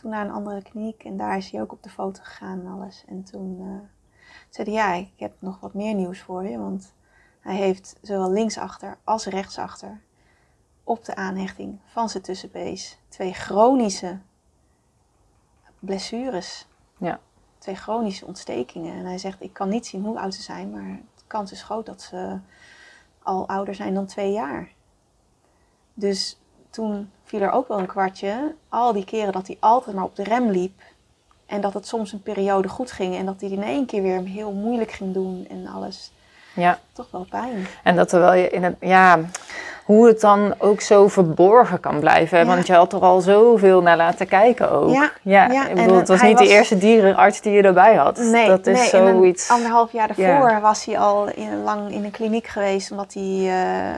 toen 0.00 0.10
naar 0.10 0.24
een 0.24 0.32
andere 0.32 0.62
kliniek 0.62 1.04
en 1.04 1.16
daar 1.16 1.36
is 1.36 1.50
hij 1.50 1.60
ook 1.60 1.72
op 1.72 1.82
de 1.82 1.90
foto 1.90 2.20
gegaan 2.22 2.60
en 2.60 2.72
alles. 2.72 3.04
En 3.08 3.22
toen 3.24 3.56
eh, 3.60 3.88
zei 4.50 4.70
hij, 4.74 4.76
ja, 4.76 4.94
ik 5.06 5.12
heb 5.16 5.32
nog 5.38 5.60
wat 5.60 5.74
meer 5.74 5.94
nieuws 5.94 6.20
voor 6.20 6.44
je. 6.46 6.58
Want 6.58 6.92
hij 7.40 7.54
heeft 7.56 7.96
zowel 8.02 8.30
linksachter 8.30 8.96
als 9.04 9.26
rechtsachter 9.26 10.00
op 10.84 11.04
de 11.04 11.14
aanhechting 11.14 11.78
van 11.86 12.08
zijn 12.08 12.22
tussenbees 12.22 12.98
twee 13.08 13.32
chronische 13.32 14.18
blessures. 15.78 16.66
Ja. 16.98 17.20
Twee 17.58 17.74
chronische 17.74 18.26
ontstekingen. 18.26 18.94
En 18.94 19.04
hij 19.04 19.18
zegt, 19.18 19.42
ik 19.42 19.52
kan 19.52 19.68
niet 19.68 19.86
zien 19.86 20.04
hoe 20.04 20.18
oud 20.18 20.34
ze 20.34 20.42
zijn, 20.42 20.70
maar 20.70 21.00
de 21.14 21.22
kans 21.26 21.52
is 21.52 21.62
groot 21.62 21.86
dat 21.86 22.02
ze 22.02 22.38
al 23.22 23.48
ouder 23.48 23.74
zijn 23.74 23.94
dan 23.94 24.06
twee 24.06 24.32
jaar. 24.32 24.72
Dus 25.94 26.38
toen 26.70 27.10
viel 27.22 27.40
er 27.40 27.50
ook 27.50 27.68
wel 27.68 27.78
een 27.78 27.86
kwartje. 27.86 28.54
Al 28.68 28.92
die 28.92 29.04
keren 29.04 29.32
dat 29.32 29.46
hij 29.46 29.56
altijd 29.60 29.96
maar 29.96 30.04
op 30.04 30.16
de 30.16 30.24
rem 30.24 30.50
liep. 30.50 30.82
En 31.46 31.60
dat 31.60 31.74
het 31.74 31.86
soms 31.86 32.12
een 32.12 32.22
periode 32.22 32.68
goed 32.68 32.90
ging. 32.90 33.16
En 33.16 33.26
dat 33.26 33.40
hij 33.40 33.50
in 33.50 33.62
één 33.62 33.86
keer 33.86 34.02
weer 34.02 34.22
heel 34.22 34.52
moeilijk 34.52 34.90
ging 34.90 35.14
doen 35.14 35.46
en 35.48 35.66
alles. 35.66 36.12
Ja, 36.54 36.78
Toch 36.92 37.06
wel 37.10 37.26
pijn. 37.30 37.66
en 37.82 37.96
dat 37.96 38.08
terwijl 38.08 38.42
je 38.42 38.48
in 38.48 38.62
het, 38.64 38.76
ja, 38.80 39.18
hoe 39.84 40.06
het 40.06 40.20
dan 40.20 40.54
ook 40.58 40.80
zo 40.80 41.08
verborgen 41.08 41.80
kan 41.80 42.00
blijven. 42.00 42.38
Ja. 42.38 42.44
Want 42.44 42.66
je 42.66 42.72
had 42.74 42.92
er 42.92 43.00
al 43.00 43.20
zoveel 43.20 43.82
naar 43.82 43.96
laten 43.96 44.26
kijken 44.28 44.70
ook. 44.70 44.90
Ja, 44.92 45.10
ja, 45.22 45.50
ja, 45.52 45.62
ik 45.62 45.68
en 45.68 45.74
bedoel, 45.74 45.96
het 45.98 46.08
was 46.08 46.22
niet 46.22 46.38
de 46.38 46.48
eerste 46.48 46.78
dierenarts 46.78 47.40
die 47.40 47.52
je 47.52 47.62
erbij 47.62 47.94
had. 47.94 48.18
Nee, 48.18 48.46
dat 48.48 48.66
is 48.66 48.92
nee, 48.92 49.02
en 49.02 49.14
zoiets. 49.14 49.48
Een 49.48 49.54
anderhalf 49.54 49.92
jaar 49.92 50.06
daarvoor 50.06 50.50
Ja. 50.50 50.60
was 50.60 50.84
hij 50.84 50.98
al 50.98 51.28
in, 51.28 51.62
lang 51.62 51.90
in 51.92 52.04
een 52.04 52.10
kliniek 52.10 52.46
geweest. 52.46 52.90
Omdat 52.90 53.14
hij... 53.14 53.22
eh, 53.22 53.90
eh, 53.90 53.96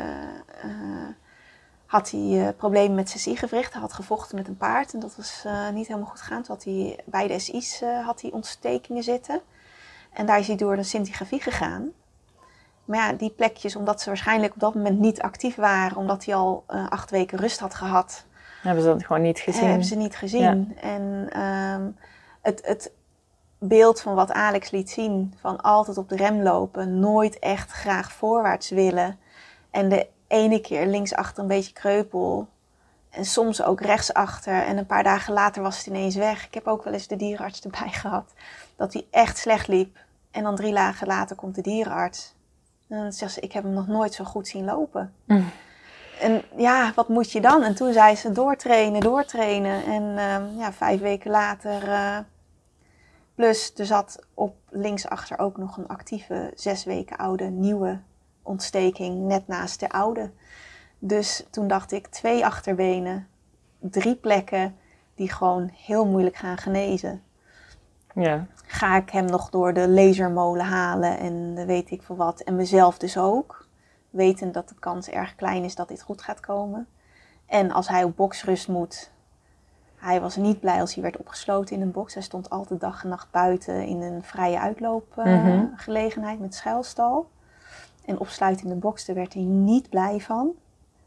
had 1.86 2.11
hij 2.11 2.20
eh, 2.46 2.48
problemen 2.57 2.94
met 2.94 3.09
zijn 3.09 3.22
ziegewricht. 3.22 3.72
Hij 3.72 3.80
had 3.82 3.92
gevochten 3.92 4.36
met 4.36 4.48
een 4.48 4.57
paard 4.57 4.92
en 4.92 5.00
dat 5.00 5.16
was 5.16 5.44
niet 5.72 5.86
helemaal 5.86 6.09
goed 6.09 6.20
gegaan. 6.20 6.42
Toen 6.42 6.54
had 6.54 6.64
hij 6.64 6.98
bij 7.04 7.26
de 7.26 7.38
SI's 7.38 7.82
had 8.04 8.20
hij 8.20 8.30
ontstekingen 8.30 9.02
zitten. 9.02 9.40
En 10.12 10.26
daar 10.26 10.38
is 10.38 10.46
hij 10.46 10.57
door 10.57 10.76
de 10.76 10.82
scintigrafie 10.82 11.40
gegaan. 11.40 11.90
Maar 12.87 12.99
ja, 12.99 13.12
die 13.12 13.30
plekjes, 13.30 13.76
omdat 13.76 14.01
ze 14.01 14.09
waarschijnlijk 14.09 14.55
op 14.55 14.61
dat 14.61 14.74
moment 14.74 14.99
niet 14.99 15.22
actief 15.22 15.55
waren, 15.55 15.97
omdat 15.97 16.24
hij 16.24 16.34
al 16.34 16.64
eh, 16.66 16.89
acht 16.89 17.11
weken 17.11 17.39
rust 17.39 17.61
had 17.61 17.74
gehad, 17.74 18.24
Hebben 18.62 18.82
ze 18.82 18.89
dat 18.89 19.05
gewoon 19.05 19.22
niet 19.22 19.39
gezien? 19.39 19.66
hebben 19.66 19.87
ze 19.87 19.97
niet 19.97 20.16
gezien. 20.16 20.76
En 20.80 21.28
ehm, 21.32 21.91
het, 22.43 22.61
het 22.64 22.93
beeld 23.59 24.01
van 24.01 24.14
wat 24.14 24.32
Alex 24.32 24.70
liet 24.70 24.91
zien, 24.91 25.34
van 25.41 25.61
altijd 25.61 25.99
op 25.99 26.09
de 26.09 26.16
rem 26.16 26.43
lopen, 26.43 27.01
nooit 27.01 27.39
echt 27.39 27.70
graag 27.70 28.12
voorwaarts 28.12 28.70
willen. 28.70 29.18
En 29.70 29.89
de 29.89 30.07
ene 30.26 30.61
keer 30.61 30.87
linksachter 30.87 31.43
een 31.43 31.49
beetje 31.49 31.72
kreupel. 31.72 32.49
En 33.11 33.24
soms 33.24 33.62
ook 33.62 33.80
rechtsachter. 33.80 34.62
En 34.64 34.78
een 34.78 34.87
paar 34.87 35.03
dagen 35.03 35.32
later 35.32 35.62
was 35.62 35.76
het 35.76 35.87
ineens 35.87 36.14
weg. 36.14 36.47
Ik 36.47 36.55
heb 36.55 36.66
ook 36.66 36.84
wel 36.84 36.93
eens 36.93 37.07
de 37.07 37.16
dierenarts 37.16 37.61
erbij 37.61 37.89
gehad. 38.03 38.32
Dat 38.76 38.93
hij 38.93 39.07
echt 39.11 39.39
slecht 39.39 39.68
liep. 39.68 39.99
En 40.30 40.43
dan 40.43 40.57
drie 40.57 40.74
dagen 40.74 41.07
later 41.07 41.37
komt 41.37 41.55
de 41.55 41.62
dierenarts. 41.62 42.34
En 42.89 42.99
dan 42.99 43.12
zegt 43.12 43.32
ze, 43.32 43.41
ik 43.41 43.53
heb 43.53 43.62
hem 43.62 43.72
nog 43.72 43.87
nooit 43.87 44.14
zo 44.14 44.24
goed 44.24 44.49
zien 44.49 44.64
lopen. 44.64 45.14
Mm. 45.24 45.51
En 46.20 46.43
ja, 46.57 46.93
wat 46.95 47.09
moet 47.09 47.32
je 47.32 47.41
dan? 47.41 47.62
En 47.62 47.74
toen 47.74 47.93
zei 47.93 48.16
ze 48.16 48.32
doortrainen, 48.32 49.01
doortrainen. 49.01 49.84
En 49.84 50.18
ehm, 50.18 50.59
ja, 50.59 50.72
vijf 50.72 51.01
weken 51.01 51.30
later. 51.30 51.89
eh, 51.89 52.18
plus 53.34 53.72
er 53.76 53.87
zat 53.87 54.26
op 54.34 54.57
linksachter 54.70 55.39
ook 55.39 55.57
nog 55.57 55.76
een 55.76 55.89
actieve, 55.89 56.53
zes 56.55 56.84
weken 56.84 57.16
oude, 57.16 57.45
nieuwe 57.45 57.99
ontsteking. 58.43 59.18
Net 59.18 59.47
naast 59.47 59.80
de 59.80 59.89
oude. 59.89 60.30
Dus 60.99 61.45
toen 61.51 61.68
dacht 61.68 61.93
ik, 61.93 62.07
twee 62.07 62.45
achterbenen, 62.45 63.28
drie 63.78 64.16
plekken 64.16 64.76
die 65.14 65.32
gewoon 65.32 65.70
heel 65.74 66.07
moeilijk 66.07 66.37
gaan 66.37 66.59
genezen. 66.59 67.22
Ja. 68.23 68.47
Ga 68.67 68.97
ik 68.97 69.11
hem 69.11 69.25
nog 69.25 69.51
door 69.51 69.73
de 69.73 69.89
lasermolen 69.89 70.64
halen 70.64 71.19
en 71.19 71.55
eh, 71.57 71.64
weet 71.64 71.91
ik 71.91 72.03
veel 72.03 72.17
wat. 72.17 72.41
En 72.41 72.57
mezelf 72.57 72.99
dus 72.99 73.19
ook. 73.19 73.67
Wetend 74.11 74.55
dat 74.55 74.69
de 74.69 74.75
kans 74.79 75.09
erg 75.09 75.35
klein 75.35 75.64
is 75.64 75.75
dat 75.75 75.89
dit 75.89 76.03
goed 76.03 76.23
gaat 76.23 76.41
komen. 76.41 76.87
En 77.47 77.71
als 77.71 77.89
hij 77.89 78.05
op 78.05 78.17
boksrust 78.17 78.69
moet. 78.69 79.11
Hij 79.97 80.21
was 80.21 80.37
niet 80.37 80.61
blij 80.61 80.81
als 80.81 80.95
hij 80.95 81.03
werd 81.03 81.17
opgesloten 81.17 81.77
in 81.77 81.83
een 81.83 81.91
box. 81.91 82.14
Hij 82.14 82.23
stond 82.23 82.51
altijd 82.51 82.81
dag 82.81 83.03
en 83.03 83.09
nacht 83.09 83.31
buiten 83.31 83.87
in 83.87 84.03
een 84.03 84.23
vrije 84.23 84.61
uitloopgelegenheid 84.61 85.69
gelegenheid 85.77 86.41
met 86.41 86.55
schuilstal. 86.55 87.29
En 88.05 88.19
opsluiten 88.19 88.67
in 88.67 88.73
de 88.73 88.79
box, 88.79 89.05
daar 89.05 89.17
werd 89.17 89.35
hij 89.35 89.43
niet 89.43 89.91
blij 89.91 90.21
van. 90.21 90.51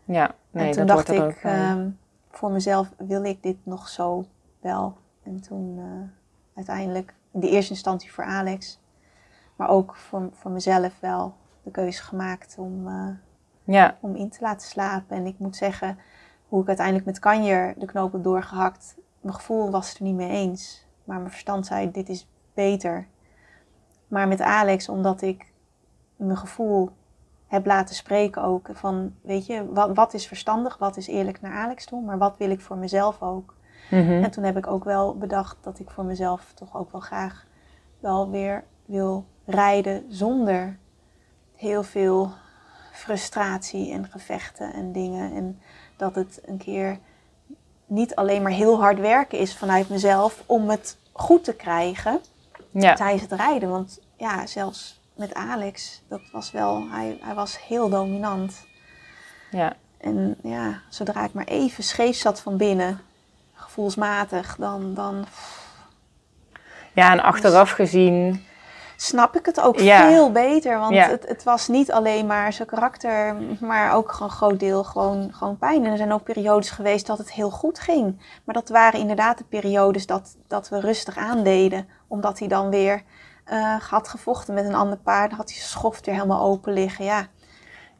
ja, 0.05 0.31
nee, 0.51 0.65
en 0.67 0.71
toen 0.71 0.85
dat 0.85 0.95
dacht 0.95 1.07
wordt 1.07 1.21
ik, 1.21 1.35
ook 1.37 1.41
bij. 1.41 1.53
ehm, 1.53 1.89
voor 2.31 2.51
mezelf 2.51 2.91
wil 2.97 3.23
ik 3.23 3.43
dit 3.43 3.57
nog 3.63 3.87
zo 3.87 4.25
wel. 4.59 4.97
En 5.23 5.41
toen 5.41 5.75
eh, 5.77 6.18
uiteindelijk, 6.55 7.13
in 7.31 7.39
de 7.39 7.49
eerste 7.49 7.73
instantie 7.73 8.11
voor 8.11 8.23
Alex, 8.23 8.79
maar 9.55 9.69
ook 9.69 9.95
voor, 9.95 10.29
voor 10.31 10.51
mezelf 10.51 10.99
wel 10.99 11.35
de 11.63 11.71
keuze 11.71 12.03
gemaakt 12.03 12.55
om, 12.57 12.87
eh, 12.87 13.09
ja, 13.63 13.97
om 13.99 14.15
in 14.15 14.29
te 14.29 14.37
laten 14.41 14.67
slapen. 14.67 15.17
En 15.17 15.25
ik 15.25 15.39
moet 15.39 15.55
zeggen, 15.55 15.97
hoe 16.47 16.61
ik 16.61 16.67
uiteindelijk 16.67 17.05
met 17.05 17.19
kanjer 17.19 17.73
de 17.77 17.85
knoop 17.85 18.11
heb 18.11 18.23
doorgehakt, 18.23 18.95
mijn 19.21 19.35
gevoel 19.35 19.71
was 19.71 19.89
het 19.89 19.97
er 19.97 20.03
niet 20.03 20.15
mee 20.15 20.29
eens. 20.29 20.87
Maar 21.03 21.17
mijn 21.17 21.31
verstand 21.31 21.65
zei, 21.65 21.91
dit 21.91 22.09
is 22.09 22.27
beter. 22.53 23.07
Maar 24.07 24.27
met 24.27 24.41
Alex, 24.41 24.89
omdat 24.89 25.21
ik 25.21 25.53
mijn 26.15 26.37
gevoel 26.37 26.89
heb 27.47 27.65
laten 27.65 27.95
spreken 27.95 28.43
ook. 28.43 28.69
Van, 28.71 29.15
weet 29.21 29.45
je, 29.45 29.73
wat, 29.73 29.95
wat 29.95 30.13
is 30.13 30.27
verstandig, 30.27 30.77
wat 30.77 30.97
is 30.97 31.07
eerlijk 31.07 31.41
naar 31.41 31.53
Alex 31.53 31.85
toe, 31.85 32.01
maar 32.01 32.17
wat 32.17 32.37
wil 32.37 32.49
ik 32.49 32.61
voor 32.61 32.77
mezelf 32.77 33.21
ook. 33.21 33.55
Mhm. 33.89 34.23
En 34.23 34.31
toen 34.31 34.43
heb 34.43 34.57
ik 34.57 34.67
ook 34.67 34.83
wel 34.83 35.17
bedacht 35.17 35.57
dat 35.61 35.79
ik 35.79 35.89
voor 35.89 36.05
mezelf 36.05 36.51
toch 36.53 36.75
ook 36.75 36.91
wel 36.91 37.01
graag 37.01 37.45
wel 37.99 38.29
weer 38.29 38.63
wil 38.85 39.25
rijden 39.45 40.05
zonder 40.09 40.77
heel 41.55 41.83
veel 41.83 42.31
frustratie 42.91 43.91
en 43.91 44.07
gevechten 44.07 44.73
en 44.73 44.91
dingen. 44.91 45.35
En 45.35 45.61
dat 45.97 46.15
het 46.15 46.41
een 46.45 46.57
keer 46.57 46.99
niet 47.85 48.15
alleen 48.15 48.41
maar 48.41 48.51
heel 48.51 48.79
hard 48.79 48.99
werken 48.99 49.39
is 49.39 49.55
vanuit 49.55 49.89
mezelf 49.89 50.43
om 50.45 50.69
het 50.69 50.97
goed 51.11 51.43
te 51.43 51.55
krijgen 51.55 52.19
ja. 52.71 52.93
tijdens 52.93 53.21
het 53.21 53.31
rijden. 53.31 53.69
Want 53.69 53.99
ja, 54.17 54.45
zelfs 54.45 54.99
met 55.15 55.33
Alex, 55.33 56.01
dat 56.07 56.21
was 56.31 56.51
wel, 56.51 56.89
hij, 56.89 57.17
hij 57.21 57.35
was 57.35 57.67
heel 57.67 57.89
dominant. 57.89 58.65
ja. 59.51 59.75
En 59.97 60.37
ja, 60.43 60.81
zodra 60.89 61.23
ik 61.23 61.33
maar 61.33 61.47
even 61.47 61.83
scheef 61.83 62.15
zat 62.15 62.41
van 62.41 62.57
binnen, 62.57 62.99
gevoelsmatig, 63.83 64.55
dan, 64.59 64.93
dan 64.93 65.25
Ja, 66.93 67.11
en 67.11 67.19
achteraf 67.23 67.71
gezien, 67.71 68.45
snap 68.95 69.35
ik 69.35 69.45
het 69.45 69.59
ook 69.61 69.79
Ja. 69.79 70.07
veel 70.09 70.31
beter. 70.31 70.79
Want 70.79 70.93
Ja. 70.93 71.07
het, 71.09 71.27
het 71.27 71.43
was 71.43 71.67
niet 71.67 71.91
alleen 71.91 72.25
maar 72.27 72.53
zijn 72.53 72.67
karakter, 72.67 73.35
maar 73.59 73.93
ook 73.93 74.11
gewoon 74.11 74.29
een 74.29 74.35
groot 74.35 74.59
deel 74.59 74.83
gewoon, 74.83 75.29
gewoon 75.33 75.57
pijn. 75.57 75.85
En 75.85 75.91
er 75.91 75.97
zijn 75.97 76.13
ook 76.13 76.23
periodes 76.23 76.69
geweest 76.69 77.07
dat 77.07 77.17
het 77.17 77.31
heel 77.31 77.49
goed 77.51 77.79
ging. 77.79 78.21
Maar 78.43 78.55
dat 78.55 78.69
waren 78.69 78.99
inderdaad 78.99 79.37
de 79.37 79.43
periodes 79.43 80.05
dat, 80.05 80.35
dat 80.47 80.69
we 80.69 80.79
rustig 80.79 81.17
aandeden. 81.17 81.87
Omdat 82.07 82.39
hij 82.39 82.47
dan 82.47 82.69
weer 82.69 83.03
eh, 83.45 83.75
had 83.89 84.07
gevochten 84.07 84.53
met 84.53 84.65
een 84.65 84.75
ander 84.75 84.97
paard. 84.97 85.29
Dan 85.29 85.37
had 85.39 85.49
hij 85.49 85.57
zijn 85.57 85.69
schoft 85.69 86.05
weer 86.05 86.15
helemaal 86.15 86.41
open 86.41 86.73
liggen. 86.73 87.05
Ja, 87.05 87.27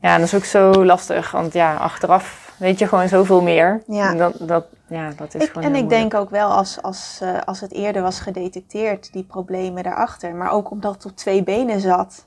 ja, 0.02 0.14
en 0.14 0.20
dat 0.20 0.28
is 0.28 0.36
ook 0.36 0.46
zo 0.46 0.86
lastig. 0.86 1.32
Want 1.32 1.54
ja, 1.54 1.76
achteraf 1.76 2.54
weet 2.58 2.80
je 2.80 2.88
gewoon 2.88 3.08
zoveel 3.08 3.42
meer. 3.42 3.84
Ja. 3.88 4.14
Dat, 4.14 4.48
dat, 4.48 4.66
ja, 4.88 5.12
dat 5.18 5.36
is 5.36 5.44
Ik, 5.44 5.52
gewoon 5.52 5.64
en 5.64 5.76
ik 5.76 5.90
denk 5.90 6.14
ook 6.14 6.30
wel 6.30 6.50
als, 6.50 6.82
als, 6.82 7.20
eh, 7.22 7.42
als 7.46 7.60
het 7.60 7.74
eerder 7.74 8.02
was 8.02 8.20
gedetecteerd, 8.20 9.14
die 9.14 9.24
problemen 9.24 9.84
daarachter. 9.84 10.36
Maar 10.36 10.52
ook 10.52 10.72
omdat 10.72 10.94
het 10.94 11.06
op 11.06 11.16
twee 11.16 11.44
benen 11.44 11.80
zat, 11.80 12.26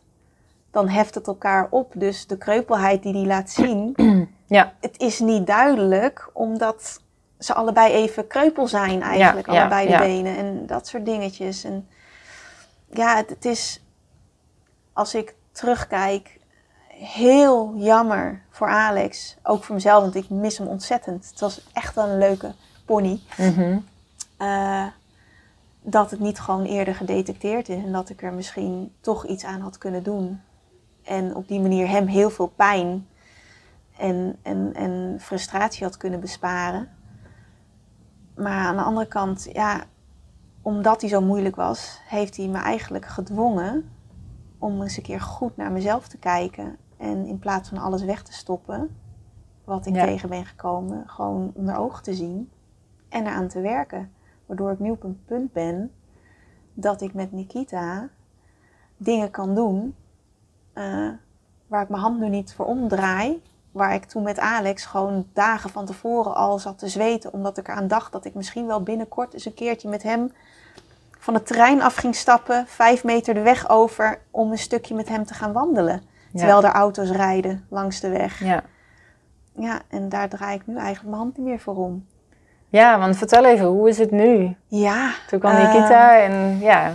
dan 0.70 0.88
heft 0.88 1.14
het 1.14 1.26
elkaar 1.26 1.66
op. 1.70 1.92
Dus 1.94 2.26
de 2.26 2.38
kreupelheid 2.38 3.02
die 3.02 3.12
die 3.12 3.26
laat 3.26 3.50
zien. 3.50 3.94
Ja, 4.46 4.72
het 4.80 4.98
is 5.00 5.18
niet 5.18 5.46
duidelijk, 5.46 6.30
omdat 6.32 7.00
ze 7.38 7.54
allebei 7.54 7.92
even 7.92 8.26
kreupel 8.26 8.68
zijn 8.68 9.02
eigenlijk, 9.02 9.46
Ja, 9.46 9.52
ja, 9.52 9.60
allebei 9.60 9.88
de 9.88 9.96
benen 9.96 10.36
en 10.36 10.66
dat 10.66 10.86
soort 10.86 11.04
dingetjes. 11.04 11.64
En 11.64 11.88
ja, 12.90 13.16
het, 13.16 13.28
het 13.28 13.44
is, 13.44 13.84
als 14.92 15.14
ik 15.14 15.34
terugkijk, 15.52 16.38
heel 17.02 17.74
jammer 17.76 18.42
voor 18.50 18.68
Alex. 18.68 19.36
Ook 19.42 19.64
voor 19.64 19.74
mezelf, 19.74 20.02
want 20.02 20.14
ik 20.14 20.30
mis 20.30 20.58
hem 20.58 20.66
ontzettend. 20.66 21.28
Het 21.30 21.40
was 21.40 21.66
echt 21.72 21.94
wel 21.94 22.08
een 22.08 22.18
leuke 22.18 22.54
pony. 22.84 23.20
mhm. 23.36 23.78
Eh, 24.36 24.86
dat 25.82 26.10
het 26.10 26.20
niet 26.20 26.40
gewoon 26.40 26.64
eerder 26.64 26.94
gedetecteerd 26.94 27.68
is 27.68 27.84
en 27.84 27.92
dat 27.92 28.08
ik 28.08 28.22
er 28.22 28.32
misschien 28.32 28.92
toch 29.00 29.26
iets 29.26 29.44
aan 29.44 29.60
had 29.60 29.78
kunnen 29.78 30.02
doen. 30.02 30.40
En 31.02 31.34
op 31.34 31.48
die 31.48 31.60
manier 31.60 31.88
hem 31.88 32.06
heel 32.06 32.30
veel 32.30 32.46
pijn 32.46 33.06
en, 33.98 34.36
en, 34.42 34.74
en 34.74 35.16
frustratie 35.20 35.84
had 35.84 35.96
kunnen 35.96 36.20
besparen. 36.20 36.88
Maar 38.34 38.66
aan 38.66 38.76
de 38.76 38.82
andere 38.82 39.06
kant, 39.06 39.48
ja, 39.52 39.84
omdat 40.62 41.00
hij 41.00 41.10
zo 41.10 41.20
moeilijk 41.20 41.56
was, 41.56 42.00
heeft 42.04 42.36
hij 42.36 42.46
me 42.46 42.58
eigenlijk 42.58 43.06
gedwongen 43.06 43.90
om 44.58 44.82
eens 44.82 44.96
een 44.96 45.02
keer 45.02 45.20
goed 45.20 45.56
naar 45.56 45.72
mezelf 45.72 46.08
te 46.08 46.18
kijken. 46.18 46.76
En 47.02 47.26
in 47.26 47.38
plaats 47.38 47.68
van 47.68 47.78
alles 47.78 48.02
weg 48.02 48.22
te 48.22 48.32
stoppen, 48.32 48.96
wat 49.64 49.86
ik 49.86 49.94
Ja. 49.94 50.04
tegen 50.04 50.28
ben 50.28 50.44
gekomen, 50.46 51.02
gewoon 51.06 51.52
onder 51.54 51.76
ogen 51.76 52.02
te 52.02 52.14
zien 52.14 52.50
en 53.08 53.26
eraan 53.26 53.48
te 53.48 53.60
werken. 53.60 54.12
Waardoor 54.46 54.72
ik 54.72 54.78
nu 54.78 54.90
op 54.90 55.02
een 55.02 55.22
punt 55.24 55.52
ben 55.52 55.92
dat 56.74 57.00
ik 57.00 57.14
met 57.14 57.32
Nikita 57.32 58.08
dingen 58.96 59.30
kan 59.30 59.54
doen 59.54 59.94
eh, 60.72 61.08
waar 61.66 61.82
ik 61.82 61.88
mijn 61.88 62.02
hand 62.02 62.20
nu 62.20 62.28
niet 62.28 62.54
voor 62.54 62.66
omdraai. 62.66 63.42
Waar 63.72 63.94
ik 63.94 64.04
toen 64.04 64.22
met 64.22 64.38
Alex 64.38 64.84
gewoon 64.84 65.26
dagen 65.32 65.70
van 65.70 65.86
tevoren 65.86 66.34
al 66.34 66.58
zat 66.58 66.78
te 66.78 66.88
zweten. 66.88 67.32
Omdat 67.32 67.58
ik 67.58 67.68
eraan 67.68 67.88
dacht 67.88 68.12
dat 68.12 68.24
ik 68.24 68.34
misschien 68.34 68.66
wel 68.66 68.82
binnenkort 68.82 69.32
eens 69.34 69.44
een 69.44 69.54
keertje 69.54 69.88
met 69.88 70.02
hem 70.02 70.32
van 71.18 71.34
het 71.34 71.46
terrein 71.46 71.82
af 71.82 71.94
ging 71.94 72.14
stappen. 72.14 72.66
Vijf 72.66 73.04
meter 73.04 73.34
de 73.34 73.40
weg 73.42 73.68
over 73.68 74.20
om 74.30 74.50
een 74.50 74.58
stukje 74.58 74.94
met 74.94 75.08
hem 75.08 75.24
te 75.24 75.34
gaan 75.34 75.52
wandelen. 75.52 76.10
Terwijl 76.34 76.64
er 76.64 76.72
auto's 76.72 77.10
rijden 77.10 77.66
langs 77.70 78.00
de 78.00 78.08
weg. 78.08 78.44
Ja. 78.44 78.62
Ja, 79.56 79.80
en 79.88 80.08
daar 80.08 80.28
draai 80.28 80.54
ik 80.56 80.66
nu 80.66 80.74
eigenlijk 80.76 81.04
mijn 81.08 81.22
hand 81.22 81.36
niet 81.36 81.46
meer 81.46 81.60
voor 81.60 81.76
om. 81.76 82.06
ja, 82.68 82.98
want 82.98 83.16
vertel 83.16 83.44
even, 83.44 83.66
hoe 83.66 83.88
is 83.88 83.98
het 83.98 84.10
nu? 84.10 84.56
Ja, 84.66 85.12
Toen 85.26 85.38
kwam 85.38 85.54
Nikita 85.56 86.18
en 86.18 86.58
ja, 86.60 86.94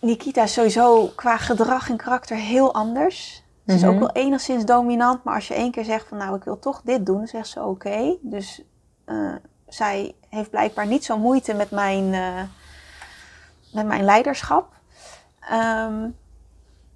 Nikita 0.00 0.42
is 0.42 0.52
sowieso 0.52 1.06
qua 1.14 1.36
gedrag 1.36 1.88
en 1.90 1.96
karakter 1.96 2.36
heel 2.36 2.74
anders. 2.74 3.44
Ze 3.66 3.74
is 3.74 3.82
Mhm. 3.82 3.90
ook 3.92 3.98
wel 3.98 4.10
enigszins 4.12 4.64
dominant, 4.64 5.24
maar 5.24 5.34
als 5.34 5.48
je 5.48 5.54
één 5.54 5.70
keer 5.70 5.84
zegt 5.84 6.08
van 6.08 6.18
nou 6.18 6.36
ik 6.36 6.44
wil 6.44 6.58
toch 6.58 6.80
dit 6.84 7.06
doen, 7.06 7.16
dan 7.16 7.26
zegt 7.26 7.48
ze 7.48 7.62
oké. 7.64 8.16
Dus 8.20 8.62
eh, 9.04 9.34
zij 9.68 10.14
heeft 10.28 10.50
blijkbaar 10.50 10.86
niet 10.86 11.04
zo 11.04 11.18
moeite 11.18 11.54
met 11.54 11.70
mijn, 11.70 12.14
eh, 12.14 12.42
met 13.72 13.86
mijn 13.86 14.04
leiderschap. 14.04 14.72
Ehm, 15.50 15.94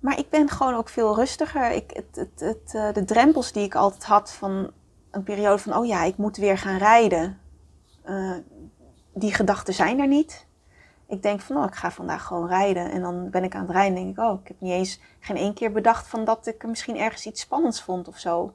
maar 0.02 0.18
ik 0.18 0.30
ben 0.30 0.48
gewoon 0.48 0.74
ook 0.74 0.88
veel 0.88 1.14
rustiger. 1.14 1.70
Ik, 1.70 1.90
het, 1.90 2.16
het, 2.16 2.40
het, 2.40 2.74
eh, 2.74 2.92
de 2.92 3.04
drempels 3.04 3.52
die 3.52 3.64
ik 3.64 3.74
altijd 3.74 4.04
had 4.04 4.32
van 4.32 4.70
een 5.10 5.22
periode 5.22 5.58
van 5.58 5.76
oh 5.76 5.86
ja, 5.86 6.02
ik 6.02 6.16
moet 6.16 6.36
weer 6.36 6.58
gaan 6.58 6.78
rijden. 6.78 7.38
eh, 8.02 8.36
die 9.14 9.34
gedachten 9.34 9.74
zijn 9.74 10.00
er 10.00 10.06
niet. 10.06 10.46
Ik 11.06 11.22
denk 11.22 11.40
van, 11.40 11.56
oh, 11.56 11.64
ik 11.64 11.74
ga 11.74 11.90
vandaag 11.90 12.24
gewoon 12.24 12.48
rijden. 12.48 12.90
En 12.90 13.00
dan 13.02 13.30
ben 13.30 13.44
ik 13.44 13.54
aan 13.54 13.62
het 13.62 13.70
rijden 13.70 13.96
en 13.96 14.02
denk 14.04 14.18
ik, 14.18 14.24
oh, 14.24 14.40
ik 14.40 14.48
heb 14.48 14.60
niet 14.60 14.72
eens 14.72 15.00
geen 15.20 15.36
één 15.36 15.54
keer 15.54 15.72
bedacht 15.72 16.06
van 16.08 16.24
dat 16.24 16.46
ik 16.46 16.66
misschien 16.66 16.96
ergens 16.98 17.26
iets 17.26 17.40
spannends 17.40 17.82
vond 17.82 18.08
of 18.08 18.18
zo. 18.18 18.54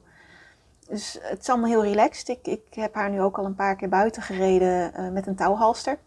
Dus 0.88 1.18
het 1.22 1.40
is 1.40 1.48
allemaal 1.48 1.68
heel 1.70 1.84
relaxed. 1.84 2.28
Ik, 2.28 2.46
ik 2.46 2.74
heb 2.74 2.94
haar 2.94 3.10
nu 3.10 3.20
ook 3.22 3.38
al 3.38 3.44
een 3.44 3.54
paar 3.54 3.76
keer 3.76 3.88
buiten 3.88 4.22
gereden 4.22 4.94
eh, 4.94 5.08
met 5.10 5.26
een 5.26 5.36
touwhalster. 5.36 5.98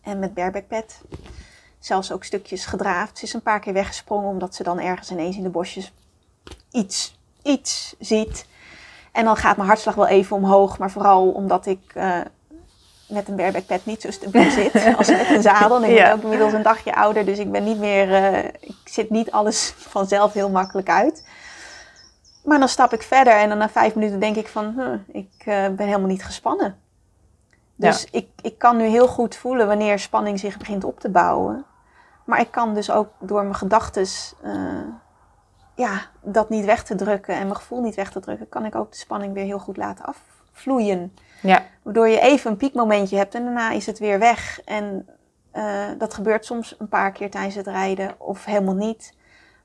En 0.00 0.18
met 0.18 0.34
barebackpad. 0.34 1.00
Zelfs 1.88 2.12
ook 2.12 2.24
stukjes 2.24 2.66
gedraafd. 2.66 3.18
Ze 3.18 3.24
is 3.24 3.34
een 3.34 3.42
paar 3.42 3.60
keer 3.60 3.72
weggesprongen 3.72 4.28
omdat 4.28 4.54
ze 4.54 4.62
dan 4.62 4.80
ergens 4.80 5.10
ineens 5.10 5.36
in 5.36 5.42
de 5.42 5.48
bosjes 5.48 5.92
iets, 6.70 7.18
iets 7.42 7.94
ziet. 7.98 8.46
En 9.12 9.24
dan 9.24 9.36
gaat 9.36 9.56
mijn 9.56 9.68
hartslag 9.68 9.94
wel 9.94 10.06
even 10.06 10.36
omhoog. 10.36 10.78
Maar 10.78 10.90
vooral 10.90 11.30
omdat 11.30 11.66
ik 11.66 11.80
eh, 11.94 12.20
met 13.08 13.28
een 13.28 13.36
barebackpad 13.36 13.84
niet 13.84 14.00
zo 14.00 14.10
stabiel 14.10 14.50
zit 14.60 14.94
als 14.96 15.08
met 15.08 15.30
een 15.30 15.42
zadel. 15.42 15.76
En 15.76 15.90
ik 15.90 15.96
Ja. 15.96 16.04
ben 16.04 16.12
ook 16.12 16.22
inmiddels 16.22 16.52
een 16.52 16.62
dagje 16.62 16.94
ouder, 16.94 17.24
dus 17.24 17.38
ik 17.38 17.50
ben 17.52 17.64
niet 17.64 17.78
meer, 17.78 18.14
eh, 18.14 18.44
ik 18.60 18.76
zit 18.84 19.10
niet 19.10 19.30
alles 19.30 19.74
vanzelf 19.96 20.32
heel 20.32 20.50
makkelijk 20.50 20.88
uit. 20.90 21.26
Maar 22.44 22.58
dan 22.58 22.68
stap 22.68 22.92
ik 22.92 23.02
verder 23.02 23.32
en 23.32 23.48
dan 23.48 23.58
na 23.58 23.68
vijf 23.68 23.94
minuten 23.94 24.20
denk 24.20 24.36
ik 24.36 24.48
van, 24.48 24.74
huh, 24.76 24.92
ik 25.22 25.32
eh, 25.38 25.68
ben 25.68 25.86
helemaal 25.86 26.08
niet 26.08 26.24
gespannen. 26.24 26.76
Dus 27.74 28.06
ik, 28.10 28.28
ik 28.42 28.58
kan 28.58 28.76
nu 28.76 28.84
heel 28.86 29.08
goed 29.08 29.36
voelen 29.36 29.66
wanneer 29.66 29.98
spanning 29.98 30.38
zich 30.38 30.58
begint 30.58 30.84
op 30.84 31.00
te 31.00 31.08
bouwen. 31.08 31.64
Maar 32.28 32.40
ik 32.40 32.50
kan 32.50 32.74
dus 32.74 32.90
ook 32.90 33.08
door 33.20 33.42
mijn 33.42 33.54
gedachten 33.54 34.06
ja, 35.74 36.00
dat 36.22 36.48
niet 36.48 36.64
weg 36.64 36.84
te 36.84 36.94
drukken 36.94 37.34
en 37.34 37.42
mijn 37.42 37.56
gevoel 37.56 37.82
niet 37.82 37.94
weg 37.94 38.10
te 38.12 38.20
drukken, 38.20 38.48
kan 38.48 38.64
ik 38.64 38.74
ook 38.74 38.90
de 38.90 38.96
spanning 38.98 39.32
weer 39.34 39.44
heel 39.44 39.58
goed 39.58 39.76
laten 39.76 40.04
afvloeien. 40.04 41.14
ja, 41.42 41.62
Waardoor 41.82 42.08
je 42.08 42.20
even 42.20 42.50
een 42.50 42.56
piekmomentje 42.56 43.16
hebt 43.16 43.34
en 43.34 43.44
daarna 43.44 43.70
is 43.70 43.86
het 43.86 43.98
weer 43.98 44.18
weg. 44.18 44.60
En 44.64 45.08
eh, 45.50 45.86
dat 45.98 46.14
gebeurt 46.14 46.44
soms 46.44 46.74
een 46.78 46.88
paar 46.88 47.12
keer 47.12 47.30
tijdens 47.30 47.54
het 47.54 47.66
rijden 47.66 48.14
of 48.20 48.44
helemaal 48.44 48.74
niet. 48.74 49.16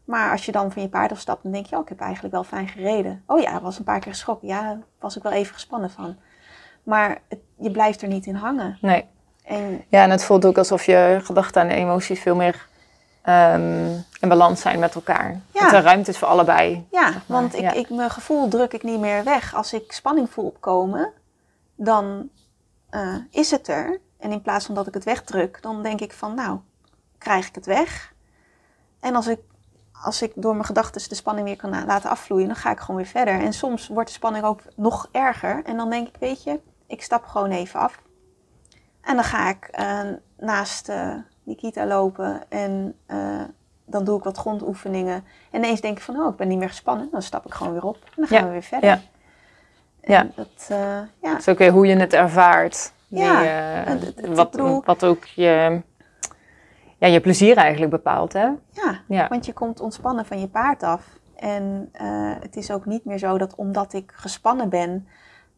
Maar 0.06 0.31
als 0.31 0.45
je 0.45 0.52
dan 0.52 0.72
van 0.72 0.81
je 0.81 0.90
paard 0.90 1.11
afstapt, 1.11 1.44
dan 1.44 1.52
denk 1.52 1.65
je, 1.65 1.76
oh, 1.76 1.81
ik 1.81 1.90
heb 1.90 1.99
eigenlijk 1.99 2.34
wel 2.34 2.44
fijn 2.44 2.68
gereden. 2.68 3.23
Oh 3.27 3.40
ja, 3.40 3.61
was 3.61 3.77
een 3.77 3.84
paar 3.84 3.99
keer 3.99 4.11
geschrokken. 4.11 4.48
Ja, 4.48 4.80
was 4.99 5.18
ik 5.18 5.23
wel 5.23 5.31
even 5.31 5.53
gespannen 5.53 5.91
van. 5.91 6.15
Maar 6.84 7.22
het- 7.27 7.40
je 7.57 7.72
blijft 7.72 8.02
er 8.02 8.07
niet 8.07 8.26
in 8.26 8.35
hangen. 8.35 8.77
nee. 8.81 9.11
En 9.44 9.84
Ja, 9.88 10.03
en 10.03 10.10
het 10.10 10.24
voelt 10.24 10.45
ook 10.45 10.57
alsof 10.57 10.86
je 10.86 11.20
gedachten 11.24 11.61
en 11.61 11.70
emoties 11.70 12.20
veel 12.20 12.36
meer 12.36 12.68
ehm, 13.22 13.91
in 14.20 14.30
balans 14.30 14.61
zijn 14.61 14.80
met 14.80 14.95
elkaar. 14.95 15.40
Ja. 15.52 15.61
Dat 15.61 15.74
er 15.74 15.82
ruimte 15.82 16.11
is 16.11 16.18
voor 16.18 16.28
allebei. 16.28 16.88
ja, 16.91 17.10
maar, 17.10 17.22
want 17.26 17.53
ik, 17.53 17.61
ja. 17.61 17.72
ik, 17.72 17.90
mijn 17.90 18.10
gevoel 18.10 18.48
druk 18.48 18.74
ik 18.74 18.84
niet 18.84 18.99
meer 18.99 19.24
weg. 19.24 19.56
Als 19.56 19.74
ik 19.74 19.91
spanning 19.91 20.30
voel 20.30 20.45
opkomen, 20.45 21.11
dan 21.76 22.30
eh, 22.90 23.15
is 23.32 23.52
het 23.52 23.68
er. 23.68 23.99
En 24.20 24.32
in 24.32 24.41
plaats 24.41 24.65
van 24.65 24.76
dat 24.76 24.88
ik 24.88 24.94
het 24.94 25.03
wegdruk, 25.03 25.61
dan 25.61 25.84
denk 25.84 26.02
ik 26.02 26.14
van, 26.14 26.36
nou, 26.36 26.60
krijg 27.18 27.48
ik 27.48 27.56
het 27.56 27.65
weg. 27.65 28.14
En 28.99 29.15
als 29.15 29.28
ik, 29.28 29.40
als 30.03 30.22
ik 30.22 30.32
door 30.36 30.53
mijn 30.53 30.65
gedachten 30.65 31.10
de 31.10 31.15
spanning 31.15 31.48
weer 31.48 31.56
kan 31.56 31.86
laten 31.86 32.10
afvloeien, 32.10 32.48
dan 32.48 32.56
ga 32.56 32.72
ik 32.72 32.80
gewoon 32.80 32.95
weer 32.95 33.06
verder. 33.06 33.40
En 33.40 33.53
soms 33.53 33.88
wordt 33.88 34.10
de 34.10 34.15
spanning 34.15 34.45
ook 34.45 34.61
nog 34.76 35.10
erger. 35.11 35.61
En 35.65 35.78
dan 35.78 35.90
denk 35.90 36.07
ik, 36.07 36.15
weet 36.20 36.44
je, 36.44 36.60
ik 36.88 37.03
stap 37.03 37.26
gewoon 37.26 37.52
even 37.52 37.80
af. 37.80 38.02
En 39.03 39.15
dan 39.15 39.23
ga 39.23 39.49
ik 39.49 39.67
eh, 39.71 39.99
naast 40.38 40.89
eh, 40.89 41.15
Nikita 41.43 41.85
lopen 41.85 42.41
en 42.49 42.95
eh, 43.05 43.41
dan 43.85 44.03
doe 44.03 44.17
ik 44.17 44.23
wat 44.23 44.38
grondoefeningen. 44.38 45.23
En 45.51 45.59
ineens 45.63 45.81
denk 45.81 45.97
ik 45.97 46.03
van, 46.03 46.15
oh, 46.15 46.30
ik 46.31 46.35
ben 46.38 46.47
niet 46.47 46.57
meer 46.59 46.69
gespannen. 46.69 47.07
Dan 47.11 47.21
stap 47.21 47.45
ik 47.45 47.53
gewoon 47.53 47.73
weer 47.73 47.85
op 47.85 47.95
en 47.95 48.11
dan 48.15 48.27
gaan 48.27 48.38
Ja, 48.39 48.45
we 48.45 48.51
weer 48.51 48.63
verder. 48.63 48.89
ja. 48.89 48.99
En 50.01 50.13
Ja. 50.13 50.27
Dat, 50.35 50.65
ja. 51.21 51.30
Dat 51.31 51.39
is 51.39 51.49
ook 51.49 51.57
weer 51.57 51.71
hoe 51.71 51.88
je 51.88 51.95
het 51.95 52.13
ervaart. 52.13 52.93
Ja, 53.07 53.84
wat, 54.27 54.51
bedoel- 54.51 54.84
wat 54.85 55.05
ook 55.05 55.25
je, 55.25 55.81
ja, 56.97 57.07
je 57.07 57.19
plezier 57.21 57.57
eigenlijk 57.57 57.91
bepaalt, 57.91 58.34
hè? 58.34 58.45
Ja, 58.69 58.99
Ja. 59.07 59.27
want 59.27 59.45
je 59.45 59.53
komt 59.53 59.80
ontspannen 59.80 60.25
van 60.25 60.39
je 60.39 60.47
paard 60.47 60.84
af. 60.84 61.05
En 61.35 61.89
het 62.41 62.55
is 62.55 62.71
ook 62.71 62.85
niet 62.85 63.05
meer 63.05 63.17
zo 63.17 63.38
dat 63.38 63.55
omdat 63.55 63.93
ik 63.93 64.11
gespannen 64.15 64.69
ben, 64.69 65.07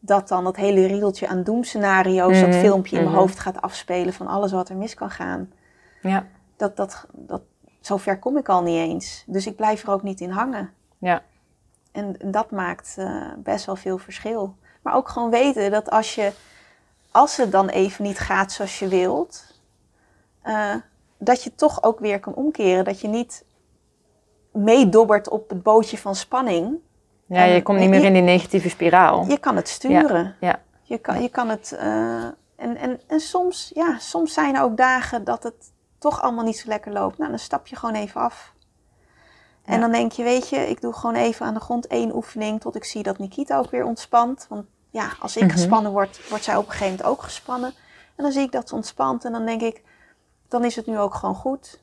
dat 0.06 0.28
dan 0.28 0.44
dat 0.44 0.56
hele 0.56 0.86
riedeltje 0.86 1.28
aan 1.28 1.42
doemscenario's, 1.42 2.40
dat 2.40 2.48
Mhm, 2.48 2.58
filmpje 2.58 2.96
in 2.96 3.02
mijn 3.02 3.14
mhm. 3.14 3.22
hoofd 3.22 3.38
gaat 3.38 3.60
afspelen 3.60 4.12
van 4.12 4.26
alles 4.26 4.52
wat 4.52 4.68
er 4.68 4.76
mis 4.76 4.94
kan 4.94 5.10
gaan. 5.10 5.52
Ja, 6.02 6.26
Dat, 6.56 6.76
dat, 6.76 7.06
dat, 7.12 7.42
zover 7.80 8.18
kom 8.18 8.36
ik 8.36 8.48
al 8.48 8.62
niet 8.62 8.78
eens. 8.78 9.24
Dus 9.26 9.46
ik 9.46 9.56
blijf 9.56 9.82
er 9.82 9.90
ook 9.90 10.02
niet 10.02 10.20
in 10.20 10.30
hangen. 10.30 10.72
ja, 10.98 11.22
En 11.92 12.16
dat 12.24 12.50
maakt 12.50 12.94
eh, 12.98 13.32
best 13.36 13.66
wel 13.66 13.76
veel 13.76 13.98
verschil. 13.98 14.56
Maar 14.82 14.94
ook 14.94 15.08
gewoon 15.08 15.30
weten 15.30 15.70
dat 15.70 15.90
als 15.90 16.14
je, 16.14 16.32
als 17.10 17.36
het 17.36 17.52
dan 17.52 17.68
even 17.68 18.04
niet 18.04 18.18
gaat 18.18 18.52
zoals 18.52 18.78
je 18.78 18.88
wilt, 18.88 19.60
eh, 20.42 20.74
dat 21.18 21.42
je 21.42 21.54
toch 21.54 21.82
ook 21.82 21.98
weer 21.98 22.20
kan 22.20 22.34
omkeren. 22.34 22.84
Dat 22.84 23.00
je 23.00 23.08
niet 23.08 23.44
meedobbert 24.52 25.28
op 25.28 25.48
het 25.48 25.62
bootje 25.62 25.98
van 25.98 26.14
spanning. 26.14 26.78
Ja 27.26 27.44
je 27.44 27.54
En- 27.54 27.62
komt 27.62 27.78
niet 27.78 27.88
meer 27.90 28.00
je- 28.00 28.06
in 28.06 28.12
die 28.12 28.22
negatieve 28.22 28.68
spiraal. 28.68 29.26
Je 29.28 29.38
kan 29.38 29.56
het 29.56 29.68
sturen. 29.68 30.36
Ja, 30.40 30.60
Je 30.82 30.98
kan, 30.98 31.22
je 31.22 31.28
kan 31.28 31.48
het. 31.48 31.72
eh, 31.72 32.24
en, 32.56 32.76
en, 32.76 33.00
en 33.06 33.20
soms, 33.20 33.70
ja, 33.74 33.98
soms 33.98 34.32
zijn 34.32 34.54
er 34.54 34.62
ook 34.62 34.76
dagen 34.76 35.24
dat 35.24 35.42
het 35.42 35.72
toch 35.98 36.22
allemaal 36.22 36.44
niet 36.44 36.58
zo 36.58 36.68
lekker 36.68 36.92
loopt. 36.92 37.18
Nou, 37.18 37.30
dan 37.30 37.38
stap 37.38 37.66
je 37.66 37.76
gewoon 37.76 37.94
even 37.94 38.20
af. 38.20 38.52
En 39.64 39.74
Ja. 39.74 39.80
dan 39.80 39.90
denk 39.92 40.12
je, 40.12 40.22
weet 40.22 40.48
je, 40.48 40.56
ik 40.68 40.80
doe 40.80 40.92
gewoon 40.92 41.14
even 41.14 41.46
aan 41.46 41.54
de 41.54 41.60
grond 41.60 41.86
één 41.86 42.14
oefening 42.14 42.60
tot 42.60 42.76
ik 42.76 42.84
zie 42.84 43.02
dat 43.02 43.18
Nikita 43.18 43.58
ook 43.58 43.70
weer 43.70 43.84
ontspant. 43.84 44.46
Want 44.48 44.64
ja, 44.90 45.08
als 45.20 45.36
ik 45.36 45.42
Mhm. 45.42 45.50
gespannen 45.52 45.92
word, 45.92 46.28
wordt 46.28 46.44
zij 46.44 46.56
op 46.56 46.64
een 46.64 46.70
gegeven 46.70 46.96
moment 46.96 47.08
ook 47.08 47.22
gespannen. 47.22 47.74
En 48.16 48.22
dan 48.22 48.32
zie 48.32 48.42
ik 48.42 48.52
dat 48.52 48.68
ze 48.68 48.74
ontspant 48.74 49.24
en 49.24 49.32
dan 49.32 49.46
denk 49.46 49.60
ik, 49.60 49.82
dan 50.48 50.64
is 50.64 50.76
het 50.76 50.86
nu 50.86 50.98
ook 50.98 51.14
gewoon 51.14 51.34
goed. 51.34 51.80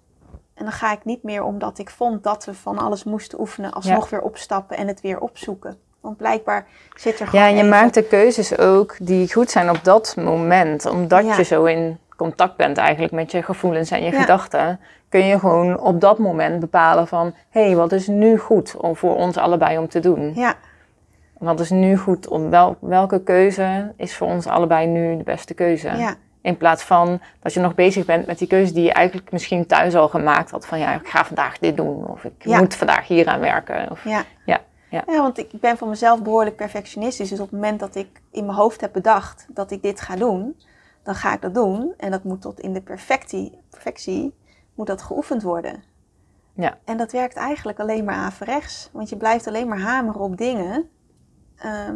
En 0.53 0.63
dan 0.63 0.71
ga 0.73 0.91
ik 0.91 1.05
niet 1.05 1.23
meer 1.23 1.43
omdat 1.43 1.77
ik 1.79 1.89
vond 1.89 2.23
dat 2.23 2.45
we 2.45 2.53
van 2.53 2.77
alles 2.77 3.03
moesten 3.03 3.39
oefenen, 3.39 3.71
alsnog 3.73 4.09
weer 4.09 4.21
opstappen 4.21 4.77
en 4.77 4.87
het 4.87 5.01
weer 5.01 5.19
opzoeken. 5.19 5.77
Want 6.01 6.17
blijkbaar 6.17 6.65
zit 6.95 7.19
er 7.19 7.27
gewoon. 7.27 7.41
ja 7.41 7.47
en 7.49 7.53
je 7.55 7.63
even- 7.63 7.69
maakt 7.69 7.93
de 7.93 8.03
keuzes 8.03 8.57
ook 8.57 8.95
die 9.01 9.33
goed 9.33 9.49
zijn 9.51 9.69
op 9.69 9.83
dat 9.83 10.15
moment. 10.17 10.85
Omdat 10.85 11.25
Ja. 11.25 11.37
je 11.37 11.43
zo 11.43 11.63
in 11.63 11.97
contact 12.17 12.57
bent 12.57 12.77
eigenlijk 12.77 13.13
met 13.13 13.31
je 13.31 13.43
gevoelens 13.43 13.91
en 13.91 14.03
je 14.03 14.11
Ja. 14.11 14.19
gedachten. 14.21 14.79
Kun 15.09 15.25
je 15.25 15.39
gewoon 15.39 15.79
op 15.79 16.01
dat 16.01 16.17
moment 16.17 16.59
bepalen 16.59 17.07
van... 17.07 17.33
Hé, 17.49 17.65
hey, 17.65 17.75
wat 17.75 17.91
is 17.91 18.07
nu 18.07 18.37
goed 18.37 18.75
om 18.77 18.95
voor 18.95 19.15
ons 19.15 19.37
allebei 19.37 19.77
om 19.77 19.87
te 19.87 19.99
doen? 19.99 20.31
Ja, 20.35 20.55
Wat 21.37 21.59
is 21.59 21.69
nu 21.69 21.97
goed 21.97 22.27
om 22.27 22.49
wel, 22.49 22.75
welke 22.79 23.23
keuze 23.23 23.93
is 23.97 24.15
voor 24.17 24.27
ons 24.27 24.47
allebei 24.47 24.87
nu 24.87 25.17
de 25.17 25.23
beste 25.23 25.53
keuze? 25.53 25.89
ja, 25.97 26.15
In 26.43 26.57
plaats 26.57 26.83
van 26.83 27.19
dat 27.39 27.53
je 27.53 27.59
nog 27.59 27.75
bezig 27.75 28.05
bent 28.05 28.25
met 28.25 28.37
die 28.37 28.47
keuze 28.47 28.73
die 28.73 28.83
je 28.83 28.93
eigenlijk 28.93 29.31
misschien 29.31 29.65
thuis 29.65 29.95
al 29.95 30.09
gemaakt 30.09 30.51
had. 30.51 30.65
Van 30.65 30.79
ja, 30.79 30.93
ik 30.93 31.07
ga 31.07 31.25
vandaag 31.25 31.57
dit 31.59 31.77
doen. 31.77 32.07
Of 32.07 32.23
ik 32.23 32.33
Ja. 32.37 32.59
moet 32.59 32.75
vandaag 32.75 33.07
hier 33.07 33.27
aan 33.27 33.39
werken. 33.39 33.91
Of, 33.91 34.03
ja. 34.03 34.23
ja, 34.45 34.61
ja. 34.89 35.03
Ja, 35.07 35.21
want 35.21 35.37
ik 35.37 35.51
ben 35.59 35.77
van 35.77 35.89
mezelf 35.89 36.21
behoorlijk 36.21 36.55
perfectionistisch. 36.55 37.29
Dus 37.29 37.39
op 37.39 37.45
het 37.51 37.53
moment 37.61 37.79
dat 37.79 37.95
ik 37.95 38.21
in 38.31 38.45
mijn 38.45 38.57
hoofd 38.57 38.81
heb 38.81 38.93
bedacht 38.93 39.45
dat 39.49 39.71
ik 39.71 39.81
dit 39.81 40.01
ga 40.01 40.15
doen, 40.15 40.59
dan 41.03 41.15
ga 41.15 41.33
ik 41.33 41.41
dat 41.41 41.53
doen. 41.53 41.93
En 41.97 42.11
dat 42.11 42.23
moet 42.23 42.41
tot 42.41 42.59
in 42.59 42.73
de 42.73 42.81
perfectie, 42.81 43.57
perfectie 43.69 44.33
moet 44.75 44.87
dat 44.87 45.01
geoefend 45.01 45.43
worden. 45.43 45.83
Ja. 46.55 46.77
En 46.85 46.97
dat 46.97 47.11
werkt 47.11 47.35
eigenlijk 47.35 47.79
alleen 47.79 48.03
maar 48.03 48.15
averechts. 48.15 48.89
Want 48.91 49.09
je 49.09 49.17
blijft 49.17 49.47
alleen 49.47 49.67
maar 49.67 49.79
hameren 49.79 50.21
op 50.21 50.37
dingen. 50.37 50.89
Ehm, 51.57 51.95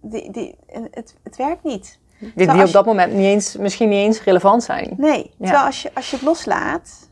die, 0.00 0.30
die, 0.30 0.56
het, 0.90 1.16
het 1.22 1.36
werkt 1.36 1.62
niet. 1.62 2.00
Die, 2.34 2.52
die 2.52 2.64
op 2.64 2.72
dat 2.72 2.86
moment 2.86 3.12
niet 3.12 3.24
eens, 3.24 3.56
misschien 3.56 3.88
niet 3.88 3.98
eens 3.98 4.22
relevant 4.22 4.62
zijn. 4.62 4.94
Nee, 4.96 5.34
terwijl 5.38 5.64
als 5.64 5.82
je, 5.82 5.90
als 5.94 6.10
je 6.10 6.16
het 6.16 6.24
loslaat, 6.24 7.10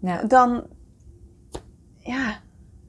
Ja. 0.00 0.22
dan, 0.22 0.64
ja, 1.96 2.40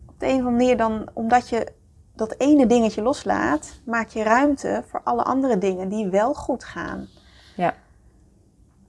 op 0.08 0.20
de 0.20 0.26
een 0.26 0.32
of 0.32 0.38
andere 0.38 0.56
manier, 0.56 0.78
dan, 0.78 1.10
omdat 1.14 1.50
je 1.50 1.72
dat 2.16 2.36
ene 2.38 2.66
dingetje 2.66 3.02
loslaat, 3.02 3.80
maak 3.86 4.08
je 4.10 4.24
ruimte 4.24 4.84
voor 4.88 5.02
alle 5.04 5.24
andere 5.24 5.58
dingen 5.58 5.90
die 5.90 6.08
wel 6.08 6.34
goed 6.34 6.64
gaan. 6.64 7.08
Ja. 7.56 7.74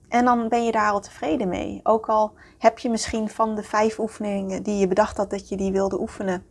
En 0.09 0.25
dan 0.25 0.49
ben 0.49 0.65
je 0.65 0.73
daar 0.73 0.91
al 0.91 1.01
tevreden 1.01 1.49
mee. 1.49 1.81
Ook 1.83 2.09
al 2.09 2.33
heb 2.59 2.79
je 2.79 2.91
misschien 2.91 3.29
van 3.29 3.55
de 3.55 3.63
vijf 3.63 3.99
oefeningen 3.99 4.63
die 4.63 4.77
je 4.77 4.87
bedacht 4.89 5.17
had 5.17 5.31
dat 5.31 5.49
je 5.49 5.57
die 5.57 5.73
wilde 5.73 6.01
oefenen, 6.01 6.45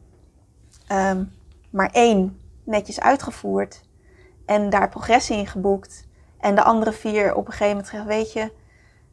ehm, 0.87 1.23
maar 1.69 1.89
één 1.91 2.39
netjes 2.63 2.99
uitgevoerd 2.99 3.81
en 4.49 4.69
daar 4.69 4.89
progressie 4.89 5.37
in 5.37 5.47
geboekt. 5.47 6.07
En 6.39 6.55
de 6.55 6.63
andere 6.63 6.91
vier 6.91 7.35
op 7.35 7.45
een 7.45 7.51
gegeven 7.51 7.67
moment 7.67 7.89
gezegd, 7.89 8.07
weet 8.07 8.33
je, 8.33 8.51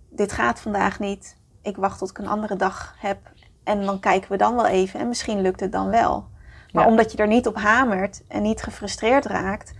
dit 0.08 0.32
gaat 0.32 0.60
vandaag 0.60 0.98
niet. 0.98 1.36
Ik 1.62 1.76
wacht 1.76 1.98
tot 1.98 2.10
ik 2.10 2.18
een 2.18 2.26
andere 2.28 2.56
dag 2.56 2.94
heb 2.98 3.18
en 3.64 3.82
dan 3.84 4.00
kijken 4.00 4.30
we 4.30 4.36
dan 4.36 4.54
wel 4.54 4.66
even 4.66 5.00
en 5.00 5.08
misschien 5.08 5.40
lukt 5.40 5.60
het 5.60 5.72
dan 5.72 5.90
wel. 5.90 6.26
Maar 6.72 6.84
Ja. 6.84 6.90
omdat 6.90 7.12
je 7.12 7.18
er 7.18 7.26
niet 7.26 7.46
op 7.46 7.56
hamert 7.56 8.22
en 8.28 8.42
niet 8.42 8.62
gefrustreerd 8.62 9.26
raakt, 9.26 9.72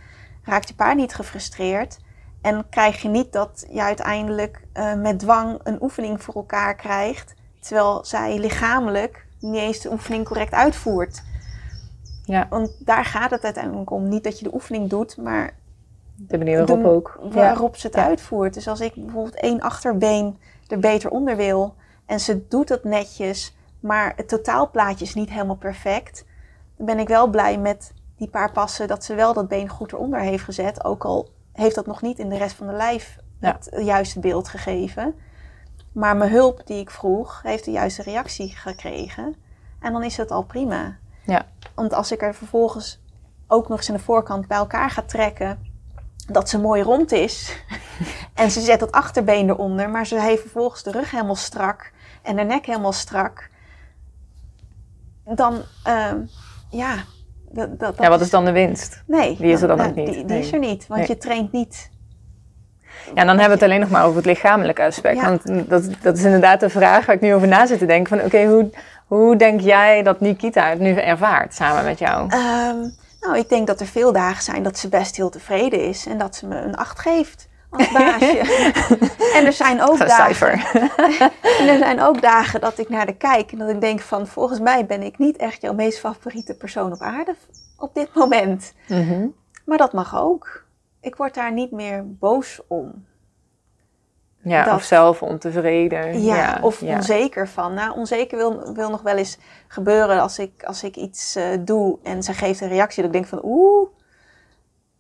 raakt 0.45 0.69
je 0.69 0.75
paard 0.75 0.97
niet 0.97 1.15
gefrustreerd. 1.15 1.99
En 2.43 2.69
krijg 2.71 3.03
je 3.03 3.09
niet 3.09 3.33
dat 3.33 3.67
je 3.71 3.83
uiteindelijk 3.83 4.61
eh, 4.73 4.95
met 4.95 5.19
dwang 5.19 5.61
een 5.63 5.83
oefening 5.83 6.23
voor 6.23 6.35
elkaar 6.35 6.75
krijgt, 6.75 7.35
terwijl 7.61 8.05
zij 8.05 8.39
lichamelijk 8.39 9.27
niet 9.41 9.61
eens 9.61 9.81
de 9.81 9.91
oefening 9.91 10.25
correct 10.25 10.53
uitvoert. 10.53 11.23
Ja, 12.27 12.47
Want 12.51 12.87
daar 12.87 13.05
gaat 13.05 13.31
het 13.31 13.45
uiteindelijk 13.45 13.91
om. 13.91 14.09
Niet 14.09 14.25
dat 14.25 14.39
je 14.39 14.45
de 14.45 14.55
oefening 14.55 14.89
doet, 14.91 15.17
maar 15.17 15.57
de 16.17 16.39
manier 16.39 16.57
waarop 16.59 16.83
de- 16.83 16.89
ook. 16.89 17.19
Ja. 17.23 17.29
waarop 17.35 17.77
ze 17.77 17.87
het 17.87 17.97
Ja. 17.97 18.05
uitvoert. 18.05 18.55
Dus 18.55 18.69
als 18.69 18.81
ik 18.81 18.95
bijvoorbeeld 18.95 19.41
één 19.41 19.61
achterbeen 19.61 20.39
er 20.67 20.79
beter 20.79 21.11
onder 21.11 21.37
wil 21.37 21.75
en 22.07 22.21
ze 22.21 22.47
doet 22.49 22.69
het 22.69 22.85
netjes, 22.85 23.57
maar 23.81 24.13
het 24.17 24.29
totaalplaatje 24.29 25.05
is 25.05 25.15
niet 25.15 25.31
helemaal 25.31 25.57
perfect, 25.57 26.25
dan 26.77 26.87
ben 26.87 26.99
ik 26.99 27.09
wel 27.09 27.27
blij 27.27 27.59
met 27.59 27.93
die 28.17 28.29
paar 28.29 28.53
passen 28.53 28.89
dat 28.89 29.05
ze 29.05 29.15
wel 29.15 29.33
dat 29.33 29.49
been 29.49 29.69
goed 29.69 29.93
eronder 29.93 30.21
heeft 30.21 30.45
gezet. 30.45 30.85
Ook 30.85 31.05
al 31.05 31.29
heeft 31.53 31.75
dat 31.75 31.87
nog 31.87 32.03
niet 32.03 32.19
in 32.19 32.29
de 32.29 32.37
rest 32.39 32.57
van 32.57 32.67
de 32.67 32.73
lijf 32.73 33.19
Ja. 33.41 33.59
het 33.71 33.85
juiste 33.85 34.21
beeld 34.21 34.49
gegeven. 34.49 35.15
Maar 35.93 36.17
mijn 36.17 36.31
hulp 36.31 36.67
die 36.67 36.81
ik 36.81 36.91
vroeg, 36.91 37.41
heeft 37.43 37.65
de 37.65 37.71
juiste 37.71 38.03
reactie 38.03 38.49
gekregen. 38.57 39.35
En 39.81 39.93
dan 39.93 40.03
is 40.03 40.17
het 40.17 40.31
al 40.31 40.43
prima. 40.43 40.97
Ja. 41.27 41.47
Want 41.75 41.93
als 41.95 42.13
ik 42.13 42.23
er 42.23 42.35
vervolgens 42.35 43.01
ook 43.47 43.69
nog 43.69 43.79
eens 43.79 43.89
in 43.89 43.95
de 43.95 44.01
voorkant 44.01 44.47
bij 44.47 44.57
elkaar 44.57 44.91
ga 44.91 45.03
trekken, 45.03 45.59
dat 46.27 46.49
ze 46.49 46.59
mooi 46.61 46.83
rond 46.83 47.13
is. 47.13 47.57
en 48.35 48.51
ze 48.51 48.61
zet 48.61 48.81
dat 48.81 48.93
achterbeen 48.93 49.49
eronder, 49.49 49.91
maar 49.91 50.07
ze 50.07 50.21
heeft 50.21 50.41
vervolgens 50.41 50.83
de 50.83 50.91
rug 50.91 51.11
helemaal 51.11 51.35
strak 51.37 51.93
en 52.23 52.37
de 52.37 52.43
nek 52.43 52.67
helemaal 52.67 52.93
strak. 52.93 53.51
Dan, 55.25 55.63
ehm, 55.85 56.19
ja. 56.71 56.95
Dat, 57.51 57.79
dat, 57.79 57.95
ja, 57.99 58.09
wat 58.09 58.21
is 58.21 58.31
dan 58.31 58.45
de 58.45 58.53
winst? 58.53 59.03
Nee, 59.07 59.37
Die 59.37 59.53
is 59.53 59.63
er 59.63 59.69
dan 59.69 59.77
nou, 59.77 59.89
ook 59.91 59.97
niet. 59.97 60.07
Die, 60.07 60.15
die 60.15 60.25
Nee. 60.25 60.39
is 60.39 60.53
er 60.53 60.59
niet, 60.59 60.87
want 60.87 61.01
Nee. 61.01 61.09
je 61.09 61.19
traint 61.19 61.53
niet. 61.53 61.91
Ja, 63.15 63.25
dan 63.25 63.27
hebben 63.27 63.47
we 63.47 63.53
het 63.53 63.63
alleen 63.63 63.81
nog 63.81 63.91
maar 63.91 64.05
over 64.05 64.17
het 64.17 64.27
lichamelijke 64.27 64.85
aspect. 64.85 65.17
Ja. 65.17 65.25
Want 65.25 65.69
dat, 65.69 65.85
dat 66.03 66.17
is 66.17 66.25
inderdaad 66.25 66.61
de 66.61 66.69
vraag 66.69 67.07
waar 67.07 67.15
ik 67.15 67.21
nu 67.21 67.35
over 67.35 67.49
na 67.49 67.67
zit 67.67 67.79
te 67.79 67.87
denken. 67.87 68.19
Van 68.19 68.27
oké, 68.27 68.45
hoe, 68.45 68.71
hoe 69.07 69.37
denk 69.37 69.61
jij 69.61 70.03
dat 70.03 70.21
Nikita 70.21 70.69
het 70.69 70.79
nu 70.79 70.95
ervaart 70.95 71.55
samen 71.55 71.85
met 71.85 71.99
jou? 71.99 72.31
Ehm, 72.31 72.77
nou, 73.21 73.39
ik 73.39 73.49
denk 73.49 73.67
dat 73.67 73.81
er 73.81 73.87
veel 73.87 74.13
dagen 74.13 74.43
zijn 74.43 74.63
dat 74.63 74.79
ze 74.79 74.89
best 74.89 75.17
heel 75.17 75.31
tevreden 75.31 75.85
is 75.85 76.07
en 76.07 76.19
dat 76.19 76.37
ze 76.37 76.47
me 76.47 76.57
een 76.57 76.77
acht 76.77 76.99
geeft 76.99 77.49
als 77.71 77.93
baasje. 77.99 78.39
en 79.35 79.47
er 79.47 79.53
zijn 79.53 79.83
ook 79.83 79.99
Een 80.01 80.07
dagen. 80.07 80.61
En 81.61 81.69
er 81.69 81.79
zijn 81.79 82.01
ook 82.01 82.23
dagen 82.23 82.61
dat 82.61 82.79
ik 82.79 82.89
naar 82.89 83.07
de 83.07 83.17
kijk 83.17 83.53
en 83.53 83.59
dat 83.59 83.69
ik 83.69 83.81
denk 83.81 84.01
van 84.01 84.27
volgens 84.27 84.61
mij 84.61 84.87
ben 84.87 85.03
ik 85.03 85.19
niet 85.19 85.37
echt 85.37 85.61
jouw 85.61 85.75
meest 85.75 85.99
favoriete 85.99 86.55
persoon 86.55 86.93
op 86.93 87.01
aarde 87.01 87.35
op 87.79 87.95
dit 87.95 88.15
moment. 88.15 88.73
Mhm. 88.89 89.27
Maar 89.65 89.79
dat 89.79 89.93
mag 89.93 90.17
ook. 90.21 90.65
Ik 91.01 91.17
word 91.17 91.35
daar 91.35 91.53
niet 91.53 91.71
meer 91.71 92.05
boos 92.07 92.61
om. 92.69 93.07
Ja, 94.49 94.65
Dat- 94.65 94.75
of 94.75 94.83
zelf 94.83 95.23
ontevreden. 95.23 96.23
Ja, 96.23 96.59
of 96.63 96.81
ja. 96.81 96.95
onzeker 96.97 97.49
van. 97.49 97.75
Nou, 97.75 97.97
onzeker 97.97 98.37
wil, 98.39 98.73
wil 98.75 98.91
nog 98.91 99.03
wel 99.03 99.17
eens 99.17 99.39
gebeuren 99.69 100.21
als 100.21 100.39
ik, 100.39 100.63
als 100.65 100.83
ik 100.83 100.97
iets 100.97 101.37
eh, 101.37 101.45
doe 101.61 101.99
en 102.03 102.23
ze 102.23 102.33
geeft 102.33 102.61
een 102.61 102.69
reactie. 102.69 102.97
Dat 103.03 103.15
ik 103.15 103.19
denk 103.21 103.27
van 103.27 103.41
oeh, 103.43 103.89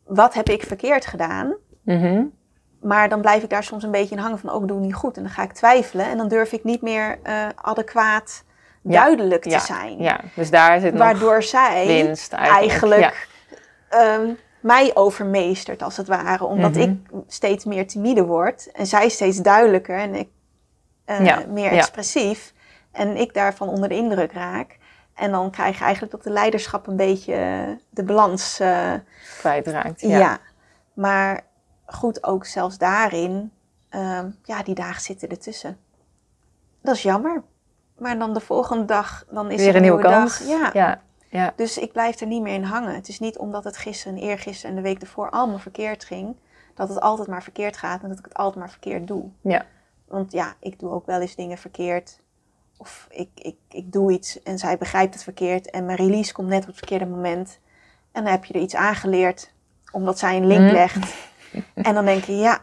wat 0.04 0.34
heb 0.34 0.48
ik 0.48 0.62
verkeerd 0.62 1.06
gedaan? 1.06 1.54
Mhm. 1.82 2.24
Maar 2.80 3.08
dan 3.08 3.20
blijf 3.20 3.42
ik 3.42 3.50
daar 3.50 3.64
soms 3.64 3.82
een 3.82 3.90
beetje 3.90 4.14
in 4.14 4.20
hangen 4.20 4.38
van 4.38 4.50
ook 4.50 4.68
doe 4.68 4.76
ik 4.78 4.84
niet 4.84 4.94
goed. 4.94 5.16
En 5.16 5.22
dan 5.22 5.32
ga 5.32 5.42
ik 5.42 5.52
twijfelen 5.52 6.06
en 6.06 6.16
dan 6.16 6.28
durf 6.28 6.52
ik 6.52 6.64
niet 6.64 6.82
meer 6.82 7.18
eh, 7.22 7.34
adequaat 7.56 8.44
duidelijk 8.82 9.42
te 9.42 9.58
zijn. 9.60 9.98
Ja, 10.02 10.20
dus 10.34 10.50
daar 10.50 10.80
zit 10.80 10.96
Waardoor 10.98 11.42
zij 11.42 11.86
winst 11.86 12.32
eigenlijk. 12.32 13.00
eigenlijk 13.02 13.28
ehm, 13.88 14.28
mij 14.66 14.90
overmeestert 14.94 15.82
als 15.82 15.96
het 15.96 16.06
ware. 16.06 16.44
Omdat 16.44 16.70
Mhm. 16.70 16.80
ik 16.80 16.98
steeds 17.26 17.64
meer 17.64 17.86
timide 17.86 18.24
word 18.24 18.70
en 18.72 18.86
zij 18.86 19.08
steeds 19.08 19.38
duidelijker 19.38 19.98
en 19.98 20.14
ik 20.14 20.28
eh, 21.04 21.24
Ja, 21.24 21.42
meer 21.48 21.72
ja. 21.72 21.78
expressief. 21.78 22.52
En 22.92 23.16
ik 23.16 23.34
daarvan 23.34 23.68
onder 23.68 23.88
de 23.88 23.94
indruk 23.94 24.32
raak. 24.32 24.78
En 25.14 25.30
dan 25.30 25.50
krijg 25.50 25.78
je 25.78 25.82
eigenlijk 25.84 26.12
dat 26.12 26.22
de 26.24 26.30
leiderschap 26.30 26.86
een 26.86 26.96
beetje 26.96 27.36
de 27.90 28.02
balans 28.04 28.60
eh, 28.60 28.92
kwijtraakt. 29.38 30.00
ja. 30.00 30.18
Ja. 30.18 30.38
maar 30.94 31.40
goed, 31.86 32.24
ook 32.24 32.46
zelfs 32.46 32.78
daarin, 32.78 33.52
ehm, 33.88 34.30
ja, 34.44 34.62
die 34.62 34.74
dagen 34.74 35.02
zitten 35.02 35.28
ertussen. 35.28 35.78
Dat 36.82 36.94
is 36.94 37.02
jammer. 37.02 37.42
Maar 37.98 38.18
dan 38.18 38.34
de 38.34 38.40
volgende 38.40 38.84
dag, 38.84 39.24
dan 39.30 39.50
is 39.50 39.58
Weer 39.60 39.68
er 39.68 39.76
een 39.76 39.82
nieuwe 39.82 40.02
dag. 40.02 40.12
kans. 40.12 40.38
Ja. 40.48 40.70
Ja. 40.72 41.00
Ja. 41.36 41.52
Dus 41.56 41.78
ik 41.78 41.92
blijf 41.92 42.20
er 42.20 42.26
niet 42.26 42.42
meer 42.42 42.54
in 42.54 42.62
hangen. 42.62 42.94
Het 42.94 43.08
is 43.08 43.18
niet 43.18 43.38
omdat 43.38 43.64
het 43.64 43.76
gisteren 43.76 44.16
en 44.16 44.22
eergisteren 44.22 44.70
en 44.70 44.82
de 44.82 44.88
week 44.88 45.00
ervoor 45.00 45.30
allemaal 45.30 45.58
verkeerd 45.58 46.04
ging, 46.04 46.36
dat 46.74 46.88
het 46.88 47.00
altijd 47.00 47.28
maar 47.28 47.42
verkeerd 47.42 47.76
gaat 47.76 48.02
en 48.02 48.08
dat 48.08 48.18
ik 48.18 48.24
het 48.24 48.34
altijd 48.34 48.58
maar 48.58 48.70
verkeerd 48.70 49.06
doe. 49.06 49.24
Ja. 49.40 49.64
Want 50.08 50.32
ja, 50.32 50.54
ik 50.60 50.78
doe 50.78 50.90
ook 50.90 51.06
wel 51.06 51.20
eens 51.20 51.34
dingen 51.34 51.58
verkeerd. 51.58 52.18
Of 52.78 53.06
ik, 53.10 53.28
ik, 53.34 53.56
ik 53.70 53.92
doe 53.92 54.12
iets 54.12 54.42
en 54.42 54.58
zij 54.58 54.78
begrijpt 54.78 55.14
het 55.14 55.22
verkeerd 55.22 55.70
en 55.70 55.84
mijn 55.84 55.98
release 55.98 56.32
komt 56.32 56.48
net 56.48 56.60
op 56.60 56.66
het 56.66 56.76
verkeerde 56.78 57.06
moment. 57.06 57.58
En 58.12 58.22
dan 58.22 58.32
heb 58.32 58.44
je 58.44 58.54
er 58.54 58.60
iets 58.60 58.74
aangeleerd 58.76 59.52
omdat 59.92 60.18
zij 60.18 60.36
een 60.36 60.46
link 60.46 60.60
Mhm. 60.64 60.72
legt. 60.72 61.14
En 61.74 61.94
dan 61.94 62.04
denk 62.04 62.24
je, 62.24 62.36
ja, 62.36 62.58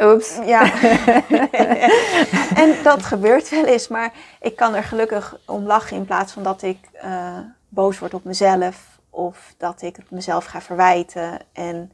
Oeps. 0.00 0.38
ja. 0.44 0.72
en 2.62 2.74
dat 2.82 3.02
gebeurt 3.02 3.48
wel 3.48 3.64
eens, 3.64 3.88
maar 3.88 4.12
ik 4.40 4.56
kan 4.56 4.74
er 4.74 4.82
gelukkig 4.84 5.38
om 5.46 5.64
lachen 5.64 5.96
in 5.96 6.04
plaats 6.04 6.32
van 6.32 6.42
dat 6.42 6.62
ik 6.62 6.78
eh, 6.92 7.38
boos 7.70 7.98
word 7.98 8.14
op 8.14 8.24
mezelf 8.24 9.00
of 9.10 9.54
dat 9.58 9.82
ik 9.82 9.96
het 9.96 10.10
mezelf 10.10 10.44
ga 10.44 10.60
verwijten. 10.60 11.38
En 11.52 11.92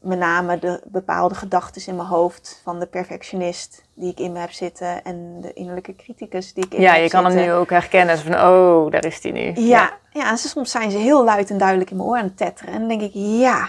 met 0.00 0.18
name 0.18 0.58
de 0.58 0.80
bepaalde 0.84 1.34
gedachten 1.34 1.86
in 1.86 1.96
mijn 1.96 2.08
hoofd 2.08 2.60
van 2.62 2.80
de 2.80 2.86
perfectionist 2.86 3.82
die 3.94 4.10
ik 4.10 4.20
in 4.20 4.32
me 4.32 4.38
heb 4.38 4.50
zitten 4.52 5.04
en 5.04 5.40
de 5.40 5.52
innerlijke 5.52 5.96
criticus 5.96 6.52
die 6.54 6.64
ik 6.64 6.72
in 6.72 6.78
me 6.78 6.84
Ja, 6.84 6.92
heb 6.92 7.02
je 7.02 7.10
kan 7.10 7.24
hem 7.24 7.32
zitten. 7.32 7.50
nu 7.50 7.54
ook 7.56 7.70
herkennen. 7.70 8.18
Van, 8.18 8.34
oh, 8.34 8.90
daar 8.90 9.04
is 9.04 9.22
hij 9.22 9.32
nu. 9.32 9.52
Ja, 9.54 9.92
ja. 10.12 10.30
en 10.30 10.38
soms 10.38 10.70
zijn 10.70 10.90
ze 10.90 10.98
heel 10.98 11.24
luid 11.24 11.50
en 11.50 11.58
duidelijk 11.58 11.90
in 11.90 11.96
mijn 11.96 12.08
oor 12.08 12.16
aan 12.16 12.24
het 12.24 12.36
tetteren. 12.36 12.72
En 12.72 12.78
dan 12.78 12.88
denk 12.88 13.00
ik, 13.00 13.10
ja, 13.14 13.68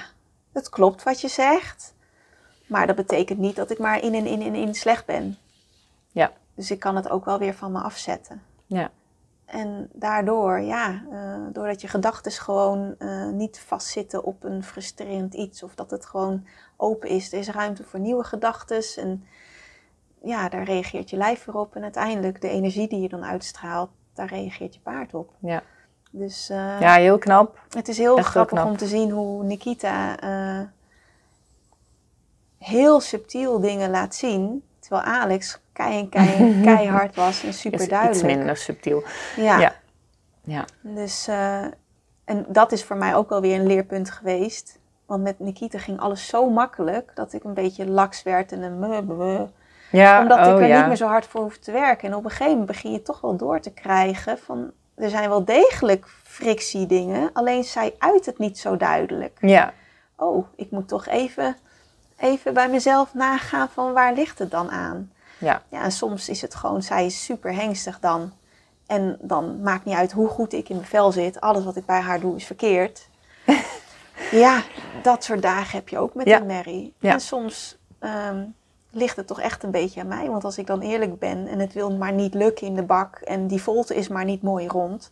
het 0.54 0.70
klopt 0.70 1.04
wat 1.04 1.22
je 1.22 1.28
zegt. 1.28 1.94
Maar 2.68 2.88
dat 2.88 2.96
betekent 2.96 3.40
niet 3.40 3.56
dat 3.56 3.72
ik 3.72 3.80
maar 3.80 4.02
in 4.04 4.14
en 4.14 4.26
in 4.26 4.42
en 4.42 4.56
in 4.56 4.74
slecht 4.76 5.06
ben. 5.06 5.38
Ja. 6.12 6.32
Dus 6.56 6.72
ik 6.72 6.80
kan 6.80 6.96
het 6.96 7.10
ook 7.10 7.26
wel 7.26 7.40
weer 7.40 7.54
van 7.54 7.72
me 7.72 7.80
afzetten. 7.80 8.42
Ja. 8.66 8.92
En 9.46 9.90
daardoor, 9.94 10.60
ja, 10.60 11.04
eh, 11.12 11.42
doordat 11.52 11.82
je 11.82 11.88
gedachten 11.88 12.32
gewoon 12.32 12.96
eh, 12.98 13.28
niet 13.28 13.60
vastzitten 13.60 14.24
op 14.24 14.44
een 14.44 14.64
frustrerend 14.64 15.34
iets. 15.34 15.64
Of 15.64 15.76
dat 15.76 15.92
het 15.92 16.06
gewoon 16.06 16.48
open 16.78 17.10
is. 17.10 17.34
Er 17.34 17.40
is 17.40 17.50
ruimte 17.50 17.84
voor 17.84 18.00
nieuwe 18.00 18.24
gedachten. 18.24 18.84
En 18.96 19.26
ja, 20.22 20.50
daar 20.50 20.64
reageert 20.64 21.10
je 21.10 21.18
lijf 21.18 21.46
weer 21.46 21.56
op. 21.56 21.76
En 21.76 21.84
uiteindelijk 21.84 22.42
de 22.42 22.50
energie 22.50 22.88
die 22.88 23.02
je 23.02 23.10
dan 23.10 23.24
uitstraalt, 23.24 23.90
daar 24.14 24.28
reageert 24.28 24.74
je 24.74 24.80
paard 24.80 25.14
op. 25.14 25.34
Ja. 25.40 25.64
Dus 26.12 26.50
eh, 26.50 26.80
ja, 26.80 26.96
heel 26.96 27.18
knap. 27.18 27.60
het 27.70 27.88
is 27.88 27.98
heel 27.98 28.18
echt 28.18 28.28
grappig 28.28 28.66
om 28.66 28.78
te 28.78 28.88
zien 28.88 29.12
hoe 29.12 29.44
Nikita 29.44 30.18
heel 32.58 33.00
subtiel 33.00 33.60
dingen 33.60 33.90
laat 33.90 34.16
zien. 34.16 34.64
Terwijl 34.84 35.04
Alex 35.04 35.60
kei, 35.74 36.10
kei, 36.10 36.60
keihard 36.66 37.16
was 37.16 37.44
en 37.44 37.54
super 37.54 37.80
Is 37.82 37.88
duidelijk. 37.88 38.20
iets 38.26 38.36
minder 38.36 38.58
subtiel. 38.58 39.04
Ja. 39.36 39.60
Ja. 39.60 39.74
Ja. 40.44 40.66
Dus, 40.82 41.28
eh, 41.28 41.62
en 42.26 42.46
dat 42.48 42.72
is 42.72 42.84
voor 42.84 42.96
mij 42.96 43.16
ook 43.16 43.30
wel 43.30 43.42
weer 43.42 43.60
een 43.60 43.68
leerpunt 43.68 44.12
geweest. 44.12 44.80
Want 45.06 45.24
met 45.24 45.40
Nikita 45.40 45.78
ging 45.80 46.00
alles 46.00 46.28
zo 46.28 46.50
makkelijk 46.50 47.12
dat 47.16 47.34
ik 47.34 47.44
een 47.44 47.54
beetje 47.54 47.88
laks 47.90 48.24
werd 48.24 48.52
en 48.52 48.62
een 48.62 48.80
me, 48.80 49.02
me, 49.02 49.48
Ja, 49.92 50.22
omdat 50.22 50.38
ik 50.40 50.46
oh, 50.46 50.62
er 50.62 50.68
ja. 50.68 50.78
niet 50.78 50.88
meer 50.88 50.96
zo 50.96 51.08
hard 51.08 51.26
voor 51.26 51.42
hoef 51.42 51.58
te 51.58 51.72
werken. 51.72 52.08
En 52.08 52.16
op 52.16 52.24
een 52.24 52.30
gegeven 52.30 52.52
moment 52.52 52.68
begin 52.68 52.92
je 52.92 53.02
toch 53.02 53.22
wel 53.22 53.36
door 53.36 53.60
te 53.60 53.72
krijgen 53.74 54.38
van 54.38 54.72
er 54.96 55.10
zijn 55.10 55.30
wel 55.30 55.46
degelijk 55.46 56.08
frictiedingen, 56.24 57.30
alleen 57.34 57.64
zij 57.64 57.96
uit 57.98 58.26
het 58.26 58.38
niet 58.38 58.60
zo 58.60 58.78
duidelijk. 58.78 59.38
Ja, 59.42 59.74
Oh, 60.16 60.48
ik 60.56 60.72
moet 60.72 60.88
toch 60.88 61.08
even, 61.08 61.56
even 62.18 62.54
bij 62.54 62.70
mezelf 62.70 63.14
nagaan 63.14 63.70
van 63.70 63.94
waar 63.94 64.14
ligt 64.14 64.40
het 64.40 64.52
dan 64.52 64.72
aan? 64.72 65.12
ja. 65.38 65.62
Ja, 65.70 65.82
en 65.84 65.92
soms 65.92 66.30
is 66.30 66.42
het 66.42 66.56
gewoon, 66.56 66.82
zij 66.84 67.06
is 67.06 67.24
super 67.26 67.54
hengstig 67.56 68.00
dan. 68.00 68.32
En 68.88 69.18
dan 69.22 69.62
maakt 69.62 69.86
niet 69.86 69.96
uit 69.96 70.12
hoe 70.12 70.28
goed 70.28 70.54
ik 70.54 70.70
in 70.70 70.76
mijn 70.76 70.88
vel 70.88 71.12
zit. 71.12 71.42
Alles 71.42 71.64
wat 71.64 71.76
ik 71.76 71.86
bij 71.86 72.00
haar 72.00 72.20
doe 72.20 72.36
is 72.36 72.46
verkeerd. 72.46 73.10
ja, 74.32 74.62
dat 75.04 75.24
soort 75.24 75.42
dagen 75.42 75.78
heb 75.78 75.90
je 75.90 75.98
ook 75.98 76.14
met 76.14 76.28
Ja. 76.28 76.40
een 76.40 76.46
Mary. 76.46 76.94
Ja. 77.00 77.12
En 77.14 77.20
soms 77.22 77.78
ehm, 78.00 78.44
ligt 78.90 79.16
het 79.16 79.28
toch 79.28 79.40
echt 79.40 79.64
een 79.64 79.72
beetje 79.72 80.02
aan 80.02 80.08
mij. 80.08 80.30
Want 80.30 80.44
als 80.44 80.58
ik 80.58 80.68
dan 80.68 80.82
eerlijk 80.82 81.20
ben 81.20 81.48
en 81.48 81.60
het 81.60 81.74
wil 81.74 81.92
maar 81.98 82.14
niet 82.14 82.34
lukken 82.34 82.68
in 82.68 82.76
de 82.76 82.84
bak. 82.84 83.16
En 83.16 83.48
die 83.48 83.62
volte 83.62 83.96
is 83.96 84.08
maar 84.08 84.26
niet 84.26 84.42
mooi 84.42 84.68
rond. 84.68 85.12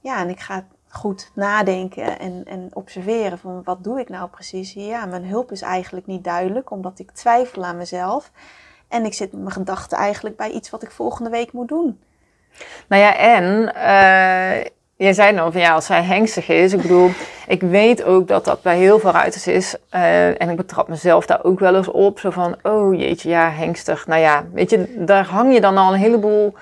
Ja, 0.00 0.18
en 0.18 0.28
ik 0.28 0.40
ga 0.40 0.64
goed 0.94 1.30
nadenken 1.34 2.18
en, 2.18 2.42
en 2.46 2.70
observeren 2.72 3.38
van 3.38 3.60
wat 3.64 3.84
doe 3.84 4.00
ik 4.00 4.08
nou 4.08 4.28
precies. 4.28 4.72
Ja, 4.72 5.06
mijn 5.06 5.26
hulp 5.26 5.52
is 5.52 5.62
eigenlijk 5.62 6.06
niet 6.06 6.24
duidelijk. 6.24 6.70
Omdat 6.70 6.98
ik 6.98 7.10
twijfel 7.10 7.64
aan 7.64 7.76
mezelf. 7.76 8.30
En 8.88 9.04
ik 9.04 9.14
zit 9.14 9.32
met 9.32 9.40
mijn 9.40 9.54
gedachten 9.54 9.98
eigenlijk 9.98 10.36
bij 10.36 10.50
iets 10.50 10.70
wat 10.70 10.82
ik 10.82 10.90
volgende 10.90 11.30
week 11.30 11.52
moet 11.52 11.68
doen. 11.68 12.00
Nou 12.88 13.02
ja, 13.02 13.16
en 13.16 13.74
eh 13.74 14.72
je 14.96 15.12
zei 15.12 15.32
nou 15.32 15.52
van 15.52 15.60
ja, 15.60 15.74
als 15.74 15.86
zij 15.86 16.02
hengstig 16.02 16.48
is. 16.48 16.72
Ik 16.72 16.82
bedoel, 16.82 17.10
ik 17.46 17.60
weet 17.60 18.04
ook 18.04 18.28
dat 18.28 18.44
dat 18.44 18.62
bij 18.62 18.76
heel 18.76 18.98
veel 18.98 19.10
ruiters 19.10 19.46
is. 19.46 19.76
eh, 19.90 20.42
en 20.42 20.50
ik 20.50 20.56
betrap 20.56 20.88
mezelf 20.88 21.26
daar 21.26 21.44
ook 21.44 21.58
wel 21.58 21.76
eens 21.76 21.90
op. 21.90 22.18
Zo 22.18 22.30
van, 22.30 22.56
oh 22.62 22.94
jeetje, 22.98 23.28
ja, 23.28 23.50
hengstig. 23.50 24.06
Nou 24.06 24.20
ja, 24.20 24.44
weet 24.52 24.70
je, 24.70 24.94
daar 24.98 25.26
hang 25.26 25.52
je 25.54 25.60
dan 25.60 25.76
al 25.76 25.92
een 25.92 25.98
heleboel. 25.98 26.54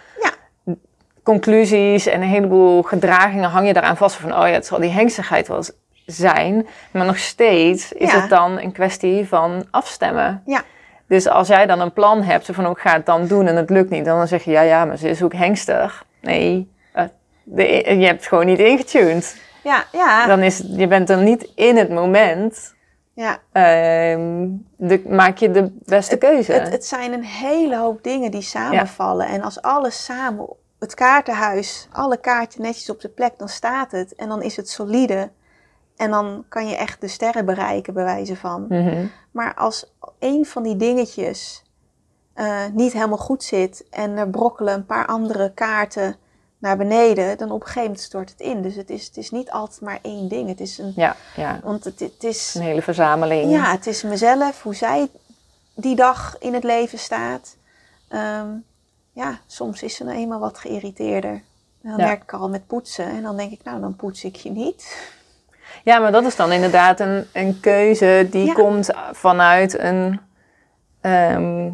Conclusies 1.23 2.07
en 2.07 2.23
een 2.23 2.29
heleboel 2.29 2.83
gedragingen 2.83 3.51
hang 3.51 3.67
je 3.67 3.73
daaraan 3.73 3.97
vast. 3.97 4.17
Van, 4.17 4.33
oh 4.33 4.47
ja, 4.47 4.53
het 4.53 4.67
zal 4.67 4.79
die 4.81 4.91
hengstigheid 4.91 5.49
wel 5.49 5.65
zijn. 6.07 6.67
Maar 6.91 7.07
nog 7.07 7.19
steeds 7.19 7.93
is 7.93 8.13
Ja. 8.13 8.21
het 8.21 8.31
dan 8.31 8.59
een 8.61 8.73
kwestie 8.73 9.29
van 9.29 9.65
afstemmen. 9.71 10.43
Ja. 10.47 10.63
Dus 11.07 11.29
als 11.29 11.49
jij 11.49 11.67
dan 11.67 11.81
een 11.81 11.93
plan 11.93 12.23
hebt, 12.23 12.49
van, 12.53 12.65
oh, 12.65 12.71
ik 12.71 12.79
ga 12.79 12.93
het 12.93 13.07
dan 13.07 13.27
doen 13.27 13.47
en 13.47 13.57
het 13.57 13.71
lukt 13.71 13.91
niet. 13.91 14.05
Dan 14.05 14.29
zeg 14.29 14.45
je, 14.45 14.51
ja, 14.51 14.61
ja, 14.61 14.85
maar 14.85 14.97
ze 14.97 15.09
is 15.09 15.23
ook 15.23 15.35
hengstig. 15.35 16.05
Nee, 16.21 16.71
eh, 16.93 17.05
de, 17.43 17.63
je 17.99 18.07
hebt 18.07 18.19
het 18.19 18.27
gewoon 18.27 18.47
niet 18.47 18.59
ingetuned. 18.59 19.41
Ja, 19.65 19.85
ja, 19.93 20.27
Dan 20.27 20.41
is, 20.41 20.63
je 20.69 20.87
bent 20.87 21.11
er 21.11 21.23
niet 21.23 21.53
in 21.55 21.77
het 21.77 21.89
moment. 21.91 22.75
ja. 23.15 23.39
ehm, 23.53 24.47
de, 24.77 25.03
maak 25.09 25.37
je 25.39 25.51
de 25.51 25.77
beste 25.85 26.17
keuze. 26.17 26.53
Het, 26.53 26.71
het 26.73 26.85
zijn 26.87 27.13
een 27.13 27.25
hele 27.25 27.77
hoop 27.77 28.03
dingen 28.03 28.31
die 28.31 28.43
samenvallen. 28.43 29.27
En 29.27 29.43
als 29.43 29.63
alles 29.63 30.05
samen, 30.05 30.47
het 30.83 30.95
kaartenhuis, 30.95 31.89
alle 31.93 32.17
kaarten 32.17 32.63
netjes 32.63 32.91
op 32.91 33.01
de 33.01 33.09
plek, 33.09 33.39
dan 33.39 33.49
staat 33.49 33.93
het. 33.93 34.15
En 34.15 34.29
dan 34.29 34.43
is 34.43 34.57
het 34.57 34.69
solide. 34.71 35.31
En 35.97 36.11
dan 36.11 36.45
kan 36.49 36.69
je 36.69 36.77
echt 36.77 37.01
de 37.01 37.09
sterren 37.09 37.45
bereiken, 37.45 37.95
bij 37.95 38.05
wijze 38.05 38.37
van. 38.37 38.67
Mhm. 38.69 39.07
Maar 39.31 39.55
als 39.55 39.93
een 40.19 40.47
van 40.47 40.63
die 40.63 40.77
dingetjes 40.77 41.63
eh, 42.35 42.61
niet 42.73 42.93
helemaal 42.93 43.19
goed 43.19 43.45
zit 43.45 43.85
en 43.91 44.17
er 44.17 44.29
brokkelen 44.29 44.75
een 44.75 44.87
paar 44.87 45.07
andere 45.07 45.53
kaarten 45.55 46.17
naar 46.59 46.77
beneden, 46.77 47.39
dan 47.39 47.51
op 47.51 47.61
een 47.61 47.67
gegeven 47.67 47.83
moment 47.83 48.01
stort 48.01 48.31
het 48.31 48.41
in. 48.41 48.63
Dus 48.63 48.75
het 48.75 48.91
is, 48.91 49.07
het 49.07 49.17
is 49.17 49.31
niet 49.31 49.51
altijd 49.51 49.81
maar 49.81 49.99
één 50.03 50.29
ding. 50.29 50.49
Het 50.49 50.61
is 50.61 50.79
een, 50.79 50.93
Ja, 50.97 51.17
ja, 51.37 51.61
want 51.63 51.85
het, 51.85 52.01
het 52.01 52.25
is, 52.25 52.55
een 52.55 52.63
hele 52.63 52.83
verzameling. 52.83 53.51
ja, 53.51 53.71
het 53.71 53.87
is 53.87 54.03
mezelf, 54.03 54.63
hoe 54.63 54.75
zij 54.75 55.09
die 55.75 55.97
dag 55.97 56.37
in 56.39 56.55
het 56.55 56.65
leven 56.65 56.99
staat. 56.99 57.57
Ehm, 58.09 58.49
ja, 59.13 59.39
soms 59.47 59.83
is 59.83 59.97
ze 59.97 60.05
nou 60.05 60.17
eenmaal 60.17 60.39
wat 60.41 60.59
geïrriteerder. 60.59 61.31
En 61.83 61.91
dan 61.91 61.99
Ja. 61.99 62.07
merk 62.07 62.23
ik 62.23 62.33
al 62.33 62.49
met 62.49 62.67
poetsen 62.67 63.07
en 63.07 63.23
dan 63.23 63.37
denk 63.37 63.51
ik, 63.53 63.61
nou, 63.65 63.81
dan 63.81 63.97
poets 63.97 64.25
ik 64.25 64.37
je 64.37 64.51
niet. 64.51 65.11
Ja, 65.85 65.99
maar 65.99 66.13
dat 66.13 66.25
is 66.25 66.37
dan 66.37 66.53
inderdaad 66.53 67.01
een, 67.01 67.27
een 67.33 67.61
keuze 67.61 68.27
die 68.31 68.47
Ja. 68.47 68.53
komt 68.53 68.91
vanuit 69.13 69.79
een, 69.79 70.21
ehm, 71.01 71.71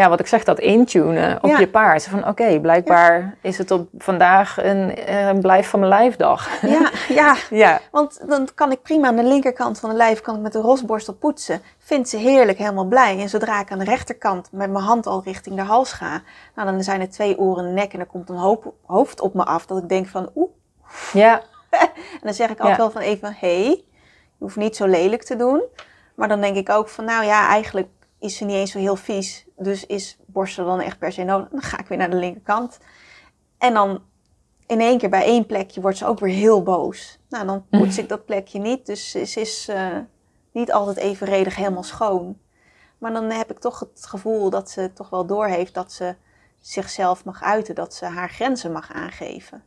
ja, 0.00 0.08
wat 0.08 0.20
ik 0.20 0.26
zeg, 0.26 0.44
dat 0.44 0.58
intunen 0.58 1.38
op 1.42 1.50
Ja. 1.50 1.58
je 1.58 1.68
paard. 1.68 2.06
Van 2.06 2.28
oké, 2.28 2.60
blijkbaar 2.60 3.36
is 3.40 3.58
het 3.58 3.70
op 3.70 3.88
vandaag 3.98 4.62
een, 4.62 5.12
een 5.14 5.40
blijf 5.40 5.68
van 5.68 5.78
mijn 5.78 5.92
lijfdag. 5.92 6.48
Ja, 6.62 6.90
ja, 7.20 7.36
ja, 7.50 7.80
want 7.90 8.20
dan 8.28 8.48
kan 8.54 8.72
ik 8.72 8.82
prima 8.82 9.06
aan 9.06 9.16
de 9.16 9.24
linkerkant 9.24 9.78
van 9.78 9.90
de 9.90 9.96
lijf 9.96 10.20
kan 10.20 10.34
ik 10.36 10.40
met 10.40 10.52
de 10.52 10.60
rosborstel 10.60 11.14
poetsen. 11.14 11.62
Vindt 11.78 12.08
ze 12.08 12.16
heerlijk, 12.16 12.58
helemaal 12.58 12.84
blij. 12.84 13.18
En 13.18 13.28
zodra 13.28 13.60
ik 13.60 13.72
aan 13.72 13.78
de 13.78 13.84
rechterkant 13.84 14.48
met 14.52 14.70
mijn 14.70 14.84
hand 14.84 15.06
al 15.06 15.22
richting 15.24 15.56
de 15.56 15.62
hals 15.62 15.92
ga, 15.92 16.22
nou, 16.54 16.70
dan 16.70 16.82
zijn 16.82 17.00
er 17.00 17.10
twee 17.10 17.38
oren 17.38 17.64
en 17.64 17.74
nek 17.74 17.92
en 17.92 18.00
er 18.00 18.06
komt 18.06 18.28
een 18.28 18.36
hoop, 18.36 18.72
hoofd 18.86 19.20
op 19.20 19.34
me 19.34 19.44
af. 19.44 19.66
Dat 19.66 19.82
ik 19.82 19.88
denk 19.88 20.06
van, 20.06 20.30
oeh. 20.34 20.50
ja, 21.12 21.42
En 22.20 22.20
dan 22.22 22.34
zeg 22.34 22.50
ik 22.50 22.58
altijd 22.58 22.76
wel 22.78 22.90
van 22.90 23.00
even, 23.00 23.36
hé, 23.38 23.62
hey, 23.62 23.68
je 24.38 24.46
hoeft 24.46 24.56
niet 24.56 24.76
zo 24.76 24.86
lelijk 24.86 25.22
te 25.22 25.36
doen. 25.36 25.62
Maar 26.14 26.28
dan 26.28 26.40
denk 26.40 26.56
ik 26.56 26.70
ook 26.70 26.88
van, 26.88 27.04
nou 27.04 27.24
ja, 27.24 27.48
eigenlijk 27.48 27.88
is 28.20 28.36
ze 28.36 28.44
niet 28.44 28.56
eens 28.56 28.70
zo 28.70 28.78
heel 28.78 28.96
vies. 28.96 29.44
Dus 29.56 29.86
is 29.86 30.16
borstel 30.26 30.64
dan 30.66 30.80
echt 30.80 30.98
per 30.98 31.12
se 31.12 31.22
nodig. 31.24 31.48
Dan 31.50 31.62
ga 31.62 31.78
ik 31.78 31.86
weer 31.86 31.98
naar 31.98 32.10
de 32.10 32.16
linkerkant. 32.16 32.78
En 33.58 33.74
dan 33.74 34.02
in 34.66 34.80
één 34.80 34.98
keer 34.98 35.08
bij 35.10 35.24
één 35.24 35.46
plekje 35.46 35.80
wordt 35.80 35.98
ze 35.98 36.06
ook 36.06 36.20
weer 36.20 36.34
heel 36.34 36.62
boos. 36.62 37.18
Nou, 37.28 37.46
dan 37.46 37.66
poets 37.70 37.98
ik 37.98 38.08
dat 38.08 38.24
plekje 38.24 38.58
niet. 38.58 38.86
Dus 38.86 39.10
ze 39.10 39.40
is 39.40 39.68
eh, 39.68 39.86
niet 40.52 40.72
altijd 40.72 40.96
evenredig 40.96 41.56
helemaal 41.56 41.82
schoon. 41.82 42.38
Maar 42.98 43.12
dan 43.12 43.30
heb 43.30 43.50
ik 43.50 43.58
toch 43.58 43.78
het 43.78 44.06
gevoel 44.06 44.50
dat 44.50 44.70
ze 44.70 44.92
toch 44.92 45.10
wel 45.10 45.26
doorheeft 45.26 45.74
dat 45.74 45.92
ze 45.92 46.14
zichzelf 46.60 47.24
mag 47.24 47.42
uiten. 47.42 47.74
Dat 47.74 47.94
ze 47.94 48.04
haar 48.04 48.28
grenzen 48.30 48.72
mag 48.72 48.92
aangeven. 48.92 49.62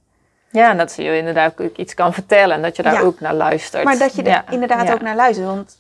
ja, 0.52 0.70
en 0.70 0.78
dat 0.78 0.92
ze 0.92 1.04
je 1.04 1.18
inderdaad 1.18 1.62
ook 1.62 1.78
iets 1.78 1.94
kan 1.94 2.14
vertellen 2.14 2.56
en 2.56 2.62
dat 2.62 2.76
je 2.76 2.84
daar 2.84 2.94
Ja. 2.94 3.02
ook 3.02 3.20
naar 3.20 3.34
luistert. 3.34 3.84
Maar 3.84 3.98
dat 3.98 4.16
je 4.16 4.22
er 4.22 4.28
Ja, 4.30 4.50
inderdaad 4.50 4.88
ja. 4.88 4.94
ook 4.94 5.02
naar 5.02 5.16
luistert. 5.16 5.48
Want 5.48 5.78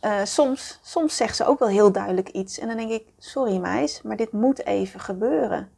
eh, 0.00 0.24
soms, 0.24 0.78
soms 0.82 1.16
zegt 1.16 1.36
ze 1.36 1.44
ook 1.46 1.58
wel 1.58 1.68
heel 1.68 1.92
duidelijk 1.92 2.28
iets. 2.28 2.58
En 2.58 2.68
dan 2.68 2.76
denk 2.76 2.90
ik, 2.90 3.04
sorry 3.18 3.56
meis, 3.56 4.02
maar 4.02 4.16
dit 4.16 4.32
moet 4.32 4.64
even 4.66 5.00
gebeuren. 5.00 5.68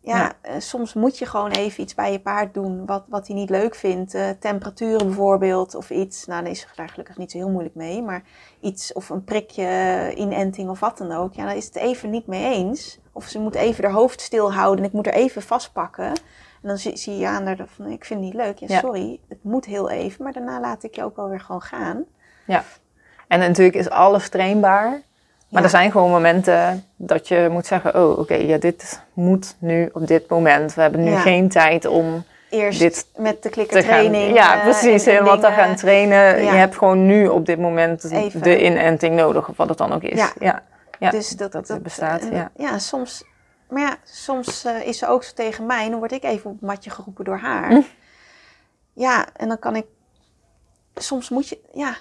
Ja, 0.00 0.16
Ja. 0.18 0.32
eh, 0.40 0.60
soms 0.60 0.94
moet 0.94 1.18
je 1.18 1.26
gewoon 1.26 1.50
even 1.50 1.82
iets 1.82 1.94
bij 1.94 2.12
je 2.12 2.20
paard 2.20 2.54
doen 2.54 2.86
wat, 2.86 3.04
wat 3.08 3.26
hij 3.26 3.36
niet 3.36 3.50
leuk 3.50 3.74
vindt. 3.74 4.14
Eh, 4.14 4.28
temperaturen 4.40 5.06
bijvoorbeeld 5.06 5.74
of 5.74 5.90
iets. 5.90 6.26
Nou, 6.26 6.42
dan 6.42 6.50
is 6.50 6.60
ze 6.60 6.66
daar 6.74 6.88
gelukkig 6.88 7.16
niet 7.16 7.30
zo 7.30 7.38
heel 7.38 7.50
moeilijk 7.50 7.74
mee. 7.74 8.02
Maar 8.02 8.22
iets 8.60 8.92
of 8.92 9.08
een 9.08 9.24
prikje, 9.24 10.12
inenting 10.16 10.68
of 10.70 10.80
wat 10.80 10.98
dan 10.98 11.12
ook. 11.12 11.34
Ja, 11.34 11.46
dan 11.46 11.56
is 11.56 11.64
het 11.64 11.76
even 11.76 12.10
niet 12.10 12.26
mee 12.26 12.54
eens. 12.54 12.98
Of 13.12 13.24
ze 13.26 13.38
moet 13.40 13.54
even 13.54 13.84
haar 13.84 13.92
hoofd 13.92 14.20
stilhouden 14.20 14.78
en 14.78 14.84
ik 14.88 14.92
moet 14.94 15.06
er 15.06 15.12
even 15.14 15.42
vastpakken. 15.42 16.06
En 16.62 16.68
dan 16.68 16.78
zie, 16.78 16.96
zie 16.96 17.16
je 17.16 17.26
aan 17.28 17.46
haar 17.46 17.64
van, 17.66 17.86
ik 17.86 18.04
vind 18.04 18.20
het 18.20 18.28
niet 18.32 18.38
leuk. 18.42 18.58
Ja, 18.58 18.66
Ja. 18.68 18.80
sorry, 18.80 19.20
het 19.28 19.44
moet 19.44 19.64
heel 19.64 19.90
even. 19.90 20.22
Maar 20.24 20.32
daarna 20.32 20.60
laat 20.60 20.82
ik 20.82 20.94
je 20.94 21.04
ook 21.04 21.16
wel 21.16 21.28
weer 21.28 21.40
gewoon 21.40 21.62
gaan. 21.62 22.04
Ja. 22.46 22.64
En 23.28 23.38
natuurlijk 23.38 23.76
is 23.76 23.90
alles 23.90 24.28
trainbaar. 24.28 24.88
Maar 25.48 25.60
Ja. 25.60 25.62
er 25.62 25.68
zijn 25.70 25.90
gewoon 25.90 26.10
momenten 26.10 26.84
dat 26.96 27.28
je 27.28 27.48
moet 27.50 27.66
zeggen: 27.66 27.94
Oh, 27.94 28.18
oké, 28.18 28.34
ja, 28.34 28.58
dit 28.58 29.00
moet 29.12 29.56
nu 29.58 29.90
op 29.92 30.06
dit 30.06 30.28
moment. 30.28 30.74
We 30.74 30.80
hebben 30.80 31.04
nu 31.04 31.10
Ja. 31.10 31.20
geen 31.20 31.48
tijd 31.48 31.86
om 31.86 32.24
Eerst 32.50 32.78
dit 32.78 33.06
met 33.16 33.32
de 33.32 33.38
te 33.38 33.40
gaan. 33.42 33.50
klikkertraining. 33.50 34.34
Ja, 34.34 34.56
eh, 34.56 34.62
precies. 34.62 35.06
en- 35.06 35.12
helemaal 35.12 35.34
te 35.34 35.40
dingen. 35.40 35.56
gaan 35.56 35.76
trainen. 35.76 36.42
Je 36.44 36.50
hebt 36.50 36.76
gewoon 36.76 37.06
nu 37.06 37.26
op 37.28 37.46
dit 37.46 37.58
moment 37.58 38.04
Even. 38.10 38.42
de 38.42 38.64
inenting 38.64 39.14
nodig, 39.16 39.48
of 39.48 39.56
wat 39.56 39.68
het 39.68 39.78
dan 39.78 39.92
ook 39.92 40.02
is. 40.02 40.30
Ja. 40.38 40.62
Ja, 41.00 41.10
dus 41.10 41.28
dat, 41.30 41.52
dat 41.52 41.66
dat, 41.66 41.82
bestaat, 41.82 42.20
eh, 42.22 42.32
ja. 42.32 42.50
ja, 42.56 42.78
soms. 42.78 43.24
Maar 43.68 43.82
ja, 43.82 43.96
soms 44.04 44.64
eh, 44.64 44.86
is 44.86 44.98
ze 44.98 45.06
ook 45.08 45.24
zo 45.24 45.32
tegen 45.34 45.66
mij. 45.66 45.84
En 45.84 45.90
dan 45.90 45.98
word 45.98 46.12
ik 46.12 46.22
even 46.24 46.50
op 46.50 46.56
het 46.60 46.68
matje 46.68 46.90
geroepen 46.90 47.24
door 47.24 47.36
haar. 47.38 47.68
Hm. 47.70 47.80
Ja, 48.92 49.26
en 49.36 49.48
dan 49.48 49.58
kan 49.58 49.76
ik. 49.76 49.84
Soms 50.94 51.28
moet 51.28 51.48
je. 51.48 51.58
Ja, 51.72 51.96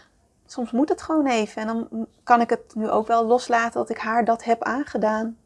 soms 0.48 0.72
moet 0.72 0.90
het 0.90 1.02
gewoon 1.02 1.28
even. 1.28 1.62
En 1.62 1.68
dan 1.68 2.08
kan 2.24 2.42
ik 2.42 2.50
het 2.50 2.62
nu 2.76 2.90
ook 2.90 3.08
wel 3.08 3.26
loslaten 3.26 3.74
dat 3.80 3.90
ik 3.90 3.98
haar 3.98 4.26
dat 4.26 4.44
heb 4.44 4.64
aangedaan. 4.64 5.38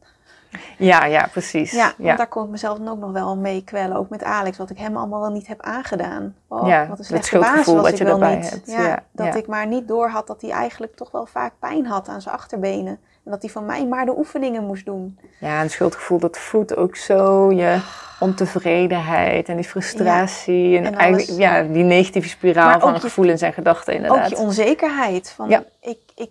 ja, 0.78 1.06
ja, 1.06 1.28
precies. 1.32 1.72
Ja, 1.72 1.94
ja. 1.98 2.06
want 2.06 2.18
daar 2.18 2.28
kon 2.28 2.44
ik 2.44 2.50
mezelf 2.50 2.78
dan 2.78 2.88
ook 2.90 3.00
nog 3.00 3.12
wel 3.12 3.38
mee 3.38 3.64
kwellen. 3.64 3.98
Ook 3.98 4.10
met 4.10 4.24
Alex, 4.24 4.58
wat 4.58 4.70
ik 4.70 4.78
hem 4.78 4.98
allemaal 4.98 5.22
wel 5.22 5.32
niet 5.32 5.48
heb 5.48 5.62
aangedaan. 5.62 6.36
Oh, 6.48 6.68
Ja, 6.68 6.80
wat 6.88 7.00
een 7.00 7.16
het 7.16 7.26
slechte 7.26 7.38
baas 7.40 7.66
was 7.66 7.76
wat 7.76 7.88
ik 7.88 7.98
je 7.98 8.04
wel 8.04 8.20
niet. 8.20 8.50
hebt. 8.50 8.68
Ja, 8.72 8.82
Ja, 8.88 9.04
dat 9.12 9.26
ja. 9.26 9.34
ik 9.34 9.48
maar 9.48 9.68
niet 9.68 9.88
door 9.88 10.10
had 10.10 10.28
dat 10.28 10.42
hij 10.42 10.52
eigenlijk 10.52 10.96
toch 10.96 11.12
wel 11.12 11.26
vaak 11.26 11.54
pijn 11.60 11.86
had 11.86 12.08
aan 12.08 12.22
zijn 12.22 12.36
achterbenen. 12.36 13.00
En 13.26 13.32
dat 13.32 13.42
hij 13.42 13.52
van 13.52 13.66
mij 13.66 13.86
maar 13.88 14.06
de 14.06 14.18
oefeningen 14.18 14.64
moest 14.64 14.86
doen. 14.86 15.20
Ja, 15.40 15.56
en 15.56 15.62
het 15.62 15.72
schuldgevoel, 15.72 16.20
dat 16.20 16.38
voedt 16.38 16.76
ook 16.76 16.96
zo 16.96 17.52
je 17.52 17.80
ontevredenheid 18.20 19.50
en 19.50 19.56
die 19.56 19.66
frustratie. 19.66 20.78
en 20.78 20.86
en 20.86 20.96
eigenlijk 20.96 21.40
ja, 21.40 21.64
die 21.64 21.84
negatieve 21.84 22.30
spiraal 22.30 22.80
van 22.80 23.00
gevoelens 23.00 23.42
en 23.42 23.54
gedachten 23.54 23.94
inderdaad. 23.94 24.24
Ook 24.24 24.30
je 24.30 24.38
onzekerheid. 24.38 25.30
Van, 25.30 25.50
Ja. 25.50 25.64
ik, 25.80 26.00
ik 26.16 26.30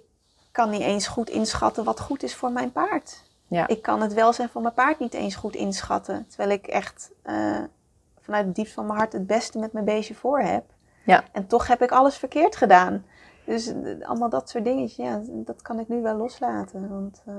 kan 0.53 0.71
niet 0.71 0.81
eens 0.81 1.07
goed 1.07 1.31
inschatten 1.31 1.85
wat 1.85 2.01
goed 2.01 2.23
is 2.23 2.35
voor 2.35 2.51
mijn 2.53 2.73
paard. 2.73 3.23
Ja. 3.47 3.67
Ik 3.67 3.83
kan 3.83 4.03
het 4.03 4.15
welzijn 4.15 4.49
van 4.49 4.63
mijn 4.63 4.75
paard 4.75 4.99
niet 4.99 5.15
eens 5.15 5.35
goed 5.35 5.55
inschatten. 5.55 6.27
Terwijl 6.29 6.51
ik 6.51 6.67
echt 6.67 7.11
eh, 7.23 7.35
vanuit 8.21 8.47
het 8.47 8.55
diepst 8.55 8.73
van 8.75 8.87
mijn 8.87 8.99
hart 8.99 9.13
het 9.13 9.27
beste 9.27 9.59
met 9.59 9.73
mijn 9.73 9.85
beestje 9.85 10.15
voor 10.15 10.41
heb. 10.41 10.65
Ja. 11.05 11.25
En 11.33 11.47
toch 11.47 11.67
heb 11.67 11.83
ik 11.83 11.91
alles 11.91 12.17
verkeerd 12.17 12.57
gedaan. 12.57 13.05
Dus 13.51 13.67
eh, 13.67 14.09
allemaal 14.09 14.29
dat 14.29 14.49
soort 14.51 14.65
dingetjes, 14.65 15.07
ja, 15.07 15.21
dat 15.27 15.63
kan 15.63 15.79
ik 15.79 15.89
nu 15.89 16.03
wel 16.03 16.17
loslaten. 16.17 16.89
Want 16.89 17.23
eh, 17.27 17.35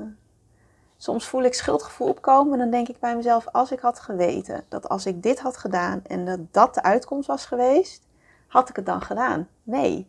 soms 0.98 1.28
voel 1.28 1.44
ik 1.44 1.54
schuldgevoel 1.54 2.08
opkomen 2.08 2.54
en 2.54 2.60
dan 2.60 2.70
denk 2.72 2.88
ik 2.88 3.00
bij 3.00 3.16
mezelf, 3.16 3.48
als 3.52 3.72
ik 3.72 3.80
had 3.80 4.00
geweten 4.00 4.64
dat 4.70 4.90
als 4.90 5.06
ik 5.06 5.24
dit 5.24 5.40
had 5.40 5.58
gedaan 5.58 6.02
en 6.08 6.26
dat 6.26 6.40
dat 6.54 6.74
de 6.74 6.84
uitkomst 6.84 7.28
was 7.28 7.46
geweest, 7.46 8.04
had 8.48 8.70
ik 8.70 8.76
het 8.76 8.86
dan 8.86 9.02
gedaan? 9.02 9.48
Nee. 9.64 10.08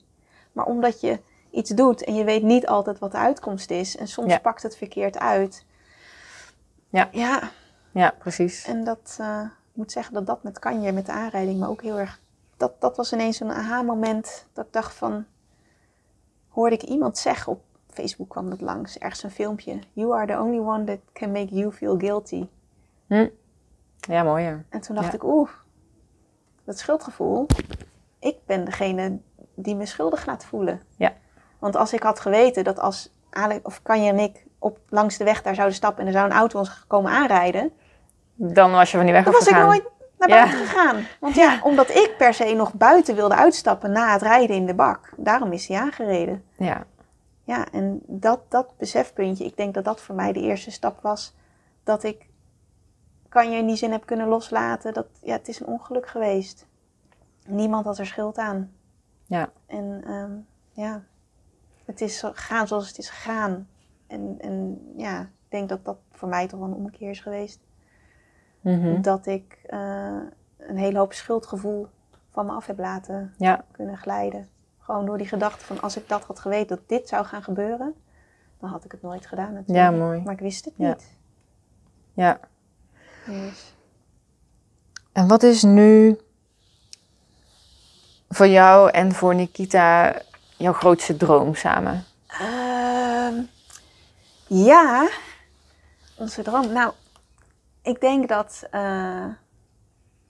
Maar 0.53 0.65
omdat 0.65 1.01
je 1.01 1.21
iets 1.51 1.71
doet 1.71 2.05
en 2.05 2.15
je 2.15 2.25
weet 2.25 2.43
niet 2.43 2.67
altijd 2.67 2.99
wat 2.99 3.13
de 3.13 3.19
uitkomst 3.19 3.71
is 3.71 3.97
en 3.97 4.09
soms 4.09 4.31
Ja. 4.31 4.39
pakt 4.39 4.63
het 4.63 4.77
verkeerd 4.77 5.19
uit. 5.19 5.65
Ja. 6.89 7.09
Ja, 7.13 7.51
Ja, 7.91 8.15
precies. 8.19 8.65
en 8.65 8.85
dat, 8.85 9.17
eh, 9.21 9.41
ik 9.43 9.77
moet 9.77 9.93
zeggen 9.93 10.15
dat 10.15 10.27
dat 10.27 10.43
met 10.43 10.59
Kanje, 10.59 10.93
met 10.93 11.07
de 11.07 11.13
aanrijding, 11.13 11.59
maar 11.59 11.69
ook 11.69 11.83
heel 11.83 11.99
erg... 11.99 12.21
Dat, 12.57 12.81
dat 12.81 12.97
was 12.97 13.13
ineens 13.13 13.41
een 13.41 13.51
aha-moment 13.53 14.47
dat 14.53 14.67
ik 14.67 14.73
dacht 14.73 14.95
van... 14.95 15.25
Hoorde 16.53 16.75
ik 16.75 16.83
iemand 16.83 17.19
zeggen, 17.19 17.53
op 17.53 17.61
Facebook 17.89 18.29
kwam 18.29 18.51
dat 18.51 18.61
langs, 18.61 18.99
ergens 18.99 19.23
een 19.23 19.31
filmpje. 19.31 19.79
You 19.93 20.15
are 20.15 20.27
the 20.27 20.39
only 20.41 20.59
one 20.59 20.85
that 20.85 20.99
can 21.13 21.33
make 21.33 21.55
you 21.55 21.73
feel 21.73 21.99
guilty. 21.99 22.47
Hm. 23.07 23.29
Ja, 23.97 24.23
mooi. 24.23 24.45
ja. 24.45 24.63
En 24.69 24.81
toen 24.81 24.95
dacht 24.95 25.07
Ja. 25.07 25.13
ik, 25.15 25.25
oeh, 25.25 25.49
dat 26.65 26.79
schuldgevoel. 26.79 27.47
Ik 28.19 28.37
ben 28.47 28.65
degene 28.65 29.19
die 29.55 29.75
me 29.77 29.87
schuldig 29.87 30.27
laat 30.27 30.45
voelen. 30.45 30.81
Ja. 30.97 31.13
Want 31.59 31.77
als 31.77 31.93
ik 31.93 32.03
had 32.03 32.21
geweten 32.21 32.65
dat 32.65 32.79
als 32.79 33.13
Alex, 33.31 33.61
of 33.63 33.83
Kanje 33.83 34.11
en 34.11 34.19
ik 34.19 34.47
op, 34.59 34.79
langs 34.89 35.17
de 35.17 35.25
weg 35.25 35.43
daar 35.43 35.55
zouden 35.55 35.77
stappen 35.77 36.01
en 36.01 36.07
er 36.07 36.13
zou 36.13 36.25
een 36.31 36.37
auto 36.37 36.59
ons 36.59 36.85
komen 36.87 37.11
aanrijden, 37.13 37.73
Dan 38.35 38.71
was 38.71 38.91
je 38.91 38.97
van 38.97 39.07
die 39.07 39.15
weg 39.15 39.25
dan 39.25 39.33
was 39.33 39.47
ik 39.47 39.57
nooit 39.57 39.85
naar 40.29 40.39
Ja. 40.39 40.47
gegaan. 40.65 41.07
Want 41.21 41.35
ja, 41.35 41.61
omdat 41.63 41.89
ik 41.91 42.15
per 42.19 42.35
se 42.35 42.55
nog 42.55 42.75
buiten 42.75 43.15
wilde 43.15 43.35
uitstappen 43.35 43.93
na 43.93 44.13
het 44.13 44.23
rijden 44.23 44.57
in 44.57 44.67
de 44.67 44.75
bak. 44.75 45.13
Daarom 45.17 45.53
is 45.53 45.67
hij 45.69 45.79
aangereden. 45.81 46.45
Ja, 46.57 46.85
Ja, 47.45 47.67
en 47.73 48.01
dat, 48.07 48.41
dat 48.49 48.77
besefpuntje, 48.79 49.45
ik 49.45 49.57
denk 49.57 49.75
dat 49.75 49.85
dat 49.85 50.01
voor 50.01 50.15
mij 50.15 50.33
de 50.33 50.41
eerste 50.41 50.71
stap 50.71 51.01
was. 51.03 51.35
Dat 51.85 52.03
ik 52.03 52.27
kan 53.29 53.51
je 53.51 53.57
in 53.59 53.67
die 53.67 53.77
zin 53.77 53.93
heb 53.93 54.07
kunnen 54.07 54.29
loslaten. 54.29 54.93
Dat 54.95 55.07
ja, 55.23 55.33
het 55.33 55.49
is 55.49 55.61
een 55.61 55.67
ongeluk 55.67 56.07
geweest. 56.09 56.67
Niemand 57.47 57.85
had 57.85 57.99
er 57.99 58.07
schuld 58.07 58.39
aan. 58.39 58.73
ja, 59.27 59.51
En 59.67 60.03
ehm, 60.07 60.33
ja, 60.73 61.03
het 61.85 62.01
is 62.01 62.21
gegaan 62.21 62.67
zoals 62.69 62.89
het 62.89 62.99
is 62.99 63.09
gegaan. 63.11 63.69
En, 64.07 64.37
en 64.41 64.81
ja, 64.97 65.21
ik 65.21 65.29
denk 65.49 65.69
dat 65.69 65.85
dat 65.85 65.97
voor 66.11 66.29
mij 66.29 66.47
toch 66.47 66.59
wel 66.61 66.69
een 66.69 66.75
ommekeer 66.75 67.11
is 67.11 67.21
geweest. 67.21 67.61
Mhm. 68.63 69.01
Dat 69.03 69.27
ik 69.27 69.59
eh, 69.67 70.17
een 70.59 70.77
hele 70.77 70.99
hoop 70.99 71.13
schuldgevoel 71.13 71.87
van 72.31 72.47
me 72.47 72.53
af 72.53 72.67
heb 72.67 72.79
laten 72.79 73.35
ja, 73.39 73.65
kunnen 73.71 73.97
glijden. 73.97 74.49
Gewoon 74.79 75.07
door 75.07 75.19
die 75.19 75.27
gedachte 75.27 75.65
van 75.65 75.81
als 75.81 75.97
ik 75.97 76.09
dat 76.09 76.25
had 76.25 76.39
geweten 76.39 76.77
dat 76.77 76.89
dit 76.89 77.09
zou 77.09 77.25
gaan 77.25 77.43
gebeuren, 77.43 77.95
dan 78.61 78.71
had 78.71 78.85
ik 78.85 78.93
het 78.93 79.03
nooit 79.03 79.27
gedaan 79.27 79.53
natuurlijk. 79.53 79.79
Ja, 79.79 79.91
mooi. 79.91 80.21
Maar 80.21 80.33
ik 80.33 80.41
wist 80.41 80.65
het 80.65 80.75
Ja. 80.77 80.89
niet. 80.89 81.17
ja. 82.15 82.41
Dus, 83.27 83.75
En 85.13 85.29
wat 85.29 85.43
is 85.43 85.63
nu 85.63 86.19
voor 88.29 88.47
jou 88.47 88.91
en 88.91 89.13
voor 89.13 89.35
Nikita 89.35 90.15
jouw 90.57 90.73
grootste 90.73 91.17
droom 91.17 91.55
samen? 91.55 92.05
ehm, 92.27 93.35
ja, 94.47 95.09
onze 96.17 96.43
droom. 96.43 96.73
Nou, 96.73 96.93
ik 97.83 98.01
denk 98.01 98.29
dat, 98.29 98.67
eh, 98.71 99.25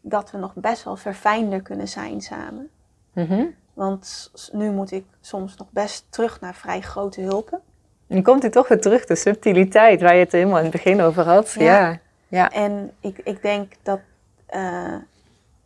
dat 0.00 0.30
we 0.30 0.38
nog 0.38 0.54
best 0.54 0.84
wel 0.84 0.96
verfijnder 0.96 1.62
kunnen 1.62 1.88
zijn 1.88 2.20
samen. 2.20 2.70
Mhm. 3.12 3.44
Want 3.74 4.32
nu 4.52 4.70
moet 4.70 4.92
ik 4.92 5.04
soms 5.20 5.56
nog 5.56 5.70
best 5.70 6.06
terug 6.08 6.40
naar 6.40 6.54
vrij 6.54 6.80
grote 6.80 7.20
hulpen. 7.20 7.60
En 8.06 8.16
nu 8.16 8.22
komt 8.22 8.42
hij 8.42 8.50
toch 8.50 8.68
weer 8.68 8.80
terug, 8.80 9.04
de 9.04 9.14
subtiliteit 9.14 10.00
waar 10.00 10.14
je 10.14 10.20
het 10.20 10.32
helemaal 10.32 10.58
in 10.58 10.62
het 10.62 10.72
begin 10.72 11.00
over 11.00 11.24
had. 11.24 11.52
Ja. 11.52 11.62
Ja, 11.62 11.98
ja, 12.28 12.50
En 12.50 12.92
ik, 13.00 13.18
ik 13.18 13.42
denk 13.42 13.72
dat 13.82 14.00
eh, 14.46 14.94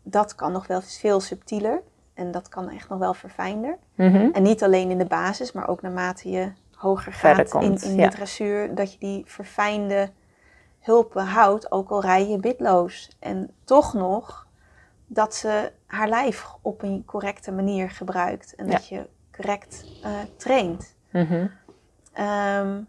dat 0.02 0.34
kan 0.34 0.52
nog 0.52 0.66
wel 0.66 0.80
veel 0.80 1.20
subtieler. 1.20 1.82
En 2.14 2.30
dat 2.30 2.48
kan 2.48 2.70
echt 2.70 2.88
nog 2.88 2.98
wel 2.98 3.14
verfijnder. 3.14 3.76
Mhm. 3.94 4.28
En 4.32 4.42
niet 4.42 4.62
alleen 4.62 4.90
in 4.90 4.98
de 4.98 5.04
basis, 5.04 5.52
maar 5.52 5.68
ook 5.68 5.82
naarmate 5.82 6.30
je 6.30 6.52
hoger 6.74 7.12
gaat 7.12 7.48
komt, 7.48 7.82
in, 7.82 7.90
in 7.90 7.96
ja. 7.96 8.08
de 8.08 8.16
dressuur. 8.16 8.74
Dat 8.74 8.92
je 8.92 8.98
die 8.98 9.22
verfijnde 9.26 10.10
hulpen 10.86 11.26
houdt, 11.26 11.70
ook 11.72 11.90
al 11.90 12.00
rij 12.00 12.28
je 12.28 12.38
bitloos. 12.38 13.16
En 13.18 13.50
toch 13.64 13.94
nog 13.94 14.46
dat 15.06 15.34
ze 15.34 15.72
haar 15.86 16.08
lijf 16.08 16.46
op 16.62 16.82
een 16.82 17.04
correcte 17.04 17.52
manier 17.52 17.90
gebruikt. 17.90 18.54
En 18.54 18.66
Ja. 18.66 18.72
dat 18.72 18.88
je 18.88 19.06
correct 19.36 19.84
eh, 20.02 20.10
traint. 20.36 20.94
Mhm. 21.10 21.46
Ehm, 22.12 22.80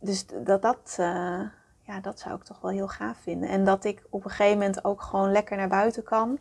dus 0.00 0.26
dat, 0.26 0.62
dat, 0.62 0.96
eh, 0.98 1.40
ja, 1.82 2.00
dat 2.02 2.20
zou 2.20 2.34
ik 2.34 2.42
toch 2.44 2.60
wel 2.60 2.70
heel 2.70 2.88
gaaf 2.88 3.16
vinden. 3.18 3.48
En 3.48 3.64
dat 3.64 3.84
ik 3.84 4.02
op 4.10 4.24
een 4.24 4.30
gegeven 4.30 4.58
moment 4.58 4.84
ook 4.84 5.02
gewoon 5.02 5.32
lekker 5.32 5.56
naar 5.56 5.68
buiten 5.68 6.02
kan. 6.02 6.38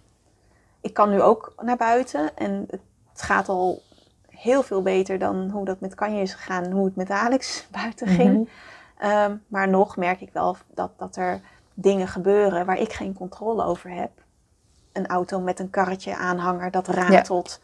Ik 0.81 0.93
kan 0.93 1.09
nu 1.09 1.21
ook 1.21 1.53
naar 1.61 1.77
buiten 1.77 2.35
en 2.35 2.65
het 3.11 3.21
gaat 3.21 3.49
al 3.49 3.81
heel 4.29 4.63
veel 4.63 4.81
beter 4.81 5.19
dan 5.19 5.49
hoe 5.49 5.65
dat 5.65 5.79
met 5.79 5.95
Kanje 5.95 6.21
is 6.21 6.33
gegaan 6.33 6.63
en 6.63 6.71
hoe 6.71 6.85
het 6.85 6.95
met 6.95 7.09
Alex 7.09 7.67
buiten 7.81 8.07
ging. 8.07 8.33
Mhm. 8.33 8.49
Ehm, 8.99 9.35
maar 9.47 9.67
nog 9.69 9.97
merk 9.97 10.21
ik 10.21 10.29
wel 10.33 10.57
dat, 10.73 10.91
dat 10.97 11.15
er 11.15 11.39
dingen 11.73 12.07
gebeuren 12.07 12.65
waar 12.65 12.77
ik 12.79 12.93
geen 12.93 13.13
controle 13.13 13.63
over 13.63 13.89
heb. 13.91 14.11
Een 14.93 15.07
auto 15.07 15.39
met 15.39 15.59
een 15.59 15.69
karretje 15.69 16.15
aanhanger 16.15 16.71
dat 16.71 16.87
ratelt. 16.87 17.59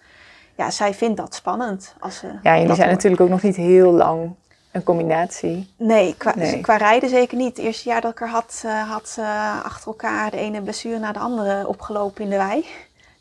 Ja, 0.56 0.72
zij 0.72 0.94
vindt 0.94 1.18
dat 1.18 1.36
spannend. 1.36 1.96
Als 2.00 2.18
ze 2.18 2.28
Ja, 2.28 2.52
jullie 2.52 2.68
dat 2.68 2.76
zijn 2.76 2.88
hoort. 2.90 2.96
natuurlijk 3.04 3.22
ook 3.22 3.30
nog 3.30 3.42
niet 3.42 3.56
heel 3.56 3.92
lang 3.92 4.36
een 4.72 4.84
combinatie. 4.84 5.74
Nee, 5.78 6.16
qua, 6.18 6.34
Nee. 6.36 6.62
qua 6.62 6.78
rijden 6.78 7.10
zeker 7.10 7.38
niet. 7.38 7.58
Het 7.58 7.66
eerste 7.66 7.90
jaar 7.90 8.02
dat 8.02 8.12
ik 8.12 8.22
er 8.22 8.30
had, 8.30 8.62
eh, 8.66 8.90
had 8.90 9.10
ze 9.10 9.22
achter 9.64 9.88
elkaar 9.88 10.32
de 10.32 10.38
ene 10.38 10.62
blessure 10.62 11.00
na 11.00 11.12
de 11.12 11.20
andere 11.20 11.68
opgelopen 11.68 12.24
in 12.24 12.30
de 12.30 12.38
wei. 12.38 12.66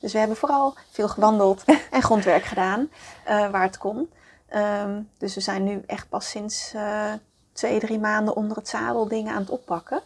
Dus 0.01 0.12
we 0.12 0.18
hebben 0.18 0.36
vooral 0.36 0.74
veel 0.90 1.09
gewandeld 1.09 1.64
en 1.90 2.02
grondwerk 2.02 2.44
gedaan, 2.44 2.89
eh, 3.24 3.51
waar 3.51 3.62
het 3.62 3.78
kon. 3.78 4.10
Ehm, 4.48 5.01
dus 5.18 5.34
we 5.34 5.40
zijn 5.40 5.64
nu 5.64 5.82
echt 5.86 6.09
pas 6.09 6.30
sinds 6.30 6.72
eh, 6.74 7.12
twee, 7.52 7.80
drie 7.80 7.98
maanden 7.98 8.36
onder 8.36 8.56
het 8.56 8.68
zadel 8.68 9.08
dingen 9.08 9.34
aan 9.34 9.40
het 9.40 9.50
oppakken. 9.50 10.00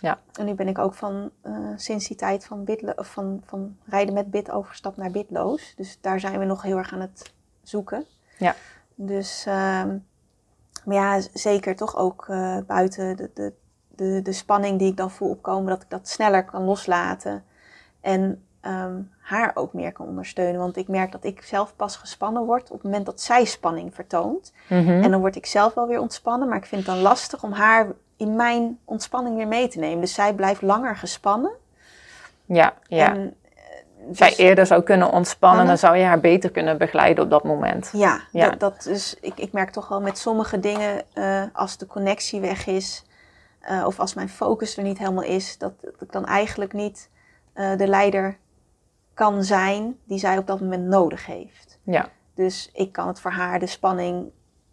Ja. 0.00 0.18
En 0.32 0.44
nu 0.44 0.54
ben 0.54 0.68
ik 0.68 0.78
ook 0.78 0.94
van, 0.94 1.30
sinds 1.76 2.08
die 2.08 2.16
tijd 2.16 2.44
van, 2.44 2.64
bitlo- 2.64 2.92
van, 2.96 3.42
van 3.46 3.76
rijden 3.84 4.14
met 4.14 4.30
bit 4.30 4.50
overgestapt 4.50 4.96
naar 4.96 5.10
bitloos. 5.10 5.72
Dus 5.76 5.98
daar 6.00 6.20
zijn 6.20 6.38
we 6.38 6.44
nog 6.44 6.62
heel 6.62 6.76
erg 6.76 6.92
aan 6.92 7.00
het 7.00 7.32
zoeken. 7.62 8.04
Ja. 8.38 8.54
Dus, 8.94 9.44
ehm, 9.46 9.98
maar 10.84 10.96
ja, 10.96 11.20
zeker 11.32 11.76
toch 11.76 11.96
ook 11.96 12.26
eh, 12.28 12.58
buiten 12.66 13.16
de, 13.16 13.30
de, 13.34 13.52
de, 13.88 14.22
de 14.22 14.32
spanning 14.32 14.78
die 14.78 14.90
ik 14.90 14.96
dan 14.96 15.10
voel 15.10 15.30
opkomen, 15.30 15.70
dat 15.70 15.82
ik 15.82 15.90
dat 15.90 16.08
sneller 16.08 16.44
kan 16.44 16.64
loslaten. 16.64 17.44
En 18.00 18.46
ehm, 18.62 19.00
haar 19.20 19.50
ook 19.54 19.72
meer 19.72 19.92
kan 19.92 20.06
ondersteunen. 20.06 20.60
Want 20.60 20.76
ik 20.76 20.88
merk 20.88 21.12
dat 21.12 21.24
ik 21.24 21.42
zelf 21.42 21.76
pas 21.76 21.96
gespannen 21.96 22.44
word 22.44 22.62
op 22.62 22.72
het 22.72 22.82
moment 22.82 23.06
dat 23.06 23.20
zij 23.20 23.44
spanning 23.44 23.94
vertoont. 23.94 24.52
Mhm. 24.68 25.02
En 25.02 25.10
dan 25.10 25.20
word 25.20 25.36
ik 25.36 25.46
zelf 25.46 25.74
wel 25.74 25.86
weer 25.86 26.00
ontspannen, 26.00 26.48
maar 26.48 26.58
ik 26.58 26.66
vind 26.66 26.86
het 26.86 26.94
dan 26.94 27.02
lastig 27.02 27.42
om 27.42 27.52
haar 27.52 27.86
in 28.16 28.36
mijn 28.36 28.78
ontspanning 28.84 29.36
weer 29.36 29.48
mee 29.48 29.68
te 29.68 29.78
nemen. 29.78 30.00
Dus 30.00 30.14
zij 30.14 30.34
blijft 30.34 30.62
langer 30.62 30.96
gespannen. 30.96 31.50
Ja, 32.44 32.74
ja. 32.86 33.10
En, 33.14 33.34
eh, 33.44 34.08
Als 34.08 34.18
zij 34.18 34.28
dus- 34.28 34.38
eerder 34.38 34.66
zou 34.66 34.82
kunnen 34.82 35.10
ontspannen, 35.12 35.58
Anne? 35.58 35.70
dan 35.70 35.78
zou 35.78 35.96
je 35.96 36.04
haar 36.04 36.20
beter 36.20 36.50
kunnen 36.50 36.78
begeleiden 36.78 37.24
op 37.24 37.30
dat 37.30 37.44
moment. 37.44 37.90
Ja, 37.92 38.20
Ja. 38.32 38.48
Dat, 38.50 38.60
dat 38.60 38.86
is, 38.86 39.16
ik, 39.20 39.38
ik 39.38 39.52
merk 39.52 39.70
toch 39.70 39.88
wel 39.88 40.00
met 40.00 40.18
sommige 40.18 40.60
dingen, 40.60 41.02
eh, 41.12 41.42
als 41.52 41.76
de 41.76 41.86
connectie 41.86 42.40
weg 42.40 42.66
is, 42.66 43.04
eh, 43.60 43.86
of 43.86 44.00
als 44.00 44.14
mijn 44.14 44.28
focus 44.28 44.76
er 44.76 44.82
niet 44.82 44.98
helemaal 44.98 45.24
is, 45.24 45.58
dat, 45.58 45.72
dat 45.80 46.00
ik 46.00 46.12
dan 46.12 46.26
eigenlijk 46.26 46.72
niet 46.72 47.10
de 47.76 47.86
leider 47.86 48.36
kan 49.14 49.44
zijn 49.44 49.98
die 50.04 50.18
zij 50.18 50.38
op 50.38 50.46
dat 50.46 50.60
moment 50.60 50.84
nodig 50.86 51.26
heeft. 51.26 51.78
Ja, 51.82 52.08
Dus 52.34 52.70
ik 52.72 52.92
kan 52.92 53.06
het 53.06 53.20
voor 53.20 53.30
haar 53.30 53.58
de 53.58 53.66
spanning 53.66 54.30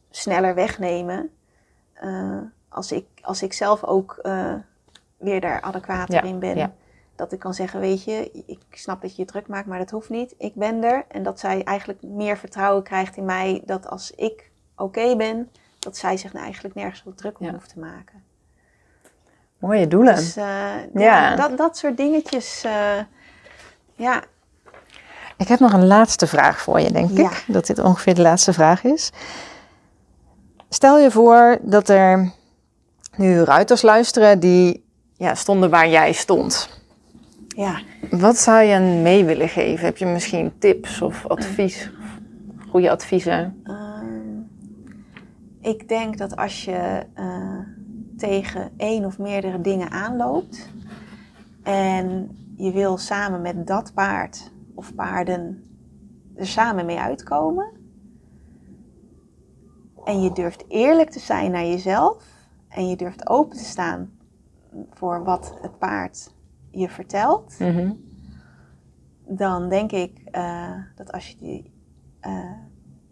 sneller 0.09 0.55
wegnemen. 0.55 1.29
eh, 1.93 2.37
als, 2.69 2.91
ik, 2.91 3.05
als 3.21 3.43
ik 3.43 3.53
zelf 3.53 3.83
ook 3.83 4.19
eh, 4.21 4.53
weer 5.17 5.41
daar 5.41 5.61
adequater 5.61 6.13
Ja, 6.15 6.21
in 6.21 6.39
ben. 6.39 6.55
ja. 6.57 6.71
Dat 7.15 7.31
ik 7.31 7.39
kan 7.39 7.53
zeggen, 7.53 7.79
weet 7.79 8.03
je, 8.03 8.43
ik 8.45 8.59
snap 8.69 9.01
dat 9.01 9.15
je 9.15 9.21
je 9.21 9.27
druk 9.27 9.47
maakt, 9.47 9.67
maar 9.67 9.77
dat 9.79 9.89
hoeft 9.91 10.09
niet. 10.09 10.35
Ik 10.37 10.55
ben 10.55 10.83
er. 10.83 11.05
En 11.07 11.23
dat 11.23 11.39
zij 11.39 11.63
eigenlijk 11.63 12.01
meer 12.01 12.37
vertrouwen 12.37 12.83
krijgt 12.83 13.17
in 13.17 13.25
mij. 13.25 13.61
Dat 13.65 13.87
als 13.87 14.11
ik 14.11 14.51
oké 14.75 15.15
ben, 15.15 15.51
dat 15.79 15.97
zij 15.97 16.17
zich 16.17 16.31
nou 16.33 16.43
eigenlijk 16.45 16.75
nergens 16.75 17.01
zo 17.03 17.13
druk 17.13 17.39
om 17.39 17.45
Ja. 17.45 17.51
hoeft 17.51 17.69
te 17.69 17.79
maken. 17.79 18.23
mooie 19.57 19.87
doelen. 19.87 20.15
Dus 20.15 20.35
eh, 20.35 20.93
Ja. 20.93 21.35
dat, 21.35 21.57
dat 21.57 21.77
soort 21.77 21.97
dingetjes. 21.97 22.63
Ja, 23.99 24.23
Ik 25.37 25.47
heb 25.47 25.59
nog 25.59 25.73
een 25.73 25.87
laatste 25.87 26.27
vraag 26.27 26.61
voor 26.61 26.79
je, 26.79 26.91
denk 26.91 27.17
Ja. 27.17 27.29
ik. 27.31 27.43
Dat 27.47 27.65
dit 27.65 27.79
ongeveer 27.79 28.15
de 28.15 28.21
laatste 28.21 28.53
vraag 28.53 28.83
is. 28.83 29.11
Stel 30.69 30.99
je 30.99 31.11
voor 31.11 31.57
dat 31.61 31.89
er 31.89 32.31
nu 33.15 33.39
ruiters 33.43 33.81
luisteren 33.81 34.39
die 34.39 34.85
ja, 35.13 35.35
stonden 35.35 35.69
waar 35.69 35.89
jij 35.89 36.11
stond. 36.11 36.81
ja. 37.47 37.79
Wat 38.09 38.37
zou 38.37 38.61
je 38.63 38.71
hen 38.71 39.01
mee 39.01 39.25
willen 39.25 39.49
geven? 39.49 39.85
Heb 39.85 39.97
je 39.97 40.05
misschien 40.05 40.51
tips 40.59 41.01
of 41.01 41.27
advies? 41.27 41.89
goede 42.69 42.89
adviezen? 42.91 43.61
Ehm, 43.63 44.37
ik 45.61 45.87
denk 45.87 46.17
dat 46.17 46.35
als 46.35 46.65
je 46.65 47.03
eh, 47.13 47.59
tegen 48.17 48.71
één 48.77 49.05
of 49.05 49.17
meerdere 49.17 49.61
dingen 49.61 49.89
aanloopt 49.91 50.69
en 51.63 52.29
je 52.59 52.71
wil 52.71 52.97
samen 52.97 53.41
met 53.41 53.67
dat 53.67 53.93
paard 53.93 54.51
of 54.75 54.95
paarden 54.95 55.63
er 56.35 56.47
samen 56.47 56.85
mee 56.85 56.99
uitkomen 56.99 57.71
en 60.03 60.21
je 60.21 60.31
durft 60.31 60.65
eerlijk 60.67 61.09
te 61.09 61.19
zijn 61.19 61.51
naar 61.51 61.65
jezelf 61.65 62.47
en 62.69 62.87
je 62.87 62.95
durft 62.95 63.29
open 63.29 63.57
te 63.57 63.63
staan 63.63 64.11
voor 64.89 65.23
wat 65.23 65.57
het 65.61 65.77
paard 65.77 66.33
je 66.71 66.89
vertelt, 66.89 67.59
Mhm. 67.59 67.93
dan 69.27 69.69
denk 69.69 69.91
ik 69.91 70.19
eh, 70.31 70.73
dat 70.95 71.11
als 71.11 71.27
je 71.29 71.37
die 71.37 71.71
eh 72.19 72.51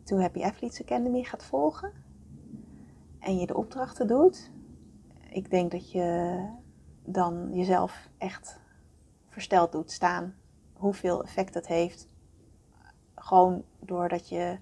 Too 0.04 0.20
Happy 0.20 0.44
Athletes 0.44 0.82
Academy 0.82 1.24
gaat 1.24 1.44
volgen 1.44 1.92
en 3.20 3.38
je 3.38 3.46
de 3.48 3.56
opdrachten 3.58 4.08
doet, 4.08 4.52
ik 5.30 5.50
denk 5.50 5.72
dat 5.72 5.92
je 5.92 6.40
dan 7.06 7.50
jezelf 7.54 8.10
echt 8.18 8.60
versteld 9.38 9.72
doet 9.72 9.92
staan 9.92 10.36
hoeveel 10.74 11.24
effect 11.24 11.54
dat 11.54 11.68
heeft. 11.68 12.08
Gewoon 13.16 13.64
doordat 13.80 14.30
je 14.30 14.58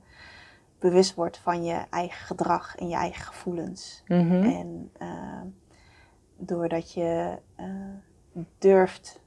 bewust 0.80 1.16
wordt 1.16 1.38
van 1.38 1.64
je 1.64 1.86
eigen 1.90 2.26
gedrag 2.26 2.76
en 2.76 2.88
je 2.88 2.96
eigen 2.96 3.26
gevoelens. 3.26 4.04
Mhm. 4.08 4.44
En 4.44 4.92
eh, 4.98 5.42
doordat 6.38 6.94
je 6.94 7.40
eh, 7.56 7.66
durft 8.58 9.20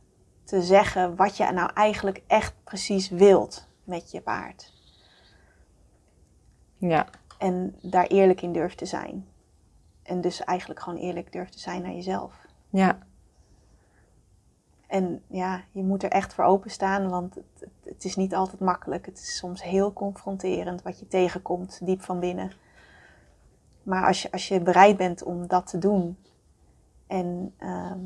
te 0.45 0.63
zeggen 0.63 1.17
wat 1.17 1.37
je 1.37 1.51
nou 1.53 1.71
eigenlijk 1.75 2.23
echt 2.27 2.55
precies 2.65 3.09
wilt 3.09 3.69
met 3.85 4.11
je 4.11 4.21
paard. 4.21 4.73
Ja. 6.77 7.07
En 7.39 7.77
daar 7.83 8.07
eerlijk 8.07 8.43
in 8.43 8.53
durft 8.53 8.79
te 8.79 8.87
zijn. 8.87 9.29
En 10.03 10.21
dus 10.21 10.45
eigenlijk 10.45 10.81
gewoon 10.81 10.99
eerlijk 10.99 11.33
durft 11.33 11.53
te 11.53 11.59
zijn 11.59 11.83
naar 11.83 11.93
jezelf. 11.93 12.47
Ja. 12.71 12.99
En 14.89 15.23
ja, 15.27 15.63
je 15.73 15.83
moet 15.83 16.03
er 16.03 16.11
echt 16.11 16.35
voor 16.35 16.45
openstaan, 16.45 17.09
want 17.09 17.35
het, 17.35 17.71
het, 17.85 18.05
is 18.05 18.17
niet 18.17 18.35
altijd 18.35 18.61
makkelijk. 18.61 19.07
Het 19.07 19.19
is 19.19 19.37
soms 19.37 19.63
heel 19.63 19.93
confronterend 19.93 20.83
wat 20.83 20.99
je 20.99 21.07
tegenkomt, 21.07 21.81
diep 21.83 22.03
van 22.03 22.21
binnen. 22.21 22.53
Maar 23.83 24.07
als 24.07 24.23
je, 24.23 24.33
als 24.33 24.49
je 24.49 24.61
bereid 24.61 24.97
bent 24.97 25.23
om 25.23 25.47
dat 25.47 25.67
te 25.67 25.79
doen 25.79 26.17
en 27.07 27.55
ehm, 27.59 28.05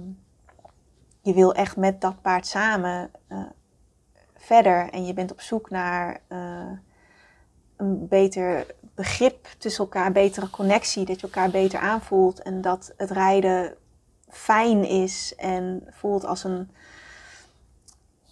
je 1.21 1.35
wil 1.35 1.55
echt 1.55 1.77
met 1.77 2.01
dat 2.01 2.23
paard 2.23 2.47
samen 2.47 3.11
eh, 3.27 3.39
verder 4.35 4.91
en 4.91 5.07
je 5.07 5.15
bent 5.15 5.33
op 5.33 5.41
zoek 5.41 5.71
naar 5.71 6.21
eh, 6.29 6.71
een 7.77 8.09
beter 8.09 8.67
begrip 8.95 9.49
tussen 9.59 9.85
elkaar, 9.85 10.13
betere 10.13 10.51
connectie, 10.51 11.05
dat 11.05 11.21
je 11.21 11.27
elkaar 11.27 11.51
beter 11.51 11.79
aanvoelt 11.79 12.43
en 12.43 12.61
dat 12.61 12.93
het 12.97 13.11
rijden 13.11 13.77
fijn 14.33 14.85
is 14.89 15.35
en 15.37 15.83
voelt 15.91 16.25
als 16.25 16.45
een, 16.45 16.71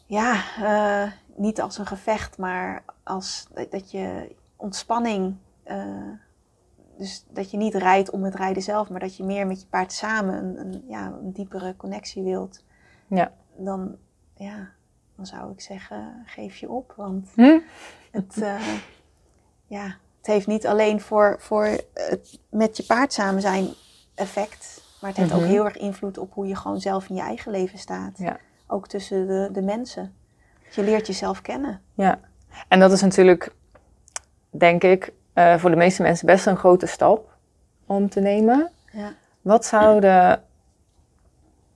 ja, 0.06 0.42
eh, 0.62 1.12
niet 1.36 1.60
als 1.60 1.78
een 1.78 1.86
gevecht, 1.86 2.38
maar 2.38 2.82
als 3.02 3.46
dat 3.70 3.90
je 3.90 4.34
ontspanning, 4.56 5.36
eh, 5.62 6.10
dus 6.98 7.24
dat 7.28 7.50
je 7.50 7.56
niet 7.56 7.74
rijdt 7.74 8.10
om 8.10 8.24
het 8.24 8.34
rijden 8.34 8.62
zelf, 8.62 8.88
maar 8.90 9.00
dat 9.00 9.16
je 9.16 9.24
meer 9.24 9.46
met 9.46 9.60
je 9.60 9.66
paard 9.66 9.92
samen 9.92 10.34
een, 10.34 10.58
een, 10.60 10.84
ja, 10.88 11.06
een 11.06 11.32
diepere 11.32 11.76
connectie 11.76 12.22
wilt, 12.22 12.64
Ja. 13.06 13.32
dan, 13.56 13.96
ja, 14.34 14.68
dan 15.16 15.26
zou 15.26 15.52
ik 15.52 15.60
zeggen, 15.60 16.22
geef 16.26 16.56
je 16.56 16.70
op, 16.70 16.92
want 16.96 17.28
Hm? 17.34 17.58
het, 18.10 18.42
eh, 18.42 18.74
ja, 19.66 19.84
het 20.18 20.26
heeft 20.26 20.46
niet 20.46 20.66
alleen 20.66 21.00
voor, 21.00 21.36
voor 21.40 21.64
het 21.94 22.38
met 22.50 22.76
je 22.76 22.82
paard 22.84 23.12
samen 23.12 23.40
zijn 23.40 23.68
effect, 24.14 24.79
maar 25.00 25.10
het 25.10 25.18
heeft 25.18 25.30
Mhm. 25.32 25.40
ook 25.42 25.46
heel 25.46 25.64
erg 25.64 25.76
invloed 25.76 26.18
op 26.18 26.34
hoe 26.34 26.46
je 26.46 26.56
gewoon 26.56 26.80
zelf 26.80 27.08
in 27.08 27.14
je 27.14 27.20
eigen 27.22 27.50
leven 27.52 27.78
staat. 27.78 28.18
Ja. 28.18 28.36
Ook 28.66 28.88
tussen 28.88 29.26
de, 29.26 29.48
de 29.52 29.62
mensen. 29.62 30.14
Je 30.70 30.82
leert 30.82 31.06
jezelf 31.06 31.40
kennen. 31.42 31.80
Ja. 31.94 32.18
En 32.68 32.80
dat 32.80 32.92
is 32.92 33.00
natuurlijk, 33.02 33.52
denk 34.50 34.82
ik, 34.82 35.12
eh, 35.32 35.56
voor 35.56 35.70
de 35.70 35.76
meeste 35.76 36.02
mensen 36.02 36.26
best 36.26 36.46
een 36.46 36.56
grote 36.56 36.86
stap 36.86 37.36
om 37.86 38.08
te 38.08 38.20
nemen. 38.20 38.70
Ja. 38.92 39.12
Wat 39.40 39.64
zou 39.64 40.00
de, 40.00 40.38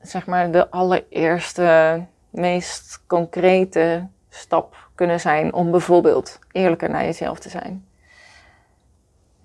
zeg 0.00 0.26
maar, 0.26 0.50
de 0.50 0.70
allereerste, 0.70 2.00
meest 2.30 3.02
concrete 3.06 4.06
stap 4.28 4.88
kunnen 4.94 5.20
zijn 5.20 5.52
om 5.52 5.70
bijvoorbeeld 5.70 6.38
eerlijker 6.52 6.90
naar 6.90 7.04
jezelf 7.04 7.38
te 7.38 7.48
zijn? 7.48 7.86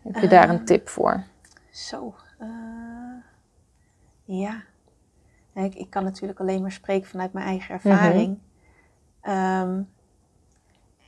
Heb 0.01 0.15
je 0.21 0.27
daar 0.27 0.49
een 0.49 0.55
Ehm. 0.55 0.65
tip 0.65 0.89
voor? 0.89 1.23
Zo. 1.71 2.13
eh, 2.39 2.47
ja. 4.29 4.63
Ik, 5.53 5.75
ik 5.75 5.89
kan 5.89 6.03
natuurlijk 6.03 6.39
alleen 6.39 6.61
maar 6.61 6.71
spreken 6.71 7.09
vanuit 7.09 7.33
mijn 7.33 7.45
eigen 7.45 7.73
ervaring. 7.73 8.39
Ehm, 9.21 9.81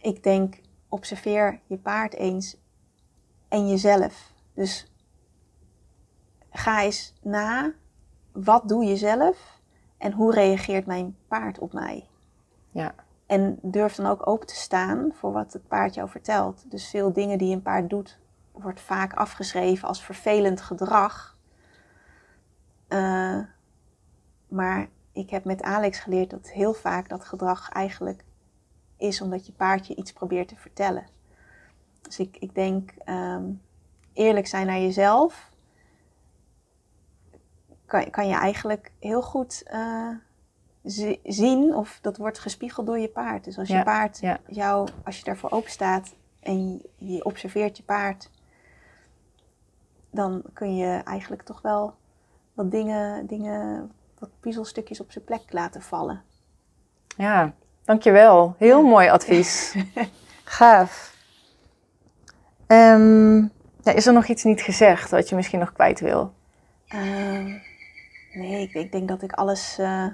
ik 0.01 0.23
denk, 0.23 0.61
observeer 0.89 1.59
je 1.65 1.77
paard 1.77 2.13
eens 2.13 2.57
en 3.47 3.69
jezelf. 3.69 4.33
Dus 4.53 4.91
ga 6.49 6.81
eens 6.81 7.13
na, 7.21 7.73
wat 8.31 8.67
doe 8.69 8.83
je 8.85 8.97
zelf 8.97 9.61
en 9.97 10.11
hoe 10.11 10.33
reageert 10.33 10.85
mijn 10.85 11.17
paard 11.27 11.59
op 11.59 11.73
mij? 11.73 12.07
Ja. 12.71 12.95
En 13.25 13.59
durf 13.61 13.95
dan 13.95 14.05
ook 14.05 14.27
open 14.27 14.47
te 14.47 14.55
staan 14.55 15.11
voor 15.13 15.31
wat 15.31 15.53
het 15.53 15.67
paard 15.67 15.93
jou 15.93 16.09
vertelt. 16.09 16.71
Dus 16.71 16.89
veel 16.89 17.13
dingen 17.13 17.37
die 17.37 17.53
een 17.55 17.61
paard 17.61 17.89
doet, 17.89 18.19
wordt 18.51 18.81
vaak 18.81 19.13
afgeschreven 19.13 19.87
als 19.87 20.03
vervelend 20.03 20.61
gedrag. 20.61 21.37
Eh, 22.91 23.39
maar 24.47 24.87
ik 25.11 25.29
heb 25.29 25.45
met 25.45 25.61
Alex 25.61 25.99
geleerd 25.99 26.29
dat 26.29 26.49
heel 26.49 26.73
vaak 26.73 27.09
dat 27.09 27.25
gedrag 27.25 27.69
eigenlijk 27.69 28.23
is 28.97 29.21
omdat 29.21 29.45
je 29.45 29.51
paard 29.51 29.87
je 29.87 29.95
iets 29.95 30.13
probeert 30.13 30.47
te 30.47 30.55
vertellen. 30.55 31.05
Dus 32.01 32.19
ik, 32.19 32.37
ik 32.39 32.55
denk 32.55 32.91
ehm, 33.05 33.51
eerlijk 34.13 34.47
zijn 34.47 34.65
naar 34.65 34.79
jezelf. 34.79 35.51
Kan, 37.85 38.09
kan 38.09 38.27
je 38.27 38.35
eigenlijk 38.35 38.91
heel 38.99 39.21
goed 39.21 39.63
eh, 39.65 40.09
zi- 40.83 41.19
zien 41.23 41.75
of 41.75 41.99
dat 42.01 42.17
wordt 42.17 42.39
gespiegeld 42.39 42.85
door 42.85 42.99
je 42.99 43.09
paard. 43.09 43.43
Dus 43.43 43.57
als 43.57 43.67
je 43.67 43.83
paard 43.83 44.19
ja. 44.19 44.39
jou, 44.47 44.89
als 45.03 45.17
je 45.17 45.23
daarvoor 45.23 45.51
open 45.51 45.71
staat 45.71 46.15
en 46.39 46.69
je, 46.69 46.89
je 46.95 47.25
observeert 47.25 47.77
je 47.77 47.83
paard, 47.83 48.29
dan 50.09 50.43
kun 50.53 50.75
je 50.75 51.01
eigenlijk 51.03 51.41
toch 51.41 51.61
wel 51.61 51.99
wat 52.61 52.71
dingen, 52.71 53.27
dingen 53.27 53.91
wat 54.19 54.29
puzzelstukjes 54.39 54.99
op 55.01 55.11
zijn 55.11 55.23
plek 55.23 55.41
laten 55.49 55.81
vallen. 55.81 56.21
Ja, 57.17 57.53
dankjewel. 57.83 58.55
Heel 58.57 58.81
Ja. 58.83 58.87
mooi 58.89 59.09
advies. 59.09 59.75
Gaaf. 60.43 61.15
Ehm, 62.67 63.37
ja, 63.83 63.91
is 63.95 64.05
er 64.07 64.13
nog 64.13 64.25
iets 64.27 64.43
niet 64.43 64.61
gezegd 64.61 65.11
wat 65.11 65.29
je 65.29 65.35
misschien 65.35 65.59
nog 65.59 65.73
kwijt 65.73 65.99
wil? 65.99 66.33
Ehm, 66.87 67.45
nee, 68.33 68.61
ik, 68.61 68.73
ik 68.73 68.91
denk 68.91 69.07
dat 69.07 69.21
ik 69.21 69.33
alles 69.33 69.77
eh, 69.77 70.05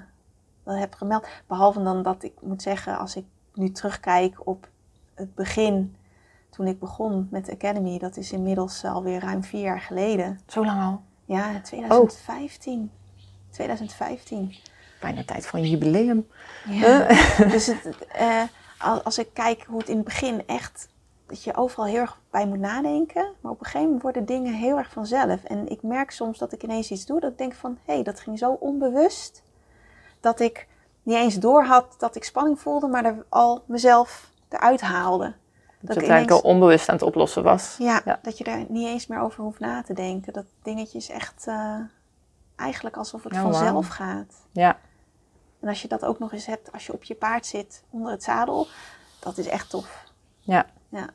wel 0.62 0.76
heb 0.76 0.94
gemeld. 0.94 1.26
Behalve 1.46 1.82
dan 1.82 2.02
dat 2.02 2.22
ik 2.22 2.32
moet 2.40 2.62
zeggen, 2.62 2.98
als 2.98 3.16
ik 3.16 3.24
nu 3.54 3.70
terugkijk 3.70 4.46
op 4.46 4.68
het 5.14 5.34
begin, 5.34 5.96
toen 6.50 6.66
ik 6.66 6.78
begon 6.78 7.28
met 7.30 7.46
de 7.46 7.52
Academy, 7.52 7.98
dat 7.98 8.16
is 8.16 8.32
inmiddels 8.32 8.84
alweer 8.84 9.20
ruim 9.20 9.44
vier 9.44 9.62
jaar 9.62 9.80
geleden. 9.80 10.40
Zo 10.46 10.64
lang 10.64 10.82
al. 10.82 11.02
Ja, 11.28 11.60
2015. 11.60 12.90
2015. 13.50 14.54
Bijna 15.00 15.24
tijd 15.24 15.46
voor 15.46 15.58
een 15.58 15.68
jubileum. 15.70 16.28
Ja. 16.68 17.06
dus 17.52 17.66
het, 17.66 18.06
eh, 18.08 18.42
al- 18.78 19.02
als 19.02 19.18
ik 19.18 19.28
kijk 19.32 19.64
hoe 19.68 19.78
het 19.78 19.88
in 19.88 19.96
het 19.96 20.04
begin 20.04 20.42
echt, 20.46 20.88
dat 21.26 21.42
je 21.44 21.54
overal 21.56 21.86
heel 21.86 22.00
erg 22.00 22.20
bij 22.30 22.46
moet 22.46 22.58
nadenken. 22.58 23.32
Maar 23.40 23.52
op 23.52 23.58
een 23.58 23.64
gegeven 23.64 23.84
moment 23.86 24.02
worden 24.02 24.24
dingen 24.24 24.54
heel 24.54 24.76
erg 24.76 24.90
vanzelf. 24.92 25.44
En 25.44 25.68
ik 25.68 25.82
merk 25.82 26.10
soms 26.10 26.38
dat 26.38 26.52
ik 26.52 26.62
ineens 26.62 26.90
iets 26.90 27.06
doe 27.06 27.20
dat 27.20 27.30
ik 27.30 27.38
denk 27.38 27.54
van, 27.54 27.78
hé, 27.84 27.94
hey, 27.94 28.02
dat 28.02 28.20
ging 28.20 28.38
zo 28.38 28.52
onbewust. 28.52 29.42
Dat 30.20 30.40
ik 30.40 30.66
niet 31.02 31.16
eens 31.16 31.34
door 31.34 31.64
had 31.64 31.94
dat 31.98 32.16
ik 32.16 32.24
spanning 32.24 32.60
voelde, 32.60 32.86
maar 32.86 33.04
er 33.04 33.24
al 33.28 33.62
mezelf 33.66 34.30
eruit 34.48 34.80
haalde. 34.80 35.34
Dat 35.80 35.94
je 35.94 36.00
het 36.00 36.10
eigenlijk 36.10 36.42
al 36.44 36.50
onbewust 36.50 36.88
aan 36.88 36.94
het 36.94 37.04
oplossen 37.04 37.42
was. 37.42 37.74
Ja, 37.78 38.00
Ja. 38.04 38.18
dat 38.22 38.38
je 38.38 38.44
daar 38.44 38.64
niet 38.68 38.86
eens 38.86 39.06
meer 39.06 39.20
over 39.20 39.42
hoeft 39.42 39.60
na 39.60 39.82
te 39.82 39.92
denken. 39.94 40.32
Dat 40.32 40.44
dingetje 40.62 40.98
is 40.98 41.10
echt 41.10 41.44
eh, 41.46 41.74
eigenlijk 42.56 42.96
alsof 42.96 43.22
het 43.24 43.32
Oh, 43.32 43.40
vanzelf 43.42 43.88
gaat. 43.88 44.34
Ja, 44.52 44.76
En 45.60 45.68
als 45.68 45.82
je 45.82 45.88
dat 45.88 46.04
ook 46.04 46.18
nog 46.18 46.32
eens 46.32 46.46
hebt 46.46 46.72
als 46.72 46.86
je 46.86 46.92
op 46.92 47.02
je 47.04 47.14
paard 47.14 47.46
zit 47.46 47.82
onder 47.90 48.12
het 48.12 48.22
zadel, 48.22 48.66
dat 49.18 49.38
is 49.38 49.46
echt 49.48 49.70
tof. 49.70 50.04
ja. 50.40 50.66
Ja. 50.88 51.06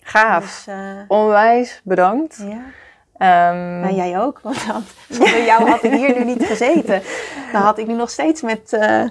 Gaaf. 0.00 0.42
Dus, 0.44 0.66
eh, 0.66 1.00
Onwijs 1.08 1.80
bedankt. 1.84 2.36
ja. 2.48 2.60
Nou, 3.80 3.94
jij 3.94 4.20
ook, 4.20 4.40
want 4.40 4.66
dan, 4.66 4.82
zonder 5.18 5.44
jou 5.44 5.68
had 5.70 5.82
ik 5.82 5.92
hier 5.92 6.18
nu 6.18 6.24
niet 6.24 6.44
gezeten. 6.46 7.02
Dan 7.52 7.62
had 7.62 7.78
ik 7.78 7.86
nu 7.86 7.94
nog 7.94 8.10
steeds 8.10 8.42
met... 8.42 8.72
eh, 8.72 9.04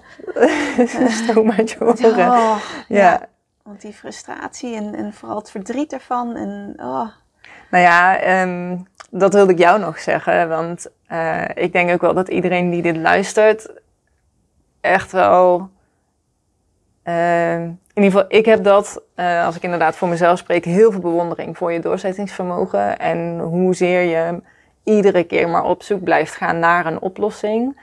Stroom 1.24 1.52
uit 1.52 1.70
je 1.70 1.82
oren. 1.86 2.32
oh, 2.32 2.58
Ja. 2.88 3.28
Want 3.66 3.82
die 3.82 3.94
frustratie 3.94 4.76
en, 4.76 4.96
en 4.96 5.14
vooral 5.14 5.38
het 5.38 5.52
verdriet 5.52 5.94
ervan. 5.94 6.36
En, 6.36 6.74
oh. 6.78 7.08
Nou 7.70 7.84
ja, 7.84 8.18
ehm, 8.20 8.78
dat 9.12 9.34
wilde 9.34 9.52
ik 9.52 9.60
jou 9.60 9.80
nog 9.80 10.00
zeggen. 10.00 10.50
Want 10.50 10.88
uh, 11.12 11.48
ik 11.54 11.72
denk 11.72 11.92
ook 11.92 12.02
wel 12.02 12.14
dat 12.14 12.28
iedereen 12.28 12.70
die 12.70 12.82
dit 12.82 12.98
luistert 12.98 13.72
echt 14.82 15.12
wel. 15.12 15.70
Uh, 17.04 17.62
in 17.62 17.80
ieder 17.94 18.12
geval, 18.12 18.26
ik 18.28 18.46
heb 18.46 18.64
dat, 18.64 19.02
uh, 19.16 19.46
als 19.46 19.56
ik 19.56 19.64
inderdaad 19.64 19.96
voor 19.96 20.08
mezelf 20.08 20.40
spreek, 20.40 20.66
heel 20.66 20.92
veel 20.92 21.02
bewondering 21.02 21.58
voor 21.58 21.72
je 21.72 21.80
doorzettingsvermogen. 21.80 23.00
En 23.00 23.40
hoezeer 23.40 24.02
je 24.02 24.42
iedere 24.84 25.24
keer 25.24 25.50
maar 25.50 25.64
op 25.64 25.84
zoek 25.84 26.04
blijft 26.04 26.36
gaan 26.36 26.60
naar 26.60 26.86
een 26.86 27.02
oplossing. 27.02 27.80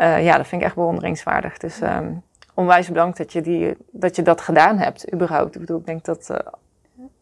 Uh, 0.00 0.24
ja, 0.24 0.36
dat 0.36 0.46
vind 0.46 0.60
ik 0.60 0.66
echt 0.66 0.76
bewonderingswaardig. 0.76 1.58
Dus 1.58 1.80
um, 1.80 2.22
onwijs 2.54 2.88
bedankt 2.88 3.18
dat 3.18 3.32
je, 3.32 3.40
die, 3.40 3.76
dat 3.90 4.16
je 4.16 4.22
dat 4.22 4.40
gedaan 4.40 4.78
hebt, 4.78 5.12
überhaupt. 5.12 5.54
Ik 5.54 5.60
bedoel, 5.60 5.78
ik 5.78 5.86
denk 5.86 6.04
dat 6.04 6.28
uh, 6.30 6.38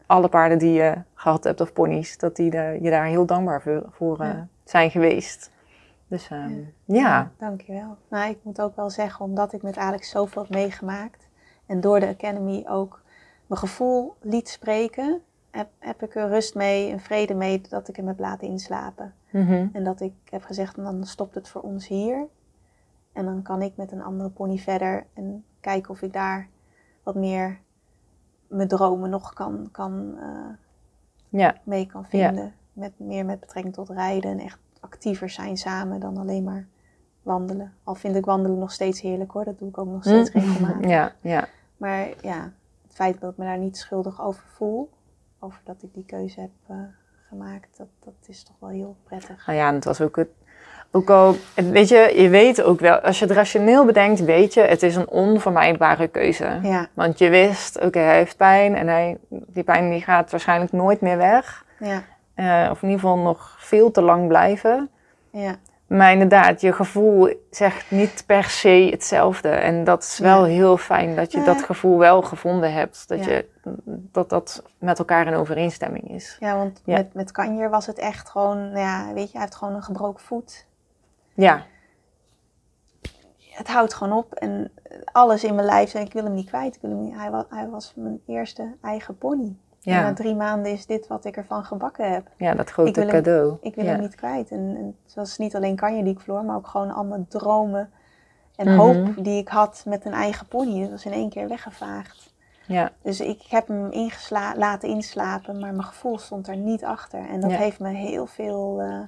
alle 0.05 0.27
paarden 0.27 0.57
die 0.57 0.73
je 0.73 0.95
gehad 1.13 1.43
hebt, 1.43 1.61
of 1.61 1.73
ponies, 1.73 2.17
dat 2.17 2.35
die 2.35 2.49
de, 2.49 2.77
je 2.81 2.89
daar 2.89 3.05
heel 3.05 3.25
dankbaar 3.25 3.61
voor, 3.61 3.83
voor 3.89 4.21
uh, 4.21 4.27
ja. 4.27 4.47
zijn 4.63 4.91
geweest. 4.91 5.51
Dus 6.07 6.29
um, 6.29 6.73
ja. 6.85 6.95
ja. 6.95 7.31
Dankjewel. 7.37 7.97
Nou, 8.09 8.29
ik 8.29 8.37
moet 8.41 8.61
ook 8.61 8.75
wel 8.75 8.89
zeggen, 8.89 9.25
omdat 9.25 9.53
ik 9.53 9.61
met 9.61 9.77
Alex 9.77 10.09
zoveel 10.09 10.41
heb 10.41 10.51
meegemaakt 10.51 11.27
en 11.65 11.81
door 11.81 11.99
de 11.99 12.07
Academy 12.07 12.63
ook 12.67 13.01
mijn 13.47 13.59
gevoel 13.59 14.15
liet 14.21 14.49
spreken, 14.49 15.21
heb, 15.51 15.67
heb 15.79 16.03
ik 16.03 16.15
er 16.15 16.29
rust 16.29 16.55
mee 16.55 16.91
en 16.91 16.99
vrede 16.99 17.33
mee 17.33 17.61
dat 17.69 17.87
ik 17.87 17.95
hem 17.95 18.07
heb 18.07 18.19
laten 18.19 18.47
inslapen. 18.47 19.13
Mm 19.29 19.47
-hmm. 19.47 19.69
En 19.73 19.83
dat 19.83 20.01
ik 20.01 20.13
heb 20.29 20.43
gezegd, 20.43 20.75
dan 20.75 21.05
stopt 21.05 21.35
het 21.35 21.49
voor 21.49 21.61
ons 21.61 21.87
hier. 21.87 22.27
En 23.13 23.25
dan 23.25 23.41
kan 23.41 23.61
ik 23.61 23.77
met 23.77 23.91
een 23.91 24.01
andere 24.01 24.29
pony 24.29 24.57
verder 24.57 25.05
en 25.13 25.45
kijken 25.59 25.89
of 25.89 26.01
ik 26.01 26.13
daar 26.13 26.49
wat 27.03 27.15
meer 27.15 27.59
mijn 28.47 28.67
dromen 28.67 29.09
nog 29.09 29.33
kan, 29.33 29.69
kan, 29.71 30.15
uh, 30.19 30.49
ja. 31.29 31.55
mee 31.63 31.85
kan 31.85 32.05
vinden. 32.05 32.43
Ja. 32.43 32.51
Met, 32.73 32.91
meer 32.97 33.25
met 33.25 33.39
betrekking 33.39 33.73
tot 33.73 33.89
rijden 33.89 34.31
en 34.31 34.39
echt 34.39 34.59
actiever 34.79 35.29
zijn 35.29 35.57
samen 35.57 35.99
dan 35.99 36.17
alleen 36.17 36.43
maar 36.43 36.67
wandelen. 37.21 37.73
Al 37.83 37.95
vind 37.95 38.15
ik 38.15 38.25
wandelen 38.25 38.59
nog 38.59 38.71
steeds 38.71 39.01
heerlijk 39.01 39.31
hoor, 39.31 39.43
dat 39.43 39.59
doe 39.59 39.69
ik 39.69 39.77
ook 39.77 39.87
nog 39.87 40.03
steeds 40.03 40.31
regelmatig. 40.31 40.89
Ja, 40.89 41.11
ja. 41.21 41.47
Maar 41.77 42.07
ja, 42.21 42.51
het 42.81 42.93
feit 42.93 43.21
dat 43.21 43.31
ik 43.31 43.37
me 43.37 43.45
daar 43.45 43.57
niet 43.57 43.77
schuldig 43.77 44.21
over 44.21 44.43
voel, 44.47 44.89
over 45.39 45.61
dat 45.63 45.83
ik 45.83 45.93
die 45.93 46.05
keuze 46.05 46.39
heb 46.41 46.51
uh, 46.71 46.77
gemaakt, 47.27 47.77
dat, 47.77 47.87
dat 47.99 48.13
is 48.25 48.43
toch 48.43 48.55
wel 48.59 48.69
heel 48.69 48.97
prettig. 49.03 49.45
Nou 49.45 49.57
ja, 49.57 49.67
en 49.67 49.75
het 49.75 49.85
was 49.85 50.01
ook 50.01 50.15
het 50.15 50.29
ook 50.95 51.09
al, 51.09 51.35
weet 51.55 51.87
je, 51.87 52.13
je 52.15 52.29
weet 52.29 52.63
ook 52.63 52.79
wel, 52.79 52.99
als 52.99 53.19
je 53.19 53.25
het 53.25 53.33
rationeel 53.33 53.85
bedenkt, 53.85 54.19
weet 54.19 54.53
je, 54.53 54.61
het 54.61 54.83
is 54.83 54.95
een 54.95 55.09
onvermijdbare 55.09 56.07
keuze. 56.07 56.59
Ja. 56.61 56.87
Want 56.93 57.17
je 57.17 57.29
wist, 57.29 57.75
oké, 57.75 57.85
okay, 57.85 58.03
hij 58.03 58.15
heeft 58.17 58.37
pijn 58.37 58.75
en 58.75 58.87
hij, 58.87 59.17
die 59.29 59.63
pijn 59.63 59.89
die 59.89 60.01
gaat 60.01 60.31
waarschijnlijk 60.31 60.71
nooit 60.71 61.01
meer 61.01 61.17
weg. 61.17 61.65
Ja. 61.79 62.03
Uh, 62.35 62.71
of 62.71 62.81
in 62.81 62.89
ieder 62.89 63.01
geval 63.03 63.17
nog 63.17 63.55
veel 63.59 63.91
te 63.91 64.01
lang 64.01 64.27
blijven. 64.27 64.89
Ja. 65.31 65.55
Maar 65.87 66.11
inderdaad, 66.11 66.61
je 66.61 66.73
gevoel 66.73 67.33
zegt 67.49 67.91
niet 67.91 68.23
per 68.25 68.43
se 68.43 68.87
hetzelfde. 68.91 69.49
En 69.49 69.83
dat 69.83 70.03
is 70.03 70.19
wel 70.19 70.45
Ja. 70.45 70.53
heel 70.53 70.77
fijn 70.77 71.15
dat 71.15 71.31
je 71.31 71.37
Ja. 71.37 71.45
dat 71.45 71.61
gevoel 71.63 71.97
wel 71.97 72.21
gevonden 72.21 72.73
hebt. 72.73 73.07
Dat, 73.07 73.25
Ja. 73.25 73.31
je, 73.31 73.45
dat 74.11 74.29
dat 74.29 74.63
met 74.79 74.99
elkaar 74.99 75.27
in 75.27 75.33
overeenstemming 75.33 76.09
is. 76.09 76.37
Ja, 76.39 76.55
want 76.57 76.81
met, 76.85 77.13
met 77.13 77.31
Kanjer 77.31 77.69
was 77.69 77.85
het 77.85 77.97
echt 77.99 78.29
gewoon, 78.29 78.57
nou 78.71 78.79
ja, 78.79 79.13
weet 79.13 79.25
je, 79.25 79.31
hij 79.31 79.41
heeft 79.41 79.55
gewoon 79.55 79.75
een 79.75 79.83
gebroken 79.83 80.23
voet. 80.23 80.65
Ja, 81.33 81.65
Het 83.49 83.67
houdt 83.67 83.93
gewoon 83.93 84.17
op 84.17 84.33
en 84.33 84.71
alles 85.11 85.43
in 85.43 85.55
mijn 85.55 85.67
lijf 85.67 85.89
zei, 85.89 86.05
ik 86.05 86.13
wil 86.13 86.23
hem 86.23 86.33
niet 86.33 86.47
kwijt. 86.47 86.75
Ik 86.75 86.81
wil 86.81 86.89
hem 86.91 87.01
niet, 87.01 87.13
hij, 87.15 87.31
was, 87.31 87.43
hij 87.49 87.69
was 87.69 87.93
mijn 87.95 88.21
eerste 88.25 88.75
eigen 88.81 89.17
pony. 89.17 89.55
En 89.83 90.01
na 90.01 90.13
drie 90.13 90.35
maanden 90.35 90.71
is 90.71 90.85
dit 90.85 91.07
wat 91.07 91.25
ik 91.25 91.37
ervan 91.37 91.63
gebakken 91.63 92.11
heb. 92.11 92.27
ja 92.37 92.53
dat 92.53 92.69
grote 92.69 92.89
Ik 92.89 92.95
hem- 92.95 93.07
cadeau. 93.07 93.57
Ik 93.61 93.75
wil 93.75 93.85
ja. 93.85 93.91
hem 93.91 93.99
niet 94.01 94.15
kwijt. 94.15 94.51
En, 94.51 94.75
en 94.77 94.95
het 95.05 95.15
was 95.15 95.37
niet 95.37 95.55
alleen 95.55 95.75
Kanje 95.75 96.03
die 96.03 96.13
ik 96.13 96.19
verloor, 96.19 96.43
maar 96.43 96.55
ook 96.55 96.67
gewoon 96.67 96.91
al 96.91 97.03
mijn 97.03 97.27
dromen 97.27 97.91
en 98.55 98.67
Mhm. 98.67 98.77
hoop 98.77 99.23
die 99.23 99.37
ik 99.37 99.47
had 99.47 99.83
met 99.87 100.05
een 100.05 100.13
eigen 100.13 100.47
pony. 100.47 100.81
Dat 100.81 100.89
was 100.89 101.05
in 101.05 101.11
één 101.11 101.29
keer 101.29 101.47
weggevaagd. 101.47 102.33
Ja, 102.67 102.91
Dus 103.01 103.19
ik 103.19 103.41
heb 103.41 103.67
hem 103.67 103.91
ingesla- 103.91 104.55
laten 104.57 104.89
inslapen, 104.89 105.59
maar 105.59 105.71
mijn 105.71 105.83
gevoel 105.87 106.17
stond 106.19 106.47
er 106.47 106.57
niet 106.57 106.83
achter. 106.83 107.29
En 107.29 107.39
dat 107.41 107.51
Ja. 107.51 107.57
heeft 107.57 107.79
me 107.79 107.89
heel 107.89 108.25
veel, 108.25 108.81
eh, 108.81 108.99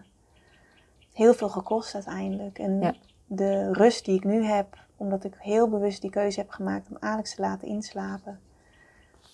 heel 1.15 1.33
veel 1.33 1.49
gekost 1.49 1.93
uiteindelijk. 1.95 2.59
En 2.59 2.79
Ja. 2.81 2.93
de 3.27 3.73
rust 3.73 4.05
die 4.05 4.15
ik 4.15 4.23
nu 4.23 4.43
heb, 4.45 4.67
omdat 4.97 5.23
ik 5.23 5.33
heel 5.39 5.69
bewust 5.69 6.01
die 6.01 6.09
keuze 6.09 6.39
heb 6.39 6.49
gemaakt 6.49 6.89
om 6.89 6.97
Alex 6.99 7.35
te 7.35 7.41
laten 7.41 7.67
inslapen. 7.67 8.39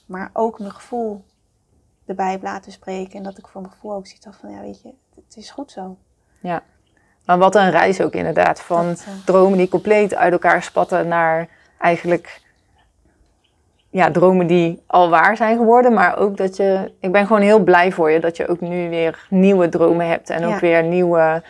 Maar 0.05 0.29
ook 0.33 0.59
mijn 0.59 0.71
gevoel 0.71 1.23
erbij 2.05 2.31
heb 2.31 2.43
laten 2.43 2.71
spreken. 2.71 3.13
En 3.17 3.23
dat 3.23 3.37
ik 3.37 3.47
voor 3.47 3.61
mijn 3.61 3.73
gevoel 3.73 3.93
ook 3.93 4.07
zoiets 4.07 4.25
had 4.25 4.35
van, 4.35 4.51
ja 4.51 4.61
weet 4.61 4.81
je, 4.81 4.89
het 5.15 5.35
is 5.37 5.51
goed 5.51 5.71
zo. 5.71 5.97
ja. 6.39 6.63
Maar 7.25 7.37
wat 7.37 7.55
een 7.55 7.71
reis 7.71 8.01
ook 8.01 8.13
inderdaad. 8.13 8.61
Van 8.61 8.87
Dat, 8.87 8.99
eh, 9.07 9.13
dromen 9.25 9.57
die 9.57 9.69
compleet 9.69 10.15
uit 10.15 10.31
elkaar 10.33 10.63
spatten 10.63 11.07
naar 11.07 11.47
eigenlijk 11.77 12.41
ja, 13.89 14.11
dromen 14.11 14.47
die 14.47 14.83
al 14.87 15.09
waar 15.09 15.37
zijn 15.37 15.57
geworden. 15.57 15.93
Maar 15.93 16.17
ook 16.17 16.37
dat 16.37 16.55
je, 16.55 16.93
ik 16.99 17.11
ben 17.11 17.25
gewoon 17.27 17.41
heel 17.41 17.63
blij 17.63 17.91
voor 17.91 18.11
je 18.11 18.19
dat 18.19 18.37
je 18.37 18.47
ook 18.47 18.59
nu 18.61 18.89
weer 18.89 19.25
nieuwe 19.29 19.69
dromen 19.69 20.07
hebt. 20.07 20.29
En 20.29 20.43
ook 20.45 20.51
Ja. 20.53 20.59
weer 20.59 20.83
nieuwe 20.83 21.43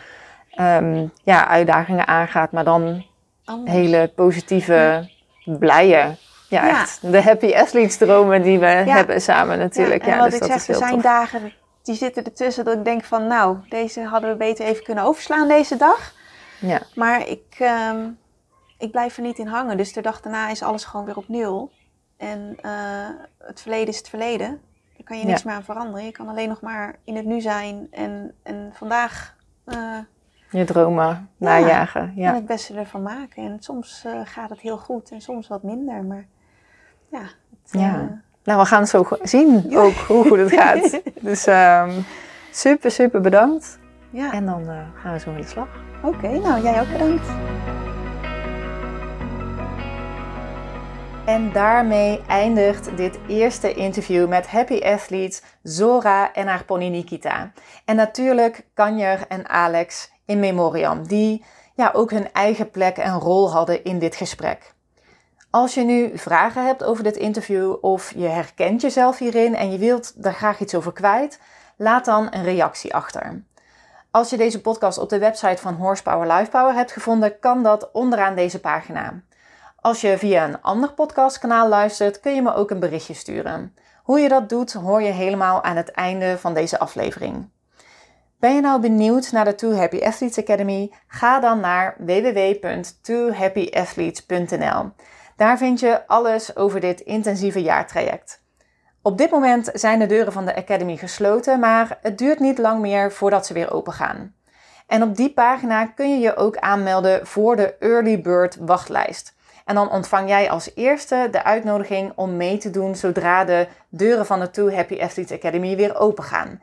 ehm, 0.51 1.07
ja, 1.23 1.47
uitdagingen 1.47 2.07
aangaat. 2.07 2.51
Maar 2.51 2.63
dan 2.63 3.05
anders. 3.45 3.71
hele 3.71 4.11
positieve, 4.15 5.09
blije, 5.45 6.15
ja, 6.49 6.65
Ja. 6.65 6.81
echt 6.81 7.11
de 7.11 7.21
happy 7.21 7.53
athletes 7.55 7.97
dromen 7.97 8.41
die 8.41 8.59
we 8.59 8.65
hebben 8.65 9.21
samen 9.21 9.57
natuurlijk. 9.57 10.05
Ja, 10.05 10.11
en 10.11 10.17
wat 10.17 10.25
dus 10.25 10.33
ik 10.33 10.39
dat 10.39 10.49
zeg, 10.49 10.67
er 10.67 10.75
zijn 10.75 10.91
tof. 10.93 11.01
dagen 11.01 11.53
die 11.83 11.95
zitten 11.95 12.23
ertussen 12.23 12.65
dat 12.65 12.73
ik 12.77 12.83
denk 12.83 13.03
van, 13.03 13.27
nou, 13.27 13.57
deze 13.69 14.01
hadden 14.03 14.29
we 14.29 14.35
beter 14.35 14.65
even 14.65 14.83
kunnen 14.83 15.03
overslaan 15.03 15.47
deze 15.47 15.77
dag. 15.77 16.13
Ja, 16.59 16.81
Maar 16.95 17.27
ik, 17.27 17.43
ehm, 17.59 18.09
ik 18.77 18.91
blijf 18.91 19.17
er 19.17 19.23
niet 19.23 19.37
in 19.37 19.47
hangen. 19.47 19.77
Dus 19.77 19.93
de 19.93 20.01
dag 20.01 20.21
daarna 20.21 20.49
is 20.49 20.63
alles 20.63 20.83
gewoon 20.85 21.05
weer 21.05 21.17
op 21.17 21.27
nul. 21.27 21.71
En 22.17 22.57
eh, 22.61 22.71
het 23.39 23.61
verleden 23.61 23.87
is 23.87 23.97
het 23.97 24.09
verleden. 24.09 24.47
Daar 24.97 25.03
kan 25.03 25.17
je 25.19 25.25
niks 25.25 25.41
Ja. 25.41 25.47
meer 25.47 25.55
aan 25.57 25.63
veranderen. 25.63 26.05
Je 26.05 26.11
kan 26.11 26.27
alleen 26.27 26.49
nog 26.49 26.61
maar 26.61 26.95
in 27.03 27.15
het 27.15 27.25
nu 27.25 27.41
zijn 27.41 27.87
en, 27.91 28.33
en 28.43 28.71
vandaag 28.73 29.35
eh, 29.65 29.97
je 30.51 30.63
dromen 30.63 31.29
najagen. 31.37 32.01
en 32.01 32.13
Ja. 32.15 32.33
het 32.33 32.45
beste 32.45 32.73
ervan 32.73 33.01
maken. 33.01 33.43
En 33.43 33.57
soms 33.59 34.03
eh, 34.05 34.11
gaat 34.23 34.49
het 34.49 34.59
heel 34.59 34.77
goed 34.77 35.11
en 35.11 35.21
soms 35.21 35.47
wat 35.47 35.63
minder. 35.63 36.03
Maar 36.03 36.25
ja, 37.11 37.19
het, 37.21 37.81
Ja. 37.81 37.93
eh, 37.95 38.01
Nou, 38.43 38.59
we 38.59 38.65
gaan 38.65 38.87
zo 38.87 39.07
zien 39.21 39.77
ook 39.77 39.93
hoe 39.93 40.27
goed 40.27 40.37
het 40.39 40.51
gaat. 40.51 41.01
Dus 41.21 41.45
ehm, 41.47 41.91
super, 42.51 42.91
super 42.91 43.21
bedankt. 43.21 43.79
ja. 44.09 44.31
En 44.33 44.45
dan 44.45 44.69
eh, 44.69 44.77
gaan 45.01 45.13
we 45.13 45.19
zo 45.19 45.29
in 45.31 45.37
de 45.41 45.47
slag. 45.47 45.67
oké. 46.03 46.27
nou, 46.39 46.63
jij 46.63 46.81
ook 46.81 46.91
bedankt. 46.91 47.27
En 51.25 51.51
daarmee 51.51 52.21
eindigt 52.27 52.97
dit 52.97 53.19
eerste 53.27 53.73
interview 53.73 54.27
met 54.27 54.47
Happy 54.47 54.81
Athletes 54.83 55.41
Zora 55.63 56.33
en 56.33 56.47
haar 56.47 56.63
pony 56.63 56.87
Nikita. 56.87 57.51
En 57.85 57.95
natuurlijk 57.95 58.65
Kanjer 58.73 59.25
en 59.27 59.49
Alex 59.49 60.11
in 60.25 60.39
memoriam, 60.39 61.07
die 61.07 61.45
ja, 61.75 61.91
ook 61.93 62.11
hun 62.11 62.33
eigen 62.33 62.69
plek 62.69 62.97
en 62.97 63.19
rol 63.19 63.51
hadden 63.51 63.83
in 63.83 63.99
dit 63.99 64.15
gesprek. 64.15 64.73
Als 65.49 65.73
je 65.73 65.83
nu 65.83 66.17
vragen 66.17 66.65
hebt 66.65 66.83
over 66.83 67.03
dit 67.03 67.17
interview 67.17 67.75
of 67.81 68.13
je 68.15 68.27
herkent 68.27 68.81
jezelf 68.81 69.17
hierin 69.17 69.55
en 69.55 69.71
je 69.71 69.77
wilt 69.77 70.23
daar 70.23 70.33
graag 70.33 70.59
iets 70.59 70.75
over 70.75 70.93
kwijt, 70.93 71.39
laat 71.77 72.05
dan 72.05 72.27
een 72.31 72.43
reactie 72.43 72.93
achter. 72.93 73.43
Als 74.11 74.29
je 74.29 74.37
deze 74.37 74.61
podcast 74.61 74.97
op 74.97 75.09
de 75.09 75.19
website 75.19 75.61
van 75.61 75.73
Horsepower 75.73 76.27
Lifepower 76.27 76.73
hebt 76.73 76.91
gevonden, 76.91 77.39
kan 77.39 77.63
dat 77.63 77.89
onderaan 77.91 78.35
deze 78.35 78.59
pagina. 78.59 79.21
Als 79.81 80.01
je 80.01 80.17
via 80.17 80.43
een 80.43 80.61
ander 80.61 80.93
podcastkanaal 80.93 81.69
luistert, 81.69 82.19
kun 82.19 82.35
je 82.35 82.41
me 82.41 82.53
ook 82.53 82.71
een 82.71 82.79
berichtje 82.79 83.13
sturen. 83.13 83.75
Hoe 84.03 84.19
je 84.19 84.29
dat 84.29 84.49
doet, 84.49 84.73
hoor 84.73 85.01
je 85.01 85.11
helemaal 85.11 85.63
aan 85.63 85.75
het 85.75 85.91
einde 85.91 86.37
van 86.37 86.53
deze 86.53 86.79
aflevering. 86.79 87.49
Ben 88.41 88.55
je 88.55 88.61
nou 88.61 88.81
benieuwd 88.81 89.31
naar 89.31 89.45
de 89.45 89.55
Too 89.55 89.73
Happy 89.73 90.03
Athletes 90.03 90.37
Academy? 90.37 90.91
Ga 91.07 91.39
dan 91.39 91.59
naar 91.59 91.95
www.toohappyathletes.nl. 91.97 94.91
Daar 95.35 95.57
vind 95.57 95.79
je 95.79 96.07
alles 96.07 96.55
over 96.55 96.79
dit 96.79 96.99
intensieve 96.99 97.61
jaartraject. 97.61 98.43
Op 99.01 99.17
dit 99.17 99.31
moment 99.31 99.69
zijn 99.73 99.99
de 99.99 100.05
deuren 100.05 100.33
van 100.33 100.45
de 100.45 100.55
Academy 100.55 100.97
gesloten, 100.97 101.59
maar 101.59 101.97
het 102.01 102.17
duurt 102.17 102.39
niet 102.39 102.57
lang 102.57 102.79
meer 102.79 103.11
voordat 103.11 103.45
ze 103.45 103.53
weer 103.53 103.73
open 103.73 103.93
gaan. 103.93 104.35
En 104.87 105.03
op 105.03 105.15
die 105.15 105.33
pagina 105.33 105.85
kun 105.85 106.09
je 106.09 106.19
je 106.19 106.35
ook 106.35 106.57
aanmelden 106.57 107.27
voor 107.27 107.55
de 107.55 107.75
Early 107.79 108.21
Bird 108.21 108.57
wachtlijst. 108.59 109.35
En 109.65 109.75
dan 109.75 109.91
ontvang 109.91 110.29
jij 110.29 110.49
als 110.49 110.71
eerste 110.75 111.27
de 111.31 111.43
uitnodiging 111.43 112.11
om 112.15 112.37
mee 112.37 112.57
te 112.57 112.69
doen 112.69 112.95
zodra 112.95 113.45
de 113.45 113.67
deuren 113.89 114.25
van 114.25 114.39
de 114.39 114.49
Too 114.49 114.71
Happy 114.71 115.01
Athletes 115.01 115.37
Academy 115.37 115.75
weer 115.75 115.99
open 115.99 116.23
gaan. 116.23 116.61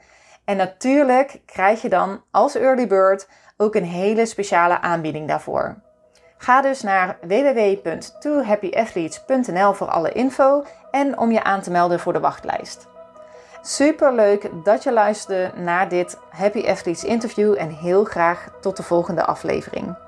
En 0.48 0.56
natuurlijk 0.56 1.40
krijg 1.46 1.82
je 1.82 1.88
dan 1.88 2.22
als 2.30 2.54
early 2.54 2.86
bird 2.86 3.28
ook 3.56 3.74
een 3.74 3.84
hele 3.84 4.26
speciale 4.26 4.80
aanbieding 4.80 5.28
daarvoor. 5.28 5.76
Ga 6.38 6.62
dus 6.62 6.82
naar 6.82 7.18
www.toohappyathletes.nl 7.20 9.72
voor 9.72 9.86
alle 9.86 10.12
info 10.12 10.64
en 10.90 11.18
om 11.18 11.32
je 11.32 11.44
aan 11.44 11.60
te 11.60 11.70
melden 11.70 12.00
voor 12.00 12.12
de 12.12 12.20
wachtlijst. 12.20 12.86
Super 13.62 14.14
leuk 14.14 14.50
dat 14.64 14.82
je 14.82 14.92
luisterde 14.92 15.60
naar 15.60 15.88
dit 15.88 16.18
Happy 16.30 16.68
Athletes 16.68 17.04
interview 17.04 17.54
en 17.58 17.70
heel 17.70 18.04
graag 18.04 18.48
tot 18.60 18.76
de 18.76 18.82
volgende 18.82 19.24
aflevering. 19.24 20.07